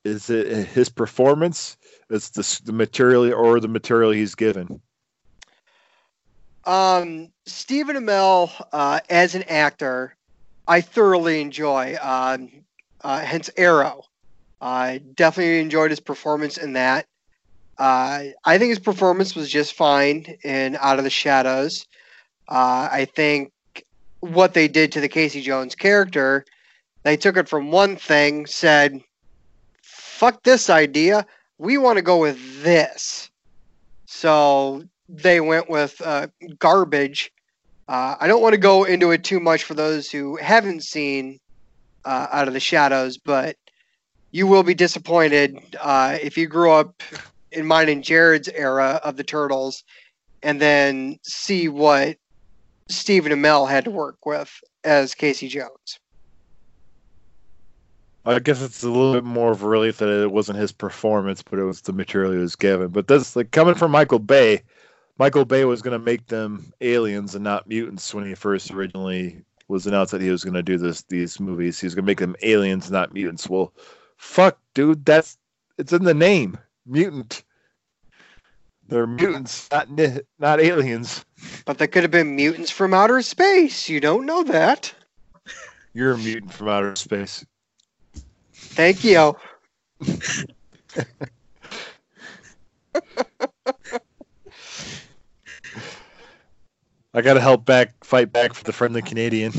is 0.02 0.30
it 0.30 0.66
his 0.66 0.88
performance? 0.88 1.76
It's 2.12 2.28
the 2.28 2.60
the 2.66 2.72
material 2.72 3.32
or 3.32 3.58
the 3.58 3.68
material 3.68 4.10
he's 4.10 4.34
given? 4.34 4.82
Um, 6.64 7.30
Stephen 7.46 7.96
Amell, 7.96 8.50
uh, 8.70 9.00
as 9.08 9.34
an 9.34 9.44
actor, 9.44 10.14
I 10.68 10.82
thoroughly 10.82 11.40
enjoy. 11.40 11.96
Um, 12.00 12.50
uh, 13.00 13.20
hence 13.20 13.48
Arrow. 13.56 14.02
I 14.60 15.00
definitely 15.14 15.60
enjoyed 15.60 15.90
his 15.90 16.00
performance 16.00 16.58
in 16.58 16.74
that. 16.74 17.06
Uh, 17.78 18.24
I 18.44 18.58
think 18.58 18.68
his 18.68 18.78
performance 18.78 19.34
was 19.34 19.50
just 19.50 19.72
fine 19.72 20.36
in 20.44 20.76
Out 20.80 20.98
of 20.98 21.04
the 21.04 21.10
Shadows. 21.10 21.86
Uh, 22.48 22.88
I 22.92 23.06
think 23.06 23.52
what 24.20 24.52
they 24.52 24.68
did 24.68 24.92
to 24.92 25.00
the 25.00 25.08
Casey 25.08 25.40
Jones 25.40 25.74
character, 25.74 26.44
they 27.02 27.16
took 27.16 27.38
it 27.38 27.48
from 27.48 27.72
one 27.72 27.96
thing, 27.96 28.46
said, 28.46 29.00
"Fuck 29.82 30.44
this 30.44 30.68
idea. 30.68 31.26
We 31.62 31.78
want 31.78 31.96
to 31.96 32.02
go 32.02 32.18
with 32.18 32.62
this." 32.62 33.30
So 34.06 34.82
they 35.08 35.40
went 35.40 35.70
with 35.70 36.00
uh, 36.00 36.26
garbage. 36.58 37.32
Uh, 37.88 38.16
I 38.20 38.26
don't 38.26 38.42
want 38.42 38.54
to 38.54 38.58
go 38.58 38.84
into 38.84 39.12
it 39.12 39.22
too 39.22 39.38
much 39.38 39.62
for 39.62 39.74
those 39.74 40.10
who 40.10 40.36
haven't 40.36 40.82
seen 40.82 41.38
uh, 42.04 42.26
Out 42.32 42.48
of 42.48 42.54
the 42.54 42.60
Shadows, 42.60 43.16
but 43.16 43.56
you 44.32 44.46
will 44.46 44.62
be 44.62 44.74
disappointed 44.74 45.58
uh, 45.80 46.18
if 46.20 46.36
you 46.36 46.46
grew 46.46 46.72
up 46.72 47.02
in 47.52 47.64
mine 47.66 47.88
and 47.88 48.02
Jared's 48.02 48.48
era 48.48 49.00
of 49.04 49.16
the 49.16 49.24
Turtles, 49.24 49.84
and 50.42 50.60
then 50.60 51.18
see 51.22 51.68
what 51.68 52.16
Stephen 52.88 53.32
Amell 53.32 53.68
had 53.68 53.84
to 53.84 53.90
work 53.90 54.26
with 54.26 54.50
as 54.84 55.14
Casey 55.14 55.48
Jones. 55.48 56.00
I 58.24 58.38
guess 58.38 58.62
it's 58.62 58.84
a 58.84 58.88
little 58.88 59.12
bit 59.12 59.24
more 59.24 59.50
of 59.50 59.62
a 59.62 59.68
relief 59.68 59.98
that 59.98 60.08
it 60.08 60.30
wasn't 60.30 60.58
his 60.58 60.70
performance, 60.70 61.42
but 61.42 61.58
it 61.58 61.64
was 61.64 61.80
the 61.80 61.92
material 61.92 62.32
he 62.32 62.38
was 62.38 62.54
given. 62.54 62.88
But 62.88 63.08
this, 63.08 63.34
like 63.34 63.50
coming 63.50 63.74
from 63.74 63.90
Michael 63.90 64.20
Bay, 64.20 64.62
Michael 65.18 65.44
Bay 65.44 65.64
was 65.64 65.82
going 65.82 65.98
to 65.98 66.04
make 66.04 66.26
them 66.26 66.72
aliens 66.80 67.34
and 67.34 67.42
not 67.42 67.68
mutants 67.68 68.14
when 68.14 68.24
he 68.24 68.34
first 68.34 68.70
originally 68.70 69.42
was 69.66 69.86
announced 69.86 70.12
that 70.12 70.20
he 70.20 70.30
was 70.30 70.44
going 70.44 70.54
to 70.54 70.62
do 70.62 70.78
this 70.78 71.02
these 71.02 71.40
movies. 71.40 71.80
He 71.80 71.86
was 71.86 71.94
going 71.94 72.04
to 72.04 72.10
make 72.10 72.20
them 72.20 72.36
aliens, 72.42 72.90
not 72.90 73.12
mutants. 73.12 73.48
Well, 73.48 73.72
fuck, 74.16 74.58
dude, 74.74 75.04
that's 75.04 75.36
it's 75.78 75.92
in 75.92 76.04
the 76.04 76.14
name, 76.14 76.58
mutant. 76.86 77.42
They're 78.86 79.06
mutants, 79.06 79.68
not 79.72 79.88
not 80.38 80.60
aliens. 80.60 81.24
But 81.64 81.78
they 81.78 81.88
could 81.88 82.02
have 82.02 82.10
been 82.12 82.36
mutants 82.36 82.70
from 82.70 82.94
outer 82.94 83.20
space. 83.22 83.88
You 83.88 83.98
don't 83.98 84.26
know 84.26 84.44
that. 84.44 84.94
You're 85.92 86.12
a 86.12 86.18
mutant 86.18 86.52
from 86.52 86.68
outer 86.68 86.94
space. 86.94 87.44
Thank 88.70 89.04
you. 89.04 89.34
I 97.14 97.20
got 97.20 97.34
to 97.34 97.40
help 97.40 97.66
back, 97.66 98.04
fight 98.04 98.32
back 98.32 98.54
for 98.54 98.64
the 98.64 98.72
friendly 98.72 99.02
Canadian. 99.02 99.52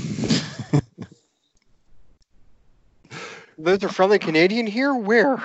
There's 3.57 3.83
a 3.83 3.89
friendly 3.89 4.19
Canadian 4.19 4.65
here? 4.65 4.95
Where? 4.95 5.41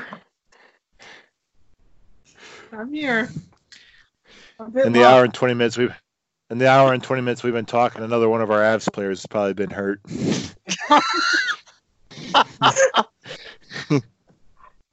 I'm 2.72 2.93
here. 2.93 3.28
A 4.59 4.70
bit 4.70 4.86
in 4.86 4.93
the 4.93 5.01
low. 5.01 5.06
hour 5.06 5.24
and 5.24 5.32
20 5.32 5.55
minutes 5.55 5.76
we've 5.76 5.94
in 6.51 6.59
the 6.59 6.68
hour 6.68 6.93
and 6.93 7.02
20 7.02 7.22
minutes 7.22 7.43
we've 7.44 7.52
been 7.52 7.64
talking 7.64 8.02
another 8.02 8.28
one 8.28 8.40
of 8.40 8.51
our 8.51 8.60
avs 8.60 8.93
players 8.93 9.20
has 9.20 9.26
probably 9.26 9.55
been 9.55 9.70
hurt 9.70 10.01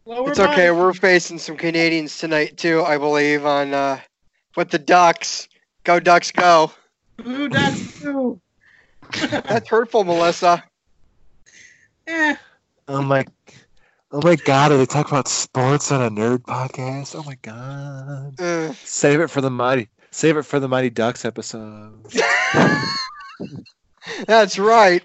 Lower 0.06 0.30
It's 0.30 0.40
okay. 0.40 0.70
body. 0.70 0.72
We're 0.72 0.94
facing 0.94 1.40
some 1.40 1.58
Canadians 1.58 2.18
tonight 2.18 2.58
too, 2.58 2.84
I 2.84 2.98
believe, 2.98 3.46
on 3.46 3.74
uh, 3.74 4.00
with 4.56 4.70
the 4.70 4.80
Ducks. 4.80 5.48
Go 5.84 6.00
Ducks, 6.00 6.32
go! 6.32 6.72
Ooh, 7.26 7.50
that's 7.50 8.04
ooh. 8.06 8.40
That's 9.30 9.68
hurtful, 9.70 10.04
Melissa. 10.04 10.64
Eh, 12.08 12.36
oh 12.88 13.02
my 13.02 13.26
oh 14.12 14.22
my 14.24 14.36
god 14.36 14.72
are 14.72 14.78
they 14.78 14.86
talking 14.86 15.12
about 15.12 15.28
sports 15.28 15.92
on 15.92 16.04
a 16.04 16.10
nerd 16.12 16.38
podcast 16.44 17.16
oh 17.16 17.24
my 17.24 17.36
god 17.42 18.40
Ugh. 18.40 18.76
save 18.84 19.22
it 19.22 19.32
for 19.32 19.42
the 19.42 19.50
mighty 19.50 19.90
save 20.12 20.38
it 20.38 20.44
for 20.44 20.60
the 20.60 20.68
mighty 20.68 20.92
ducks 20.92 21.26
episode 21.26 22.00
That's 24.28 24.60
right. 24.60 25.04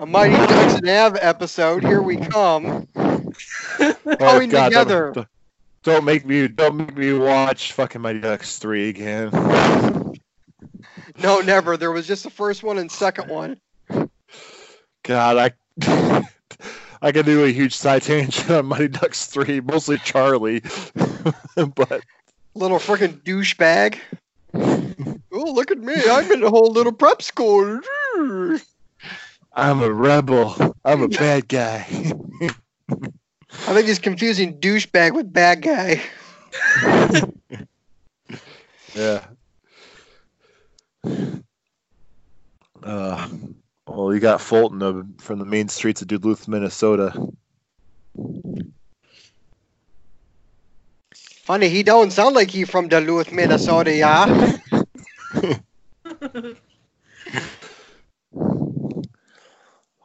A 0.00 0.06
Mighty 0.06 0.34
Ducks 0.34 0.74
and 0.74 0.88
Av 0.88 1.16
episode. 1.20 1.84
Here 1.84 2.02
we 2.02 2.16
come. 2.16 2.88
oh 4.06 4.16
Going 4.16 4.50
god 4.50 4.66
together. 4.68 5.12
don't, 5.14 5.28
don't 5.82 6.04
make 6.04 6.24
me 6.26 6.48
don't 6.48 6.76
make 6.76 6.96
me 6.96 7.12
watch 7.14 7.72
fucking 7.72 8.00
mighty 8.00 8.20
ducks 8.20 8.58
3 8.58 8.88
again 8.90 9.30
No, 11.22 11.40
never. 11.40 11.76
There 11.76 11.90
was 11.92 12.06
just 12.06 12.24
the 12.24 12.30
first 12.30 12.62
one 12.62 12.78
and 12.78 12.90
second 12.90 13.28
one. 13.28 13.60
god 15.02 15.54
i 15.80 16.22
I 17.02 17.12
could 17.12 17.24
do 17.24 17.44
a 17.44 17.48
huge 17.52 17.74
side 17.74 18.02
tangent 18.02 18.50
on 18.50 18.66
Mighty 18.66 18.88
Ducks 18.88 19.24
3, 19.24 19.62
mostly 19.62 19.96
Charlie. 19.98 20.60
but 21.74 22.02
Little 22.54 22.78
freaking 22.78 23.22
douchebag. 23.22 23.98
Oh, 25.32 25.52
look 25.52 25.70
at 25.70 25.78
me. 25.78 25.94
I'm 25.94 26.30
in 26.30 26.42
a 26.42 26.50
whole 26.50 26.70
little 26.72 26.92
prep 26.92 27.22
school. 27.22 27.80
I'm 29.54 29.80
a 29.82 29.90
rebel. 29.90 30.74
I'm 30.84 31.02
a 31.02 31.08
bad 31.08 31.48
guy. 31.48 32.12
I 33.52 33.74
think 33.74 33.86
he's 33.86 33.98
confusing 33.98 34.58
douchebag 34.58 35.14
with 35.14 35.32
bad 35.32 35.62
guy. 35.62 36.02
yeah. 38.94 39.24
Uh, 42.82 43.28
well, 43.86 44.14
you 44.14 44.20
got 44.20 44.40
Fulton 44.40 44.82
of, 44.82 45.06
from 45.18 45.38
the 45.38 45.44
main 45.44 45.68
streets 45.68 46.02
of 46.02 46.08
Duluth, 46.08 46.48
Minnesota. 46.48 47.12
Funny, 51.14 51.68
he 51.68 51.82
don't 51.82 52.12
sound 52.12 52.34
like 52.34 52.50
he 52.50 52.64
from 52.64 52.88
Duluth, 52.88 53.32
Minnesota, 53.32 53.94
yeah? 53.94 54.56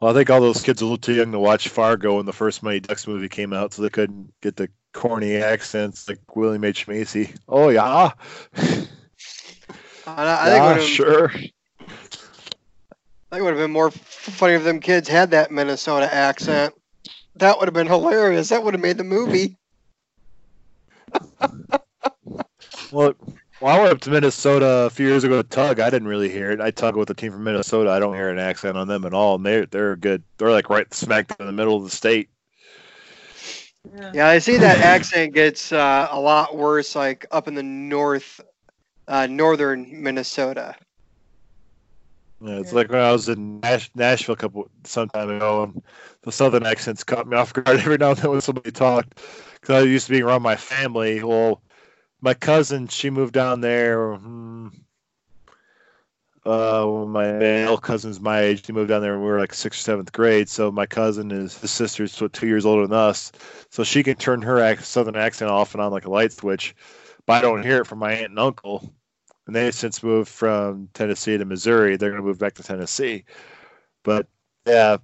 Well, 0.06 0.16
I 0.16 0.20
think 0.20 0.30
all 0.30 0.40
those 0.40 0.62
kids 0.62 0.84
are 0.84 0.86
a 0.86 0.88
little 0.88 1.00
too 1.00 1.16
young 1.16 1.32
to 1.32 1.40
watch 1.40 1.68
Fargo 1.68 2.18
when 2.18 2.28
the 2.28 2.32
first 2.32 2.62
Mighty 2.62 2.82
Ducks 2.82 3.08
movie 3.08 3.28
came 3.28 3.54
out, 3.54 3.74
so 3.74 3.82
they 3.82 3.90
couldn't 3.90 4.32
get 4.40 4.56
the 4.56 4.70
corny 4.94 5.38
accents 5.38 6.08
like 6.08 6.20
William 6.36 6.64
H. 6.64 6.88
Macy. 6.88 7.34
Oh, 7.50 7.70
yeah. 7.70 8.12
I, 8.46 8.88
yeah, 10.06 10.76
think 10.76 10.88
sure. 10.88 11.32
I 11.34 11.90
think 13.32 13.42
would 13.44 13.56
have 13.56 13.58
been 13.58 13.72
more 13.72 13.90
funny 13.90 14.54
if 14.54 14.64
them 14.64 14.80
kids 14.80 15.10
had 15.10 15.32
that 15.32 15.50
Minnesota 15.50 16.14
accent. 16.14 16.76
That 17.38 17.58
would 17.58 17.68
have 17.68 17.74
been 17.74 17.88
hilarious. 17.88 18.50
That 18.50 18.64
would 18.64 18.76
have 18.76 18.82
made 18.82 19.00
the 19.00 19.04
movie. 19.04 19.58
Well, 22.92 23.16
well, 23.60 23.76
I 23.76 23.80
went 23.80 23.94
up 23.94 24.02
to 24.02 24.10
Minnesota 24.10 24.66
a 24.86 24.90
few 24.90 25.08
years 25.08 25.24
ago 25.24 25.42
to 25.42 25.48
tug. 25.48 25.80
I 25.80 25.90
didn't 25.90 26.08
really 26.08 26.30
hear 26.30 26.52
it. 26.52 26.62
I 26.62 26.72
tug 26.72 26.96
with 26.96 27.10
a 27.10 27.14
team 27.14 27.32
from 27.32 27.44
Minnesota. 27.44 27.90
I 27.90 28.00
don't 28.00 28.14
hear 28.16 28.30
an 28.30 28.40
accent 28.40 28.78
on 28.78 28.88
them 28.88 29.06
at 29.06 29.14
all, 29.14 29.36
and 29.36 29.46
they're 29.46 29.66
they're 29.66 29.96
good. 29.96 30.24
They're 30.38 30.52
like 30.52 30.70
right 30.70 30.92
smack 30.94 31.34
in 31.40 31.46
the 31.46 31.52
middle 31.54 31.78
of 31.78 31.84
the 31.84 31.90
state. 31.90 32.30
yeah. 33.94 34.14
Yeah, 34.14 34.28
I 34.28 34.40
see 34.40 34.58
that 34.60 34.80
accent 34.82 35.34
gets 35.34 35.72
uh, 35.72 36.08
a 36.12 36.20
lot 36.20 36.56
worse, 36.56 36.96
like 36.96 37.26
up 37.32 37.48
in 37.48 37.56
the 37.56 37.64
north, 37.64 38.40
uh, 39.08 39.28
northern 39.28 40.04
Minnesota. 40.04 40.76
Yeah, 42.42 42.60
it's 42.60 42.72
Yeah. 42.72 42.74
like 42.74 42.90
when 42.92 43.00
I 43.02 43.12
was 43.12 43.30
in 43.30 43.60
Nash- 43.62 43.92
Nashville 43.96 44.34
a 44.34 44.38
couple 44.38 44.70
some 44.84 45.10
time 45.10 45.30
ago, 45.30 45.64
and 45.64 45.82
the 46.24 46.32
southern 46.32 46.66
accents 46.66 47.04
caught 47.04 47.28
me 47.28 47.38
off 47.38 47.54
guard 47.54 47.68
every 47.80 47.98
now 47.98 48.10
and 48.12 48.20
then 48.20 48.32
when 48.32 48.42
somebody 48.42 48.72
talked. 48.72 49.22
Because 49.62 49.84
I 49.84 49.88
used 49.88 50.08
to 50.08 50.12
be 50.14 50.22
around 50.22 50.42
my 50.42 50.56
family. 50.56 51.24
Well, 51.24 51.62
my 52.22 52.34
cousin, 52.34 52.88
she 52.88 53.10
moved 53.10 53.34
down 53.34 53.62
there. 53.62 54.16
hmm, 54.16 54.70
uh, 56.46 57.06
my 57.08 57.32
male 57.34 57.78
cousin's 57.78 58.20
my 58.20 58.42
age. 58.42 58.66
He 58.66 58.72
moved 58.72 58.90
down 58.90 59.02
there 59.02 59.14
when 59.14 59.22
we 59.22 59.28
were 59.28 59.40
like 59.40 59.54
sixth 59.54 59.80
or 59.80 59.84
seventh 59.84 60.12
grade. 60.12 60.48
So 60.48 60.72
my 60.72 60.86
cousin 60.86 61.32
is 61.32 61.58
his 61.58 61.72
sister's 61.72 62.14
so 62.14 62.28
two 62.28 62.48
years 62.48 62.66
older 62.66 62.86
than 62.86 62.98
us, 62.98 63.32
so 63.72 63.84
she 63.84 64.04
can 64.04 64.16
turn 64.16 64.42
her 64.44 64.76
southern 64.78 65.16
accent 65.16 65.50
off 65.50 65.74
and 65.74 65.82
on 65.82 65.92
like 65.92 66.06
a 66.06 66.12
light 66.12 66.32
switch. 66.32 66.76
But 67.26 67.34
I 67.34 67.42
don't 67.42 67.64
hear 67.64 67.82
it 67.82 67.88
from 67.88 68.00
my 68.00 68.14
aunt 68.14 68.30
and 68.30 68.40
uncle, 68.40 68.94
and 69.48 69.56
they 69.56 69.72
since 69.72 70.04
moved 70.04 70.30
from 70.30 70.90
Tennessee 70.94 71.38
to 71.38 71.46
Missouri. 71.46 71.98
They're 71.98 72.12
going 72.12 72.22
to 72.22 72.28
move 72.28 72.38
back 72.38 72.54
to 72.56 72.64
Tennessee. 72.64 73.26
But 74.04 74.28
yeah, 74.68 74.98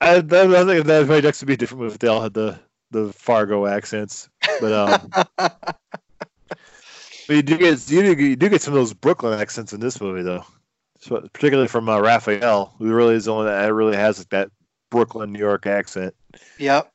I, 0.00 0.16
I, 0.16 0.20
think 0.20 0.86
that 0.86 1.06
might 1.08 1.24
actually 1.24 1.46
be 1.46 1.56
different 1.56 1.92
if 1.92 1.98
they 2.00 2.08
all 2.08 2.22
had 2.22 2.34
the 2.34 2.58
the 2.90 3.12
Fargo 3.12 3.66
accents. 3.66 4.28
But 4.60 4.72
um, 4.72 5.10
but 5.36 5.76
you 7.28 7.42
do 7.42 7.58
get 7.58 7.90
you 7.90 8.14
do, 8.14 8.22
you 8.22 8.36
do 8.36 8.48
get 8.48 8.62
some 8.62 8.74
of 8.74 8.78
those 8.78 8.94
Brooklyn 8.94 9.38
accents 9.38 9.72
in 9.72 9.80
this 9.80 10.00
movie 10.00 10.22
though, 10.22 10.44
so, 10.98 11.20
particularly 11.32 11.68
from 11.68 11.88
uh, 11.88 12.00
Raphael, 12.00 12.74
who 12.78 12.92
really 12.92 13.14
is 13.14 13.26
the 13.26 13.32
only 13.32 13.46
that 13.46 13.72
really 13.72 13.96
has 13.96 14.18
like, 14.18 14.28
that 14.30 14.50
Brooklyn 14.90 15.32
New 15.32 15.38
York 15.38 15.66
accent. 15.66 16.14
Yep. 16.58 16.92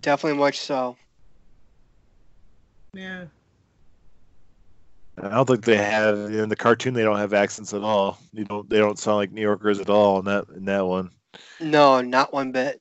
Definitely 0.00 0.38
much 0.38 0.60
so. 0.60 0.96
Yeah. 2.92 3.24
I 5.16 5.28
don't 5.28 5.46
think 5.46 5.64
they 5.64 5.76
have 5.76 6.18
in 6.18 6.48
the 6.48 6.56
cartoon. 6.56 6.92
They 6.92 7.04
don't 7.04 7.18
have 7.18 7.32
accents 7.32 7.72
at 7.72 7.82
all. 7.82 8.18
You 8.32 8.44
don't. 8.44 8.68
They 8.68 8.78
don't 8.78 8.98
sound 8.98 9.16
like 9.16 9.32
New 9.32 9.40
Yorkers 9.40 9.78
at 9.78 9.88
all 9.88 10.18
in 10.18 10.24
that 10.24 10.46
in 10.56 10.64
that 10.64 10.84
one. 10.84 11.10
No, 11.60 12.00
not 12.00 12.32
one 12.32 12.52
bit. 12.52 12.80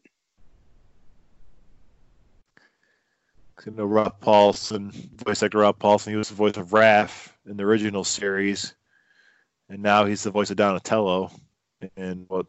You 3.66 3.72
know, 3.72 3.86
Rob 3.86 4.20
Paulsen, 4.20 4.92
voice 5.24 5.42
actor 5.42 5.60
Rob 5.60 5.80
Paulsen, 5.80 6.10
he 6.10 6.18
was 6.18 6.28
the 6.28 6.36
voice 6.36 6.58
of 6.58 6.70
Raph 6.70 7.30
in 7.46 7.56
the 7.56 7.64
original 7.64 8.04
series, 8.04 8.74
and 9.70 9.82
now 9.82 10.04
he's 10.04 10.24
the 10.24 10.32
voice 10.32 10.50
of 10.50 10.58
Donatello 10.58 11.32
in 11.96 12.26
what 12.28 12.46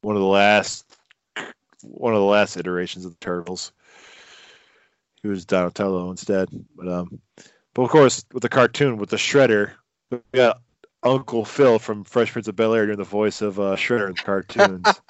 one 0.00 0.16
of 0.16 0.22
the 0.22 0.28
last 0.28 0.96
one 1.82 2.12
of 2.12 2.18
the 2.18 2.26
last 2.26 2.56
iterations 2.56 3.04
of 3.04 3.12
the 3.12 3.24
Turtles. 3.24 3.72
He 5.22 5.28
was 5.28 5.44
Donatello 5.44 6.10
instead, 6.10 6.48
but 6.74 6.88
um, 6.88 7.20
but 7.74 7.82
of 7.82 7.90
course 7.90 8.24
with 8.32 8.42
the 8.42 8.48
cartoon 8.48 8.96
with 8.96 9.10
the 9.10 9.16
Shredder, 9.16 9.72
we 10.10 10.18
got 10.34 10.60
Uncle 11.02 11.44
Phil 11.44 11.78
from 11.78 12.04
Fresh 12.04 12.32
Prince 12.32 12.48
of 12.48 12.56
Bel 12.56 12.74
Air 12.74 12.86
doing 12.86 12.98
the 12.98 13.04
voice 13.04 13.40
of 13.40 13.58
uh, 13.58 13.76
Shredder 13.76 14.08
in 14.08 14.14
the 14.14 14.22
cartoons. 14.22 14.86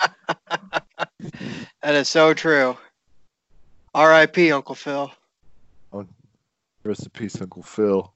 That 1.82 1.94
is 1.94 2.08
so 2.08 2.34
true. 2.34 2.76
R.I.P. 3.94 4.52
Uncle 4.52 4.74
Phil. 4.74 5.10
Rest 6.82 7.04
in 7.04 7.10
peace, 7.10 7.40
Uncle 7.40 7.62
Phil. 7.62 8.12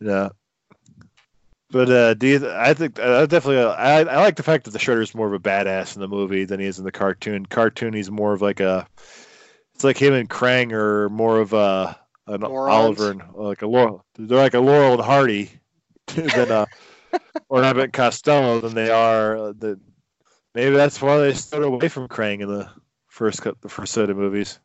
Yeah. 0.00 0.30
But 1.70 1.90
uh, 1.90 2.14
do 2.14 2.26
you? 2.26 2.50
I 2.50 2.74
think 2.74 2.98
I 3.00 3.26
definitely. 3.26 3.62
I, 3.62 4.00
I 4.00 4.20
like 4.20 4.36
the 4.36 4.42
fact 4.42 4.64
that 4.64 4.70
the 4.70 4.78
Shredder's 4.78 5.14
more 5.14 5.26
of 5.26 5.32
a 5.32 5.40
badass 5.40 5.94
in 5.94 6.00
the 6.00 6.08
movie 6.08 6.44
than 6.44 6.60
he 6.60 6.66
is 6.66 6.78
in 6.78 6.84
the 6.84 6.92
cartoon. 6.92 7.46
Cartoon, 7.46 7.92
he's 7.92 8.10
more 8.10 8.32
of 8.32 8.42
like 8.42 8.60
a. 8.60 8.86
It's 9.74 9.84
like 9.84 9.98
him 9.98 10.14
and 10.14 10.30
Krang 10.30 10.72
are 10.72 11.08
more 11.08 11.40
of 11.40 11.52
a 11.52 11.98
an 12.26 12.42
Morons. 12.42 12.74
Oliver 12.74 13.10
and 13.10 13.22
like 13.34 13.62
a 13.62 13.66
Laurel. 13.66 14.04
They're 14.16 14.38
like 14.38 14.54
a 14.54 14.60
Laurel 14.60 14.94
and 14.94 15.02
Hardy 15.02 15.52
than 16.14 16.50
uh, 16.50 16.66
or 17.48 17.64
Abbott 17.64 17.84
and 17.84 17.92
Costello 17.92 18.60
than 18.60 18.74
they 18.74 18.90
are. 18.90 19.36
Uh, 19.36 19.52
the, 19.56 19.78
maybe 20.54 20.74
that's 20.74 21.00
why 21.00 21.18
they 21.18 21.34
stood 21.34 21.62
away 21.62 21.88
from 21.88 22.08
Krang 22.08 22.40
in 22.40 22.48
the 22.48 22.68
first 23.08 23.42
cut, 23.42 23.60
the 23.60 23.68
first 23.68 23.92
set 23.92 24.10
of 24.10 24.16
movies. 24.16 24.58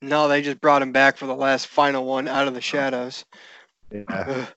No, 0.00 0.26
they 0.26 0.42
just 0.42 0.60
brought 0.60 0.82
him 0.82 0.92
back 0.92 1.16
for 1.16 1.26
the 1.26 1.34
last 1.34 1.68
final 1.68 2.04
one 2.04 2.26
out 2.26 2.48
of 2.48 2.54
the 2.54 2.60
shadows. 2.60 3.24
Yeah. 3.92 4.02
Ugh. 4.08 4.48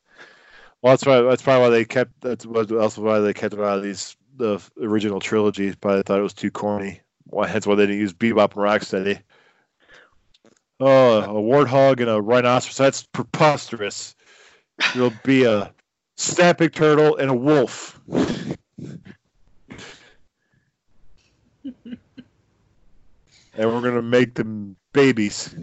Well, 0.81 0.93
that's 0.93 1.05
why. 1.05 1.21
That's 1.21 1.41
probably 1.41 1.61
why 1.61 1.69
they 1.69 1.85
kept. 1.85 2.21
That's 2.21 2.45
what 2.45 2.71
also 2.71 3.01
why 3.01 3.19
they 3.19 3.33
kept 3.33 3.55
out 3.55 3.77
of 3.77 3.83
these 3.83 4.15
the 4.37 4.61
original 4.81 5.19
trilogy. 5.19 5.73
Probably 5.73 6.03
thought 6.03 6.19
it 6.19 6.23
was 6.23 6.33
too 6.33 6.51
corny. 6.51 7.01
Why? 7.25 7.47
Hence 7.47 7.65
why 7.65 7.75
they 7.75 7.87
didn't 7.87 8.01
use 8.01 8.13
Bebop 8.13 8.53
and 8.55 8.61
Rocksteady. 8.61 9.21
Oh, 10.79 11.21
a 11.21 11.41
warthog 11.41 12.01
and 12.01 12.09
a 12.09 12.21
rhinoceros. 12.21 12.77
That's 12.77 13.03
preposterous. 13.03 14.15
There'll 14.93 15.13
be 15.23 15.43
a 15.43 15.73
snapping 16.17 16.69
turtle 16.69 17.17
and 17.17 17.29
a 17.29 17.33
wolf. 17.33 17.99
and 23.57 23.71
we're 23.73 23.81
gonna 23.81 24.01
make 24.01 24.33
them 24.35 24.75
babies, 24.93 25.55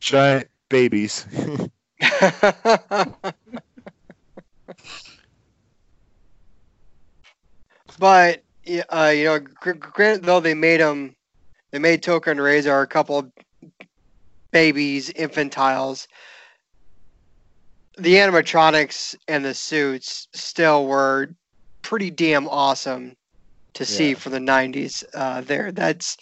giant 0.00 0.48
babies. 0.68 1.26
but 7.98 8.42
uh, 8.90 9.12
you 9.14 9.24
know, 9.24 9.38
gr- 9.38 9.72
granted 9.72 10.24
though 10.24 10.40
they 10.40 10.54
made 10.54 10.80
them, 10.80 11.14
they 11.70 11.78
made 11.78 12.02
Tokka 12.02 12.28
and 12.28 12.40
Rahzar 12.40 12.82
a 12.82 12.86
couple 12.86 13.18
of 13.18 13.30
babies, 14.52 15.10
infantiles. 15.10 16.06
The 17.96 18.14
animatronics 18.14 19.14
and 19.28 19.44
the 19.44 19.54
suits 19.54 20.26
still 20.34 20.86
were 20.86 21.28
pretty 21.82 22.10
damn 22.10 22.48
awesome 22.48 23.14
to 23.74 23.84
see 23.84 24.10
Yeah. 24.10 24.16
for 24.16 24.30
the 24.30 24.38
'90s. 24.38 25.04
Uh, 25.14 25.42
there, 25.42 25.70
that's 25.72 26.16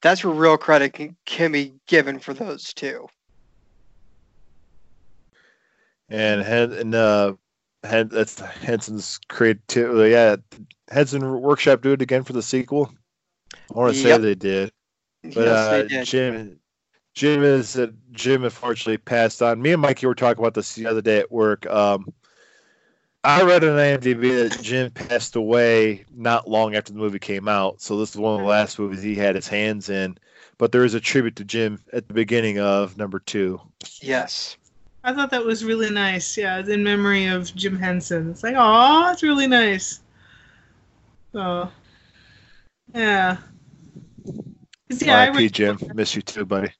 that's 0.00 0.24
where 0.24 0.34
real 0.34 0.56
credit 0.56 0.94
can, 0.94 1.16
can 1.26 1.52
be 1.52 1.74
given 1.86 2.18
for 2.18 2.34
those 2.34 2.72
two. 2.74 3.06
and 6.08 6.42
Hen- 6.42 6.72
and 6.72 6.94
uh, 6.94 7.34
Hen- 7.84 8.08
that's 8.12 8.38
Henson's 8.40 9.18
creativity. 9.28 10.10
Yeah, 10.10 10.36
Henson 10.90 11.40
Workshop 11.40 11.80
do 11.82 11.92
it 11.92 12.02
again 12.02 12.22
for 12.22 12.32
the 12.34 12.42
sequel. 12.42 12.92
I 13.54 13.78
want 13.78 13.94
to 13.94 14.00
say 14.00 14.18
they 14.18 14.34
did, 14.34 14.72
but 15.22 15.36
yes, 15.36 15.48
uh, 15.48 15.70
they 15.70 15.88
did. 15.88 16.06
Jim, 16.06 16.60
Jim 17.14 17.42
is 17.42 17.76
uh, 17.78 17.88
Jim 18.12 18.44
unfortunately 18.44 18.98
passed 18.98 19.42
on. 19.42 19.60
Me 19.60 19.72
and 19.72 19.82
Mikey 19.82 20.06
were 20.06 20.14
talking 20.14 20.42
about 20.42 20.54
this 20.54 20.74
the 20.74 20.86
other 20.86 21.02
day 21.02 21.18
at 21.18 21.30
work. 21.30 21.66
Um, 21.66 22.12
I 23.24 23.42
read 23.42 23.62
on 23.62 23.76
IMDb 23.76 24.48
that 24.48 24.62
Jim 24.62 24.90
passed 24.90 25.36
away 25.36 26.04
not 26.14 26.48
long 26.48 26.74
after 26.74 26.92
the 26.92 26.98
movie 26.98 27.18
came 27.20 27.48
out, 27.48 27.80
so 27.80 27.96
this 27.98 28.10
is 28.10 28.16
one 28.16 28.34
of 28.34 28.40
the 28.40 28.46
last 28.48 28.78
movies 28.78 29.02
he 29.02 29.14
had 29.14 29.34
his 29.36 29.46
hands 29.46 29.90
in. 29.90 30.16
But 30.58 30.72
there 30.72 30.84
is 30.84 30.94
a 30.94 31.00
tribute 31.00 31.36
to 31.36 31.44
Jim 31.44 31.78
at 31.92 32.08
the 32.08 32.14
beginning 32.14 32.58
of 32.58 32.96
number 32.96 33.18
two. 33.20 33.60
Yes. 34.00 34.56
I 35.04 35.12
thought 35.12 35.30
that 35.30 35.44
was 35.44 35.64
really 35.64 35.90
nice. 35.90 36.36
Yeah, 36.36 36.58
it's 36.58 36.68
in 36.68 36.82
memory 36.82 37.26
of 37.26 37.54
Jim 37.54 37.76
Henson. 37.78 38.30
It's 38.30 38.42
like, 38.42 38.54
oh, 38.56 39.10
it's 39.12 39.22
really 39.22 39.46
nice. 39.48 40.00
So, 41.32 41.68
yeah. 42.94 43.36
'Cause, 44.88 45.02
Yeah, 45.02 45.16
I 45.18 45.26
R.I.P. 45.26 45.38
read, 45.38 45.52
Jim, 45.52 45.78
miss 45.94 46.14
you 46.14 46.22
too, 46.22 46.44
buddy. 46.44 46.72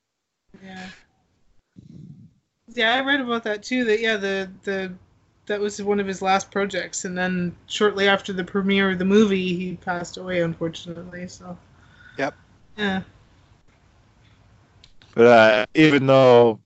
Yeah. 0.64 0.86
Yeah, 2.74 2.94
I 2.94 3.00
read 3.00 3.20
about 3.20 3.44
that 3.44 3.62
too. 3.62 3.84
That 3.84 4.00
yeah, 4.00 4.16
the 4.16 4.50
the 4.62 4.92
that 5.46 5.60
was 5.60 5.82
one 5.82 6.00
of 6.00 6.06
his 6.06 6.22
last 6.22 6.50
projects, 6.50 7.04
and 7.04 7.16
then 7.16 7.54
shortly 7.66 8.08
after 8.08 8.32
the 8.32 8.44
premiere 8.44 8.90
of 8.92 8.98
the 8.98 9.04
movie, 9.04 9.56
he 9.56 9.76
passed 9.76 10.16
away, 10.16 10.42
unfortunately. 10.42 11.28
So. 11.28 11.56
Yep. 12.18 12.34
Yeah. 12.76 13.02
But 15.14 15.26
uh, 15.26 15.66
even 15.74 16.06
though, 16.06 16.60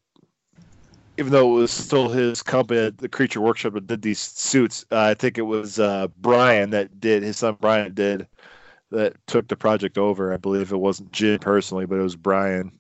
even 1.19 1.33
though 1.33 1.57
it 1.57 1.61
was 1.61 1.71
still 1.73 2.09
his 2.09 2.43
company, 2.43 2.91
the 2.91 3.09
Creature 3.09 3.41
Workshop 3.41 3.75
that 3.75 3.87
did 3.87 4.03
these 4.03 4.21
suits, 4.21 4.85
uh, 4.93 5.01
I 5.01 5.15
think 5.15 5.39
it 5.39 5.43
was 5.43 5.81
uh, 5.81 6.09
Brian 6.19 6.71
that 6.71 7.01
did 7.01 7.23
his 7.23 7.39
son 7.39 7.57
Brian 7.61 7.95
did 7.95 8.29
that 8.91 9.15
took 9.27 9.49
the 9.49 9.57
project 9.57 9.99
over. 9.99 10.33
I 10.33 10.37
believe 10.37 10.73
it 10.73 10.77
wasn't 10.77 11.13
Jim 11.13 11.41
personally, 11.41 11.87
but 11.87 11.99
it 11.99 12.03
was 12.03 12.17
Brian. 12.17 12.71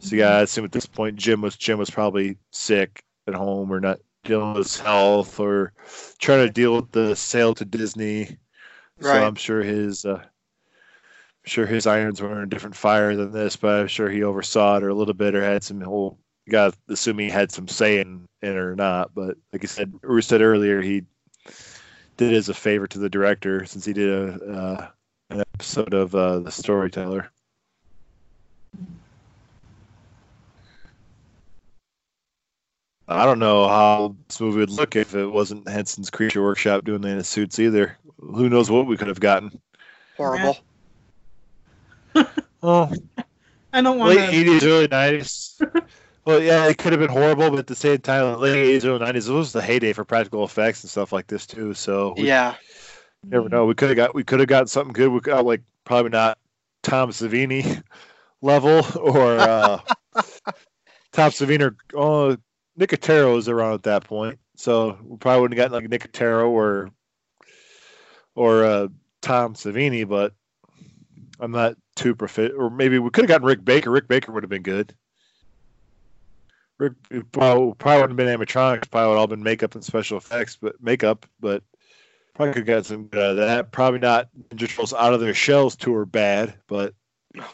So 0.00 0.16
yeah, 0.16 0.36
I 0.36 0.42
assume 0.42 0.64
at 0.64 0.72
this 0.72 0.86
point 0.86 1.16
Jim 1.16 1.40
was 1.40 1.56
Jim 1.56 1.78
was 1.78 1.90
probably 1.90 2.36
sick 2.50 3.02
at 3.26 3.34
home 3.34 3.72
or 3.72 3.80
not 3.80 4.00
dealing 4.24 4.54
with 4.54 4.64
his 4.64 4.78
health 4.78 5.38
or 5.40 5.72
trying 6.18 6.46
to 6.46 6.52
deal 6.52 6.76
with 6.76 6.90
the 6.92 7.14
sale 7.16 7.54
to 7.54 7.64
Disney. 7.64 8.36
So 9.00 9.12
I'm 9.26 9.34
sure 9.34 9.62
his 9.62 10.04
uh, 10.04 10.22
I'm 11.44 11.48
sure 11.48 11.66
his 11.66 11.86
irons 11.86 12.20
were 12.20 12.32
in 12.32 12.38
a 12.38 12.46
different 12.46 12.76
fire 12.76 13.16
than 13.16 13.32
this, 13.32 13.56
but 13.56 13.80
I'm 13.80 13.88
sure 13.88 14.08
he 14.08 14.22
oversaw 14.22 14.76
it 14.76 14.84
or 14.84 14.90
a 14.90 14.94
little 14.94 15.14
bit 15.14 15.34
or 15.34 15.42
had 15.42 15.64
some 15.64 15.80
whole. 15.80 16.18
You 16.46 16.52
got 16.52 16.76
assume 16.88 17.18
he 17.18 17.28
had 17.28 17.52
some 17.52 17.68
say 17.68 18.00
in, 18.00 18.26
it 18.42 18.56
or 18.56 18.74
not. 18.76 19.14
But 19.14 19.36
like 19.52 19.64
I 19.64 19.66
said, 19.66 19.92
or 20.02 20.20
said 20.20 20.40
earlier, 20.40 20.80
he 20.80 21.04
did 22.16 22.32
as 22.32 22.48
a 22.48 22.54
favor 22.54 22.86
to 22.86 22.98
the 22.98 23.10
director 23.10 23.64
since 23.64 23.84
he 23.84 23.92
did 23.92 24.08
a 24.08 24.52
uh, 24.52 24.88
an 25.30 25.40
episode 25.54 25.94
of 25.94 26.14
uh, 26.14 26.40
The 26.40 26.50
Storyteller. 26.50 27.30
I 33.14 33.24
don't 33.24 33.38
know 33.38 33.68
how 33.68 34.16
this 34.28 34.40
movie 34.40 34.58
would 34.60 34.70
look 34.70 34.96
if 34.96 35.14
it 35.14 35.26
wasn't 35.26 35.68
Henson's 35.68 36.10
Creature 36.10 36.42
Workshop 36.42 36.84
doing 36.84 37.02
the 37.02 37.22
suits 37.24 37.58
either. 37.58 37.98
Who 38.18 38.48
knows 38.48 38.70
what 38.70 38.86
we 38.86 38.96
could 38.96 39.08
have 39.08 39.20
gotten? 39.20 39.60
Horrible. 40.16 40.58
Oh, 42.62 42.90
I 43.72 43.82
don't 43.82 43.98
want 43.98 44.16
late 44.16 44.30
to. 44.30 44.36
eighties, 44.36 44.64
early 44.64 44.88
nineties. 44.88 45.60
well, 46.24 46.40
yeah, 46.40 46.66
it 46.66 46.78
could 46.78 46.92
have 46.92 47.00
been 47.00 47.10
horrible, 47.10 47.50
but 47.50 47.58
at 47.58 47.66
the 47.66 47.74
same 47.74 47.98
time, 47.98 48.38
late 48.38 48.56
eighties, 48.56 48.84
early 48.84 48.98
nineties, 49.00 49.28
it 49.28 49.32
was 49.32 49.52
the 49.52 49.62
heyday 49.62 49.92
for 49.92 50.04
practical 50.04 50.44
effects 50.44 50.82
and 50.84 50.90
stuff 50.90 51.12
like 51.12 51.26
this 51.26 51.46
too. 51.46 51.74
So 51.74 52.14
we 52.16 52.28
Yeah. 52.28 52.54
never 53.24 53.48
know. 53.48 53.66
We 53.66 53.74
could 53.74 53.88
have 53.90 53.96
got 53.96 54.14
we 54.14 54.24
could 54.24 54.40
have 54.40 54.48
got 54.48 54.68
something 54.70 54.92
good. 54.92 55.08
We 55.08 55.20
got 55.20 55.44
like 55.44 55.62
probably 55.84 56.10
not 56.10 56.38
Tom 56.82 57.10
Savini 57.10 57.82
level 58.42 58.84
or 59.00 59.38
uh, 59.38 59.80
Tom 61.12 61.30
Savini 61.30 61.62
or 61.62 61.76
oh 61.94 62.36
Nicotero 62.78 63.34
was 63.34 63.48
around 63.48 63.74
at 63.74 63.82
that 63.84 64.04
point, 64.04 64.38
so 64.56 64.98
we 65.04 65.16
probably 65.16 65.42
wouldn't 65.42 65.58
have 65.58 65.70
gotten 65.70 65.90
like 65.90 66.00
Nicotero 66.00 66.48
or 66.48 66.90
or 68.34 68.64
uh, 68.64 68.88
Tom 69.20 69.54
Savini, 69.54 70.08
but 70.08 70.32
I'm 71.38 71.50
not 71.50 71.76
too 71.96 72.14
proficient. 72.14 72.58
Or 72.58 72.70
maybe 72.70 72.98
we 72.98 73.10
could 73.10 73.24
have 73.24 73.28
gotten 73.28 73.46
Rick 73.46 73.64
Baker. 73.64 73.90
Rick 73.90 74.08
Baker 74.08 74.32
would 74.32 74.42
have 74.42 74.50
been 74.50 74.62
good. 74.62 74.94
Rick 76.78 76.94
probably, 77.32 77.74
probably 77.74 78.00
wouldn't 78.00 78.18
have 78.18 78.26
been 78.26 78.40
animatronics. 78.40 78.90
Probably 78.90 79.10
would 79.10 79.18
all 79.18 79.26
been 79.26 79.42
makeup 79.42 79.74
and 79.74 79.84
special 79.84 80.16
effects, 80.16 80.56
but 80.60 80.82
makeup. 80.82 81.26
But 81.40 81.62
probably 82.34 82.54
could 82.54 82.68
have 82.68 82.78
got 82.78 82.86
some 82.86 83.04
good 83.04 83.22
out 83.22 83.30
of 83.30 83.36
that. 83.36 83.72
Probably 83.72 84.00
not 84.00 84.28
Ninja 84.48 84.68
Turtles 84.68 84.94
out 84.94 85.12
of 85.12 85.20
their 85.20 85.34
shells 85.34 85.76
tour 85.76 86.06
bad, 86.06 86.54
but 86.66 86.94
Oh. 87.38 87.52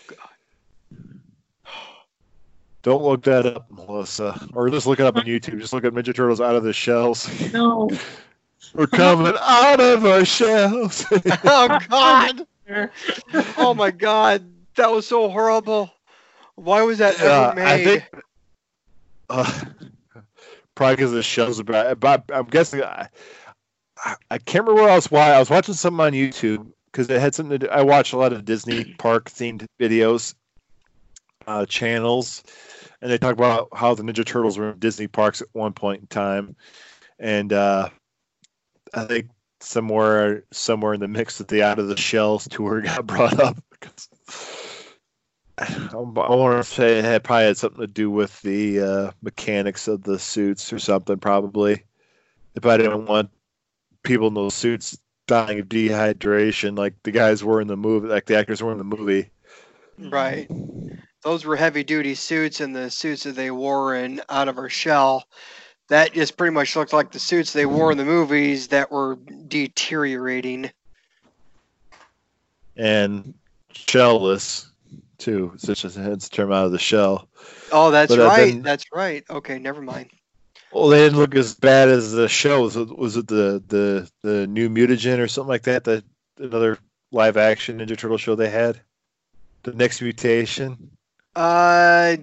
Don't 2.83 3.03
look 3.03 3.23
that 3.25 3.45
up, 3.47 3.71
Melissa, 3.71 4.39
or 4.55 4.71
just 4.71 4.87
look 4.87 5.01
it 5.01 5.07
up 5.07 5.17
on 5.17 5.25
YouTube. 5.25 5.61
Just 5.61 5.73
look 5.73 5.85
at 5.85 5.93
Ninja 5.93 6.15
Turtles 6.15 6.41
out 6.41 6.55
of 6.57 6.63
the 6.63 6.73
shells. 6.73 7.29
No. 7.53 7.91
We're 8.75 8.87
coming 8.87 9.35
out 9.41 9.81
of 9.81 10.05
our 10.05 10.25
shells. 10.25 11.05
Oh 11.45 11.79
god. 11.89 12.47
Oh 13.57 13.75
my 13.75 13.91
god. 13.91 14.45
That 14.77 14.91
was 14.91 15.07
so 15.07 15.29
horrible. 15.29 15.91
Why 16.57 16.83
was 16.83 16.99
that 16.99 17.19
Yeah, 17.19 17.49
ever 17.49 17.55
made? 17.55 17.67
I 17.67 17.85
think 17.85 18.05
uh, 19.31 19.61
probably 20.75 20.97
because 20.97 21.13
the 21.13 21.23
shows 21.23 21.59
about. 21.59 21.99
But 22.01 22.25
I'm 22.33 22.45
guessing 22.47 22.83
I, 22.83 23.09
I- 24.05 24.17
I 24.31 24.39
can't 24.39 24.65
remember 24.67 24.83
what 24.83 24.91
else. 24.91 25.11
Why 25.11 25.33
I 25.33 25.39
was 25.39 25.51
watching 25.51 25.75
something 25.75 26.01
on 26.01 26.13
YouTube 26.13 26.71
because 26.93 27.09
it 27.11 27.21
had 27.21 27.35
something 27.35 27.59
to 27.59 27.67
do. 27.67 27.73
I 27.73 27.83
watch 27.83 28.13
a 28.13 28.17
lot 28.19 28.33
of 28.33 28.45
Disney 28.45 28.95
park 28.99 29.31
themed 29.31 29.67
videos, 29.81 30.35
uh, 31.47 31.65
channels, 31.67 32.43
and 33.01 33.11
they 33.11 33.19
talk 33.19 33.33
about 33.33 33.69
how 33.75 33.95
the 33.95 34.03
Ninja 34.03 34.25
Turtles 34.25 34.59
were 34.59 34.71
in 34.71 34.79
Disney 34.79 35.07
parks 35.07 35.41
at 35.41 35.49
one 35.53 35.73
point 35.73 36.01
in 36.01 36.07
time, 36.09 36.57
and 37.19 37.53
uh, 37.53 37.89
I 38.95 39.05
think 39.05 39.29
somewhere 39.61 40.45
somewhere 40.53 40.95
in 40.95 41.01
the 41.01 41.09
mix 41.09 41.39
that 41.39 41.49
the 41.49 41.63
Out 41.63 41.79
of 41.79 41.89
the 41.89 41.97
Shells 41.97 42.49
tour 42.49 42.81
got 42.83 43.07
brought 43.07 43.39
up. 43.41 43.57
I 45.59 45.97
want 45.97 46.65
to 46.65 46.71
say 46.71 46.99
it 46.99 47.05
had 47.05 47.25
probably 47.25 47.47
had 47.47 47.57
something 47.57 47.81
to 47.81 47.89
do 47.89 48.11
with 48.11 48.41
the 48.43 48.81
uh, 48.81 49.11
mechanics 49.23 49.89
of 49.89 50.05
the 50.05 50.19
suits 50.19 50.73
or 50.73 50.79
something. 50.79 51.19
Probably, 51.19 51.83
if 52.55 52.65
I 52.65 52.77
didn't 52.77 53.07
want 53.07 53.31
people 54.05 54.29
in 54.29 54.35
those 54.35 54.55
suits 54.55 54.97
dying 55.27 55.59
of 55.59 55.69
dehydration, 55.69 56.79
like 56.79 56.95
the 57.03 57.11
guys 57.11 57.43
were 57.43 57.61
in 57.61 57.67
the 57.67 57.77
movie, 57.77 58.09
like 58.09 58.27
the 58.27 58.37
actors 58.37 58.63
were 58.63 58.73
in 58.73 58.79
the 58.79 58.85
movie. 58.85 59.31
Right. 59.99 60.49
Those 61.25 61.45
were 61.45 61.57
heavy 61.57 61.83
duty 61.85 62.15
suits 62.15 62.61
and 62.61 62.75
the 62.75 62.91
suits 62.91 63.25
that 63.25 63.35
they 63.35 63.51
wore 63.51 63.97
in 63.97 64.21
Out 64.29 64.49
of 64.49 64.59
Our 64.59 64.69
Shell. 64.69 65.25
That 65.89 66.13
just 66.13 66.37
pretty 66.37 66.53
much 66.53 66.77
looked 66.77 66.93
like 66.93 67.11
the 67.13 67.19
suits 67.19 67.53
they 67.53 67.67
wore 67.67 67.91
in 67.91 67.99
the 67.99 68.05
movies 68.05 68.69
that 68.69 68.91
were 68.91 69.17
deteriorating. 69.49 70.71
and 72.77 73.35
shellless 73.75 74.67
too, 75.19 75.53
such 75.57 75.85
as 75.85 75.97
the 75.97 76.29
term 76.31 76.53
out 76.53 76.67
of 76.67 76.71
the 76.73 76.79
shell. 76.79 77.29
Oh, 77.73 77.91
that's 77.91 78.15
But, 78.15 78.21
right. 78.25 78.53
then- 78.53 78.63
That's 78.63 78.85
right. 78.93 79.25
Okay, 79.29 79.59
never 79.59 79.83
mind. 79.83 80.11
Well, 80.71 80.89
they 80.89 80.99
didn't 80.99 81.19
look 81.19 81.35
as 81.35 81.55
bad 81.55 81.89
as 81.89 82.13
the 82.13 82.29
show. 82.29 82.63
Was 82.63 82.77
it, 82.77 82.97
was 82.97 83.17
it 83.17 83.27
the 83.27 83.63
the 83.67 84.09
the 84.23 84.47
new 84.47 84.69
mutagen 84.69 85.19
or 85.19 85.27
something 85.27 85.49
like 85.49 85.63
that? 85.63 85.85
That 85.85 86.05
another 86.39 86.79
live 87.11 87.37
action 87.39 87.79
Ninja 87.79 87.97
Turtle 87.97 88.19
show 88.19 88.35
they 88.35 88.51
had. 88.51 88.79
The 89.63 89.73
next 89.73 90.03
mutation. 90.03 90.91
Uh, 91.35 92.17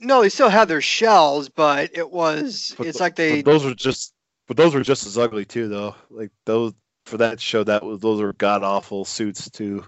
no, 0.00 0.22
they 0.22 0.28
still 0.28 0.48
had 0.48 0.68
their 0.68 0.80
shells, 0.80 1.48
but 1.48 1.90
it 1.94 2.10
was. 2.10 2.74
But 2.76 2.86
it's 2.86 2.98
th- 2.98 3.00
like 3.00 3.16
they. 3.16 3.42
Those 3.42 3.64
were 3.64 3.74
just. 3.74 4.14
But 4.48 4.56
those 4.56 4.74
were 4.74 4.82
just 4.82 5.06
as 5.06 5.16
ugly 5.16 5.44
too, 5.44 5.68
though. 5.68 5.94
Like 6.10 6.30
those 6.44 6.72
for 7.06 7.16
that 7.18 7.40
show, 7.40 7.64
that 7.64 7.82
was 7.82 8.00
those 8.00 8.20
were 8.20 8.32
god 8.34 8.62
awful 8.62 9.04
suits 9.04 9.50
too. 9.50 9.84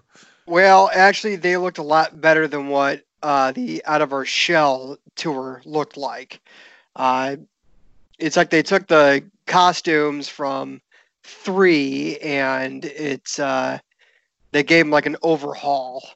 Well, 0.46 0.90
actually, 0.92 1.36
they 1.36 1.56
looked 1.56 1.78
a 1.78 1.82
lot 1.82 2.20
better 2.20 2.46
than 2.46 2.68
what 2.68 3.02
uh, 3.22 3.52
the 3.52 3.82
Out 3.86 4.02
of 4.02 4.12
Our 4.12 4.24
Shell 4.24 4.98
tour 5.16 5.62
looked 5.64 5.96
like. 5.96 6.40
Uh, 6.94 7.36
it's 8.18 8.36
like 8.36 8.50
they 8.50 8.62
took 8.62 8.86
the 8.86 9.24
costumes 9.46 10.28
from 10.28 10.80
three 11.24 12.18
and 12.18 12.84
it's 12.84 13.38
uh, 13.38 13.78
they 14.52 14.62
gave 14.62 14.84
them 14.84 14.90
like 14.90 15.06
an 15.06 15.16
overhaul, 15.22 16.06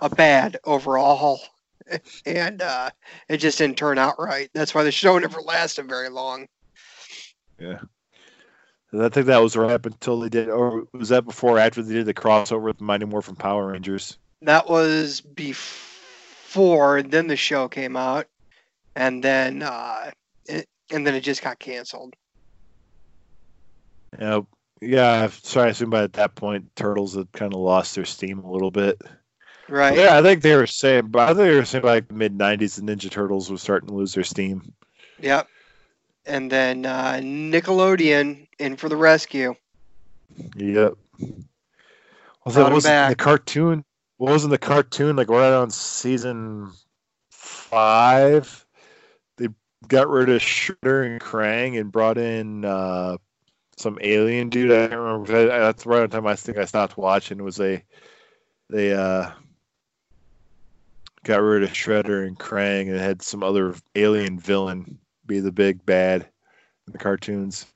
a 0.00 0.08
bad 0.08 0.58
overall, 0.64 1.40
and 2.26 2.62
uh, 2.62 2.90
it 3.28 3.38
just 3.38 3.58
didn't 3.58 3.78
turn 3.78 3.98
out 3.98 4.18
right. 4.18 4.50
That's 4.54 4.74
why 4.74 4.82
the 4.82 4.92
show 4.92 5.18
never 5.20 5.40
lasted 5.40 5.88
very 5.88 6.08
long. 6.08 6.46
And 8.92 9.02
I 9.02 9.08
think 9.08 9.26
that 9.26 9.42
was 9.42 9.56
right 9.56 9.70
up 9.70 9.86
until 9.86 10.20
they 10.20 10.28
did, 10.28 10.48
or 10.48 10.84
was 10.92 11.10
that 11.10 11.24
before 11.24 11.56
or 11.56 11.58
after 11.60 11.82
they 11.82 11.94
did 11.94 12.06
the 12.06 12.14
crossover 12.14 12.62
with 12.62 12.80
Mighty 12.80 13.04
Morphin 13.04 13.36
Power 13.36 13.68
Rangers? 13.68 14.18
That 14.42 14.68
was 14.68 15.20
before. 15.20 17.02
Then 17.02 17.28
the 17.28 17.36
show 17.36 17.68
came 17.68 17.96
out, 17.96 18.26
and 18.96 19.22
then 19.22 19.62
uh, 19.62 20.10
it, 20.46 20.66
and 20.90 21.06
then 21.06 21.14
it 21.14 21.20
just 21.20 21.42
got 21.42 21.60
canceled. 21.60 22.14
Yeah, 24.18 24.40
yeah. 24.80 25.28
Sorry, 25.28 25.68
I 25.68 25.70
assume 25.70 25.90
by 25.90 26.02
at 26.02 26.14
that 26.14 26.34
point 26.34 26.74
Turtles 26.74 27.14
had 27.14 27.30
kind 27.32 27.54
of 27.54 27.60
lost 27.60 27.94
their 27.94 28.04
steam 28.04 28.40
a 28.40 28.50
little 28.50 28.72
bit. 28.72 29.00
Right. 29.70 29.96
Yeah, 29.96 30.18
I 30.18 30.22
think 30.22 30.42
they 30.42 30.56
were 30.56 30.66
saying, 30.66 31.06
but 31.08 31.22
I 31.22 31.26
think 31.28 31.38
they 31.38 31.54
were 31.54 31.64
saying 31.64 31.84
like 31.84 32.10
mid 32.10 32.36
'90s 32.36 32.74
the 32.74 32.82
Ninja 32.82 33.08
Turtles 33.08 33.50
was 33.50 33.62
starting 33.62 33.88
to 33.88 33.94
lose 33.94 34.14
their 34.14 34.24
steam. 34.24 34.72
Yep. 35.20 35.46
And 36.26 36.50
then 36.50 36.84
uh, 36.84 37.20
Nickelodeon 37.22 38.48
in 38.58 38.76
for 38.76 38.88
the 38.88 38.96
rescue. 38.96 39.54
Yep. 40.56 40.94
Was 42.44 42.54
that 42.54 42.66
'em 42.66 42.72
was 42.72 42.84
the 42.84 43.14
cartoon? 43.16 43.84
What 44.16 44.32
was 44.32 44.44
in 44.44 44.50
the 44.50 44.58
cartoon? 44.58 45.14
Like 45.14 45.28
right 45.28 45.52
on 45.52 45.70
season 45.70 46.72
five, 47.30 48.66
they 49.36 49.48
got 49.86 50.08
rid 50.08 50.30
of 50.30 50.42
Shredder 50.42 51.06
and 51.06 51.20
Krang 51.20 51.78
and 51.78 51.92
brought 51.92 52.18
in 52.18 52.64
uh, 52.64 53.18
some 53.76 53.98
alien 54.02 54.48
dude. 54.48 54.72
I 54.72 54.94
remember. 54.94 55.46
That's 55.46 55.86
right 55.86 56.02
on 56.02 56.10
time 56.10 56.26
I 56.26 56.34
think 56.34 56.58
I 56.58 56.64
stopped 56.64 56.98
watching. 56.98 57.38
It 57.38 57.44
was 57.44 57.60
a 57.60 57.82
they 58.68 58.92
uh, 58.92 59.30
got 61.24 61.42
rid 61.42 61.62
of 61.62 61.70
Shredder 61.70 62.26
and 62.26 62.38
Krang 62.38 62.88
and 62.88 62.98
had 62.98 63.22
some 63.22 63.42
other 63.42 63.74
alien 63.94 64.38
villain 64.38 64.98
be 65.26 65.40
the 65.40 65.52
big 65.52 65.84
bad 65.84 66.22
in 66.86 66.92
the 66.92 66.98
cartoons. 66.98 67.66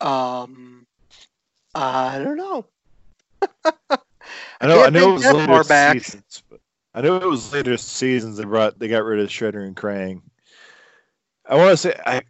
Um, 0.00 0.86
I 1.74 2.18
don't 2.18 2.36
know. 2.36 2.64
I 4.60 4.66
know. 4.66 4.84
I 4.84 4.90
know 4.90 5.10
it 5.10 5.12
was 5.12 5.24
later 5.24 5.64
seasons. 5.64 6.42
I 6.94 7.00
know 7.02 7.16
it 7.16 7.26
was 7.26 7.52
later 7.52 7.76
seasons. 7.76 8.36
They 8.36 8.44
brought 8.44 8.78
they 8.78 8.88
got 8.88 9.04
rid 9.04 9.20
of 9.20 9.28
Shredder 9.28 9.66
and 9.66 9.76
Krang. 9.76 10.22
I 11.46 11.56
want 11.56 11.70
to 11.70 11.76
say 11.76 11.94
I 12.06 12.22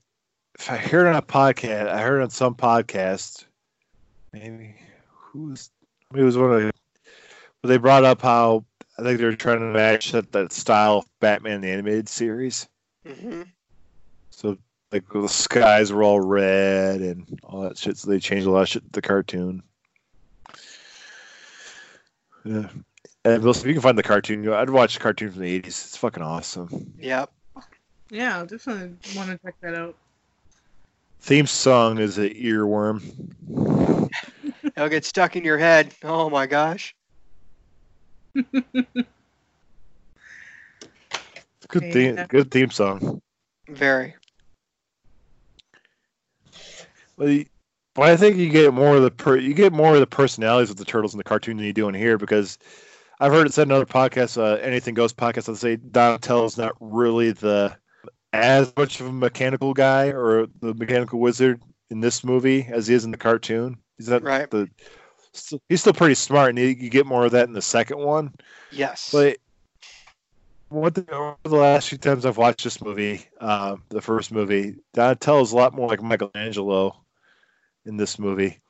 if 0.59 0.71
I 0.71 0.77
heard 0.77 1.07
on 1.07 1.17
a 1.17 1.23
podcast, 1.23 1.89
I 1.89 2.03
heard 2.03 2.23
on 2.23 2.31
some 2.31 2.55
podcast. 2.55 3.45
Maybe 4.33 4.77
who's 5.09 5.71
maybe 6.11 6.23
it 6.23 6.27
was 6.27 6.39
one 6.39 6.53
of 6.53 6.61
the, 6.61 6.73
but 7.63 7.69
they 7.69 7.79
brought 7.79 8.05
up 8.05 8.23
how 8.23 8.65
I 9.01 9.03
think 9.03 9.19
they 9.19 9.25
were 9.25 9.35
trying 9.35 9.61
to 9.61 9.65
match 9.65 10.13
that, 10.13 10.31
that 10.33 10.53
style 10.53 10.99
of 10.99 11.07
Batman 11.21 11.63
the 11.63 11.71
animated 11.71 12.09
series. 12.09 12.69
hmm 13.07 13.43
So 14.29 14.59
like 14.93 15.05
the 15.11 15.27
skies 15.27 15.91
were 15.91 16.03
all 16.03 16.21
red 16.21 17.01
and 17.01 17.41
all 17.43 17.63
that 17.63 17.79
shit. 17.79 17.97
So 17.97 18.11
they 18.11 18.21
changed 18.21 18.47
a 18.47 18.51
lot 18.51 18.63
of 18.63 18.69
shit 18.69 18.83
to 18.85 18.91
the 18.93 19.01
cartoon. 19.01 19.63
Yeah. 22.45 22.69
And 23.25 23.43
Wilson, 23.43 23.65
if 23.65 23.69
you 23.69 23.75
can 23.75 23.83
find 23.83 23.97
the 23.97 24.03
cartoon, 24.03 24.47
I'd 24.49 24.69
watch 24.69 24.95
the 24.95 25.01
cartoon 25.01 25.31
from 25.31 25.43
the 25.43 25.51
eighties. 25.51 25.83
It's 25.87 25.97
fucking 25.97 26.23
awesome. 26.23 26.93
Yep. 26.99 27.31
Yeah, 28.11 28.39
I'll 28.39 28.47
definitely 28.47 28.97
want 29.17 29.31
to 29.31 29.39
check 29.45 29.55
that 29.63 29.75
out. 29.75 29.95
Theme 31.21 31.47
song 31.47 31.99
is 31.99 32.19
an 32.19 32.31
earworm. 32.31 34.11
It'll 34.77 34.89
get 34.89 35.05
stuck 35.05 35.37
in 35.37 35.45
your 35.45 35.59
head. 35.59 35.95
Oh 36.03 36.29
my 36.29 36.47
gosh. 36.47 36.95
Good 41.69 41.83
Yeah. 41.83 41.93
theme, 41.93 42.27
good 42.29 42.51
theme 42.51 42.71
song. 42.71 43.21
Very. 43.69 44.15
But, 47.17 47.29
you- 47.29 47.47
but 47.95 48.09
I 48.09 48.17
think 48.17 48.37
you 48.37 48.49
get 48.49 48.73
more 48.75 48.97
of 48.97 49.03
the 49.03 49.11
per, 49.11 49.37
you 49.37 49.55
get 49.55 49.73
more 49.73 49.95
of 49.95 50.01
the 50.01 50.07
personalities 50.07 50.71
of 50.71 50.77
the 50.77 50.85
turtles 50.85 51.15
in 51.15 51.19
the 51.19 51.25
cartoon 51.25 51.57
than 51.57 51.67
you 51.67 51.73
do 51.73 51.89
in 51.89 51.95
here 51.95 52.19
because 52.19 52.59
I've 53.21 53.33
heard 53.33 53.47
it 53.47 53.53
said 53.53 53.69
in 53.69 53.73
other 53.73 53.85
podcasts, 53.87 54.39
uh, 54.39 54.57
anything 54.61 54.95
goes 54.95 55.13
podcasts. 55.13 55.49
I'll 55.49 55.55
say 55.57 55.77
Donatello's 55.77 56.57
not 56.57 56.75
really 56.81 57.33
the 57.33 57.77
as 58.33 58.73
much 58.77 59.01
of 59.01 59.07
a 59.09 59.13
mechanical 59.13 59.75
guy 59.75 60.09
or 60.13 60.47
the 60.61 60.73
mechanical 60.75 61.19
wizard 61.21 61.61
in 61.91 62.01
this 62.01 62.25
movie 62.25 62.67
as 62.71 62.87
he 62.87 62.95
is 62.95 63.05
in 63.05 63.11
the 63.11 63.17
cartoon. 63.19 63.77
He's 63.99 64.09
not 64.09 64.23
Right. 64.23 64.51
the. 64.51 64.69
He's 65.69 65.81
still 65.81 65.93
pretty 65.93 66.15
smart, 66.15 66.51
and 66.51 66.59
you, 66.59 66.67
you 66.67 66.91
get 66.91 67.07
more 67.07 67.25
of 67.25 67.33
that 67.33 67.47
in 67.47 67.53
the 67.53 67.63
second 67.63 67.99
one. 67.99 68.35
Yes. 68.73 69.11
But 69.13 69.39
what 70.71 70.95
the, 70.95 71.09
over 71.13 71.37
the 71.45 71.57
last 71.57 71.89
few 71.89 71.99
times 71.99 72.25
I've 72.25 72.37
watched 72.37 72.65
this 72.65 72.83
movie, 72.83 73.27
uh, 73.41 73.77
the 73.89 74.01
first 74.01 74.33
movie, 74.33 74.77
Donatello's 74.95 75.53
a 75.53 75.57
lot 75.57 75.75
more 75.75 75.89
like 75.89 76.03
Michelangelo 76.03 76.97
in 77.85 77.97
this 77.97 78.19
movie. 78.19 78.61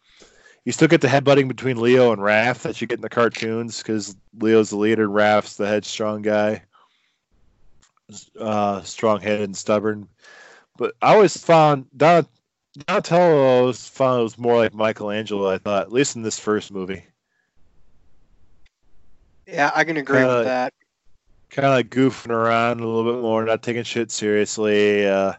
You 0.64 0.72
still 0.72 0.88
get 0.88 1.00
the 1.00 1.08
headbutting 1.08 1.48
between 1.48 1.80
Leo 1.80 2.12
and 2.12 2.20
Raph 2.20 2.62
that 2.62 2.80
you 2.80 2.86
get 2.86 2.98
in 2.98 3.02
the 3.02 3.08
cartoons 3.08 3.78
because 3.78 4.14
Leo's 4.38 4.70
the 4.70 4.76
leader 4.76 5.04
and 5.04 5.14
Raph's 5.14 5.56
the 5.56 5.66
headstrong 5.66 6.20
guy, 6.20 6.62
uh, 8.38 8.82
strong-headed 8.82 9.42
and 9.42 9.56
stubborn. 9.56 10.08
But 10.76 10.94
I 11.00 11.14
always 11.14 11.36
found 11.36 11.86
Don, 11.96 12.26
Donatello 12.86 13.42
always 13.42 13.88
found 13.88 14.22
was 14.22 14.38
more 14.38 14.56
like 14.56 14.74
Michelangelo. 14.74 15.50
I 15.50 15.58
thought, 15.58 15.82
at 15.82 15.92
least 15.92 16.16
in 16.16 16.22
this 16.22 16.38
first 16.38 16.72
movie. 16.72 17.04
yeah, 19.46 19.70
I 19.74 19.84
can 19.84 19.96
agree 19.96 20.22
uh, 20.22 20.38
with 20.38 20.46
that. 20.46 20.72
kind 21.50 21.66
of 21.66 21.72
like 21.72 21.90
goofing 21.90 22.30
around 22.30 22.80
a 22.80 22.86
little 22.86 23.12
bit 23.12 23.22
more, 23.22 23.44
not 23.44 23.62
taking 23.62 23.82
shit 23.82 24.10
seriously. 24.10 25.06
Uh, 25.06 25.34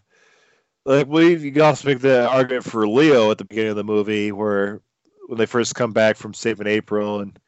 like 0.86 1.08
we, 1.08 1.36
you 1.38 1.52
can 1.52 1.62
also 1.62 1.88
make 1.88 2.00
the 2.00 2.28
argument 2.28 2.66
for 2.66 2.88
Leo 2.88 3.32
at 3.32 3.38
the 3.38 3.46
beginning 3.46 3.72
of 3.72 3.78
the 3.78 3.84
movie, 3.84 4.32
where 4.32 4.82
when 5.28 5.38
they 5.38 5.46
first 5.46 5.76
come 5.76 5.94
back 5.94 6.18
from 6.18 6.34
saving 6.34 6.68
April 6.68 7.22
and 7.22 7.40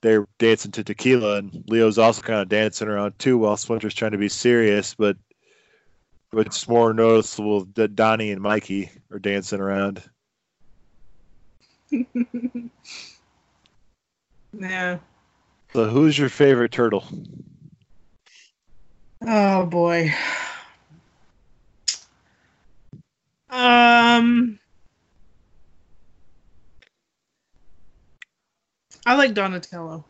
they're 0.00 0.26
dancing 0.38 0.70
to 0.72 0.84
tequila, 0.84 1.36
and 1.38 1.64
Leo's 1.68 1.98
also 1.98 2.22
kind 2.22 2.40
of 2.40 2.48
dancing 2.48 2.88
around 2.88 3.18
too, 3.18 3.38
while 3.38 3.56
Splinter's 3.56 3.94
trying 3.94 4.12
to 4.12 4.18
be 4.18 4.28
serious, 4.28 4.94
but 4.94 5.16
but 6.34 6.46
it's 6.46 6.68
more 6.68 6.92
noticeable 6.92 7.66
that 7.74 7.94
Donnie 7.94 8.30
and 8.30 8.42
Mikey 8.42 8.90
are 9.10 9.18
dancing 9.18 9.60
around. 9.60 10.02
yeah. 14.52 14.98
So, 15.72 15.84
who's 15.86 16.18
your 16.18 16.28
favorite 16.28 16.72
turtle? 16.72 17.04
Oh 19.26 19.64
boy. 19.66 20.12
Um 23.50 24.58
I 29.06 29.14
like 29.14 29.34
Donatello. 29.34 30.04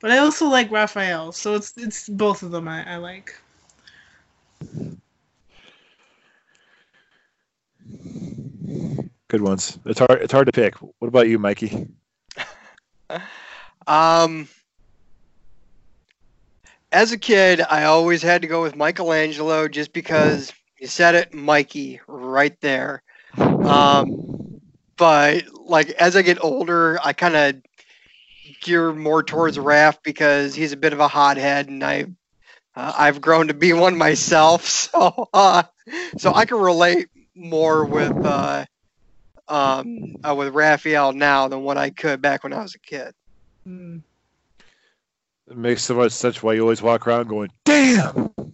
But 0.00 0.10
I 0.10 0.18
also 0.18 0.46
like 0.46 0.70
Raphael, 0.70 1.32
so 1.32 1.54
it's 1.54 1.72
it's 1.76 2.08
both 2.08 2.42
of 2.42 2.50
them 2.50 2.68
I, 2.68 2.94
I 2.94 2.96
like. 2.96 3.34
Good 9.28 9.40
ones. 9.40 9.78
It's 9.84 9.98
hard. 9.98 10.22
It's 10.22 10.32
hard 10.32 10.46
to 10.46 10.52
pick. 10.52 10.74
What 10.76 11.08
about 11.08 11.28
you, 11.28 11.38
Mikey? 11.38 11.88
Um, 13.88 14.48
as 16.90 17.12
a 17.12 17.18
kid, 17.18 17.60
I 17.60 17.84
always 17.84 18.20
had 18.20 18.42
to 18.42 18.48
go 18.48 18.62
with 18.62 18.74
Michelangelo 18.74 19.68
just 19.68 19.92
because 19.92 20.52
you 20.80 20.88
said 20.88 21.14
it, 21.14 21.32
Mikey, 21.32 22.00
right 22.08 22.58
there. 22.60 23.02
Um, 23.38 24.60
but 24.96 25.44
like 25.52 25.90
as 25.90 26.16
I 26.16 26.22
get 26.22 26.42
older, 26.42 26.98
I 27.02 27.12
kind 27.12 27.36
of 27.36 27.62
gear 28.60 28.92
more 28.92 29.22
towards 29.22 29.58
Raph 29.58 29.98
because 30.02 30.54
he's 30.54 30.72
a 30.72 30.76
bit 30.76 30.92
of 30.92 31.00
a 31.00 31.08
hothead, 31.08 31.68
and 31.68 31.84
I 31.84 32.06
uh, 32.74 32.92
I've 32.96 33.20
grown 33.20 33.48
to 33.48 33.54
be 33.54 33.72
one 33.74 33.96
myself. 33.96 34.66
So 34.66 35.28
uh, 35.32 35.64
so 36.18 36.32
I 36.34 36.44
can 36.44 36.58
relate 36.58 37.08
more 37.34 37.84
with 37.84 38.16
uh, 38.24 38.64
um, 39.48 40.16
uh, 40.26 40.34
with 40.34 40.54
Raphael 40.54 41.12
now 41.12 41.48
than 41.48 41.62
what 41.62 41.76
I 41.76 41.90
could 41.90 42.20
back 42.20 42.44
when 42.44 42.52
I 42.52 42.62
was 42.62 42.74
a 42.74 42.78
kid. 42.78 43.14
Mm. 43.66 44.02
It 45.48 45.56
makes 45.56 45.84
so 45.84 45.94
much 45.94 46.12
sense 46.12 46.42
why 46.42 46.54
you 46.54 46.62
always 46.62 46.82
walk 46.82 47.06
around 47.06 47.28
going, 47.28 47.50
"Damn." 47.64 48.30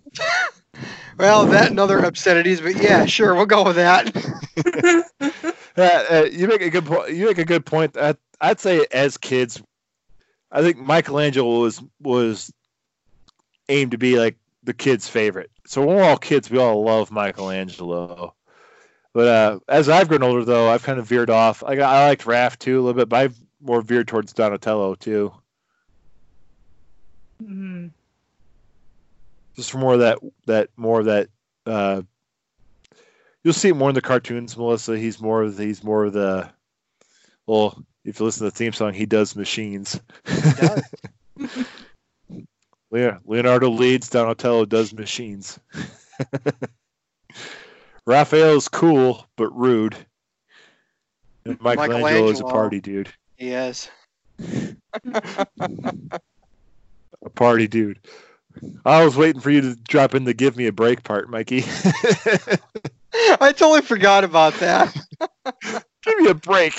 Well, 1.19 1.47
that 1.47 1.71
and 1.71 1.79
other 1.79 2.05
obscenities, 2.05 2.61
but 2.61 2.77
yeah, 2.83 3.05
sure, 3.05 3.35
we'll 3.35 3.47
go 3.47 3.65
with 3.65 3.77
that. 3.77 4.13
Uh, 5.75 6.05
uh, 6.11 6.29
you 6.31 6.47
make 6.47 6.61
a 6.61 6.69
good 6.69 6.85
point. 6.85 7.15
You 7.15 7.25
make 7.25 7.39
a 7.39 7.47
good 7.47 7.65
point. 7.65 7.97
I, 7.97 8.15
I'd 8.43 8.61
say 8.61 8.85
as 8.93 9.17
kids, 9.17 9.63
I 10.51 10.61
think 10.61 10.77
Michelangelo 10.77 11.61
was 11.61 11.83
was 11.99 12.53
aimed 13.71 13.93
to 13.93 13.97
be 13.97 14.19
like 14.19 14.37
the 14.63 14.75
kids' 14.75 15.09
favorite. 15.09 15.51
So 15.67 15.81
when 15.81 15.97
we're 15.97 16.03
all 16.03 16.19
kids, 16.19 16.51
we 16.51 16.59
all 16.59 16.85
love 16.85 17.11
Michelangelo. 17.11 18.35
But 19.15 19.29
uh, 19.29 19.59
as 19.69 19.89
I've 19.89 20.09
grown 20.09 20.23
older, 20.23 20.45
though, 20.45 20.71
I've 20.71 20.83
kind 20.83 20.99
of 20.99 21.07
veered 21.07 21.29
off. 21.31 21.63
I, 21.63 21.75
I 21.75 22.07
liked 22.09 22.25
Raph 22.25 22.59
too 22.59 22.77
a 22.79 22.83
little 22.83 22.95
bit, 22.99 23.09
but 23.11 23.17
I've 23.19 23.37
more 23.61 23.83
veered 23.83 24.09
towards 24.09 24.33
Donatello 24.33 24.95
too. 24.95 25.33
Mhm. 27.43 27.91
just 29.57 29.71
for 29.71 29.79
more 29.79 29.95
of 29.95 30.01
that 30.01 30.19
that 30.47 30.69
more 30.77 31.01
of 31.01 31.07
that 31.07 31.29
uh 31.67 32.03
you'll 33.43 33.53
see 33.53 33.71
it 33.71 33.77
more 33.77 33.89
in 33.89 33.95
the 33.95 34.01
cartoons 34.01 34.57
melissa 34.57 34.97
he's 34.97 35.21
more 35.21 35.43
of 35.43 35.57
the, 35.57 35.65
he's 35.65 35.83
more 35.83 36.05
of 36.05 36.13
the 36.13 36.49
well 37.47 37.83
if 38.05 38.19
you 38.21 38.25
listen 38.25 38.41
to 38.47 38.51
the 38.51 38.57
theme 38.57 38.73
song 38.73 38.93
he 38.95 39.07
does 39.07 39.35
machines 39.35 40.01
does. 40.25 40.83
yeah 42.93 43.19
leonardo 43.25 43.69
leads 43.69 44.09
donatello 44.09 44.65
does 44.65 44.93
machines 44.95 45.59
raphael's 48.07 48.69
cool 48.69 49.27
but 49.37 49.51
rude 49.51 49.97
and 51.45 51.61
michelangelo 51.63 52.29
is 52.29 52.41
a 52.41 52.45
party 52.45 52.81
dude 52.81 53.13
He 53.37 53.51
is. 53.53 53.89
a 55.15 55.47
party 57.35 57.69
dude 57.69 58.01
i 58.85 59.05
was 59.05 59.17
waiting 59.17 59.41
for 59.41 59.51
you 59.51 59.61
to 59.61 59.77
drop 59.89 60.15
in 60.15 60.25
the 60.25 60.35
give 60.35 60.57
me 60.57 60.67
a 60.67 60.73
break 60.73 61.03
part 61.05 61.31
mikey 61.31 61.65
I 63.41 63.53
totally 63.53 63.83
forgot 63.83 64.25
about 64.25 64.55
that. 64.55 64.95
Give 66.03 66.19
me 66.19 66.31
a 66.31 66.35
break. 66.35 66.75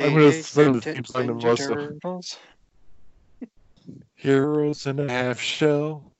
I'm 0.00 0.12
gonna 0.12 0.30
Teenage 0.30 0.44
sing 0.44 0.72
the 0.72 0.80
theme 0.80 1.04
song 1.04 1.28
to 1.28 1.34
Ninja 1.34 1.42
Melissa. 1.42 1.74
Turtles. 1.74 2.38
Heroes 4.16 4.86
in 4.86 4.98
a 5.00 5.08
half 5.08 5.40
shell. 5.40 6.15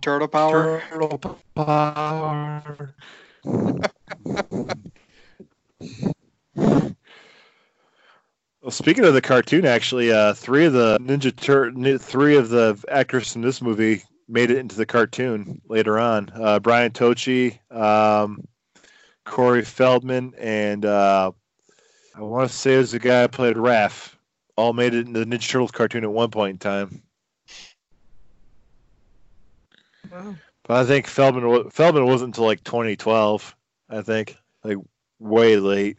Turtle 0.00 0.28
Power. 0.28 0.82
Turtle 0.90 1.38
power. 1.54 2.94
well, 6.54 6.94
speaking 8.70 9.04
of 9.04 9.14
the 9.14 9.22
cartoon, 9.22 9.64
actually, 9.64 10.12
uh, 10.12 10.34
three 10.34 10.66
of 10.66 10.72
the 10.72 10.98
Ninja 11.00 11.34
Tur- 11.34 11.98
three 11.98 12.36
of 12.36 12.48
the 12.48 12.82
actors 12.88 13.32
from 13.32 13.42
this 13.42 13.62
movie 13.62 14.02
made 14.28 14.50
it 14.50 14.58
into 14.58 14.76
the 14.76 14.86
cartoon 14.86 15.60
later 15.68 15.98
on. 15.98 16.30
Uh, 16.34 16.58
Brian 16.58 16.92
Tochi, 16.92 17.58
um, 17.74 18.44
Corey 19.24 19.64
Feldman, 19.64 20.34
and 20.38 20.84
uh, 20.84 21.32
I 22.14 22.20
want 22.20 22.50
to 22.50 22.56
say 22.56 22.74
it 22.74 22.78
was 22.78 22.92
the 22.92 22.98
guy 22.98 23.22
who 23.22 23.28
played 23.28 23.56
Raph. 23.56 24.14
All 24.56 24.72
made 24.72 24.92
it 24.92 25.06
into 25.06 25.24
the 25.24 25.26
Ninja 25.26 25.48
Turtles 25.48 25.70
cartoon 25.70 26.04
at 26.04 26.10
one 26.10 26.30
point 26.30 26.54
in 26.54 26.58
time. 26.58 27.02
Wow. 30.12 30.34
But 30.64 30.76
I 30.76 30.84
think 30.84 31.06
Feldman 31.06 31.70
Feldman 31.70 32.06
wasn't 32.06 32.28
until 32.28 32.44
like 32.44 32.62
2012. 32.64 33.56
I 33.90 34.02
think 34.02 34.36
like 34.64 34.76
way 35.18 35.56
late. 35.56 35.98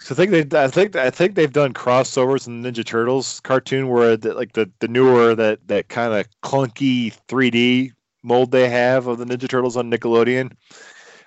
So 0.00 0.14
I 0.14 0.16
think 0.16 0.50
they 0.50 0.60
I 0.60 0.68
think 0.68 0.96
I 0.96 1.10
think 1.10 1.34
they've 1.34 1.52
done 1.52 1.72
crossovers 1.72 2.46
in 2.46 2.62
the 2.62 2.70
Ninja 2.70 2.84
Turtles 2.84 3.40
cartoon 3.40 3.88
where 3.88 4.16
the, 4.16 4.34
like 4.34 4.52
the 4.52 4.70
the 4.80 4.88
newer 4.88 5.34
that 5.34 5.66
that 5.68 5.88
kind 5.88 6.12
of 6.12 6.28
clunky 6.42 7.16
3D 7.28 7.92
mold 8.22 8.50
they 8.50 8.68
have 8.68 9.06
of 9.06 9.18
the 9.18 9.24
Ninja 9.24 9.48
Turtles 9.48 9.76
on 9.76 9.90
Nickelodeon. 9.90 10.52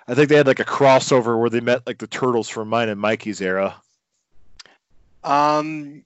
I 0.06 0.14
think 0.14 0.28
they 0.28 0.36
had 0.36 0.46
like 0.46 0.60
a 0.60 0.64
crossover 0.64 1.38
where 1.40 1.50
they 1.50 1.60
met 1.60 1.86
like 1.86 1.98
the 1.98 2.06
turtles 2.06 2.48
from 2.48 2.68
mine 2.68 2.88
and 2.88 3.00
Mikey's 3.00 3.40
era. 3.40 3.74
Um, 5.24 6.04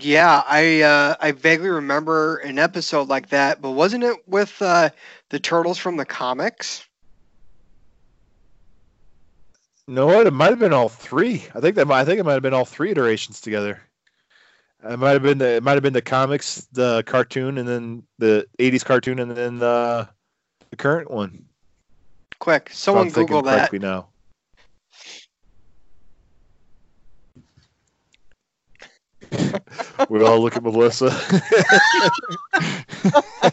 yeah, 0.00 0.42
I 0.46 0.82
uh, 0.82 1.14
I 1.20 1.32
vaguely 1.32 1.68
remember 1.68 2.36
an 2.38 2.58
episode 2.58 3.08
like 3.08 3.28
that, 3.28 3.62
but 3.62 3.72
wasn't 3.72 4.04
it 4.04 4.16
with 4.26 4.60
uh, 4.60 4.90
the 5.30 5.38
turtles 5.38 5.78
from 5.78 5.96
the 5.96 6.04
comics? 6.04 6.86
No. 9.86 10.20
It 10.20 10.32
might 10.32 10.50
have 10.50 10.58
been 10.58 10.72
all 10.72 10.88
three. 10.88 11.44
I 11.54 11.60
think 11.60 11.76
that 11.76 11.86
might, 11.86 12.00
I 12.00 12.04
think 12.04 12.18
it 12.18 12.24
might 12.24 12.32
have 12.32 12.42
been 12.42 12.54
all 12.54 12.64
three 12.64 12.90
iterations 12.90 13.40
together. 13.40 13.80
It 14.82 14.98
might 14.98 15.12
have 15.12 15.22
been 15.22 15.38
the 15.38 15.56
it 15.56 15.62
might 15.62 15.74
have 15.74 15.82
been 15.82 15.92
the 15.92 16.02
comics, 16.02 16.66
the 16.72 17.02
cartoon, 17.06 17.58
and 17.58 17.68
then 17.68 18.02
the 18.18 18.46
'80s 18.58 18.84
cartoon, 18.84 19.18
and 19.18 19.30
then 19.30 19.58
the 19.58 20.08
the 20.70 20.76
current 20.76 21.10
one. 21.10 21.44
Quick, 22.38 22.70
someone 22.72 23.10
Google 23.10 23.42
that. 23.42 23.72
now. 23.74 24.08
we 30.08 30.22
all 30.22 30.40
look 30.40 30.56
at 30.56 30.62
Melissa. 30.62 31.10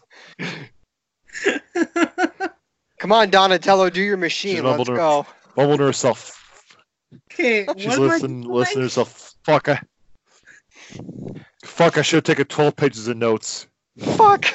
Come 2.99 3.11
on, 3.11 3.29
Donatello, 3.31 3.89
do 3.89 4.01
your 4.01 4.17
machine. 4.17 4.55
She's 4.57 4.63
Let's 4.63 4.77
mumbled 4.77 4.87
her- 4.89 4.95
go. 4.95 5.25
Mumbling 5.57 5.79
to 5.79 5.85
herself. 5.85 6.37
okay, 7.31 7.65
She's 7.77 7.87
what 7.87 7.97
am 7.97 8.03
I 8.03 8.05
listening, 8.13 8.41
doing? 8.43 8.53
listening 8.53 8.75
to 8.77 8.81
herself. 8.83 9.33
Fuck, 9.43 9.69
I, 9.69 9.81
fuck, 11.65 11.97
I 11.97 12.01
should 12.03 12.17
have 12.17 12.23
taken 12.23 12.45
12 12.45 12.75
pages 12.75 13.07
of 13.07 13.17
notes. 13.17 13.67
Fuck. 13.99 14.45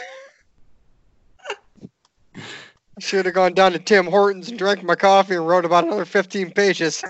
I 2.36 3.00
should 3.00 3.26
have 3.26 3.34
gone 3.34 3.52
down 3.52 3.72
to 3.72 3.78
Tim 3.78 4.06
Hortons 4.06 4.48
and 4.48 4.58
drank 4.58 4.82
my 4.82 4.94
coffee 4.94 5.34
and 5.34 5.46
wrote 5.46 5.66
about 5.66 5.84
another 5.84 6.06
15 6.06 6.52
pages. 6.52 7.04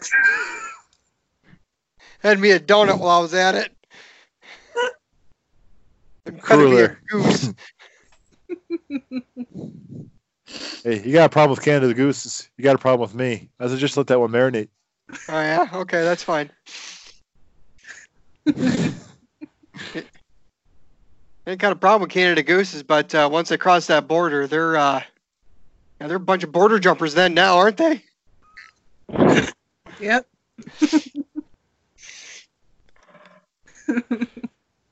Had 2.21 2.41
me 2.41 2.51
a 2.51 2.59
donut 2.59 2.99
while 2.99 3.19
I 3.19 3.21
was 3.21 3.35
at 3.35 3.55
it. 3.55 3.71
And 4.75 4.83
cut 4.83 4.83
me 4.83 4.89
a 6.11 6.15
Cooler. 6.43 7.01
goose. 7.09 7.53
Hey, 10.85 11.03
you 11.03 11.13
got 11.13 11.27
a 11.27 11.29
problem 11.29 11.51
with 11.51 11.65
Canada 11.65 11.93
Goose. 11.93 12.49
You 12.57 12.63
got 12.63 12.77
a 12.77 12.79
problem 12.79 13.01
with 13.01 13.17
me. 13.17 13.51
I 13.59 13.67
said 13.67 13.81
just 13.81 13.97
let 13.97 14.07
that 14.07 14.21
one 14.21 14.31
marinate. 14.31 14.69
Oh 15.29 15.41
yeah, 15.41 15.69
okay, 15.73 16.05
that's 16.05 16.23
fine. 16.23 16.51
Ain't 21.49 21.61
got 21.61 21.73
a 21.73 21.77
problem 21.77 22.03
with 22.03 22.11
Canada 22.11 22.45
gooses, 22.45 22.85
but 22.85 23.13
uh, 23.15 23.29
once 23.31 23.49
they 23.49 23.57
cross 23.57 23.89
that 23.89 24.07
border, 24.07 24.47
they're 24.47 24.77
uh, 24.77 25.03
yeah, 26.01 26.07
they're 26.07 26.19
a 26.19 26.21
bunch 26.21 26.45
of 26.45 26.53
border 26.53 26.79
jumpers 26.79 27.15
then 27.15 27.35
now, 27.35 27.57
aren't 27.57 27.79
they? 27.79 28.05
Yep. 29.99 30.27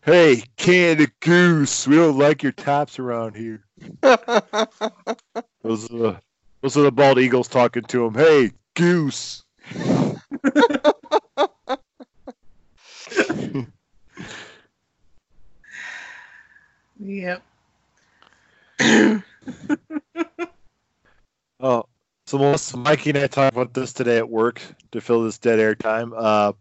Hey, 0.04 0.42
Canada 0.58 1.10
Goose, 1.20 1.88
we 1.88 1.96
don't 1.96 2.18
like 2.18 2.42
your 2.42 2.52
tops 2.52 2.98
around 2.98 3.36
here. 3.36 3.64
Those 5.62 5.90
are 5.90 5.96
the, 5.96 6.20
those 6.60 6.76
are 6.76 6.82
the 6.82 6.92
bald 6.92 7.18
eagles 7.18 7.48
talking 7.48 7.84
to 7.84 8.04
him. 8.04 8.12
Hey, 8.12 8.50
Goose. 8.74 9.44
Yep. 17.00 17.42
Oh, 21.60 21.84
so 22.26 22.36
Melissa, 22.36 22.76
Mikey 22.76 23.10
and 23.10 23.20
I 23.20 23.26
talked 23.26 23.54
about 23.54 23.72
this 23.72 23.94
today 23.94 24.18
at 24.18 24.28
work 24.28 24.60
to 24.92 25.00
fill 25.00 25.24
this 25.24 25.38
dead 25.38 25.60
air 25.60 25.74
time. 25.74 26.12
Uh, 26.14 26.52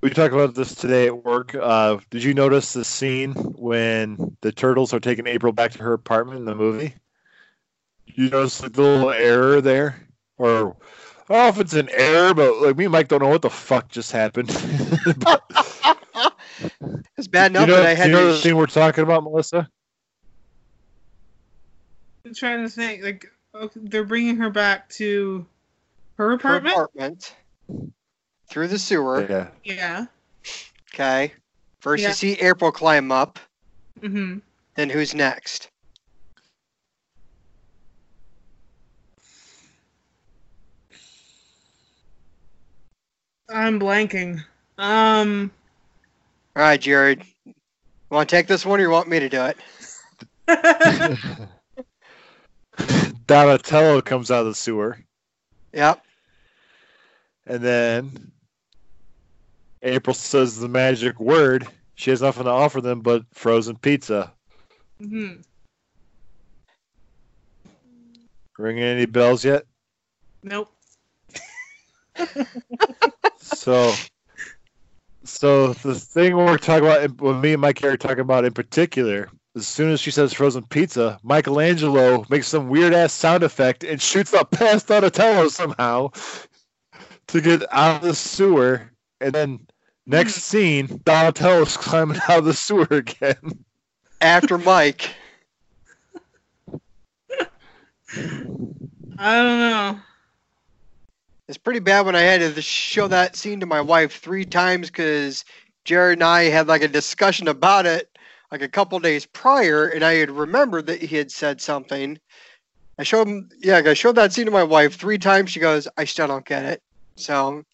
we 0.00 0.10
talked 0.10 0.32
about 0.32 0.54
this 0.54 0.74
today 0.74 1.06
at 1.06 1.24
work. 1.24 1.54
Uh, 1.54 1.98
did 2.10 2.22
you 2.22 2.34
notice 2.34 2.72
the 2.72 2.84
scene 2.84 3.32
when 3.32 4.36
the 4.40 4.52
turtles 4.52 4.94
are 4.94 5.00
taking 5.00 5.26
April 5.26 5.52
back 5.52 5.72
to 5.72 5.82
her 5.82 5.92
apartment 5.92 6.38
in 6.38 6.44
the 6.44 6.54
movie? 6.54 6.94
You 8.06 8.30
notice 8.30 8.62
like 8.62 8.72
the 8.72 8.82
little 8.82 9.10
error 9.10 9.60
there, 9.60 10.06
or 10.38 10.76
I 11.28 11.34
don't 11.34 11.42
know 11.42 11.48
if 11.48 11.60
it's 11.60 11.74
an 11.74 11.88
error, 11.90 12.34
but 12.34 12.60
like 12.60 12.76
me 12.76 12.84
and 12.84 12.92
Mike 12.92 13.08
don't 13.08 13.22
know 13.22 13.28
what 13.28 13.42
the 13.42 13.50
fuck 13.50 13.88
just 13.88 14.12
happened. 14.12 14.48
But, 15.18 15.42
It's 17.16 17.28
bad 17.28 17.52
you 17.52 17.58
enough 17.58 17.68
know, 17.68 17.76
that 17.76 17.86
I 17.86 17.94
had 17.94 18.08
you 18.08 18.12
know 18.12 18.20
to 18.20 18.32
the 18.32 18.38
scene 18.38 18.56
we're 18.56 18.66
talking 18.66 19.04
about, 19.04 19.22
Melissa? 19.22 19.68
I'm 22.24 22.34
trying 22.34 22.62
to 22.62 22.68
think. 22.68 23.02
Like, 23.02 23.26
okay, 23.54 23.80
they're 23.82 24.04
bringing 24.04 24.36
her 24.36 24.50
back 24.50 24.88
to 24.90 25.46
her 26.16 26.36
her 26.38 26.56
apartment. 26.56 27.34
Apartment 28.50 28.52
through 28.52 28.68
the 28.68 28.78
sewer. 28.78 29.50
Yeah. 29.64 29.74
Yeah. 29.76 30.06
Okay. 30.94 31.32
First 31.80 32.02
Yeah. 32.02 32.08
you 32.08 32.14
see 32.14 32.32
April 32.40 32.72
climb 32.72 33.12
up, 33.12 33.38
Mm-hmm. 34.00 34.38
then 34.76 34.90
who's 34.90 35.14
next? 35.14 35.68
I'm 43.48 43.80
blanking. 43.80 44.42
Um. 44.78 45.50
All 46.56 46.62
right, 46.62 46.80
Jared. 46.80 47.22
Want 48.10 48.28
to 48.28 48.36
take 48.36 48.46
this 48.46 48.64
one, 48.66 48.80
or 48.80 48.82
you 48.82 48.90
want 48.90 49.08
me 49.08 49.20
to 49.20 49.28
do 49.28 49.44
it? 49.44 49.56
Donatello 53.26 54.00
comes 54.02 54.30
out 54.30 54.40
of 54.40 54.46
the 54.46 54.54
sewer. 54.54 54.98
Yep. 55.72 56.02
And 57.46 57.62
then 57.62 58.32
April 59.82 60.14
says 60.14 60.58
the 60.58 60.68
magic 60.68 61.18
word. 61.20 61.66
She 61.94 62.10
has 62.10 62.22
nothing 62.22 62.44
to 62.44 62.50
offer 62.50 62.80
them 62.80 63.00
but 63.00 63.24
frozen 63.32 63.76
pizza. 63.76 64.32
hmm 64.98 65.34
Ringing 68.58 68.82
any 68.82 69.06
bells 69.06 69.44
yet? 69.44 69.64
Nope. 70.42 70.70
So, 73.42 73.92
so 75.24 75.72
the 75.74 75.94
thing 75.94 76.36
we're 76.36 76.56
talking 76.56 76.86
about, 76.86 77.20
what 77.20 77.34
me 77.34 77.52
and 77.52 77.60
Mike 77.60 77.82
are 77.84 77.96
talking 77.96 78.20
about 78.20 78.44
in 78.44 78.52
particular, 78.52 79.28
as 79.56 79.66
soon 79.66 79.90
as 79.90 80.00
she 80.00 80.10
says 80.10 80.32
frozen 80.32 80.64
pizza, 80.64 81.18
Michelangelo 81.22 82.24
makes 82.30 82.48
some 82.48 82.68
weird 82.68 82.94
ass 82.94 83.12
sound 83.12 83.42
effect 83.42 83.84
and 83.84 84.00
shoots 84.00 84.32
up 84.32 84.50
past 84.50 84.88
Donatello 84.88 85.48
somehow 85.48 86.10
to 87.26 87.40
get 87.40 87.62
out 87.72 87.96
of 87.96 88.02
the 88.02 88.14
sewer. 88.14 88.90
And 89.20 89.34
then 89.34 89.66
next 90.06 90.34
hmm. 90.34 90.40
scene, 90.40 90.86
Donatello's 91.04 91.76
climbing 91.76 92.20
out 92.28 92.38
of 92.38 92.44
the 92.44 92.54
sewer 92.54 92.86
again. 92.90 93.64
After 94.20 94.58
Mike. 94.58 95.14
I 98.12 99.36
don't 99.36 99.58
know. 99.58 99.98
It's 101.48 101.58
pretty 101.58 101.80
bad 101.80 102.06
when 102.06 102.14
I 102.14 102.20
had 102.20 102.54
to 102.54 102.62
show 102.62 103.08
that 103.08 103.34
scene 103.34 103.60
to 103.60 103.66
my 103.66 103.80
wife 103.80 104.18
three 104.18 104.44
times 104.44 104.88
because 104.88 105.44
Jared 105.84 106.18
and 106.18 106.24
I 106.24 106.44
had 106.44 106.68
like 106.68 106.82
a 106.82 106.88
discussion 106.88 107.48
about 107.48 107.86
it 107.86 108.10
like 108.50 108.62
a 108.62 108.68
couple 108.68 108.98
days 108.98 109.26
prior, 109.26 109.86
and 109.86 110.04
I 110.04 110.14
had 110.14 110.30
remembered 110.30 110.86
that 110.86 111.00
he 111.00 111.16
had 111.16 111.30
said 111.30 111.60
something. 111.60 112.18
I 112.98 113.02
showed 113.02 113.28
him, 113.28 113.48
yeah, 113.58 113.82
I 113.84 113.94
showed 113.94 114.16
that 114.16 114.32
scene 114.32 114.46
to 114.46 114.50
my 114.50 114.64
wife 114.64 114.96
three 114.96 115.18
times. 115.18 115.50
She 115.50 115.60
goes, 115.60 115.88
I 115.96 116.04
still 116.04 116.26
don't 116.26 116.44
get 116.44 116.64
it. 116.64 116.82
So 117.16 117.64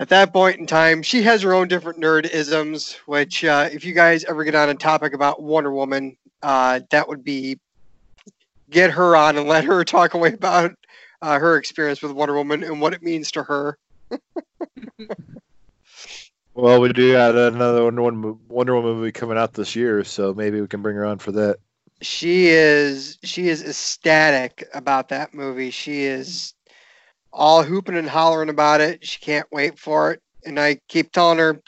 at 0.00 0.08
that 0.08 0.32
point 0.32 0.58
in 0.58 0.66
time, 0.66 1.02
she 1.02 1.22
has 1.22 1.42
her 1.42 1.52
own 1.52 1.68
different 1.68 2.00
nerd 2.00 2.28
isms, 2.28 2.94
which 3.04 3.44
uh, 3.44 3.68
if 3.70 3.84
you 3.84 3.92
guys 3.92 4.24
ever 4.24 4.42
get 4.44 4.54
on 4.54 4.70
a 4.70 4.74
topic 4.74 5.12
about 5.12 5.42
Wonder 5.42 5.72
Woman, 5.72 6.16
uh, 6.42 6.80
that 6.90 7.06
would 7.06 7.22
be 7.22 7.58
get 8.70 8.90
her 8.90 9.14
on 9.14 9.36
and 9.36 9.46
let 9.46 9.64
her 9.64 9.84
talk 9.84 10.14
away 10.14 10.32
about 10.32 10.72
uh, 11.20 11.38
her 11.38 11.58
experience 11.58 12.00
with 12.00 12.12
Wonder 12.12 12.34
Woman 12.34 12.64
and 12.64 12.80
what 12.80 12.94
it 12.94 13.02
means 13.02 13.30
to 13.32 13.42
her. 13.42 13.78
Well, 16.54 16.80
we 16.80 16.92
do 16.92 17.12
have 17.12 17.36
another 17.36 17.84
Wonder 17.84 18.02
Woman, 18.02 18.38
Wonder 18.48 18.74
Woman 18.74 18.96
movie 18.96 19.12
coming 19.12 19.38
out 19.38 19.54
this 19.54 19.76
year, 19.76 20.02
so 20.02 20.34
maybe 20.34 20.60
we 20.60 20.66
can 20.66 20.82
bring 20.82 20.96
her 20.96 21.06
on 21.06 21.18
for 21.18 21.32
that. 21.32 21.58
She 22.02 22.48
is 22.48 23.18
she 23.22 23.48
is 23.48 23.62
ecstatic 23.62 24.68
about 24.74 25.08
that 25.10 25.32
movie. 25.32 25.70
She 25.70 26.02
is 26.02 26.54
all 27.32 27.62
hooping 27.62 27.96
and 27.96 28.08
hollering 28.08 28.48
about 28.48 28.80
it. 28.80 29.06
She 29.06 29.18
can't 29.20 29.46
wait 29.52 29.78
for 29.78 30.12
it. 30.12 30.22
And 30.44 30.58
I 30.58 30.80
keep 30.88 31.12
telling 31.12 31.38
her, 31.38 31.60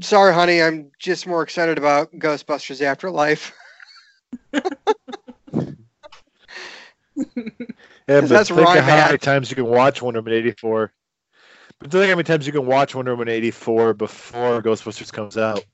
"Sorry, 0.00 0.32
honey, 0.32 0.62
I'm 0.62 0.90
just 0.98 1.26
more 1.26 1.42
excited 1.42 1.78
about 1.78 2.12
Ghostbusters 2.12 2.80
Afterlife." 2.80 3.52
Yeah, 8.08 8.20
but 8.20 8.30
that's 8.30 8.48
think 8.48 8.60
of 8.60 8.84
how 8.84 9.06
many 9.06 9.18
times 9.18 9.48
you 9.48 9.56
can 9.56 9.66
watch 9.66 10.02
Wonder 10.02 10.20
Woman 10.20 10.34
84. 10.34 10.92
But 11.78 11.90
think 11.90 12.04
how 12.04 12.16
many 12.16 12.24
times 12.24 12.46
you 12.46 12.52
can 12.52 12.66
watch 12.66 12.94
Wonder 12.94 13.12
Woman 13.12 13.28
84 13.28 13.94
before 13.94 14.62
Ghostbusters 14.62 15.12
comes 15.12 15.36
out. 15.36 15.64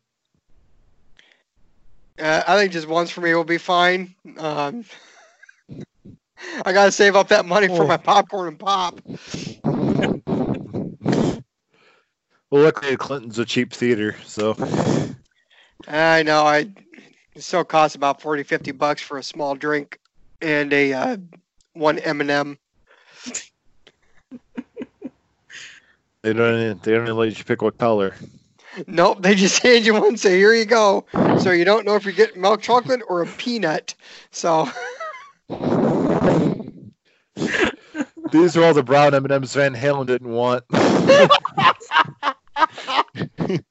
Uh, 2.18 2.42
I 2.46 2.56
think 2.56 2.72
just 2.72 2.88
once 2.88 3.10
for 3.10 3.20
me 3.20 3.34
will 3.34 3.44
be 3.44 3.58
fine. 3.58 4.14
Um, 4.38 4.84
I 6.64 6.72
gotta 6.72 6.92
save 6.92 7.16
up 7.16 7.28
that 7.28 7.44
money 7.46 7.68
for 7.68 7.84
Oh. 7.84 7.86
my 7.86 7.96
popcorn 7.96 8.48
and 8.48 8.58
pop. 8.58 9.00
Well, 12.50 12.62
luckily 12.62 12.96
Clinton's 12.96 13.38
a 13.38 13.44
cheap 13.44 13.74
theater, 13.74 14.16
so 14.24 14.56
I 15.86 16.22
know. 16.22 16.44
I 16.46 16.70
it 17.34 17.42
still 17.42 17.62
costs 17.62 17.94
about 17.94 18.22
40, 18.22 18.42
50 18.42 18.72
bucks 18.72 19.02
for 19.02 19.18
a 19.18 19.22
small 19.22 19.54
drink 19.54 19.98
and 20.40 20.72
a 20.72 20.94
uh, 20.94 21.16
one 21.74 21.98
M 21.98 22.22
and 22.22 22.30
m 22.30 22.58
they 26.22 26.32
don't 26.32 26.82
they 26.82 26.92
don't 26.92 27.06
let 27.18 27.36
you 27.38 27.44
pick 27.44 27.60
what 27.60 27.76
color. 27.76 28.14
Nope, 28.86 29.20
they 29.20 29.34
just 29.34 29.62
hand 29.62 29.84
you 29.84 29.92
one. 29.92 30.04
and 30.08 30.20
Say 30.20 30.38
here 30.38 30.54
you 30.54 30.64
go. 30.64 31.04
So 31.40 31.50
you 31.50 31.66
don't 31.66 31.84
know 31.84 31.96
if 31.96 32.04
you're 32.04 32.14
getting 32.14 32.40
milk 32.40 32.62
chocolate 32.62 33.02
or 33.08 33.20
a 33.22 33.26
peanut. 33.26 33.94
So 34.30 34.66
these 38.30 38.56
are 38.56 38.64
all 38.64 38.74
the 38.74 38.82
brown 38.82 39.14
M 39.14 39.24
and 39.24 39.32
M's 39.32 39.54
Van 39.54 39.74
Halen 39.74 40.06
didn't 40.06 40.30
want. 40.30 40.64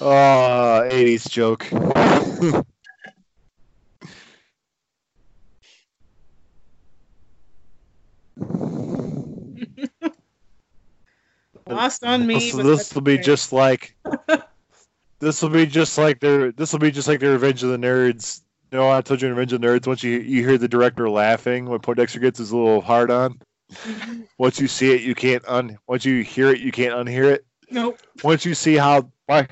Ah, 0.00 0.82
uh, 0.82 0.90
80s 0.90 1.28
joke. 1.28 1.66
Lost 11.68 12.04
on 12.04 12.26
me. 12.26 12.34
This, 12.34 12.54
this 12.54 12.94
will 12.94 13.02
be 13.02 13.18
just 13.18 13.52
like 13.52 13.94
this 15.20 15.42
will 15.42 15.50
be 15.50 15.66
just 15.66 15.98
like 15.98 16.20
their 16.20 16.52
this 16.52 16.72
will 16.72 16.78
be 16.78 16.90
just 16.90 17.08
like 17.08 17.20
the 17.20 17.30
Revenge 17.30 17.62
of 17.62 17.70
the 17.70 17.76
Nerds 17.76 18.42
you 18.70 18.78
know, 18.78 18.90
I 18.90 19.00
told 19.00 19.22
you 19.22 19.28
in 19.28 19.34
Revenge 19.34 19.54
of 19.54 19.60
Nerds. 19.62 19.86
Once 19.86 20.02
you 20.02 20.18
you 20.18 20.46
hear 20.46 20.58
the 20.58 20.68
director 20.68 21.08
laughing 21.08 21.66
when 21.66 21.80
Poindexter 21.80 22.20
gets 22.20 22.38
his 22.38 22.52
little 22.52 22.80
hard 22.80 23.10
on. 23.10 23.40
Once 24.38 24.60
you 24.60 24.68
see 24.68 24.94
it, 24.94 25.02
you 25.02 25.14
can't 25.14 25.42
un. 25.48 25.78
Once 25.86 26.04
you 26.04 26.22
hear 26.22 26.50
it, 26.50 26.60
you 26.60 26.70
can't 26.70 26.94
unhear 26.94 27.32
it. 27.32 27.46
Nope. 27.70 27.98
Once 28.22 28.44
you 28.44 28.54
see 28.54 28.76
how 28.76 29.10
why, 29.26 29.46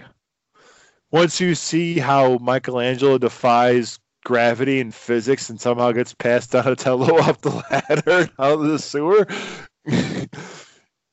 once 1.11 1.41
you 1.41 1.55
see 1.55 1.99
how 1.99 2.39
Michelangelo 2.39 3.19
defies 3.19 3.99
gravity 4.25 4.81
and 4.81 4.95
physics 4.95 5.51
and 5.51 5.61
somehow 5.61 5.93
gets 5.93 6.15
passed 6.15 6.53
Donatello 6.53 7.17
up 7.23 7.41
the 7.43 7.51
ladder 7.71 8.29
out 8.39 8.61
of 8.61 8.63
the 8.63 8.79
sewer, 8.79 9.27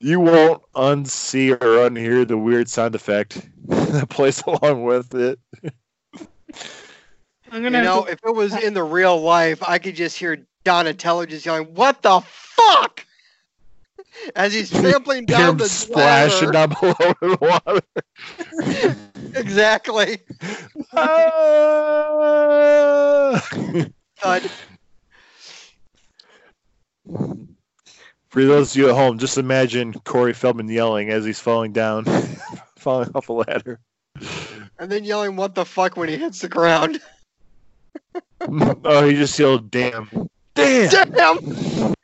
you 0.00 0.20
won't 0.20 0.62
unsee 0.74 1.52
or 1.52 1.88
unhear 1.88 2.26
the 2.26 2.38
weird 2.38 2.68
sound 2.68 2.94
effect 2.94 3.48
that 3.66 4.08
plays 4.08 4.42
along 4.46 4.84
with 4.84 5.14
it. 5.14 5.38
I'm 7.54 7.62
You 7.62 7.70
gonna 7.70 7.78
have 7.78 7.86
know, 7.86 8.04
to- 8.04 8.10
if 8.10 8.18
it 8.24 8.34
was 8.34 8.52
in 8.60 8.74
the 8.74 8.82
real 8.82 9.20
life, 9.22 9.62
I 9.62 9.78
could 9.78 9.94
just 9.94 10.18
hear 10.18 10.44
Donatello 10.64 11.24
just 11.26 11.46
yelling, 11.46 11.66
"What 11.74 12.02
the 12.02 12.20
fuck!" 12.20 13.06
as 14.34 14.52
he's 14.52 14.70
trampling 14.80 15.24
down 15.26 15.50
him 15.50 15.56
the 15.58 15.68
splashing 15.68 16.50
ladder. 16.50 16.74
down 16.74 16.74
below 16.80 17.14
the 17.20 17.38
water. 17.40 17.80
exactly. 19.40 20.18
Ah! 22.14 23.40
Thud. 24.18 24.50
For 28.30 28.44
those 28.44 28.72
of 28.72 28.76
you 28.76 28.88
at 28.88 28.96
home, 28.96 29.18
just 29.18 29.38
imagine 29.38 29.92
Corey 29.92 30.32
Feldman 30.32 30.68
yelling 30.68 31.10
as 31.10 31.24
he's 31.24 31.38
falling 31.38 31.72
down, 31.72 32.04
falling 32.78 33.10
off 33.14 33.28
a 33.28 33.32
ladder. 33.32 33.78
and 34.80 34.90
then 34.90 35.04
yelling, 35.04 35.36
"What 35.36 35.54
the 35.54 35.64
fuck!" 35.64 35.96
when 35.96 36.08
he 36.08 36.16
hits 36.16 36.40
the 36.40 36.48
ground. 36.48 37.00
Oh, 38.40 39.06
he 39.06 39.14
just 39.14 39.38
yelled, 39.38 39.70
"Damn, 39.70 40.08
damn!" 40.54 41.10
Damn! 41.10 41.94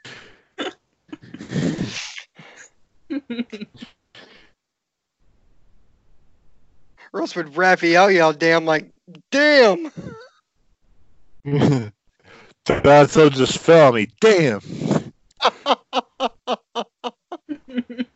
Or 7.13 7.23
else 7.23 7.35
would 7.35 7.57
Raphael 7.57 8.11
yell, 8.11 8.33
"Damn!" 8.33 8.65
like, 8.65 8.91
"Damn!" 9.31 9.91
Donatello 12.65 13.31
just 13.31 13.59
fell 13.59 13.89
on 13.89 13.95
me. 13.95 14.09
Damn. 14.21 14.61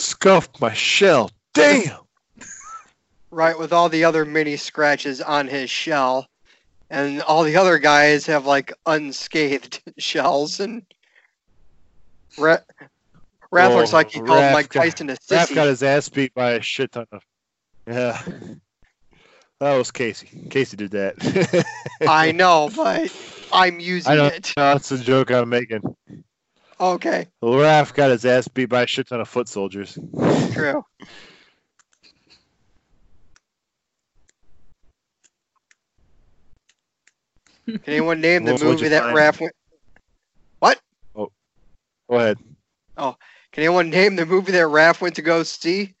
Scuffed 0.00 0.60
my 0.60 0.72
shell. 0.72 1.30
Damn. 1.54 1.98
Right, 3.32 3.56
with 3.56 3.72
all 3.72 3.88
the 3.88 4.02
other 4.02 4.24
mini 4.24 4.56
scratches 4.56 5.20
on 5.20 5.46
his 5.46 5.70
shell, 5.70 6.26
and 6.90 7.22
all 7.22 7.44
the 7.44 7.54
other 7.54 7.78
guys 7.78 8.26
have 8.26 8.44
like 8.44 8.72
unscathed 8.86 9.80
shells, 9.98 10.58
and 10.58 10.82
Ra- 12.36 12.56
Raph 13.54 13.76
looks 13.76 13.92
Oh, 13.92 13.96
like 13.96 14.10
he 14.10 14.20
oh, 14.20 14.24
called 14.24 14.40
Raph 14.42 14.52
Mike 14.52 14.68
got- 14.70 14.82
Tyson 14.82 15.10
a 15.10 15.12
Raph 15.12 15.46
sissy. 15.46 15.54
got 15.54 15.68
his 15.68 15.84
ass 15.84 16.08
beat 16.08 16.34
by 16.34 16.52
a 16.54 16.60
shit 16.60 16.90
ton 16.90 17.06
of. 17.12 17.22
Yeah. 17.86 18.20
That 19.60 19.76
was 19.76 19.92
Casey. 19.92 20.28
Casey 20.50 20.76
did 20.76 20.90
that. 20.90 21.64
I 22.08 22.32
know, 22.32 22.68
but 22.74 23.14
I'm 23.52 23.78
using 23.78 24.10
I 24.12 24.16
know. 24.16 24.26
it. 24.26 24.52
That's 24.56 24.90
a 24.90 24.98
joke 24.98 25.30
I'm 25.30 25.48
making. 25.50 25.82
Okay, 26.80 27.26
Well, 27.42 27.52
Raph 27.60 27.92
got 27.92 28.10
his 28.10 28.24
ass 28.24 28.48
beat 28.48 28.64
by 28.70 28.82
a 28.82 28.86
shit 28.86 29.06
ton 29.08 29.20
of 29.20 29.28
foot 29.28 29.48
soldiers. 29.48 29.98
true. 30.52 30.82
Can 37.66 37.80
anyone 37.86 38.20
name 38.20 38.44
the 38.44 38.52
what'd 38.52 38.66
movie 38.66 38.88
that 38.88 39.02
find? 39.02 39.16
Raph 39.16 39.40
went? 39.40 39.52
What? 40.60 40.80
Oh, 41.14 41.28
go 42.08 42.16
ahead. 42.16 42.38
Oh, 42.96 43.16
can 43.52 43.64
anyone 43.64 43.90
name 43.90 44.16
the 44.16 44.26
movie 44.26 44.52
that 44.52 44.66
Raph 44.66 45.00
went 45.00 45.14
to 45.16 45.22
go 45.22 45.42
see 45.42 45.94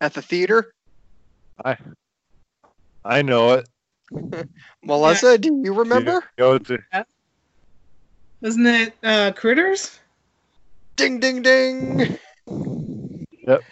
at 0.00 0.12
the 0.14 0.22
theater? 0.22 0.72
I 1.64 1.76
I 3.04 3.22
know 3.22 3.52
it. 3.52 3.68
Melissa, 4.82 5.38
do 5.38 5.60
you 5.62 5.72
remember? 5.72 6.24
You 6.36 6.44
know, 6.44 6.52
it's 6.54 6.70
a- 6.70 7.06
Wasn't 8.42 8.66
it 8.66 8.94
uh, 9.04 9.30
Critters? 9.36 10.00
Ding, 10.96 11.20
ding, 11.20 11.42
ding. 11.42 12.18
Yep. 13.46 13.62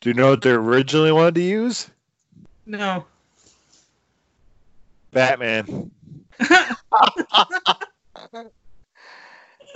Do 0.00 0.08
you 0.08 0.14
know 0.14 0.30
what 0.30 0.40
they 0.40 0.52
originally 0.52 1.12
wanted 1.12 1.34
to 1.34 1.42
use? 1.42 1.90
No. 2.66 3.04
Batman. 5.12 5.90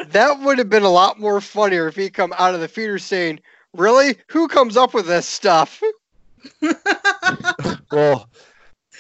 That 0.09 0.41
would 0.41 0.59
have 0.59 0.69
been 0.69 0.83
a 0.83 0.91
lot 0.91 1.19
more 1.19 1.41
funnier 1.41 1.89
if 1.89 1.97
he 1.97 2.11
come 2.11 2.35
out 2.37 2.55
of 2.55 2.61
the 2.61 2.69
theater 2.69 2.99
saying, 2.99 3.41
"Really? 3.73 4.17
Who 4.29 4.47
comes 4.47 4.77
up 4.77 4.93
with 4.93 5.07
this 5.07 5.27
stuff?" 5.27 5.83
Well, 7.91 8.29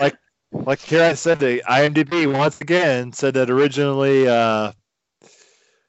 like 0.01 0.17
like 0.65 0.81
here 0.81 1.03
I 1.03 1.15
said, 1.15 1.39
the 1.39 1.63
IMDb 1.69 2.33
once 2.33 2.61
again 2.61 3.13
said 3.13 3.35
that 3.35 3.51
originally, 3.51 4.29
uh, 4.29 4.73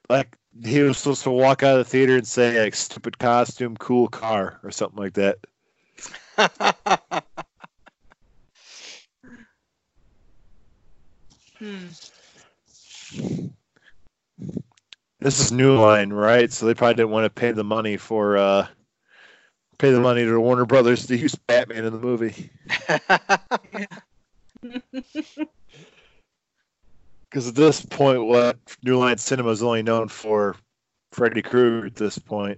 like 0.10 0.38
he 0.64 0.82
was 0.82 0.98
supposed 0.98 1.24
to 1.24 1.32
walk 1.32 1.64
out 1.64 1.80
of 1.80 1.86
the 1.86 1.90
theater 1.90 2.16
and 2.18 2.28
say 2.28 2.62
like 2.64 2.76
"stupid 2.76 3.18
costume, 3.20 3.78
cool 3.78 4.08
car" 4.08 4.60
or 4.64 4.72
something 4.72 4.98
like 5.00 5.14
that. 5.14 5.38
Hmm. 11.60 11.88
This 15.20 15.40
is 15.40 15.52
New 15.52 15.76
Line, 15.80 16.12
right? 16.12 16.52
So 16.52 16.66
they 16.66 16.74
probably 16.74 16.96
didn't 16.96 17.12
want 17.12 17.26
to 17.26 17.30
pay 17.30 17.52
the 17.52 17.64
money 17.64 17.98
for 17.98 18.38
uh, 18.38 18.68
pay 19.78 19.92
the 19.92 20.00
money 20.00 20.24
to 20.24 20.40
Warner 20.40 20.66
Brothers 20.66 21.06
to 21.08 21.18
use 21.18 21.36
Batman 21.36 21.86
in 21.86 21.94
the 21.94 22.00
movie. 22.00 22.50
Because 27.30 27.50
at 27.50 27.56
this 27.56 27.86
point, 27.86 28.26
what 28.26 28.58
New 28.84 28.98
Line 28.98 29.18
Cinema 29.18 29.50
is 29.50 29.62
only 29.62 29.84
known 29.84 30.08
for 30.08 30.56
Freddy 31.12 31.42
Krueger 31.42 31.86
at 31.86 31.96
this 31.96 32.18
point. 32.18 32.58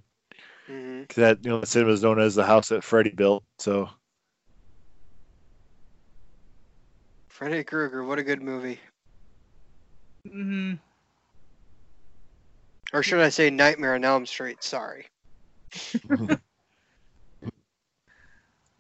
Mhm. 0.70 1.10
'Cause 1.10 1.16
that 1.16 1.44
you 1.44 1.49
know, 1.49 1.64
cinema 1.64 1.91
is 1.91 2.03
known 2.03 2.20
as 2.20 2.36
the 2.36 2.45
house 2.45 2.70
that 2.70 2.84
Freddy 2.84 3.10
built. 3.10 3.44
So 3.57 3.90
Freddy 7.30 7.64
Krueger, 7.64 8.03
what 8.03 8.20
a 8.20 8.24
good 8.24 8.44
movie. 8.44 8.80
Mm-hmm. 10.28 10.74
Or 12.94 13.02
should 13.02 13.22
I 13.22 13.30
say 13.30 13.49
Nightmare 13.49 13.95
on 13.95 14.03
Elm 14.06 14.26
Street? 14.26 14.64
Sorry. 14.64 15.07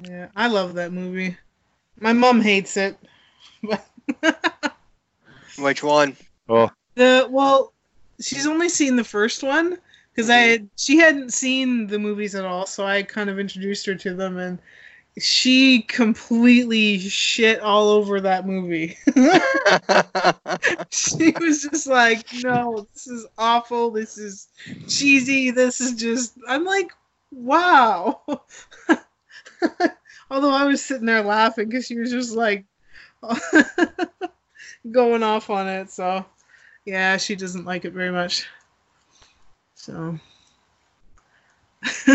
Yeah, 0.01 0.29
I 0.33 0.47
love 0.47 0.75
that 0.75 0.93
movie. 0.93 1.37
My 1.99 2.13
mom 2.13 2.39
hates 2.39 2.77
it. 2.77 2.97
But 3.63 3.85
Which 5.57 5.83
one? 5.83 6.15
Oh. 6.47 6.71
the 6.95 7.27
well, 7.29 7.73
she's 8.19 8.47
only 8.47 8.69
seen 8.69 8.95
the 8.95 9.03
first 9.03 9.43
one 9.43 9.77
because 10.11 10.29
I 10.29 10.37
had, 10.37 10.69
she 10.75 10.97
hadn't 10.97 11.33
seen 11.33 11.87
the 11.87 11.99
movies 11.99 12.35
at 12.35 12.45
all, 12.45 12.65
so 12.65 12.85
I 12.85 13.03
kind 13.03 13.29
of 13.29 13.39
introduced 13.39 13.85
her 13.85 13.95
to 13.95 14.13
them, 14.13 14.37
and 14.37 14.59
she 15.17 15.81
completely 15.83 16.99
shit 16.99 17.59
all 17.59 17.89
over 17.89 18.21
that 18.21 18.45
movie. 18.47 18.97
she 20.91 21.33
was 21.39 21.63
just 21.63 21.87
like, 21.87 22.25
"No, 22.43 22.87
this 22.93 23.07
is 23.07 23.25
awful. 23.37 23.91
This 23.91 24.17
is 24.17 24.47
cheesy. 24.87 25.51
This 25.51 25.81
is 25.81 25.93
just." 25.93 26.33
I'm 26.47 26.65
like, 26.65 26.91
"Wow." 27.31 28.21
Although 30.31 30.51
I 30.53 30.65
was 30.65 30.83
sitting 30.83 31.05
there 31.05 31.23
laughing 31.23 31.69
because 31.69 31.85
she 31.85 31.97
was 31.97 32.11
just 32.11 32.33
like 32.33 32.65
going 34.91 35.23
off 35.23 35.49
on 35.49 35.67
it. 35.67 35.89
So, 35.91 36.25
yeah, 36.85 37.17
she 37.17 37.35
doesn't 37.35 37.65
like 37.65 37.85
it 37.85 37.93
very 37.93 38.11
much. 38.11 38.47
So. 39.75 40.19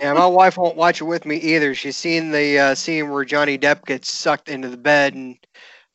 yeah, 0.00 0.12
my 0.12 0.26
wife 0.26 0.58
won't 0.58 0.76
watch 0.76 1.00
it 1.00 1.04
with 1.04 1.24
me 1.24 1.36
either. 1.36 1.74
She's 1.74 1.96
seen 1.96 2.30
the 2.30 2.58
uh, 2.58 2.74
scene 2.74 3.10
where 3.10 3.24
Johnny 3.24 3.56
Depp 3.56 3.86
gets 3.86 4.12
sucked 4.12 4.48
into 4.48 4.68
the 4.68 4.76
bed 4.76 5.14
and 5.14 5.38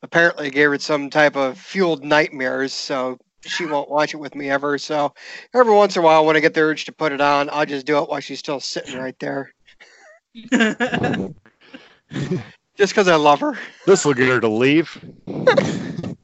apparently 0.02 0.50
gave 0.50 0.72
it 0.72 0.82
some 0.82 1.08
type 1.08 1.36
of 1.36 1.56
fueled 1.56 2.04
nightmares. 2.04 2.72
So 2.72 3.18
she 3.44 3.66
won't 3.66 3.90
watch 3.90 4.14
it 4.14 4.18
with 4.18 4.34
me 4.34 4.50
ever. 4.50 4.78
So 4.78 5.14
every 5.54 5.74
once 5.74 5.96
in 5.96 6.02
a 6.02 6.04
while, 6.04 6.24
when 6.24 6.36
I 6.36 6.40
get 6.40 6.54
the 6.54 6.60
urge 6.60 6.84
to 6.86 6.92
put 6.92 7.12
it 7.12 7.20
on, 7.20 7.48
I'll 7.50 7.66
just 7.66 7.86
do 7.86 7.98
it 7.98 8.08
while 8.08 8.20
she's 8.20 8.38
still 8.38 8.60
sitting 8.60 8.98
right 8.98 9.18
there, 9.18 9.52
just 12.76 12.92
because 12.92 13.08
I 13.08 13.16
love 13.16 13.40
her. 13.40 13.58
This 13.86 14.04
will 14.04 14.14
get 14.14 14.28
her 14.28 14.40
to 14.40 14.48
leave. 14.48 15.02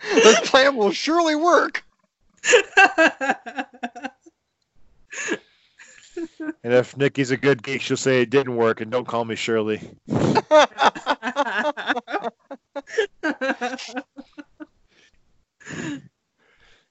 This 0.00 0.50
plan 0.50 0.76
will 0.76 0.92
surely 0.92 1.36
work. 1.36 1.84
And 6.64 6.72
if 6.72 6.96
Nikki's 6.96 7.30
a 7.30 7.36
good 7.36 7.62
geek, 7.62 7.80
she'll 7.80 7.96
say 7.96 8.22
it 8.22 8.30
didn't 8.30 8.56
work 8.56 8.80
and 8.80 8.90
don't 8.90 9.06
call 9.06 9.24
me 9.24 9.36
Shirley. 9.36 9.80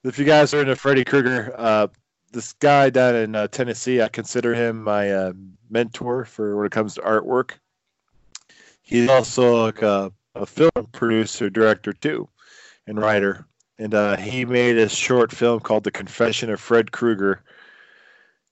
If 0.03 0.17
you 0.17 0.23
guys 0.23 0.53
are 0.53 0.61
into 0.61 0.75
Freddy 0.75 1.03
Krueger, 1.03 1.53
uh, 1.57 1.87
this 2.31 2.53
guy 2.53 2.89
down 2.89 3.15
in 3.15 3.35
uh, 3.35 3.47
Tennessee, 3.47 4.01
I 4.01 4.07
consider 4.07 4.53
him 4.53 4.83
my 4.83 5.11
uh, 5.11 5.33
mentor 5.69 6.23
for 6.23 6.55
when 6.55 6.65
it 6.65 6.71
comes 6.71 6.93
to 6.93 7.01
artwork. 7.01 7.53
He's 8.87 9.09
also 9.09 9.65
like 9.65 9.81
a, 9.81 10.13
a 10.33 10.45
film 10.45 10.71
producer, 10.93 11.49
director 11.49 11.91
too, 11.91 12.29
and 12.87 12.97
writer. 12.97 13.45
And 13.77 13.93
uh, 13.93 14.15
he 14.15 14.45
made 14.45 14.77
a 14.77 14.87
short 14.87 15.29
film 15.33 15.59
called 15.59 15.83
"The 15.83 15.91
Confession 15.91 16.49
of 16.49 16.61
Fred 16.61 16.93
Krueger." 16.93 17.43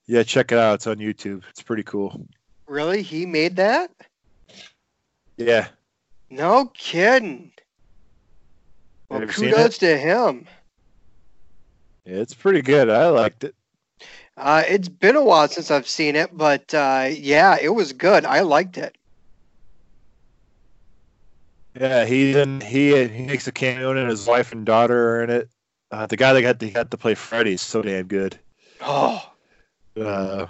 Yeah, 0.07 0.23
check 0.23 0.51
it 0.51 0.57
out. 0.57 0.75
It's 0.75 0.87
on 0.87 0.97
YouTube. 0.97 1.43
It's 1.49 1.63
pretty 1.63 1.83
cool. 1.83 2.27
Really? 2.67 3.01
He 3.01 3.25
made 3.25 3.55
that? 3.55 3.91
Yeah, 5.37 5.67
No 6.29 6.65
kidding. 6.73 7.51
Well, 9.09 9.21
Have 9.21 9.29
you 9.29 9.33
seen 9.33 9.51
kudos 9.51 9.77
to 9.79 9.97
him. 9.97 10.47
yeah, 12.05 12.17
it's 12.17 12.33
pretty 12.33 12.61
good. 12.61 12.89
I 12.89 13.07
liked 13.07 13.45
it. 13.45 13.55
Uh, 14.35 14.63
it's 14.67 14.89
been 14.89 15.15
a 15.15 15.23
while 15.23 15.47
since 15.47 15.71
I've 15.71 15.87
seen 15.87 16.17
it, 16.17 16.35
but 16.35 16.73
uh, 16.73 17.07
yeah, 17.09 17.57
it 17.61 17.69
was 17.69 17.93
good. 17.93 18.25
I 18.25 18.41
liked 18.41 18.77
it. 18.77 18.97
Yeah, 21.79 22.05
he 22.05 22.31
then 22.31 22.61
he 22.61 23.05
he 23.07 23.23
makes 23.23 23.47
a 23.47 23.51
cameo 23.51 23.91
in 23.91 23.97
it. 23.97 24.07
His 24.07 24.25
wife 24.25 24.53
and 24.53 24.65
daughter 24.65 25.17
are 25.17 25.23
in 25.23 25.29
it. 25.29 25.49
Uh, 25.91 26.05
the 26.07 26.15
guy 26.15 26.33
that 26.33 26.41
got 26.41 26.59
to, 26.59 26.69
got 26.71 26.91
to 26.91 26.97
play 26.97 27.15
Freddy's 27.15 27.61
so 27.61 27.81
damn 27.81 28.07
good. 28.07 28.39
Oh, 28.81 29.31
Uh, 29.99 30.47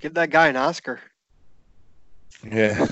give 0.00 0.14
that 0.14 0.30
guy 0.30 0.48
an 0.48 0.56
Oscar. 0.56 1.00
yeah. 2.50 2.86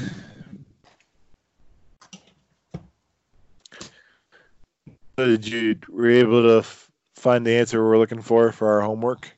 So 5.19 5.27
Did 5.27 5.47
you 5.47 5.78
were 5.89 6.10
you 6.10 6.20
able 6.20 6.43
to 6.43 6.59
f- 6.59 6.90
find 7.16 7.47
the 7.47 7.52
answer 7.52 7.85
we're 7.85 7.98
looking 7.98 8.23
for 8.23 8.51
for 8.52 8.73
our 8.73 8.81
homework 8.81 9.31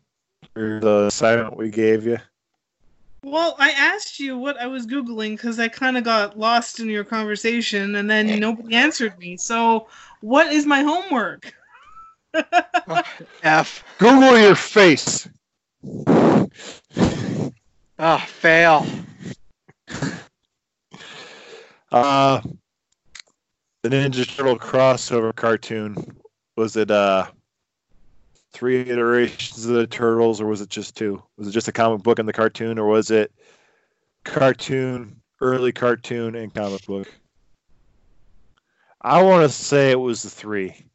or 0.57 0.79
the 0.81 1.07
assignment 1.07 1.57
we 1.57 1.71
gave 1.71 2.07
you? 2.07 2.19
Well, 3.25 3.57
I 3.59 3.71
asked 3.71 4.21
you 4.21 4.37
what 4.37 4.59
I 4.59 4.67
was 4.67 4.87
Googling 4.87 5.33
because 5.33 5.59
I 5.59 5.69
kind 5.69 5.97
of 5.97 6.05
got 6.05 6.39
lost 6.39 6.81
in 6.81 6.89
your 6.89 7.05
conversation 7.05 7.97
and 7.97 8.09
then 8.09 8.39
nobody 8.39 8.75
answered 8.75 9.19
me. 9.19 9.37
So, 9.37 9.89
what 10.21 10.53
is 10.53 10.67
my 10.67 10.83
homework? 10.83 11.55
F. 13.43 13.85
Google 13.99 14.39
your 14.39 14.55
face. 14.55 15.29
Ah, 17.99 18.25
fail. 18.27 18.87
Uh, 21.91 22.41
the 23.83 23.89
Ninja 23.89 24.27
Turtle 24.27 24.59
crossover 24.59 25.35
cartoon 25.35 25.95
was 26.57 26.77
it 26.77 26.91
uh 26.91 27.27
three 28.55 28.81
iterations 28.81 29.67
of 29.67 29.75
the 29.75 29.87
turtles 29.87 30.41
or 30.41 30.47
was 30.47 30.61
it 30.61 30.71
just 30.71 30.97
two? 30.97 31.21
Was 31.37 31.49
it 31.49 31.51
just 31.51 31.69
a 31.69 31.73
comic 31.73 32.03
book 32.03 32.21
and 32.21 32.29
the 32.29 32.33
cartoon 32.33 32.79
or 32.79 32.87
was 32.87 33.11
it 33.11 33.33
cartoon, 34.25 35.21
early 35.41 35.73
cartoon 35.73 36.37
and 36.37 36.55
comic 36.55 36.87
book? 36.87 37.09
I 39.03 39.23
want 39.23 39.43
to 39.43 39.49
say 39.51 39.91
it 39.91 40.01
was 40.01 40.23
the 40.23 40.31
three. 40.31 40.87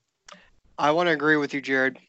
I 0.78 0.92
want 0.92 1.08
to 1.08 1.14
agree 1.14 1.36
with 1.36 1.54
you, 1.54 1.62
Jared. 1.62 2.00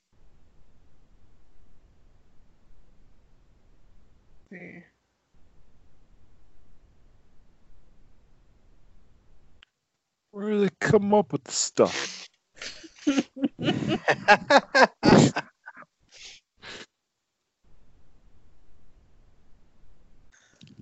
Where 10.31 10.51
do 10.51 10.61
they 10.61 10.71
come 10.81 11.13
up 11.13 11.33
with 11.33 11.45
the 11.45 11.53
stuff? 11.53 12.20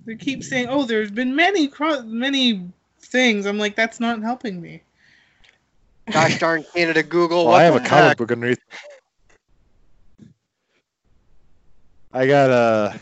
They 0.05 0.15
keep 0.15 0.43
saying, 0.43 0.67
"Oh, 0.69 0.85
there's 0.85 1.11
been 1.11 1.35
many 1.35 1.67
cro- 1.67 2.01
many 2.01 2.67
things." 2.99 3.45
I'm 3.45 3.59
like, 3.59 3.75
that's 3.75 3.99
not 3.99 4.21
helping 4.23 4.59
me. 4.59 4.81
Gosh 6.11 6.39
darn 6.39 6.65
Canada 6.73 7.03
Google. 7.03 7.45
Well, 7.45 7.55
I 7.55 7.63
have 7.63 7.75
the 7.75 7.83
a 7.83 7.85
comic 7.85 8.17
book 8.17 8.31
underneath. 8.31 8.57
I 12.11 12.25
got 12.25 12.49
a 12.49 12.99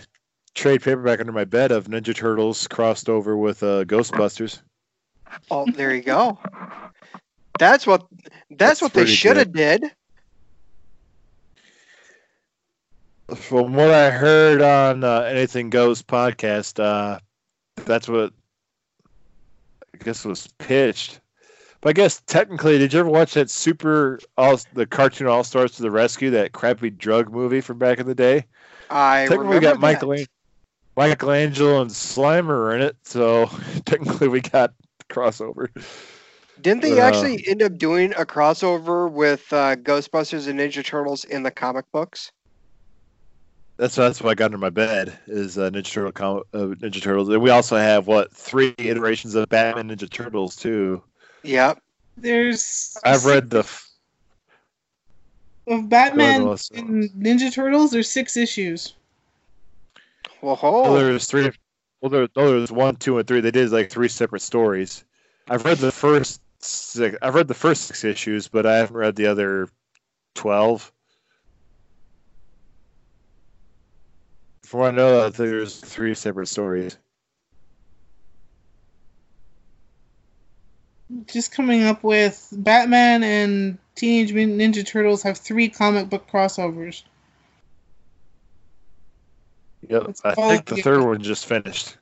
trade 0.53 0.81
paperback 0.81 1.21
under 1.21 1.31
my 1.31 1.45
bed 1.45 1.71
of 1.71 1.87
Ninja 1.87 2.13
Turtles 2.13 2.67
crossed 2.67 3.07
over 3.07 3.37
with 3.37 3.63
uh, 3.63 3.85
Ghostbusters. 3.85 4.61
Oh, 5.49 5.65
there 5.71 5.95
you 5.95 6.01
go. 6.01 6.37
That's 7.57 7.87
what 7.87 8.05
that's, 8.11 8.31
That's 8.49 8.81
what 8.81 8.93
they 8.93 9.05
should 9.05 9.37
have 9.37 9.53
did. 9.53 9.83
From 13.35 13.73
what 13.73 13.91
I 13.91 14.09
heard 14.09 14.61
on 14.61 15.03
uh, 15.03 15.21
Anything 15.21 15.69
Goes 15.69 16.01
podcast, 16.01 16.81
uh, 16.81 17.19
that's 17.85 18.07
what 18.07 18.31
I 19.93 20.03
guess 20.03 20.23
was 20.23 20.47
pitched. 20.59 21.19
But 21.81 21.89
I 21.89 21.93
guess 21.93 22.21
technically, 22.25 22.77
did 22.77 22.93
you 22.93 22.99
ever 22.99 23.09
watch 23.09 23.33
that 23.33 23.49
Super 23.49 24.19
All 24.37 24.59
the 24.73 24.85
cartoon 24.85 25.27
All 25.27 25.43
Stars 25.43 25.73
to 25.73 25.81
the 25.81 25.91
Rescue, 25.91 26.29
that 26.31 26.53
crappy 26.53 26.89
drug 26.89 27.31
movie 27.31 27.61
from 27.61 27.77
back 27.77 27.99
in 27.99 28.07
the 28.07 28.15
day? 28.15 28.45
I 28.89 29.27
technically, 29.27 29.55
we 29.55 29.59
got. 29.59 29.79
Michael, 29.79 30.15
Michelangelo 30.97 31.81
and 31.81 31.91
Slimer 31.91 32.75
in 32.75 32.81
it, 32.81 32.97
so 33.03 33.45
technically 33.85 34.27
we 34.27 34.41
got 34.41 34.73
crossover. 35.09 35.69
Didn't 36.59 36.81
they 36.81 36.99
uh, 36.99 37.03
actually 37.03 37.47
end 37.47 37.61
up 37.61 37.77
doing 37.77 38.13
a 38.13 38.25
crossover 38.25 39.11
with 39.11 39.51
uh, 39.53 39.75
Ghostbusters 39.75 40.47
and 40.47 40.59
Ninja 40.59 40.83
Turtles 40.83 41.23
in 41.23 41.43
the 41.43 41.51
comic 41.51 41.85
books? 41.91 42.31
That's 43.77 43.95
that's 43.95 44.21
what 44.21 44.31
I 44.31 44.33
got 44.33 44.45
under 44.45 44.57
my 44.57 44.71
bed 44.71 45.17
is 45.27 45.57
uh, 45.57 45.69
Ninja 45.69 45.91
Turtle 45.91 46.11
com- 46.11 46.43
uh, 46.53 46.73
Ninja 46.75 47.01
Turtles, 47.01 47.29
and 47.29 47.41
we 47.41 47.51
also 47.51 47.77
have 47.77 48.07
what 48.07 48.33
three 48.33 48.73
iterations 48.79 49.35
of 49.35 49.47
Batman 49.49 49.89
Ninja 49.89 50.09
Turtles 50.09 50.55
too. 50.55 51.01
Yep. 51.43 51.81
There's 52.17 52.97
I've 53.03 53.25
read 53.25 53.51
the 53.51 53.59
f- 53.59 53.87
of 55.67 55.89
Batman 55.89 56.41
and 56.73 57.11
Ninja 57.11 57.53
Turtles. 57.53 57.91
There's 57.91 58.09
six 58.09 58.35
issues. 58.35 58.93
Whoa. 60.41 60.57
well, 60.61 60.95
there's 60.95 61.27
three. 61.27 61.51
Well, 62.01 62.09
there, 62.09 62.27
oh, 62.35 62.51
there's 62.51 62.71
one, 62.71 62.95
two, 62.95 63.17
and 63.17 63.27
three. 63.27 63.41
They 63.41 63.51
did 63.51 63.71
like 63.71 63.89
three 63.91 64.07
separate 64.07 64.41
stories. 64.41 65.03
I've 65.49 65.65
read 65.65 65.77
the 65.77 65.91
first 65.91 66.41
six. 66.59 67.15
I've 67.21 67.35
read 67.35 67.47
the 67.47 67.53
first 67.53 67.83
six 67.83 68.03
issues, 68.03 68.47
but 68.47 68.65
I 68.65 68.77
haven't 68.77 68.97
read 68.97 69.15
the 69.15 69.27
other 69.27 69.69
twelve. 70.33 70.91
What 74.71 74.89
I 74.89 74.91
know, 74.91 75.23
think 75.23 75.35
there's 75.35 75.77
three 75.79 76.13
separate 76.13 76.47
stories. 76.47 76.97
Just 81.25 81.53
coming 81.53 81.83
up 81.83 82.03
with 82.03 82.49
Batman 82.51 83.23
and 83.23 83.77
Teenage 83.95 84.33
Mutant 84.33 84.59
Ninja 84.59 84.85
Turtles 84.85 85.23
have 85.23 85.37
three 85.37 85.69
comic 85.69 86.09
book 86.09 86.29
crossovers. 86.29 87.03
Yep, 89.87 90.03
That's 90.05 90.21
I 90.25 90.33
think 90.33 90.65
the 90.65 90.81
third 90.81 91.01
one 91.01 91.21
just 91.21 91.45
finished. 91.45 91.97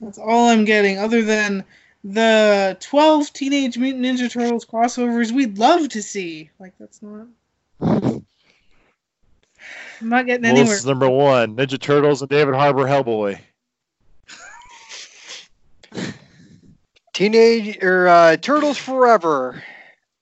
That's 0.00 0.18
all 0.18 0.48
I'm 0.50 0.64
getting, 0.64 0.98
other 0.98 1.22
than 1.22 1.64
the 2.04 2.76
12 2.80 3.32
Teenage 3.32 3.76
Mutant 3.76 4.04
Ninja 4.04 4.30
Turtles 4.30 4.64
crossovers 4.64 5.32
we'd 5.32 5.58
love 5.58 5.88
to 5.88 6.02
see. 6.02 6.50
Like, 6.60 6.74
that's 6.78 7.00
not. 7.02 7.26
I'm 10.00 10.08
not 10.08 10.26
getting 10.26 10.44
anywhere. 10.44 10.64
this 10.64 10.80
is 10.80 10.86
number 10.86 11.08
one: 11.08 11.56
Ninja 11.56 11.80
Turtles 11.80 12.20
and 12.20 12.28
David 12.28 12.54
Harbour 12.54 12.84
Hellboy. 12.84 13.38
Teenage 17.14 17.82
or 17.82 18.08
uh, 18.08 18.36
Turtles 18.36 18.76
Forever. 18.76 19.62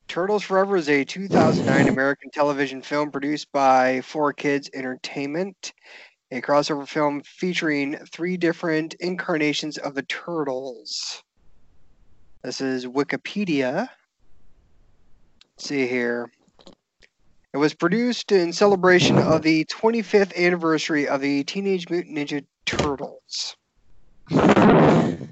Turtles 0.07 0.45
Forever 0.45 0.77
is 0.77 0.89
a 0.89 1.05
2009 1.05 1.89
American 1.89 2.31
television 2.31 2.81
film 2.81 3.11
produced 3.11 3.51
by 3.51 4.01
4Kids 4.01 4.71
Entertainment, 4.75 5.73
a 6.31 6.41
crossover 6.41 6.87
film 6.87 7.21
featuring 7.25 7.97
three 8.13 8.37
different 8.37 8.95
incarnations 9.01 9.77
of 9.79 9.95
the 9.95 10.03
Turtles. 10.03 11.25
This 12.45 12.61
is 12.61 12.87
Wikipedia. 12.87 13.89
let's 15.57 15.69
see 15.69 15.89
here. 15.89 16.31
It 17.55 17.59
was 17.59 17.73
produced 17.73 18.33
in 18.33 18.53
celebration 18.53 19.17
of 19.17 19.43
the 19.43 19.65
25th 19.67 20.37
anniversary 20.37 21.07
of 21.07 21.21
the 21.21 21.45
Teenage 21.45 21.89
Mutant 21.89 22.19
Ninja 22.19 22.45
Turtles. 22.67 23.57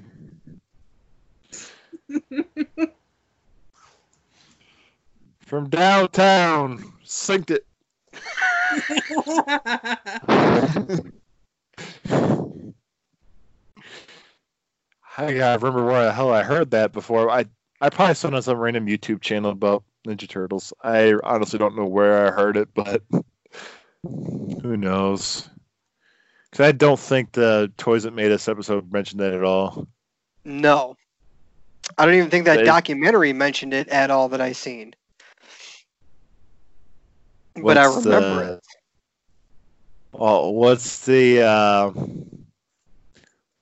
From 5.41 5.69
downtown, 5.69 6.93
synced 7.05 7.51
it. 7.51 7.65
I 15.17 15.33
gotta 15.33 15.59
remember 15.59 15.85
where 15.85 16.05
the 16.05 16.13
hell 16.13 16.31
I 16.31 16.43
heard 16.43 16.71
that 16.71 16.93
before. 16.93 17.29
I 17.29 17.43
I 17.81 17.89
probably 17.89 18.15
saw 18.15 18.29
it 18.29 18.33
on 18.33 18.41
some 18.41 18.57
random 18.57 18.85
YouTube 18.85 19.19
channel 19.19 19.51
about 19.51 19.83
Ninja 20.07 20.27
Turtles. 20.27 20.73
I 20.83 21.13
honestly 21.23 21.59
don't 21.59 21.75
know 21.75 21.85
where 21.85 22.27
I 22.27 22.31
heard 22.31 22.57
it, 22.57 22.69
but 22.73 23.01
who 24.03 24.77
knows? 24.77 25.49
Because 26.51 26.67
I 26.67 26.71
don't 26.71 26.99
think 26.99 27.31
the 27.31 27.71
Toys 27.77 28.03
That 28.03 28.13
Made 28.13 28.31
Us 28.31 28.47
episode 28.47 28.91
mentioned 28.91 29.21
that 29.21 29.33
at 29.33 29.43
all. 29.43 29.87
No. 30.45 30.95
I 31.97 32.05
don't 32.05 32.15
even 32.15 32.29
think 32.29 32.45
that 32.45 32.57
They- 32.57 32.63
documentary 32.63 33.33
mentioned 33.33 33.73
it 33.73 33.87
at 33.89 34.11
all 34.11 34.29
that 34.29 34.41
I 34.41 34.51
seen. 34.51 34.93
But 37.55 37.77
I 37.77 37.85
remember 37.85 38.45
the- 38.45 38.53
it. 38.53 38.59
Well, 40.11 40.53
what's 40.53 41.05
the 41.05 41.41
uh, 41.41 41.91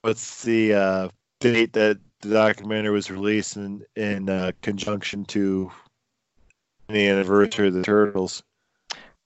what's 0.02 0.44
the 0.44 0.74
uh, 0.74 1.10
date 1.40 1.72
that 1.74 1.98
the 2.22 2.30
documentary 2.30 2.92
was 2.92 3.10
released 3.10 3.56
in 3.56 3.84
in 3.96 4.30
uh, 4.30 4.52
conjunction 4.62 5.24
to 5.26 5.72
the 6.94 7.08
anniversary 7.08 7.68
of 7.68 7.74
the 7.74 7.84
Turtles? 7.84 8.44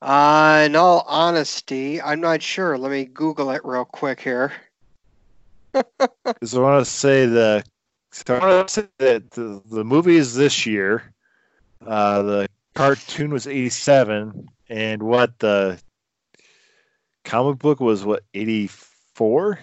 Uh, 0.01 0.63
in 0.65 0.75
all 0.75 1.03
honesty, 1.07 2.01
I'm 2.01 2.21
not 2.21 2.41
sure. 2.41 2.77
Let 2.77 2.91
me 2.91 3.05
Google 3.05 3.51
it 3.51 3.61
real 3.63 3.85
quick 3.85 4.19
here. 4.19 4.51
Because 6.23 6.55
I 6.55 6.59
want 6.61 6.85
to 6.85 6.89
say 6.89 7.25
the 7.25 7.63
so 8.11 8.35
I 8.35 8.55
want 8.55 8.67
to 8.69 8.73
say 8.73 8.87
that 8.99 9.31
the, 9.31 9.61
the 9.65 9.83
movie 9.83 10.15
is 10.15 10.35
this 10.35 10.65
year. 10.65 11.13
Uh, 11.85 12.21
the 12.21 12.47
cartoon 12.73 13.31
was 13.31 13.45
'87, 13.45 14.47
and 14.69 15.03
what 15.03 15.37
the 15.39 15.77
comic 17.25 17.59
book 17.59 17.81
was 17.81 18.05
what 18.05 18.23
'84? 18.33 19.59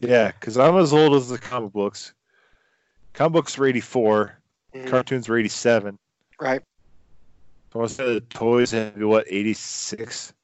Yeah, 0.00 0.32
because 0.32 0.58
I'm 0.58 0.76
as 0.76 0.92
old 0.92 1.14
as 1.14 1.28
the 1.28 1.38
comic 1.38 1.72
books. 1.72 2.12
Comic 3.14 3.34
books 3.34 3.56
were 3.56 3.66
'84, 3.66 4.36
Mhm, 4.74 4.86
cartoons 4.88 5.28
were 5.28 5.38
'87. 5.38 5.96
Right. 6.40 6.62
So 7.72 7.82
I 7.82 7.86
say 7.86 8.04
the 8.14 8.20
toys 8.20 8.70
had 8.72 8.92
to 8.92 8.98
be 8.98 9.04
what 9.06 9.24
'86, 9.28 10.34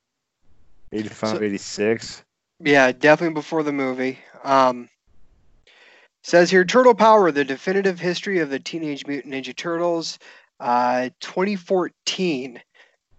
'85, 0.92 1.30
So- 1.36 1.42
'86. 1.42 2.24
Yeah, 2.60 2.90
definitely 2.90 3.34
before 3.34 3.62
the 3.62 3.72
movie. 3.72 4.18
Um, 4.44 4.88
says 6.22 6.50
here 6.50 6.64
Turtle 6.64 6.94
Power, 6.94 7.30
the 7.30 7.44
definitive 7.44 8.00
history 8.00 8.38
of 8.40 8.50
the 8.50 8.58
Teenage 8.58 9.06
Mutant 9.06 9.34
Ninja 9.34 9.54
Turtles, 9.54 10.18
uh, 10.58 11.10
2014. 11.20 12.60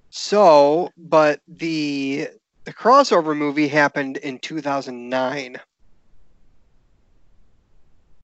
So, 0.10 0.92
but 0.98 1.40
the 1.48 2.30
the 2.66 2.74
crossover 2.74 3.38
movie 3.38 3.68
happened 3.68 4.18
in 4.18 4.40
2009. 4.40 5.60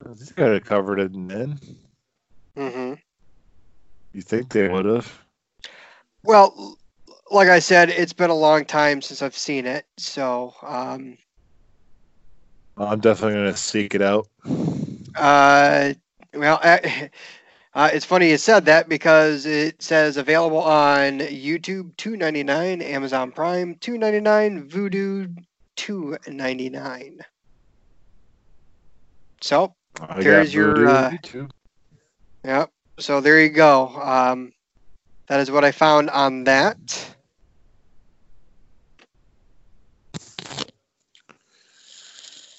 They 0.04 0.26
could 0.36 0.54
have 0.54 0.66
covered 0.66 1.00
it 1.00 1.12
then. 1.14 1.60
hmm 2.58 2.94
You 4.14 4.22
think 4.22 4.50
they 4.50 4.68
would 4.68 4.86
have? 4.86 5.25
Well, 6.26 6.78
like 7.30 7.50
I 7.50 7.60
said, 7.60 7.90
it's 7.90 8.14
been 8.14 8.32
a 8.32 8.36
long 8.36 8.66
time 8.66 9.00
since 9.02 9.22
I've 9.22 9.38
seen 9.38 9.68
it, 9.68 9.86
so 9.98 10.56
um, 10.64 11.18
I'm 12.78 13.00
definitely 13.00 13.36
gonna 13.36 13.56
seek 13.56 13.94
it 13.94 14.02
out. 14.02 14.28
Uh, 15.16 15.94
well, 16.34 16.60
uh, 16.64 16.80
uh, 17.76 17.90
it's 17.94 18.06
funny 18.06 18.32
you 18.32 18.38
said 18.38 18.66
that 18.66 18.90
because 18.90 19.46
it 19.46 19.82
says 19.84 20.18
available 20.18 20.62
on 20.62 21.20
YouTube 21.20 21.96
two 21.96 22.18
ninety 22.18 22.42
nine, 22.42 22.82
Amazon 22.82 23.32
Prime 23.32 23.76
two 23.80 24.00
ninety 24.00 24.20
nine, 24.20 24.68
Vudu 24.68 25.32
two 25.78 26.18
ninety 26.28 26.70
nine. 26.70 27.20
So, 29.42 29.76
I 30.00 30.24
There's 30.24 30.56
your, 30.56 30.74
Vudu 30.74 30.90
uh, 30.90 31.18
too. 31.22 31.48
yep. 32.44 32.72
So 33.00 33.22
there 33.22 33.40
you 33.40 33.50
go. 33.50 33.90
Um, 34.02 34.54
that 35.28 35.40
is 35.40 35.52
what 35.52 35.64
I 35.64 35.72
found 35.72 36.10
on 36.10 36.44
that. 36.46 37.16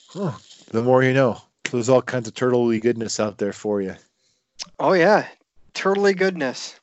Huh. 0.08 0.32
The 0.70 0.82
more 0.82 1.02
you 1.02 1.12
know. 1.12 1.40
There's 1.70 1.88
all 1.88 2.02
kinds 2.02 2.28
of 2.28 2.34
turtley 2.34 2.80
goodness 2.80 3.18
out 3.18 3.38
there 3.38 3.52
for 3.52 3.82
you. 3.82 3.96
Oh 4.78 4.92
yeah, 4.92 5.26
turtly 5.74 6.16
goodness. 6.16 6.78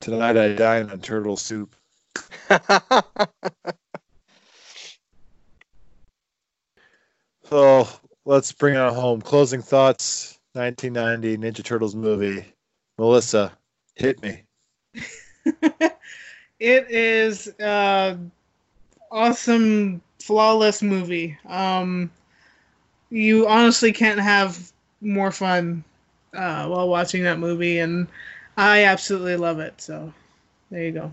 Tonight 0.00 0.36
I 0.36 0.54
dine 0.54 0.90
on 0.90 1.00
turtle 1.00 1.36
soup. 1.36 1.74
So 7.52 7.86
let's 8.24 8.50
bring 8.50 8.76
it 8.76 8.92
home. 8.94 9.20
Closing 9.20 9.60
thoughts. 9.60 10.38
1990 10.54 11.36
Ninja 11.36 11.62
Turtles 11.62 11.94
movie. 11.94 12.46
Melissa, 12.98 13.52
hit 13.94 14.22
me. 14.22 14.44
it 16.60 16.90
is 16.90 17.48
uh 17.60 18.16
awesome 19.10 20.00
flawless 20.20 20.82
movie 20.82 21.36
um 21.46 22.10
you 23.10 23.46
honestly 23.48 23.92
can't 23.92 24.20
have 24.20 24.72
more 25.00 25.32
fun 25.32 25.82
uh 26.34 26.66
while 26.66 26.88
watching 26.88 27.22
that 27.24 27.38
movie 27.38 27.78
and 27.78 28.06
i 28.56 28.84
absolutely 28.84 29.36
love 29.36 29.58
it 29.58 29.80
so 29.80 30.12
there 30.70 30.84
you 30.84 30.92
go 30.92 31.12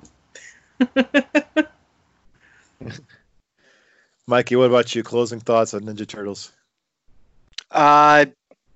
Mikey, 4.28 4.56
what 4.56 4.66
about 4.68 4.94
you? 4.94 5.02
Closing 5.04 5.40
thoughts 5.40 5.74
on 5.74 5.82
Ninja 5.82 6.08
Turtles. 6.08 6.52
uh, 7.72 8.26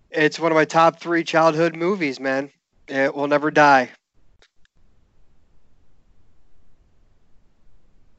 it's 0.10 0.40
one 0.40 0.52
of 0.52 0.56
my 0.56 0.66
top 0.66 1.00
three 1.00 1.24
childhood 1.24 1.76
movies, 1.76 2.20
man. 2.20 2.52
It 2.88 3.16
will 3.16 3.28
never 3.28 3.52
die. 3.52 3.92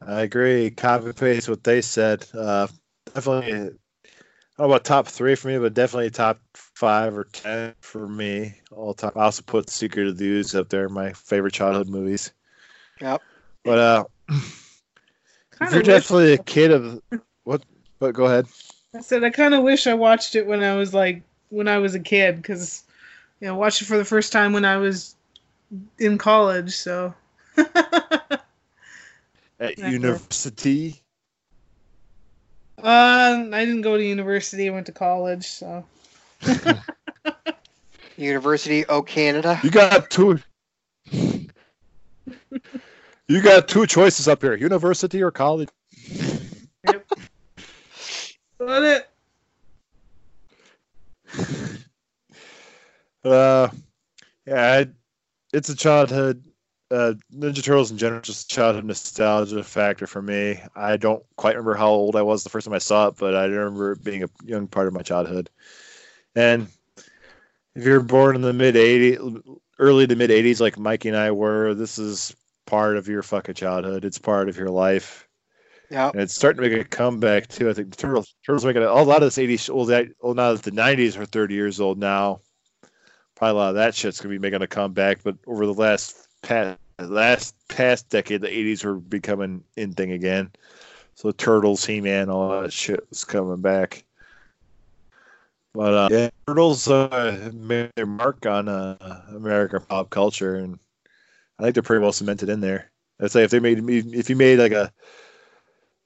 I 0.06 0.22
agree. 0.22 0.70
Copy 0.70 1.12
paste 1.12 1.48
what 1.48 1.64
they 1.64 1.80
said. 1.80 2.26
Uh, 2.34 2.66
definitely, 3.14 3.52
I 3.52 3.56
don't 3.56 3.78
know 4.58 4.64
about 4.64 4.84
top 4.84 5.08
three 5.08 5.34
for 5.34 5.48
me, 5.48 5.58
but 5.58 5.74
definitely 5.74 6.10
top 6.10 6.40
five 6.54 7.16
or 7.16 7.24
ten 7.24 7.74
for 7.80 8.06
me. 8.06 8.54
All 8.70 8.94
time. 8.94 9.12
I 9.16 9.24
also 9.24 9.42
put 9.42 9.70
Secret 9.70 10.08
of 10.08 10.18
the 10.18 10.26
Ooze 10.26 10.54
up 10.54 10.68
there, 10.68 10.88
my 10.88 11.12
favorite 11.12 11.54
childhood 11.54 11.88
movies. 11.88 12.32
Yep. 13.00 13.22
But 13.64 13.78
uh, 13.78 14.04
if 14.28 15.72
you're 15.72 15.82
definitely 15.82 16.34
a 16.34 16.38
kid 16.38 16.70
of 16.70 17.00
what? 17.44 17.64
But 17.98 18.14
go 18.14 18.24
ahead. 18.26 18.46
i 18.94 19.00
said 19.00 19.24
i 19.24 19.30
kind 19.30 19.54
of 19.54 19.62
wish 19.62 19.86
i 19.86 19.94
watched 19.94 20.34
it 20.34 20.46
when 20.46 20.62
i 20.62 20.74
was 20.74 20.92
like 20.92 21.22
when 21.48 21.68
i 21.68 21.78
was 21.78 21.94
a 21.94 22.00
kid 22.00 22.36
because 22.36 22.83
you 23.44 23.50
know 23.50 23.56
watched 23.56 23.82
it 23.82 23.84
for 23.84 23.98
the 23.98 24.04
first 24.06 24.32
time 24.32 24.54
when 24.54 24.64
i 24.64 24.78
was 24.78 25.16
in 25.98 26.16
college 26.16 26.74
so 26.74 27.12
At 29.60 29.78
Okay. 29.78 29.92
university. 29.92 31.02
Um, 32.78 33.54
I 33.54 33.64
didn't 33.64 33.82
go 33.82 33.96
to 33.96 34.04
university. 34.04 34.68
I 34.68 34.72
went 34.72 34.86
to 34.86 34.92
college. 34.92 35.44
So 35.44 35.84
University 38.16 38.84
of 38.86 39.06
Canada. 39.06 39.60
You 39.62 39.70
got 39.70 40.10
two. 40.10 40.40
you 43.28 43.42
got 43.42 43.68
two 43.68 43.86
choices 43.86 44.26
up 44.26 44.42
here: 44.42 44.56
university 44.56 45.22
or 45.22 45.30
college. 45.30 45.68
Yep. 46.82 47.06
Got 48.58 48.82
it. 48.82 49.03
Uh, 53.24 53.68
yeah, 54.46 54.72
I, 54.72 54.86
it's 55.52 55.68
a 55.68 55.76
childhood. 55.76 56.44
Uh, 56.90 57.14
Ninja 57.34 57.62
Turtles 57.62 57.90
in 57.90 57.98
general, 57.98 58.20
just 58.20 58.52
a 58.52 58.54
childhood 58.54 58.84
nostalgia 58.84 59.64
factor 59.64 60.06
for 60.06 60.22
me. 60.22 60.60
I 60.76 60.96
don't 60.96 61.24
quite 61.36 61.56
remember 61.56 61.74
how 61.74 61.88
old 61.88 62.14
I 62.14 62.22
was 62.22 62.44
the 62.44 62.50
first 62.50 62.66
time 62.66 62.74
I 62.74 62.78
saw 62.78 63.08
it, 63.08 63.16
but 63.18 63.34
I 63.34 63.46
remember 63.46 63.92
it 63.92 64.04
being 64.04 64.22
a 64.22 64.28
young 64.44 64.66
part 64.66 64.86
of 64.86 64.92
my 64.92 65.02
childhood. 65.02 65.50
And 66.36 66.68
if 67.74 67.84
you're 67.84 68.00
born 68.00 68.36
in 68.36 68.42
the 68.42 68.52
mid 68.52 68.76
'80s, 68.76 69.58
early 69.78 70.06
to 70.06 70.14
mid 70.14 70.30
'80s, 70.30 70.60
like 70.60 70.78
Mikey 70.78 71.08
and 71.08 71.18
I 71.18 71.30
were, 71.30 71.74
this 71.74 71.98
is 71.98 72.36
part 72.66 72.96
of 72.96 73.08
your 73.08 73.22
fucking 73.22 73.54
childhood. 73.54 74.04
It's 74.04 74.18
part 74.18 74.48
of 74.48 74.56
your 74.56 74.70
life. 74.70 75.26
Yeah. 75.90 76.10
And 76.10 76.20
it's 76.20 76.34
starting 76.34 76.62
to 76.62 76.70
make 76.70 76.86
a 76.86 76.88
comeback 76.88 77.48
too. 77.48 77.70
I 77.70 77.72
think 77.72 77.90
the 77.90 77.96
Turtles, 77.96 78.34
Turtles 78.44 78.64
making 78.64 78.82
a, 78.82 78.86
a 78.86 79.02
lot 79.02 79.22
of 79.22 79.34
this 79.34 79.38
'80s 79.38 79.70
old. 79.70 79.88
Well, 79.88 80.34
now 80.34 80.52
that 80.52 80.62
the 80.62 80.70
'90s 80.70 81.16
are 81.16 81.26
30 81.26 81.54
years 81.54 81.80
old 81.80 81.98
now, 81.98 82.40
probably 83.34 83.52
a 83.52 83.54
lot 83.54 83.68
of 83.70 83.74
that 83.76 83.94
shit's 83.94 84.20
gonna 84.20 84.34
be 84.34 84.38
making 84.38 84.62
a 84.62 84.66
comeback. 84.66 85.22
But 85.22 85.36
over 85.46 85.66
the 85.66 85.74
last 85.74 86.28
past 86.42 86.78
last 86.98 87.54
past 87.68 88.08
decade, 88.08 88.40
the 88.40 88.48
'80s 88.48 88.84
were 88.84 88.96
becoming 88.96 89.62
in 89.76 89.92
thing 89.92 90.12
again. 90.12 90.50
So 91.14 91.30
Turtles, 91.30 91.84
He 91.84 92.00
Man, 92.00 92.28
all 92.28 92.62
that 92.62 92.72
shit 92.72 93.06
was 93.08 93.24
coming 93.24 93.60
back. 93.60 94.04
But 95.72 95.94
uh, 95.94 96.08
yeah, 96.10 96.30
Turtles 96.46 96.88
uh, 96.88 97.50
made 97.52 97.90
their 97.96 98.06
mark 98.06 98.46
on 98.46 98.68
uh, 98.68 99.22
American 99.34 99.80
pop 99.82 100.10
culture, 100.10 100.56
and 100.56 100.78
I 101.58 101.64
think 101.64 101.74
they're 101.74 101.82
pretty 101.82 102.02
well 102.02 102.12
cemented 102.12 102.48
in 102.48 102.60
there. 102.60 102.90
I'd 103.20 103.30
say 103.30 103.42
if 103.42 103.50
they 103.50 103.60
made 103.60 103.88
if 103.88 104.30
you 104.30 104.36
made 104.36 104.58
like 104.58 104.72
a 104.72 104.92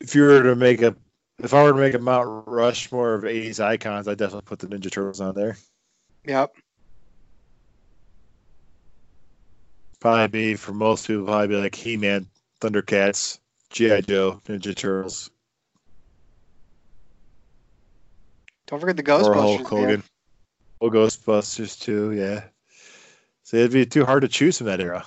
if 0.00 0.14
you 0.14 0.22
were 0.22 0.42
to 0.42 0.56
make 0.56 0.82
a 0.82 0.94
if 1.38 1.54
I 1.54 1.62
were 1.62 1.72
to 1.72 1.78
make 1.78 1.94
a 1.94 1.98
Mount 1.98 2.46
Rushmore 2.46 3.14
of 3.14 3.24
'80s 3.24 3.60
icons, 3.60 4.08
I'd 4.08 4.18
definitely 4.18 4.46
put 4.46 4.58
the 4.58 4.66
Ninja 4.66 4.90
Turtles 4.90 5.20
on 5.20 5.34
there. 5.34 5.56
Yep. 6.24 6.54
Probably 10.00 10.28
be 10.28 10.54
for 10.54 10.72
most 10.72 11.06
people, 11.06 11.24
probably 11.24 11.48
be 11.48 11.56
like 11.56 11.74
He 11.74 11.96
Man, 11.96 12.26
Thundercats, 12.60 13.38
GI 13.70 14.02
Joe, 14.02 14.40
Ninja 14.46 14.74
Turtles, 14.74 15.30
Don't 18.66 18.80
forget 18.80 18.96
the 18.96 19.02
or 19.02 19.20
Ghostbusters. 19.24 19.34
Hulk 19.34 19.72
man. 19.72 19.82
Hogan. 19.82 20.02
Or 20.80 20.90
Ghostbusters 20.90 21.80
too, 21.80 22.12
yeah. 22.12 22.44
So 23.42 23.56
it'd 23.56 23.72
be 23.72 23.86
too 23.86 24.04
hard 24.04 24.22
to 24.22 24.28
choose 24.28 24.58
from 24.58 24.66
that 24.66 24.80
era. 24.80 25.04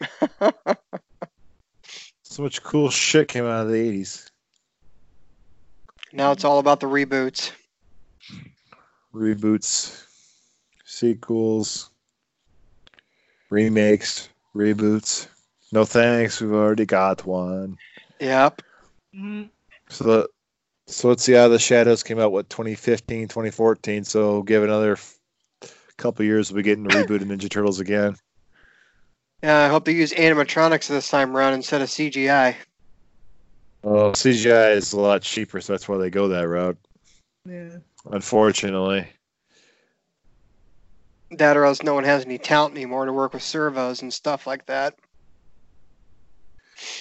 So 2.34 2.42
much 2.42 2.64
cool 2.64 2.90
shit 2.90 3.28
came 3.28 3.44
out 3.44 3.64
of 3.64 3.68
the 3.68 3.76
'80s. 3.76 4.28
Now 6.12 6.32
it's 6.32 6.42
all 6.44 6.58
about 6.58 6.80
the 6.80 6.88
reboots. 6.88 7.52
Reboots, 9.14 10.04
sequels, 10.84 11.90
remakes, 13.54 14.28
reboots. 14.54 15.28
No 15.72 15.84
thanks, 15.84 16.40
we've 16.40 16.52
already 16.52 16.84
got 16.84 17.24
one. 17.24 17.78
Yep. 18.20 18.62
So, 19.88 20.04
the, 20.04 20.28
so 20.86 21.08
let's 21.08 21.22
see 21.22 21.32
how 21.32 21.48
the 21.48 21.58
Shadows 21.58 22.02
came 22.02 22.18
out. 22.18 22.32
What 22.32 22.50
2015, 22.50 23.28
2014. 23.28 24.04
So 24.04 24.42
give 24.42 24.64
another 24.64 24.92
f- 24.92 25.18
couple 25.96 26.24
years, 26.24 26.50
we'll 26.50 26.56
be 26.56 26.62
getting 26.64 26.86
a 26.86 26.88
reboot 26.90 27.22
of 27.22 27.28
Ninja 27.28 27.48
Turtles 27.48 27.80
again. 27.80 28.16
Yeah, 29.42 29.64
I 29.64 29.68
hope 29.68 29.84
they 29.84 29.92
use 29.92 30.12
animatronics 30.12 30.88
this 30.88 31.08
time 31.08 31.36
around 31.36 31.54
instead 31.54 31.82
of 31.82 31.88
CGI. 31.88 32.56
Well, 33.82 34.12
CGI 34.12 34.74
is 34.74 34.92
a 34.92 35.00
lot 35.00 35.22
cheaper, 35.22 35.60
so 35.60 35.74
that's 35.74 35.88
why 35.88 35.98
they 35.98 36.10
go 36.10 36.28
that 36.28 36.48
route. 36.48 36.78
Yeah. 37.46 37.76
Unfortunately, 38.10 39.06
That 41.38 41.56
or 41.56 41.64
else 41.64 41.82
no 41.82 41.94
one 41.94 42.04
has 42.04 42.24
any 42.24 42.38
talent 42.38 42.74
anymore 42.74 43.06
to 43.06 43.12
work 43.12 43.34
with 43.34 43.42
servos 43.42 44.02
and 44.02 44.12
stuff 44.12 44.46
like 44.46 44.66
that. 44.66 44.94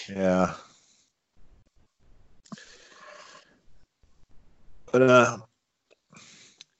yeah. 0.10 0.54
But 4.92 5.02
uh, 5.02 5.38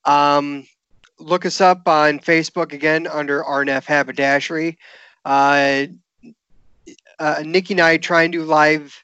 Um, 0.06 0.65
look 1.19 1.45
us 1.45 1.60
up 1.60 1.86
on 1.90 2.19
Facebook 2.19 2.72
again 2.72 3.06
under 3.07 3.44
RNF 3.44 3.84
Haberdashery. 3.84 4.77
Uh, 5.26 5.88
uh, 7.19 7.44
Nikki 7.45 7.73
and 7.73 7.81
I 7.81 7.98
try 7.98 8.23
and 8.23 8.31
do 8.31 8.44
live 8.44 9.03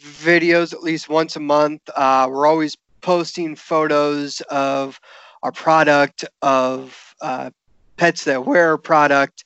videos 0.00 0.72
at 0.72 0.82
least 0.82 1.08
once 1.08 1.36
a 1.36 1.40
month. 1.40 1.82
Uh, 1.94 2.26
we're 2.28 2.48
always 2.48 2.76
posting 3.00 3.54
photos 3.54 4.40
of 4.50 4.98
our 5.42 5.52
product, 5.52 6.24
of 6.42 7.14
uh, 7.20 7.50
pets 7.96 8.24
that 8.24 8.44
wear 8.44 8.76
product, 8.76 9.44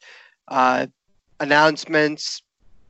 uh, 0.49 0.87
announcements, 1.41 2.43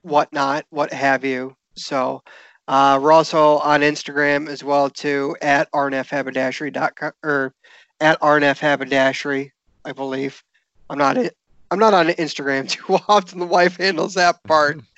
whatnot, 0.03 0.65
what 0.71 0.93
have 0.93 1.25
you. 1.25 1.57
So 1.75 2.23
uh, 2.69 2.99
we're 3.03 3.13
also 3.13 3.59
on 3.59 3.81
Instagram 3.81 4.49
as 4.49 4.65
well 4.65 4.91
too 4.91 5.37
at 5.43 5.71
rnfhaberdashery.com 5.73 7.13
or 7.23 7.55
at 8.01 8.21
rnfhaberdashery, 8.21 9.51
I 9.85 9.93
believe. 9.93 10.43
I'm 10.91 10.99
not 10.99 11.17
it. 11.17 11.37
I'm 11.71 11.79
not 11.79 11.95
on 11.95 12.07
Instagram 12.09 12.69
too 12.69 12.99
often. 13.09 13.41
The 13.41 13.47
wife 13.47 13.77
handles 13.77 14.15
that 14.15 14.43
part. 14.45 14.81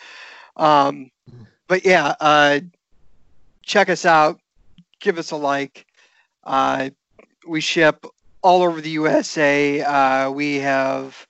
Um, 0.56 1.12
but 1.68 1.84
yeah, 1.84 2.16
uh, 2.18 2.58
check 3.62 3.88
us 3.88 4.04
out. 4.04 4.40
Give 4.98 5.16
us 5.18 5.30
a 5.30 5.36
like. 5.36 5.86
Uh, 6.42 6.90
we 7.48 7.60
ship 7.60 8.04
all 8.42 8.62
over 8.62 8.80
the 8.80 8.90
USA. 8.90 9.80
Uh, 9.82 10.30
we 10.30 10.56
have 10.56 11.26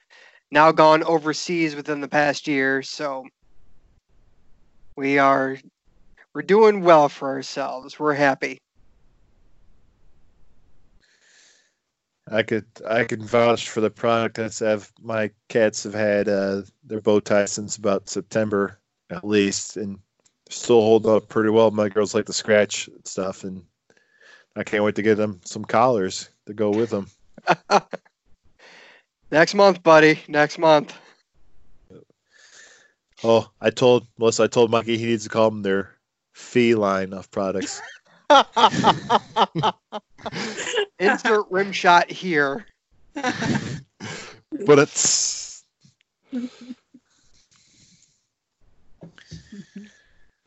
now 0.51 0.73
gone 0.73 1.03
overseas 1.05 1.75
within 1.75 2.01
the 2.01 2.09
past 2.09 2.47
year, 2.47 2.83
so 2.83 3.25
we 4.97 5.19
are 5.19 5.57
we're 6.35 6.43
doing 6.43 6.83
well 6.83 7.09
for 7.09 7.29
ourselves. 7.29 7.99
We're 7.99 8.15
happy. 8.15 8.59
I 12.31 12.43
could 12.43 12.67
I 12.87 13.05
can 13.05 13.25
vouch 13.25 13.71
for 13.71 13.81
the 13.81 13.91
product 13.91 14.37
that's 14.37 14.59
have 14.59 14.93
my 15.01 15.31
cats 15.49 15.85
have 15.85 15.95
had 15.95 16.29
uh, 16.29 16.63
their 16.85 17.01
bow 17.01 17.21
tie 17.21 17.47
since 17.47 17.77
about 17.77 18.09
September 18.09 18.79
at 19.11 19.27
least, 19.27 19.79
and 19.79 19.99
still 20.51 20.83
hold 20.83 21.07
up 21.07 21.29
pretty 21.29 21.49
well. 21.49 21.71
My 21.71 21.89
girls 21.89 22.15
like 22.15 22.27
the 22.27 22.33
scratch 22.33 22.89
stuff, 23.05 23.45
and 23.45 23.63
I 24.59 24.65
can't 24.65 24.83
wait 24.83 24.97
to 24.97 25.03
get 25.03 25.15
them 25.15 25.41
some 25.45 25.65
collars 25.65 26.29
to 26.47 26.53
go 26.53 26.71
with 26.71 26.91
them. 26.91 27.07
Next 29.31 29.55
month, 29.55 29.85
buddy. 29.85 30.19
Next 30.27 30.59
month. 30.59 30.95
Oh, 33.23 33.49
I 33.61 33.71
told 33.71 34.09
Melissa, 34.19 34.43
I 34.43 34.49
told 34.49 34.73
Mikey 34.73 34.99
he 34.99 35.07
needs 35.07 35.23
to 35.25 35.31
call 35.31 35.51
them 35.51 35.63
their 35.63 35.95
fee 36.33 36.75
line 36.75 37.13
of 37.13 37.31
products. 37.31 37.81
Insert 40.99 41.47
rim 41.51 41.71
shot 41.71 42.11
here. 42.11 42.67
but 43.15 44.79
it's 44.79 45.63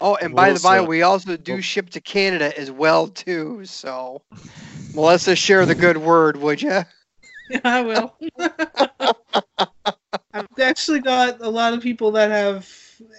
Oh, 0.02 0.16
and 0.16 0.36
by 0.36 0.52
the 0.54 0.60
by, 0.60 0.82
we 0.82 1.04
also 1.04 1.38
do 1.38 1.58
Oh. 1.58 1.62
ship 1.62 1.92
to 1.92 2.02
Canada 2.02 2.58
as 2.60 2.72
well 2.72 3.08
too. 3.08 3.66
So, 3.66 4.24
Melissa, 4.94 5.36
share 5.36 5.66
the 5.66 5.76
good 5.76 5.98
word, 5.98 6.38
would 6.38 6.62
you? 6.62 6.82
Yeah, 7.50 7.62
I 7.66 7.82
will. 7.82 8.16
I've 10.34 10.48
actually 10.60 11.00
got 11.02 11.42
a 11.42 11.50
lot 11.50 11.74
of 11.74 11.82
people 11.82 12.12
that 12.12 12.32
have 12.32 12.70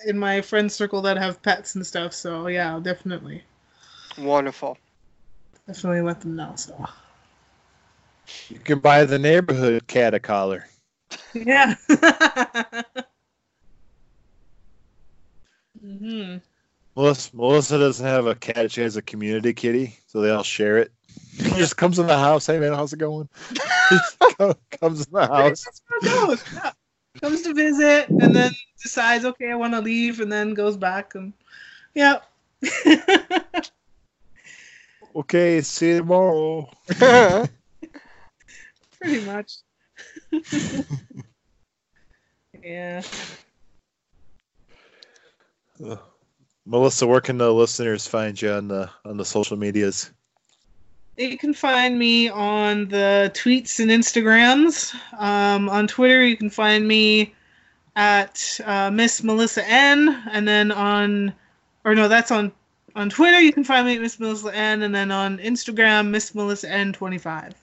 in 0.07 0.19
my 0.19 0.41
friend 0.43 0.71
circle 0.71 1.03
that 1.03 1.17
have 1.19 1.43
pets 1.43 1.75
and 1.75 1.87
stuff. 1.87 2.13
So 2.15 2.47
yeah, 2.49 2.79
definitely, 2.83 3.45
Wonderful. 4.19 4.79
definitely 5.67 6.03
let 6.03 6.21
them 6.21 6.37
know. 6.37 6.55
So 6.57 6.89
you 8.49 8.59
can 8.61 8.79
buy 8.81 9.05
the 9.05 9.19
neighborhood 9.19 9.87
cat 9.87 10.15
a 10.15 10.21
collar. 10.21 10.67
yeah. 11.35 11.75
hmm 15.81 16.39
Melissa, 16.95 17.37
Melissa 17.37 17.79
doesn't 17.79 18.07
have 18.07 18.27
a 18.27 18.35
cat; 18.35 18.71
she 18.71 18.83
has 18.83 18.97
a 18.97 19.03
community 19.03 19.55
kitty, 19.55 19.99
so 20.07 20.21
they 20.21 20.31
all 20.31 20.43
share 20.43 20.79
it. 20.79 20.93
He 21.37 21.51
just 21.51 21.77
comes 21.77 21.99
in 21.99 22.07
the 22.07 22.19
house. 22.19 22.47
Hey 22.47 22.59
man, 22.59 22.73
how's 22.73 22.93
it 22.93 22.99
going? 22.99 23.29
Comes 24.81 25.07
in 25.07 25.13
the 25.13 25.27
house. 25.27 25.65
That's 25.65 25.83
how 25.89 25.97
it 25.97 26.27
goes. 26.27 26.45
Yeah. 26.55 26.73
Comes 27.21 27.43
to 27.43 27.55
visit 27.55 28.09
and 28.09 28.35
then 28.35 28.53
decides, 28.83 29.25
okay, 29.25 29.51
I 29.51 29.55
want 29.55 29.75
to 29.75 29.81
leave, 29.81 30.21
and 30.21 30.33
then 30.33 30.55
goes 30.55 30.77
back 30.77 31.15
and 31.15 31.33
yeah. 31.95 32.19
Okay, 35.15 35.61
see 35.61 35.89
you 35.89 35.99
tomorrow. 35.99 36.71
Pretty 38.99 39.21
much. 39.27 39.59
yeah. 42.63 43.03
Melissa, 46.65 47.07
where 47.07 47.21
can 47.21 47.39
the 47.39 47.53
listeners 47.53 48.07
find 48.07 48.41
you 48.41 48.53
on 48.53 48.69
the 48.69 48.89
on 49.05 49.17
the 49.17 49.25
social 49.25 49.57
medias? 49.57 50.11
You 51.17 51.37
can 51.37 51.53
find 51.53 51.99
me 51.99 52.31
on 52.31 52.89
the 52.89 53.31
tweets 53.35 53.81
and 53.81 53.91
Instagrams. 53.91 54.95
Um, 55.21 55.69
on 55.69 55.87
Twitter, 55.87 56.25
you 56.25 56.37
can 56.37 56.49
find 56.49 56.89
me 56.89 57.35
at 57.97 58.61
uh, 58.65 58.91
Miss 58.91 59.23
Melissa 59.23 59.69
N, 59.69 60.23
and 60.31 60.49
then 60.49 60.73
on, 60.73 61.35
or 61.85 61.95
no, 61.95 62.09
that's 62.09 62.31
on 62.31 62.51
on 62.95 63.11
Twitter. 63.11 63.41
You 63.41 63.53
can 63.53 63.65
find 63.65 63.87
me 63.87 63.97
at 63.97 64.01
Miss 64.01 64.19
Melissa 64.19 64.55
N, 64.55 64.83
and 64.83 64.95
then 64.95 65.11
on 65.11 65.39
Instagram, 65.39 66.09
Miss 66.09 66.35
Melissa 66.35 66.71
N 66.71 66.93
twenty 66.93 67.19
five. 67.19 67.55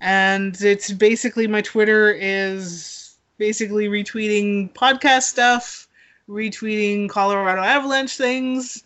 And 0.00 0.60
it's 0.60 0.92
basically 0.92 1.48
my 1.48 1.62
Twitter 1.62 2.12
is 2.12 3.16
basically 3.38 3.88
retweeting 3.88 4.72
podcast 4.72 5.22
stuff, 5.22 5.87
retweeting 6.28 7.08
Colorado 7.08 7.62
Avalanche 7.62 8.16
things, 8.16 8.84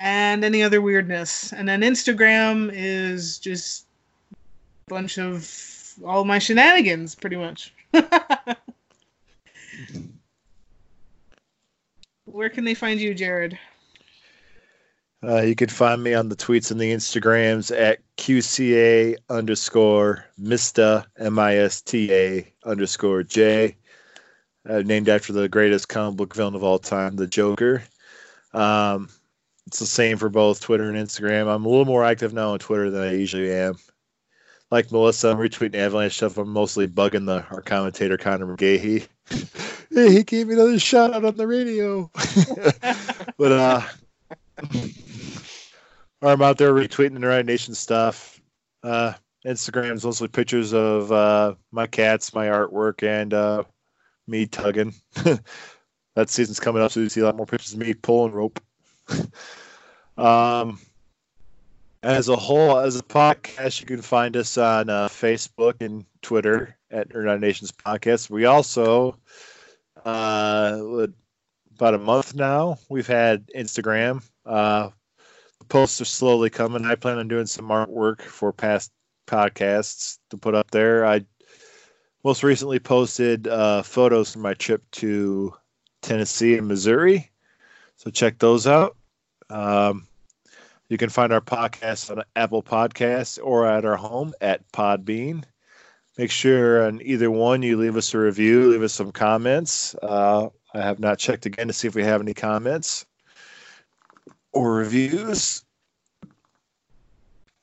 and 0.00 0.44
any 0.44 0.62
other 0.62 0.80
weirdness. 0.80 1.52
And 1.52 1.68
then 1.68 1.82
Instagram 1.82 2.70
is 2.72 3.38
just 3.38 3.86
a 4.32 4.90
bunch 4.90 5.18
of 5.18 5.52
all 6.04 6.24
my 6.24 6.38
shenanigans, 6.38 7.14
pretty 7.14 7.36
much. 7.36 7.74
Where 12.24 12.48
can 12.50 12.64
they 12.64 12.74
find 12.74 13.00
you, 13.00 13.14
Jared? 13.14 13.58
Uh, 15.22 15.42
you 15.42 15.56
can 15.56 15.68
find 15.68 16.02
me 16.02 16.14
on 16.14 16.28
the 16.28 16.36
tweets 16.36 16.70
and 16.70 16.80
the 16.80 16.92
Instagrams 16.92 17.76
at 17.76 17.98
QCA 18.18 19.16
underscore 19.28 20.24
Mista 20.38 21.04
M 21.18 21.40
I 21.40 21.56
S 21.56 21.80
T 21.80 22.12
A 22.12 22.52
underscore 22.64 23.24
J, 23.24 23.74
uh, 24.68 24.82
named 24.84 25.08
after 25.08 25.32
the 25.32 25.48
greatest 25.48 25.88
comic 25.88 26.16
book 26.16 26.34
villain 26.34 26.54
of 26.54 26.62
all 26.62 26.78
time, 26.78 27.16
the 27.16 27.26
Joker. 27.26 27.82
Um, 28.54 29.08
it's 29.66 29.78
the 29.78 29.86
same 29.86 30.16
for 30.16 30.28
both 30.28 30.60
Twitter 30.60 30.88
and 30.88 30.96
Instagram. 30.96 31.52
I'm 31.52 31.66
a 31.66 31.68
little 31.68 31.84
more 31.84 32.04
active 32.04 32.32
now 32.32 32.52
on 32.52 32.58
Twitter 32.58 32.90
than 32.90 33.02
I 33.02 33.12
usually 33.12 33.52
am. 33.52 33.76
Like 34.70 34.90
Melissa, 34.92 35.28
I'm 35.30 35.38
retweeting 35.38 35.76
Avalanche 35.76 36.14
stuff. 36.14 36.38
I'm 36.38 36.50
mostly 36.50 36.86
bugging 36.86 37.26
the 37.26 37.44
our 37.50 37.62
commentator 37.62 38.18
Conor 38.18 38.56
McGahey. 38.56 39.06
hey, 39.90 40.12
he 40.12 40.22
gave 40.24 40.48
me 40.48 40.54
another 40.54 40.78
shout 40.78 41.14
out 41.14 41.24
on 41.24 41.36
the 41.36 41.46
radio. 41.46 42.10
but 43.38 43.52
uh 43.52 43.82
I'm 46.22 46.42
out 46.42 46.58
there 46.58 46.72
retweeting 46.72 47.14
the 47.14 47.20
Nerd 47.20 47.36
Night 47.36 47.46
Nation 47.46 47.74
stuff. 47.74 48.40
Uh, 48.82 49.12
Instagram's 49.46 50.04
mostly 50.04 50.28
pictures 50.28 50.74
of 50.74 51.12
uh, 51.12 51.54
my 51.70 51.86
cats, 51.86 52.34
my 52.34 52.46
artwork, 52.46 53.02
and 53.02 53.32
uh, 53.32 53.62
me 54.28 54.46
tugging. 54.46 54.94
that 56.14 56.30
season's 56.30 56.60
coming 56.60 56.82
up, 56.82 56.92
so 56.92 57.00
you 57.00 57.08
see 57.08 57.20
a 57.20 57.24
lot 57.24 57.36
more 57.36 57.46
pictures 57.46 57.72
of 57.72 57.78
me 57.78 57.94
pulling 57.94 58.32
rope. 58.32 58.60
um, 60.18 60.78
as 62.02 62.28
a 62.28 62.36
whole, 62.36 62.78
as 62.78 62.96
a 62.96 63.02
podcast, 63.02 63.80
you 63.80 63.86
can 63.86 64.02
find 64.02 64.36
us 64.36 64.56
on 64.56 64.88
uh, 64.88 65.08
Facebook 65.08 65.80
and 65.80 66.04
Twitter 66.22 66.76
at 66.90 67.08
Nerd 67.08 67.24
Night 67.24 67.40
Nations 67.40 67.72
Podcast. 67.72 68.30
We 68.30 68.44
also, 68.44 69.16
uh, 70.04 71.06
about 71.74 71.94
a 71.94 71.98
month 71.98 72.34
now, 72.34 72.78
we've 72.88 73.06
had 73.06 73.48
Instagram. 73.56 74.22
Uh, 74.46 74.90
posts 75.68 76.00
are 76.00 76.06
slowly 76.06 76.50
coming. 76.50 76.84
I 76.84 76.94
plan 76.94 77.18
on 77.18 77.28
doing 77.28 77.46
some 77.46 77.68
artwork 77.68 78.22
for 78.22 78.52
past 78.52 78.92
podcasts 79.26 80.18
to 80.30 80.36
put 80.36 80.54
up 80.54 80.70
there. 80.70 81.04
I 81.04 81.24
most 82.24 82.42
recently 82.42 82.78
posted 82.78 83.46
uh, 83.46 83.82
photos 83.82 84.32
from 84.32 84.42
my 84.42 84.54
trip 84.54 84.82
to 84.92 85.54
Tennessee 86.02 86.56
and 86.56 86.68
Missouri, 86.68 87.30
so 87.96 88.10
check 88.10 88.38
those 88.38 88.66
out. 88.66 88.96
Um, 89.50 90.06
you 90.88 90.96
can 90.96 91.10
find 91.10 91.32
our 91.32 91.40
podcast 91.40 92.10
on 92.10 92.22
Apple 92.34 92.62
Podcasts 92.62 93.38
or 93.42 93.66
at 93.66 93.84
our 93.84 93.96
home 93.96 94.32
at 94.40 94.70
Podbean. 94.72 95.44
Make 96.16 96.30
sure 96.30 96.86
on 96.86 97.00
either 97.02 97.30
one 97.30 97.62
you 97.62 97.76
leave 97.76 97.96
us 97.96 98.12
a 98.14 98.18
review, 98.18 98.70
leave 98.70 98.82
us 98.82 98.94
some 98.94 99.12
comments. 99.12 99.94
Uh, 100.02 100.48
I 100.74 100.80
have 100.80 100.98
not 100.98 101.18
checked 101.18 101.46
again 101.46 101.68
to 101.68 101.72
see 101.72 101.88
if 101.88 101.94
we 101.94 102.04
have 102.04 102.20
any 102.20 102.34
comments 102.34 103.06
or 104.52 104.74
reviews. 104.74 105.64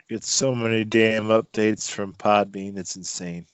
Get 0.07 0.23
so 0.23 0.53
many 0.53 0.85
damn 0.85 1.25
updates 1.25 1.89
from 1.89 2.13
Podbean, 2.13 2.77
it's 2.77 2.95
insane. 2.95 3.47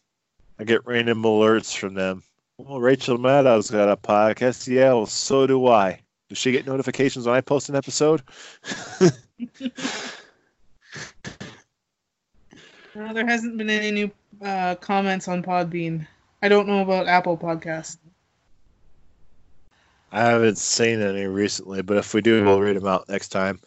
I 0.62 0.64
get 0.64 0.86
random 0.86 1.24
alerts 1.24 1.76
from 1.76 1.96
them. 1.96 2.22
Well, 2.60 2.80
Rachel 2.80 3.18
Maddow's 3.18 3.72
got 3.72 3.90
a 3.90 3.98
podcast. 3.98 4.68
Yeah, 4.68 4.94
well, 4.94 5.08
so 5.08 5.48
do 5.48 5.68
I. 5.68 6.00
Does 6.30 6.38
she 6.38 6.52
get 6.52 6.68
notifications 6.68 7.26
when 7.26 7.34
I 7.34 7.42
post 7.42 7.70
an 7.70 7.76
episode? 7.76 8.22
no, 12.94 13.12
there 13.12 13.26
hasn't 13.26 13.58
been 13.58 13.72
any 13.72 13.90
new 13.90 14.12
uh, 14.46 14.76
comments 14.76 15.28
on 15.28 15.42
Podbean. 15.42 16.06
I 16.44 16.48
don't 16.48 16.68
know 16.68 16.82
about 16.82 17.08
Apple 17.08 17.40
Podcasts. 17.40 17.98
I 20.12 20.22
haven't 20.22 20.60
seen 20.60 21.02
any 21.02 21.26
recently, 21.26 21.82
but 21.82 21.98
if 21.98 22.14
we 22.14 22.22
do, 22.22 22.44
we'll 22.46 22.62
read 22.62 22.76
them 22.76 22.86
out 22.86 23.10
next 23.10 23.30
time. 23.30 23.60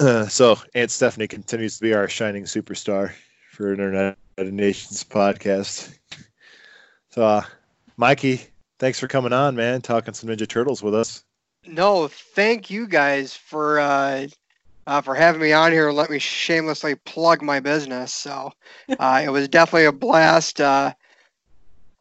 Uh, 0.00 0.24
so, 0.28 0.56
Aunt 0.74 0.90
Stephanie 0.90 1.28
continues 1.28 1.76
to 1.76 1.82
be 1.82 1.92
our 1.92 2.08
shining 2.08 2.44
superstar 2.44 3.12
for 3.52 3.70
Internet 3.70 4.16
Nations 4.44 5.04
podcast. 5.04 5.96
So, 7.10 7.24
uh, 7.24 7.42
Mikey, 7.96 8.40
thanks 8.78 9.00
for 9.00 9.08
coming 9.08 9.32
on, 9.32 9.56
man, 9.56 9.80
talking 9.80 10.14
some 10.14 10.30
Ninja 10.30 10.48
Turtles 10.48 10.82
with 10.82 10.94
us. 10.94 11.24
No, 11.66 12.08
thank 12.08 12.70
you 12.70 12.86
guys 12.86 13.34
for 13.34 13.80
uh, 13.80 14.26
uh, 14.86 15.00
for 15.02 15.14
having 15.14 15.40
me 15.40 15.52
on 15.52 15.72
here 15.72 15.90
let 15.90 16.10
me 16.10 16.18
shamelessly 16.18 16.94
plug 16.94 17.42
my 17.42 17.60
business. 17.60 18.14
So, 18.14 18.52
uh, 18.98 19.22
it 19.24 19.28
was 19.28 19.48
definitely 19.48 19.86
a 19.86 19.92
blast. 19.92 20.60
Uh, 20.60 20.94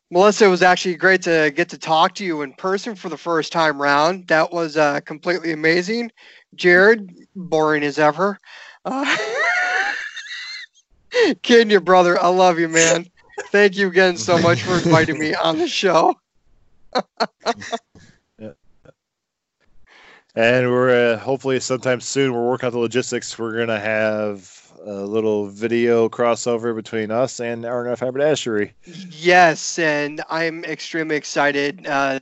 Melissa, 0.10 0.46
it 0.46 0.50
was 0.50 0.62
actually 0.62 0.96
great 0.96 1.22
to 1.24 1.52
get 1.54 1.70
to 1.70 1.78
talk 1.78 2.16
to 2.16 2.26
you 2.26 2.42
in 2.42 2.54
person 2.54 2.96
for 2.96 3.10
the 3.10 3.18
first 3.18 3.52
time 3.52 3.82
round. 3.82 4.28
That 4.28 4.54
was 4.54 4.78
uh, 4.78 5.02
completely 5.02 5.52
amazing. 5.52 6.12
Jared, 6.56 7.10
boring 7.36 7.84
as 7.84 8.00
ever. 8.00 8.40
Kidding 11.42 11.70
your 11.70 11.82
brother. 11.82 12.22
I 12.22 12.28
love 12.28 12.60
you, 12.60 12.70
man. 12.70 13.08
Thank 13.52 13.78
you 13.78 13.88
again 13.88 14.18
so 14.18 14.38
much 14.38 14.64
for 14.64 14.78
inviting 14.78 15.20
me 15.20 15.34
on 15.36 15.58
the 15.58 15.68
show. 15.68 16.16
yeah. 18.40 18.52
And 20.36 20.70
we're 20.70 21.14
uh, 21.16 21.18
hopefully 21.18 21.60
sometime 21.60 22.00
soon. 22.00 22.32
We're 22.32 22.48
working 22.48 22.68
out 22.68 22.74
the 22.74 22.78
logistics. 22.78 23.40
We're 23.40 23.58
gonna 23.58 23.80
have 23.80 24.72
a 24.86 24.94
little 24.94 25.48
video 25.48 26.08
crossover 26.10 26.76
between 26.76 27.10
us 27.10 27.40
and 27.40 27.64
RNF 27.64 27.98
Haberdashery. 27.98 28.72
Yes, 29.10 29.80
and 29.80 30.22
I'm 30.30 30.64
extremely 30.64 31.16
excited. 31.16 31.88
Uh, 31.88 32.20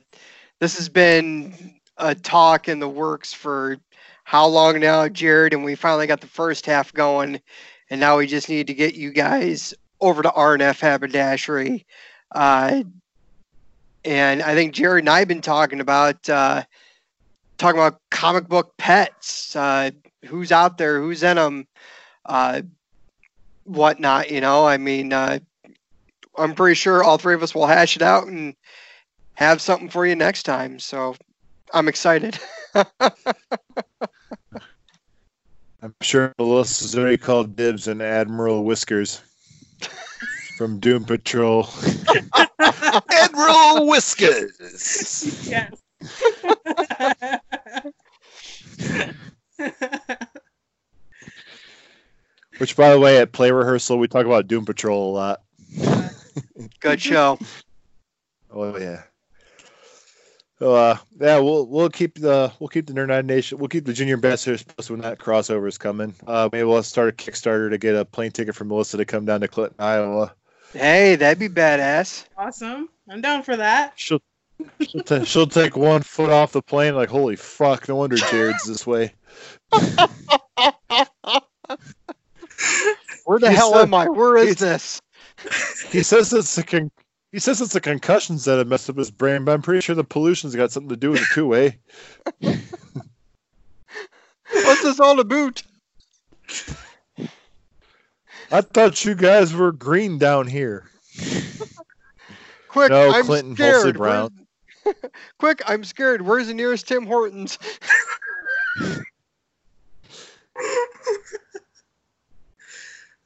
this 0.60 0.78
has 0.78 0.88
been 0.88 1.78
a 1.98 2.14
talk 2.14 2.68
in 2.68 2.80
the 2.80 2.88
works 2.88 3.34
for 3.34 3.76
how 4.24 4.46
long 4.46 4.80
now, 4.80 5.08
Jared? 5.08 5.52
And 5.52 5.62
we 5.62 5.74
finally 5.74 6.06
got 6.06 6.20
the 6.20 6.26
first 6.26 6.66
half 6.66 6.92
going, 6.92 7.40
and 7.90 8.00
now 8.00 8.18
we 8.18 8.26
just 8.26 8.48
need 8.48 8.66
to 8.68 8.74
get 8.74 8.94
you 8.94 9.10
guys 9.12 9.74
over 10.00 10.22
to 10.22 10.30
RNF 10.30 10.80
Haberdashery. 10.80 11.84
Uh, 12.34 12.82
and 14.04 14.42
I 14.42 14.54
think 14.54 14.74
Jared 14.74 15.02
and 15.02 15.08
I 15.10 15.20
have 15.20 15.28
been 15.28 15.40
talking 15.42 15.80
about 15.80 16.28
uh, 16.28 16.62
talking 17.58 17.80
about 17.80 18.00
comic 18.10 18.48
book 18.48 18.74
pets. 18.78 19.54
Uh, 19.56 19.90
who's 20.26 20.52
out 20.52 20.78
there? 20.78 21.00
Who's 21.00 21.22
in 21.22 21.36
them? 21.36 21.66
uh, 22.26 22.62
whatnot. 23.64 24.30
You 24.30 24.40
know, 24.40 24.66
I 24.66 24.76
mean, 24.78 25.12
uh, 25.12 25.38
I'm 26.36 26.54
pretty 26.54 26.74
sure 26.74 27.02
all 27.02 27.18
three 27.18 27.34
of 27.34 27.42
us 27.42 27.54
will 27.54 27.66
hash 27.66 27.96
it 27.96 28.02
out 28.02 28.26
and 28.26 28.54
have 29.34 29.60
something 29.60 29.88
for 29.88 30.06
you 30.06 30.16
next 30.16 30.44
time. 30.44 30.78
So 30.78 31.16
I'm 31.72 31.88
excited. 31.88 32.38
I'm 35.82 35.94
sure 36.00 36.32
Melissa's 36.38 36.96
already 36.96 37.18
called 37.18 37.54
dibs 37.56 37.86
and 37.88 38.00
Admiral 38.02 38.64
Whiskers 38.64 39.20
from 40.56 40.80
Doom 40.80 41.04
Patrol. 41.04 41.68
Admiral 43.10 43.86
Whiskers. 43.86 44.52
Yes. 45.48 45.70
Which, 52.58 52.74
by 52.74 52.90
the 52.90 52.98
way, 52.98 53.18
at 53.18 53.32
play 53.32 53.50
rehearsal, 53.50 53.98
we 53.98 54.08
talk 54.08 54.24
about 54.24 54.46
Doom 54.48 54.64
Patrol 54.64 55.10
a 55.10 55.12
lot. 55.14 55.42
Good 56.80 57.02
show. 57.02 57.38
Oh 58.50 58.78
yeah. 58.78 59.02
So 60.58 60.74
uh, 60.74 60.96
yeah, 61.20 61.38
we'll 61.38 61.66
we'll 61.66 61.90
keep 61.90 62.18
the 62.18 62.50
we'll 62.58 62.68
keep 62.68 62.86
the 62.86 62.94
Nerd 62.94 63.08
Night 63.08 63.26
Nation 63.26 63.58
we'll 63.58 63.68
keep 63.68 63.84
the 63.84 63.92
junior 63.92 64.14
ambassadors 64.14 64.62
posted 64.62 64.90
when 64.90 65.00
that 65.02 65.18
crossover 65.18 65.68
is 65.68 65.76
coming. 65.76 66.14
Uh, 66.26 66.48
maybe 66.50 66.64
we'll 66.64 66.82
start 66.82 67.08
a 67.10 67.12
Kickstarter 67.12 67.68
to 67.70 67.76
get 67.78 67.94
a 67.94 68.04
plane 68.06 68.30
ticket 68.32 68.54
for 68.54 68.64
Melissa 68.64 68.96
to 68.96 69.04
come 69.04 69.26
down 69.26 69.40
to 69.42 69.48
Clinton, 69.48 69.76
Iowa. 69.78 70.32
Hey, 70.72 71.16
that'd 71.16 71.38
be 71.38 71.48
badass. 71.48 72.24
Awesome. 72.38 72.88
I'm 73.10 73.20
down 73.20 73.42
for 73.42 73.56
that. 73.56 73.92
She'll 73.96 74.20
she'll, 74.80 75.02
ta- 75.02 75.24
she'll 75.24 75.46
take 75.46 75.76
one 75.76 76.00
foot 76.02 76.30
off 76.30 76.52
the 76.52 76.62
plane 76.62 76.94
like 76.94 77.10
holy 77.10 77.36
fuck. 77.36 77.86
No 77.88 77.96
wonder 77.96 78.16
Jared's 78.16 78.64
this 78.66 78.86
way. 78.86 79.12
Where 83.24 83.38
the 83.38 83.50
He 83.50 83.56
hell 83.56 83.72
said- 83.72 83.82
am 83.82 83.94
I? 83.94 84.08
Where 84.08 84.36
is 84.38 84.48
he- 84.48 84.54
this? 84.54 85.00
He 85.90 86.02
says 86.02 86.32
it's 86.32 86.56
a 86.56 86.62
con- 86.62 86.90
He 87.36 87.40
says 87.40 87.60
it's 87.60 87.74
the 87.74 87.82
concussions 87.82 88.46
that 88.46 88.56
have 88.56 88.66
messed 88.66 88.88
up 88.88 88.96
his 88.96 89.10
brain, 89.10 89.44
but 89.44 89.52
I'm 89.52 89.60
pretty 89.60 89.82
sure 89.82 89.94
the 89.94 90.02
pollution's 90.02 90.56
got 90.56 90.72
something 90.72 90.88
to 90.88 90.96
do 90.96 91.10
with 91.10 91.20
it 91.20 91.28
too, 91.34 91.54
eh? 91.54 91.72
What's 94.50 94.82
this 94.82 94.98
all 94.98 95.20
about? 95.20 95.62
I 98.50 98.62
thought 98.62 99.04
you 99.04 99.14
guys 99.14 99.52
were 99.52 99.70
green 99.70 100.16
down 100.16 100.46
here. 100.46 100.88
Quick, 102.68 102.90
No, 102.90 103.10
I'm 103.10 103.26
Clinton, 103.26 103.54
scared. 103.54 103.74
mostly 103.74 103.92
brown. 103.92 104.46
Quick, 105.38 105.60
I'm 105.66 105.84
scared. 105.84 106.22
Where's 106.22 106.46
the 106.46 106.54
nearest 106.54 106.88
Tim 106.88 107.04
Hortons? 107.04 107.58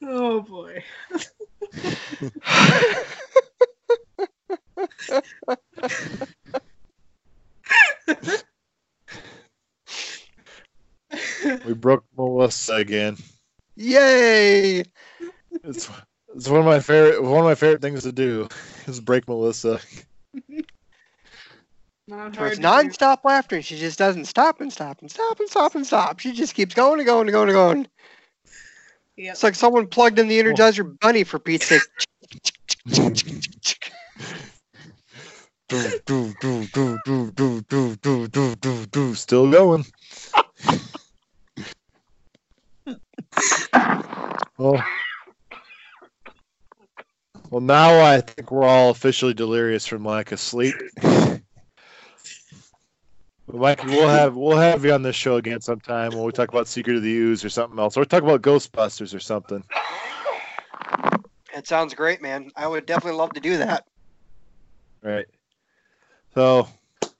Oh 0.03 0.41
boy. 0.41 0.82
We 11.64 11.74
broke 11.74 12.05
Melissa 12.16 12.74
again. 12.74 13.16
Yay! 13.77 14.85
It's 15.64 15.90
it's 16.35 16.48
one 16.48 16.60
of 16.60 16.66
my 16.66 16.81
favorite 16.81 17.22
one 17.22 17.40
of 17.40 17.44
my 17.44 17.55
favorite 17.55 17.82
things 17.82 18.02
to 18.05 18.12
do 18.12 18.48
is 18.86 19.01
break 19.01 19.27
Melissa. 19.27 19.81
Not 22.06 22.35
So 22.35 22.44
it's 22.44 22.56
to 22.56 22.56
do. 22.56 22.62
non-stop 22.62 23.24
laughter, 23.24 23.62
she 23.62 23.78
just 23.78 23.98
doesn't 23.98 24.27
stop 24.27 24.60
and 24.60 24.72
stop 24.72 25.01
and 25.01 25.10
stop 25.10 25.40
and 25.40 25.48
stop 25.48 25.74
and 25.74 25.86
stop. 25.86 26.20
She 26.20 26.32
just 26.32 26.55
keeps 26.55 26.74
going 26.74 27.01
and 27.01 27.06
going 27.06 27.28
and 27.28 27.32
going 27.32 27.48
and 27.48 27.55
going. 27.55 27.89
Yep. 29.16 29.32
It's 29.32 29.43
like 29.43 29.55
someone 29.55 29.86
plugged 29.86 30.18
in 30.18 30.28
the 30.28 30.40
Energizer 30.40 30.98
Bunny 31.01 31.24
for 31.24 31.39
Pete's 31.39 31.66
sake. 31.66 31.82
do, 35.70 36.02
do, 36.05 36.34
do, 36.40 36.66
do, 36.66 36.98
do, 37.05 37.30
do, 37.30 37.60
do, 37.62 37.97
do, 37.97 38.26
do, 38.26 38.56
do, 38.56 38.86
do. 38.86 39.14
Still 39.14 39.48
going. 39.51 39.86
well, 44.59 44.84
well, 47.51 47.60
now 47.60 48.01
I 48.01 48.20
think 48.20 48.51
we're 48.51 48.64
all 48.64 48.90
officially 48.90 49.32
delirious 49.32 49.86
from 49.86 50.05
lack 50.05 50.32
of 50.32 50.40
sleep. 50.40 50.74
Mike, 53.47 53.84
we'll 53.84 54.09
have 54.09 54.36
we'll 54.36 54.56
have 54.56 54.84
you 54.84 54.92
on 54.92 55.02
this 55.02 55.16
show 55.16 55.36
again 55.36 55.60
sometime 55.60 56.10
when 56.10 56.24
we 56.24 56.32
talk 56.32 56.48
about 56.48 56.66
Secret 56.66 56.97
of 56.97 57.02
the 57.02 57.16
Ooze 57.16 57.44
or 57.44 57.48
something 57.48 57.78
else, 57.78 57.97
or 57.97 58.05
talk 58.05 58.24
about 58.24 58.42
Ghostbusters 58.42 59.14
or 59.14 59.20
something. 59.20 59.62
That 61.55 61.66
sounds 61.66 61.94
great, 61.94 62.22
man. 62.22 62.51
I 62.56 62.66
would 62.66 62.86
definitely 62.86 63.18
love 63.18 63.32
to 63.34 63.40
do 63.40 63.59
that. 63.59 63.86
Right. 65.02 65.26
So, 66.35 66.69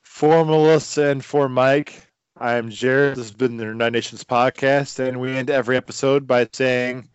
for 0.03 0.45
Melissa 0.45 1.07
and 1.07 1.25
for 1.25 1.49
Mike, 1.49 2.07
I 2.37 2.55
am 2.55 2.71
Jared. 2.71 3.17
This 3.17 3.27
has 3.27 3.33
been 3.33 3.57
the 3.57 3.65
Nine 3.67 3.91
Nations 3.91 4.23
podcast, 4.23 5.01
and 5.01 5.21
we 5.21 5.33
end 5.33 5.51
every 5.51 5.77
episode 5.77 6.29
by 6.29 6.49
saying, 6.53 7.09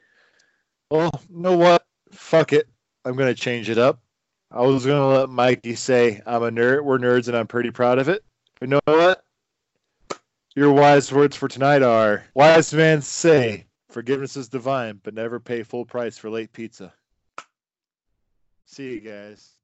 "Well, 0.91 1.09
you 1.29 1.39
know 1.39 1.55
what? 1.55 1.85
Fuck 2.11 2.51
it. 2.51 2.67
I'm 3.05 3.15
gonna 3.15 3.33
change 3.33 3.69
it 3.69 3.77
up. 3.77 4.01
I 4.51 4.61
was 4.61 4.85
gonna 4.85 5.07
let 5.07 5.29
Mikey 5.29 5.75
say 5.75 6.21
I'm 6.25 6.43
a 6.43 6.51
nerd. 6.51 6.83
We're 6.83 6.97
nerds, 6.97 7.29
and 7.29 7.37
I'm 7.37 7.47
pretty 7.47 7.71
proud 7.71 7.97
of 7.97 8.09
it. 8.09 8.25
But 8.59 8.67
you 8.67 8.71
know 8.71 8.81
what? 8.83 9.23
Your 10.53 10.73
wise 10.73 11.13
words 11.13 11.37
for 11.37 11.47
tonight 11.47 11.81
are: 11.81 12.25
Wise 12.33 12.73
men 12.73 13.01
say, 13.01 13.67
forgiveness 13.87 14.35
is 14.35 14.49
divine, 14.49 14.99
but 15.01 15.13
never 15.13 15.39
pay 15.39 15.63
full 15.63 15.85
price 15.85 16.17
for 16.17 16.29
late 16.29 16.51
pizza. 16.51 16.93
See 18.65 18.95
you 18.95 18.99
guys." 18.99 19.54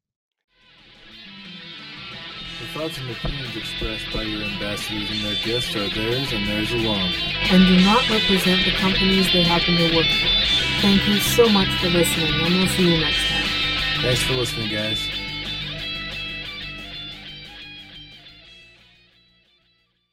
Thoughts 2.74 2.98
and 3.00 3.12
opinions 3.12 3.56
expressed 3.58 4.06
by 4.14 4.24
your 4.24 4.44
ambassadors 4.44 5.12
and 5.12 5.20
their 5.26 5.36
guests 5.44 5.76
are 5.76 5.90
theirs 5.90 6.32
and 6.32 6.48
theirs 6.48 6.72
alone. 6.72 7.12
and 7.52 7.68
do 7.68 7.84
not 7.84 8.10
represent 8.10 8.64
the 8.64 8.72
companies 8.72 9.32
they 9.34 9.44
happen 9.44 9.76
to 9.76 9.94
work 9.94 10.06
for. 10.06 10.82
Thank 10.82 11.06
you 11.06 11.20
so 11.20 11.50
much 11.50 11.68
for 11.82 11.90
listening, 11.90 12.34
and 12.34 12.54
we'll 12.56 12.68
see 12.68 12.96
you 12.96 13.02
next 13.02 13.28
time. 13.28 14.02
Thanks 14.02 14.24
for 14.24 14.34
listening, 14.36 14.70
guys. 14.70 15.21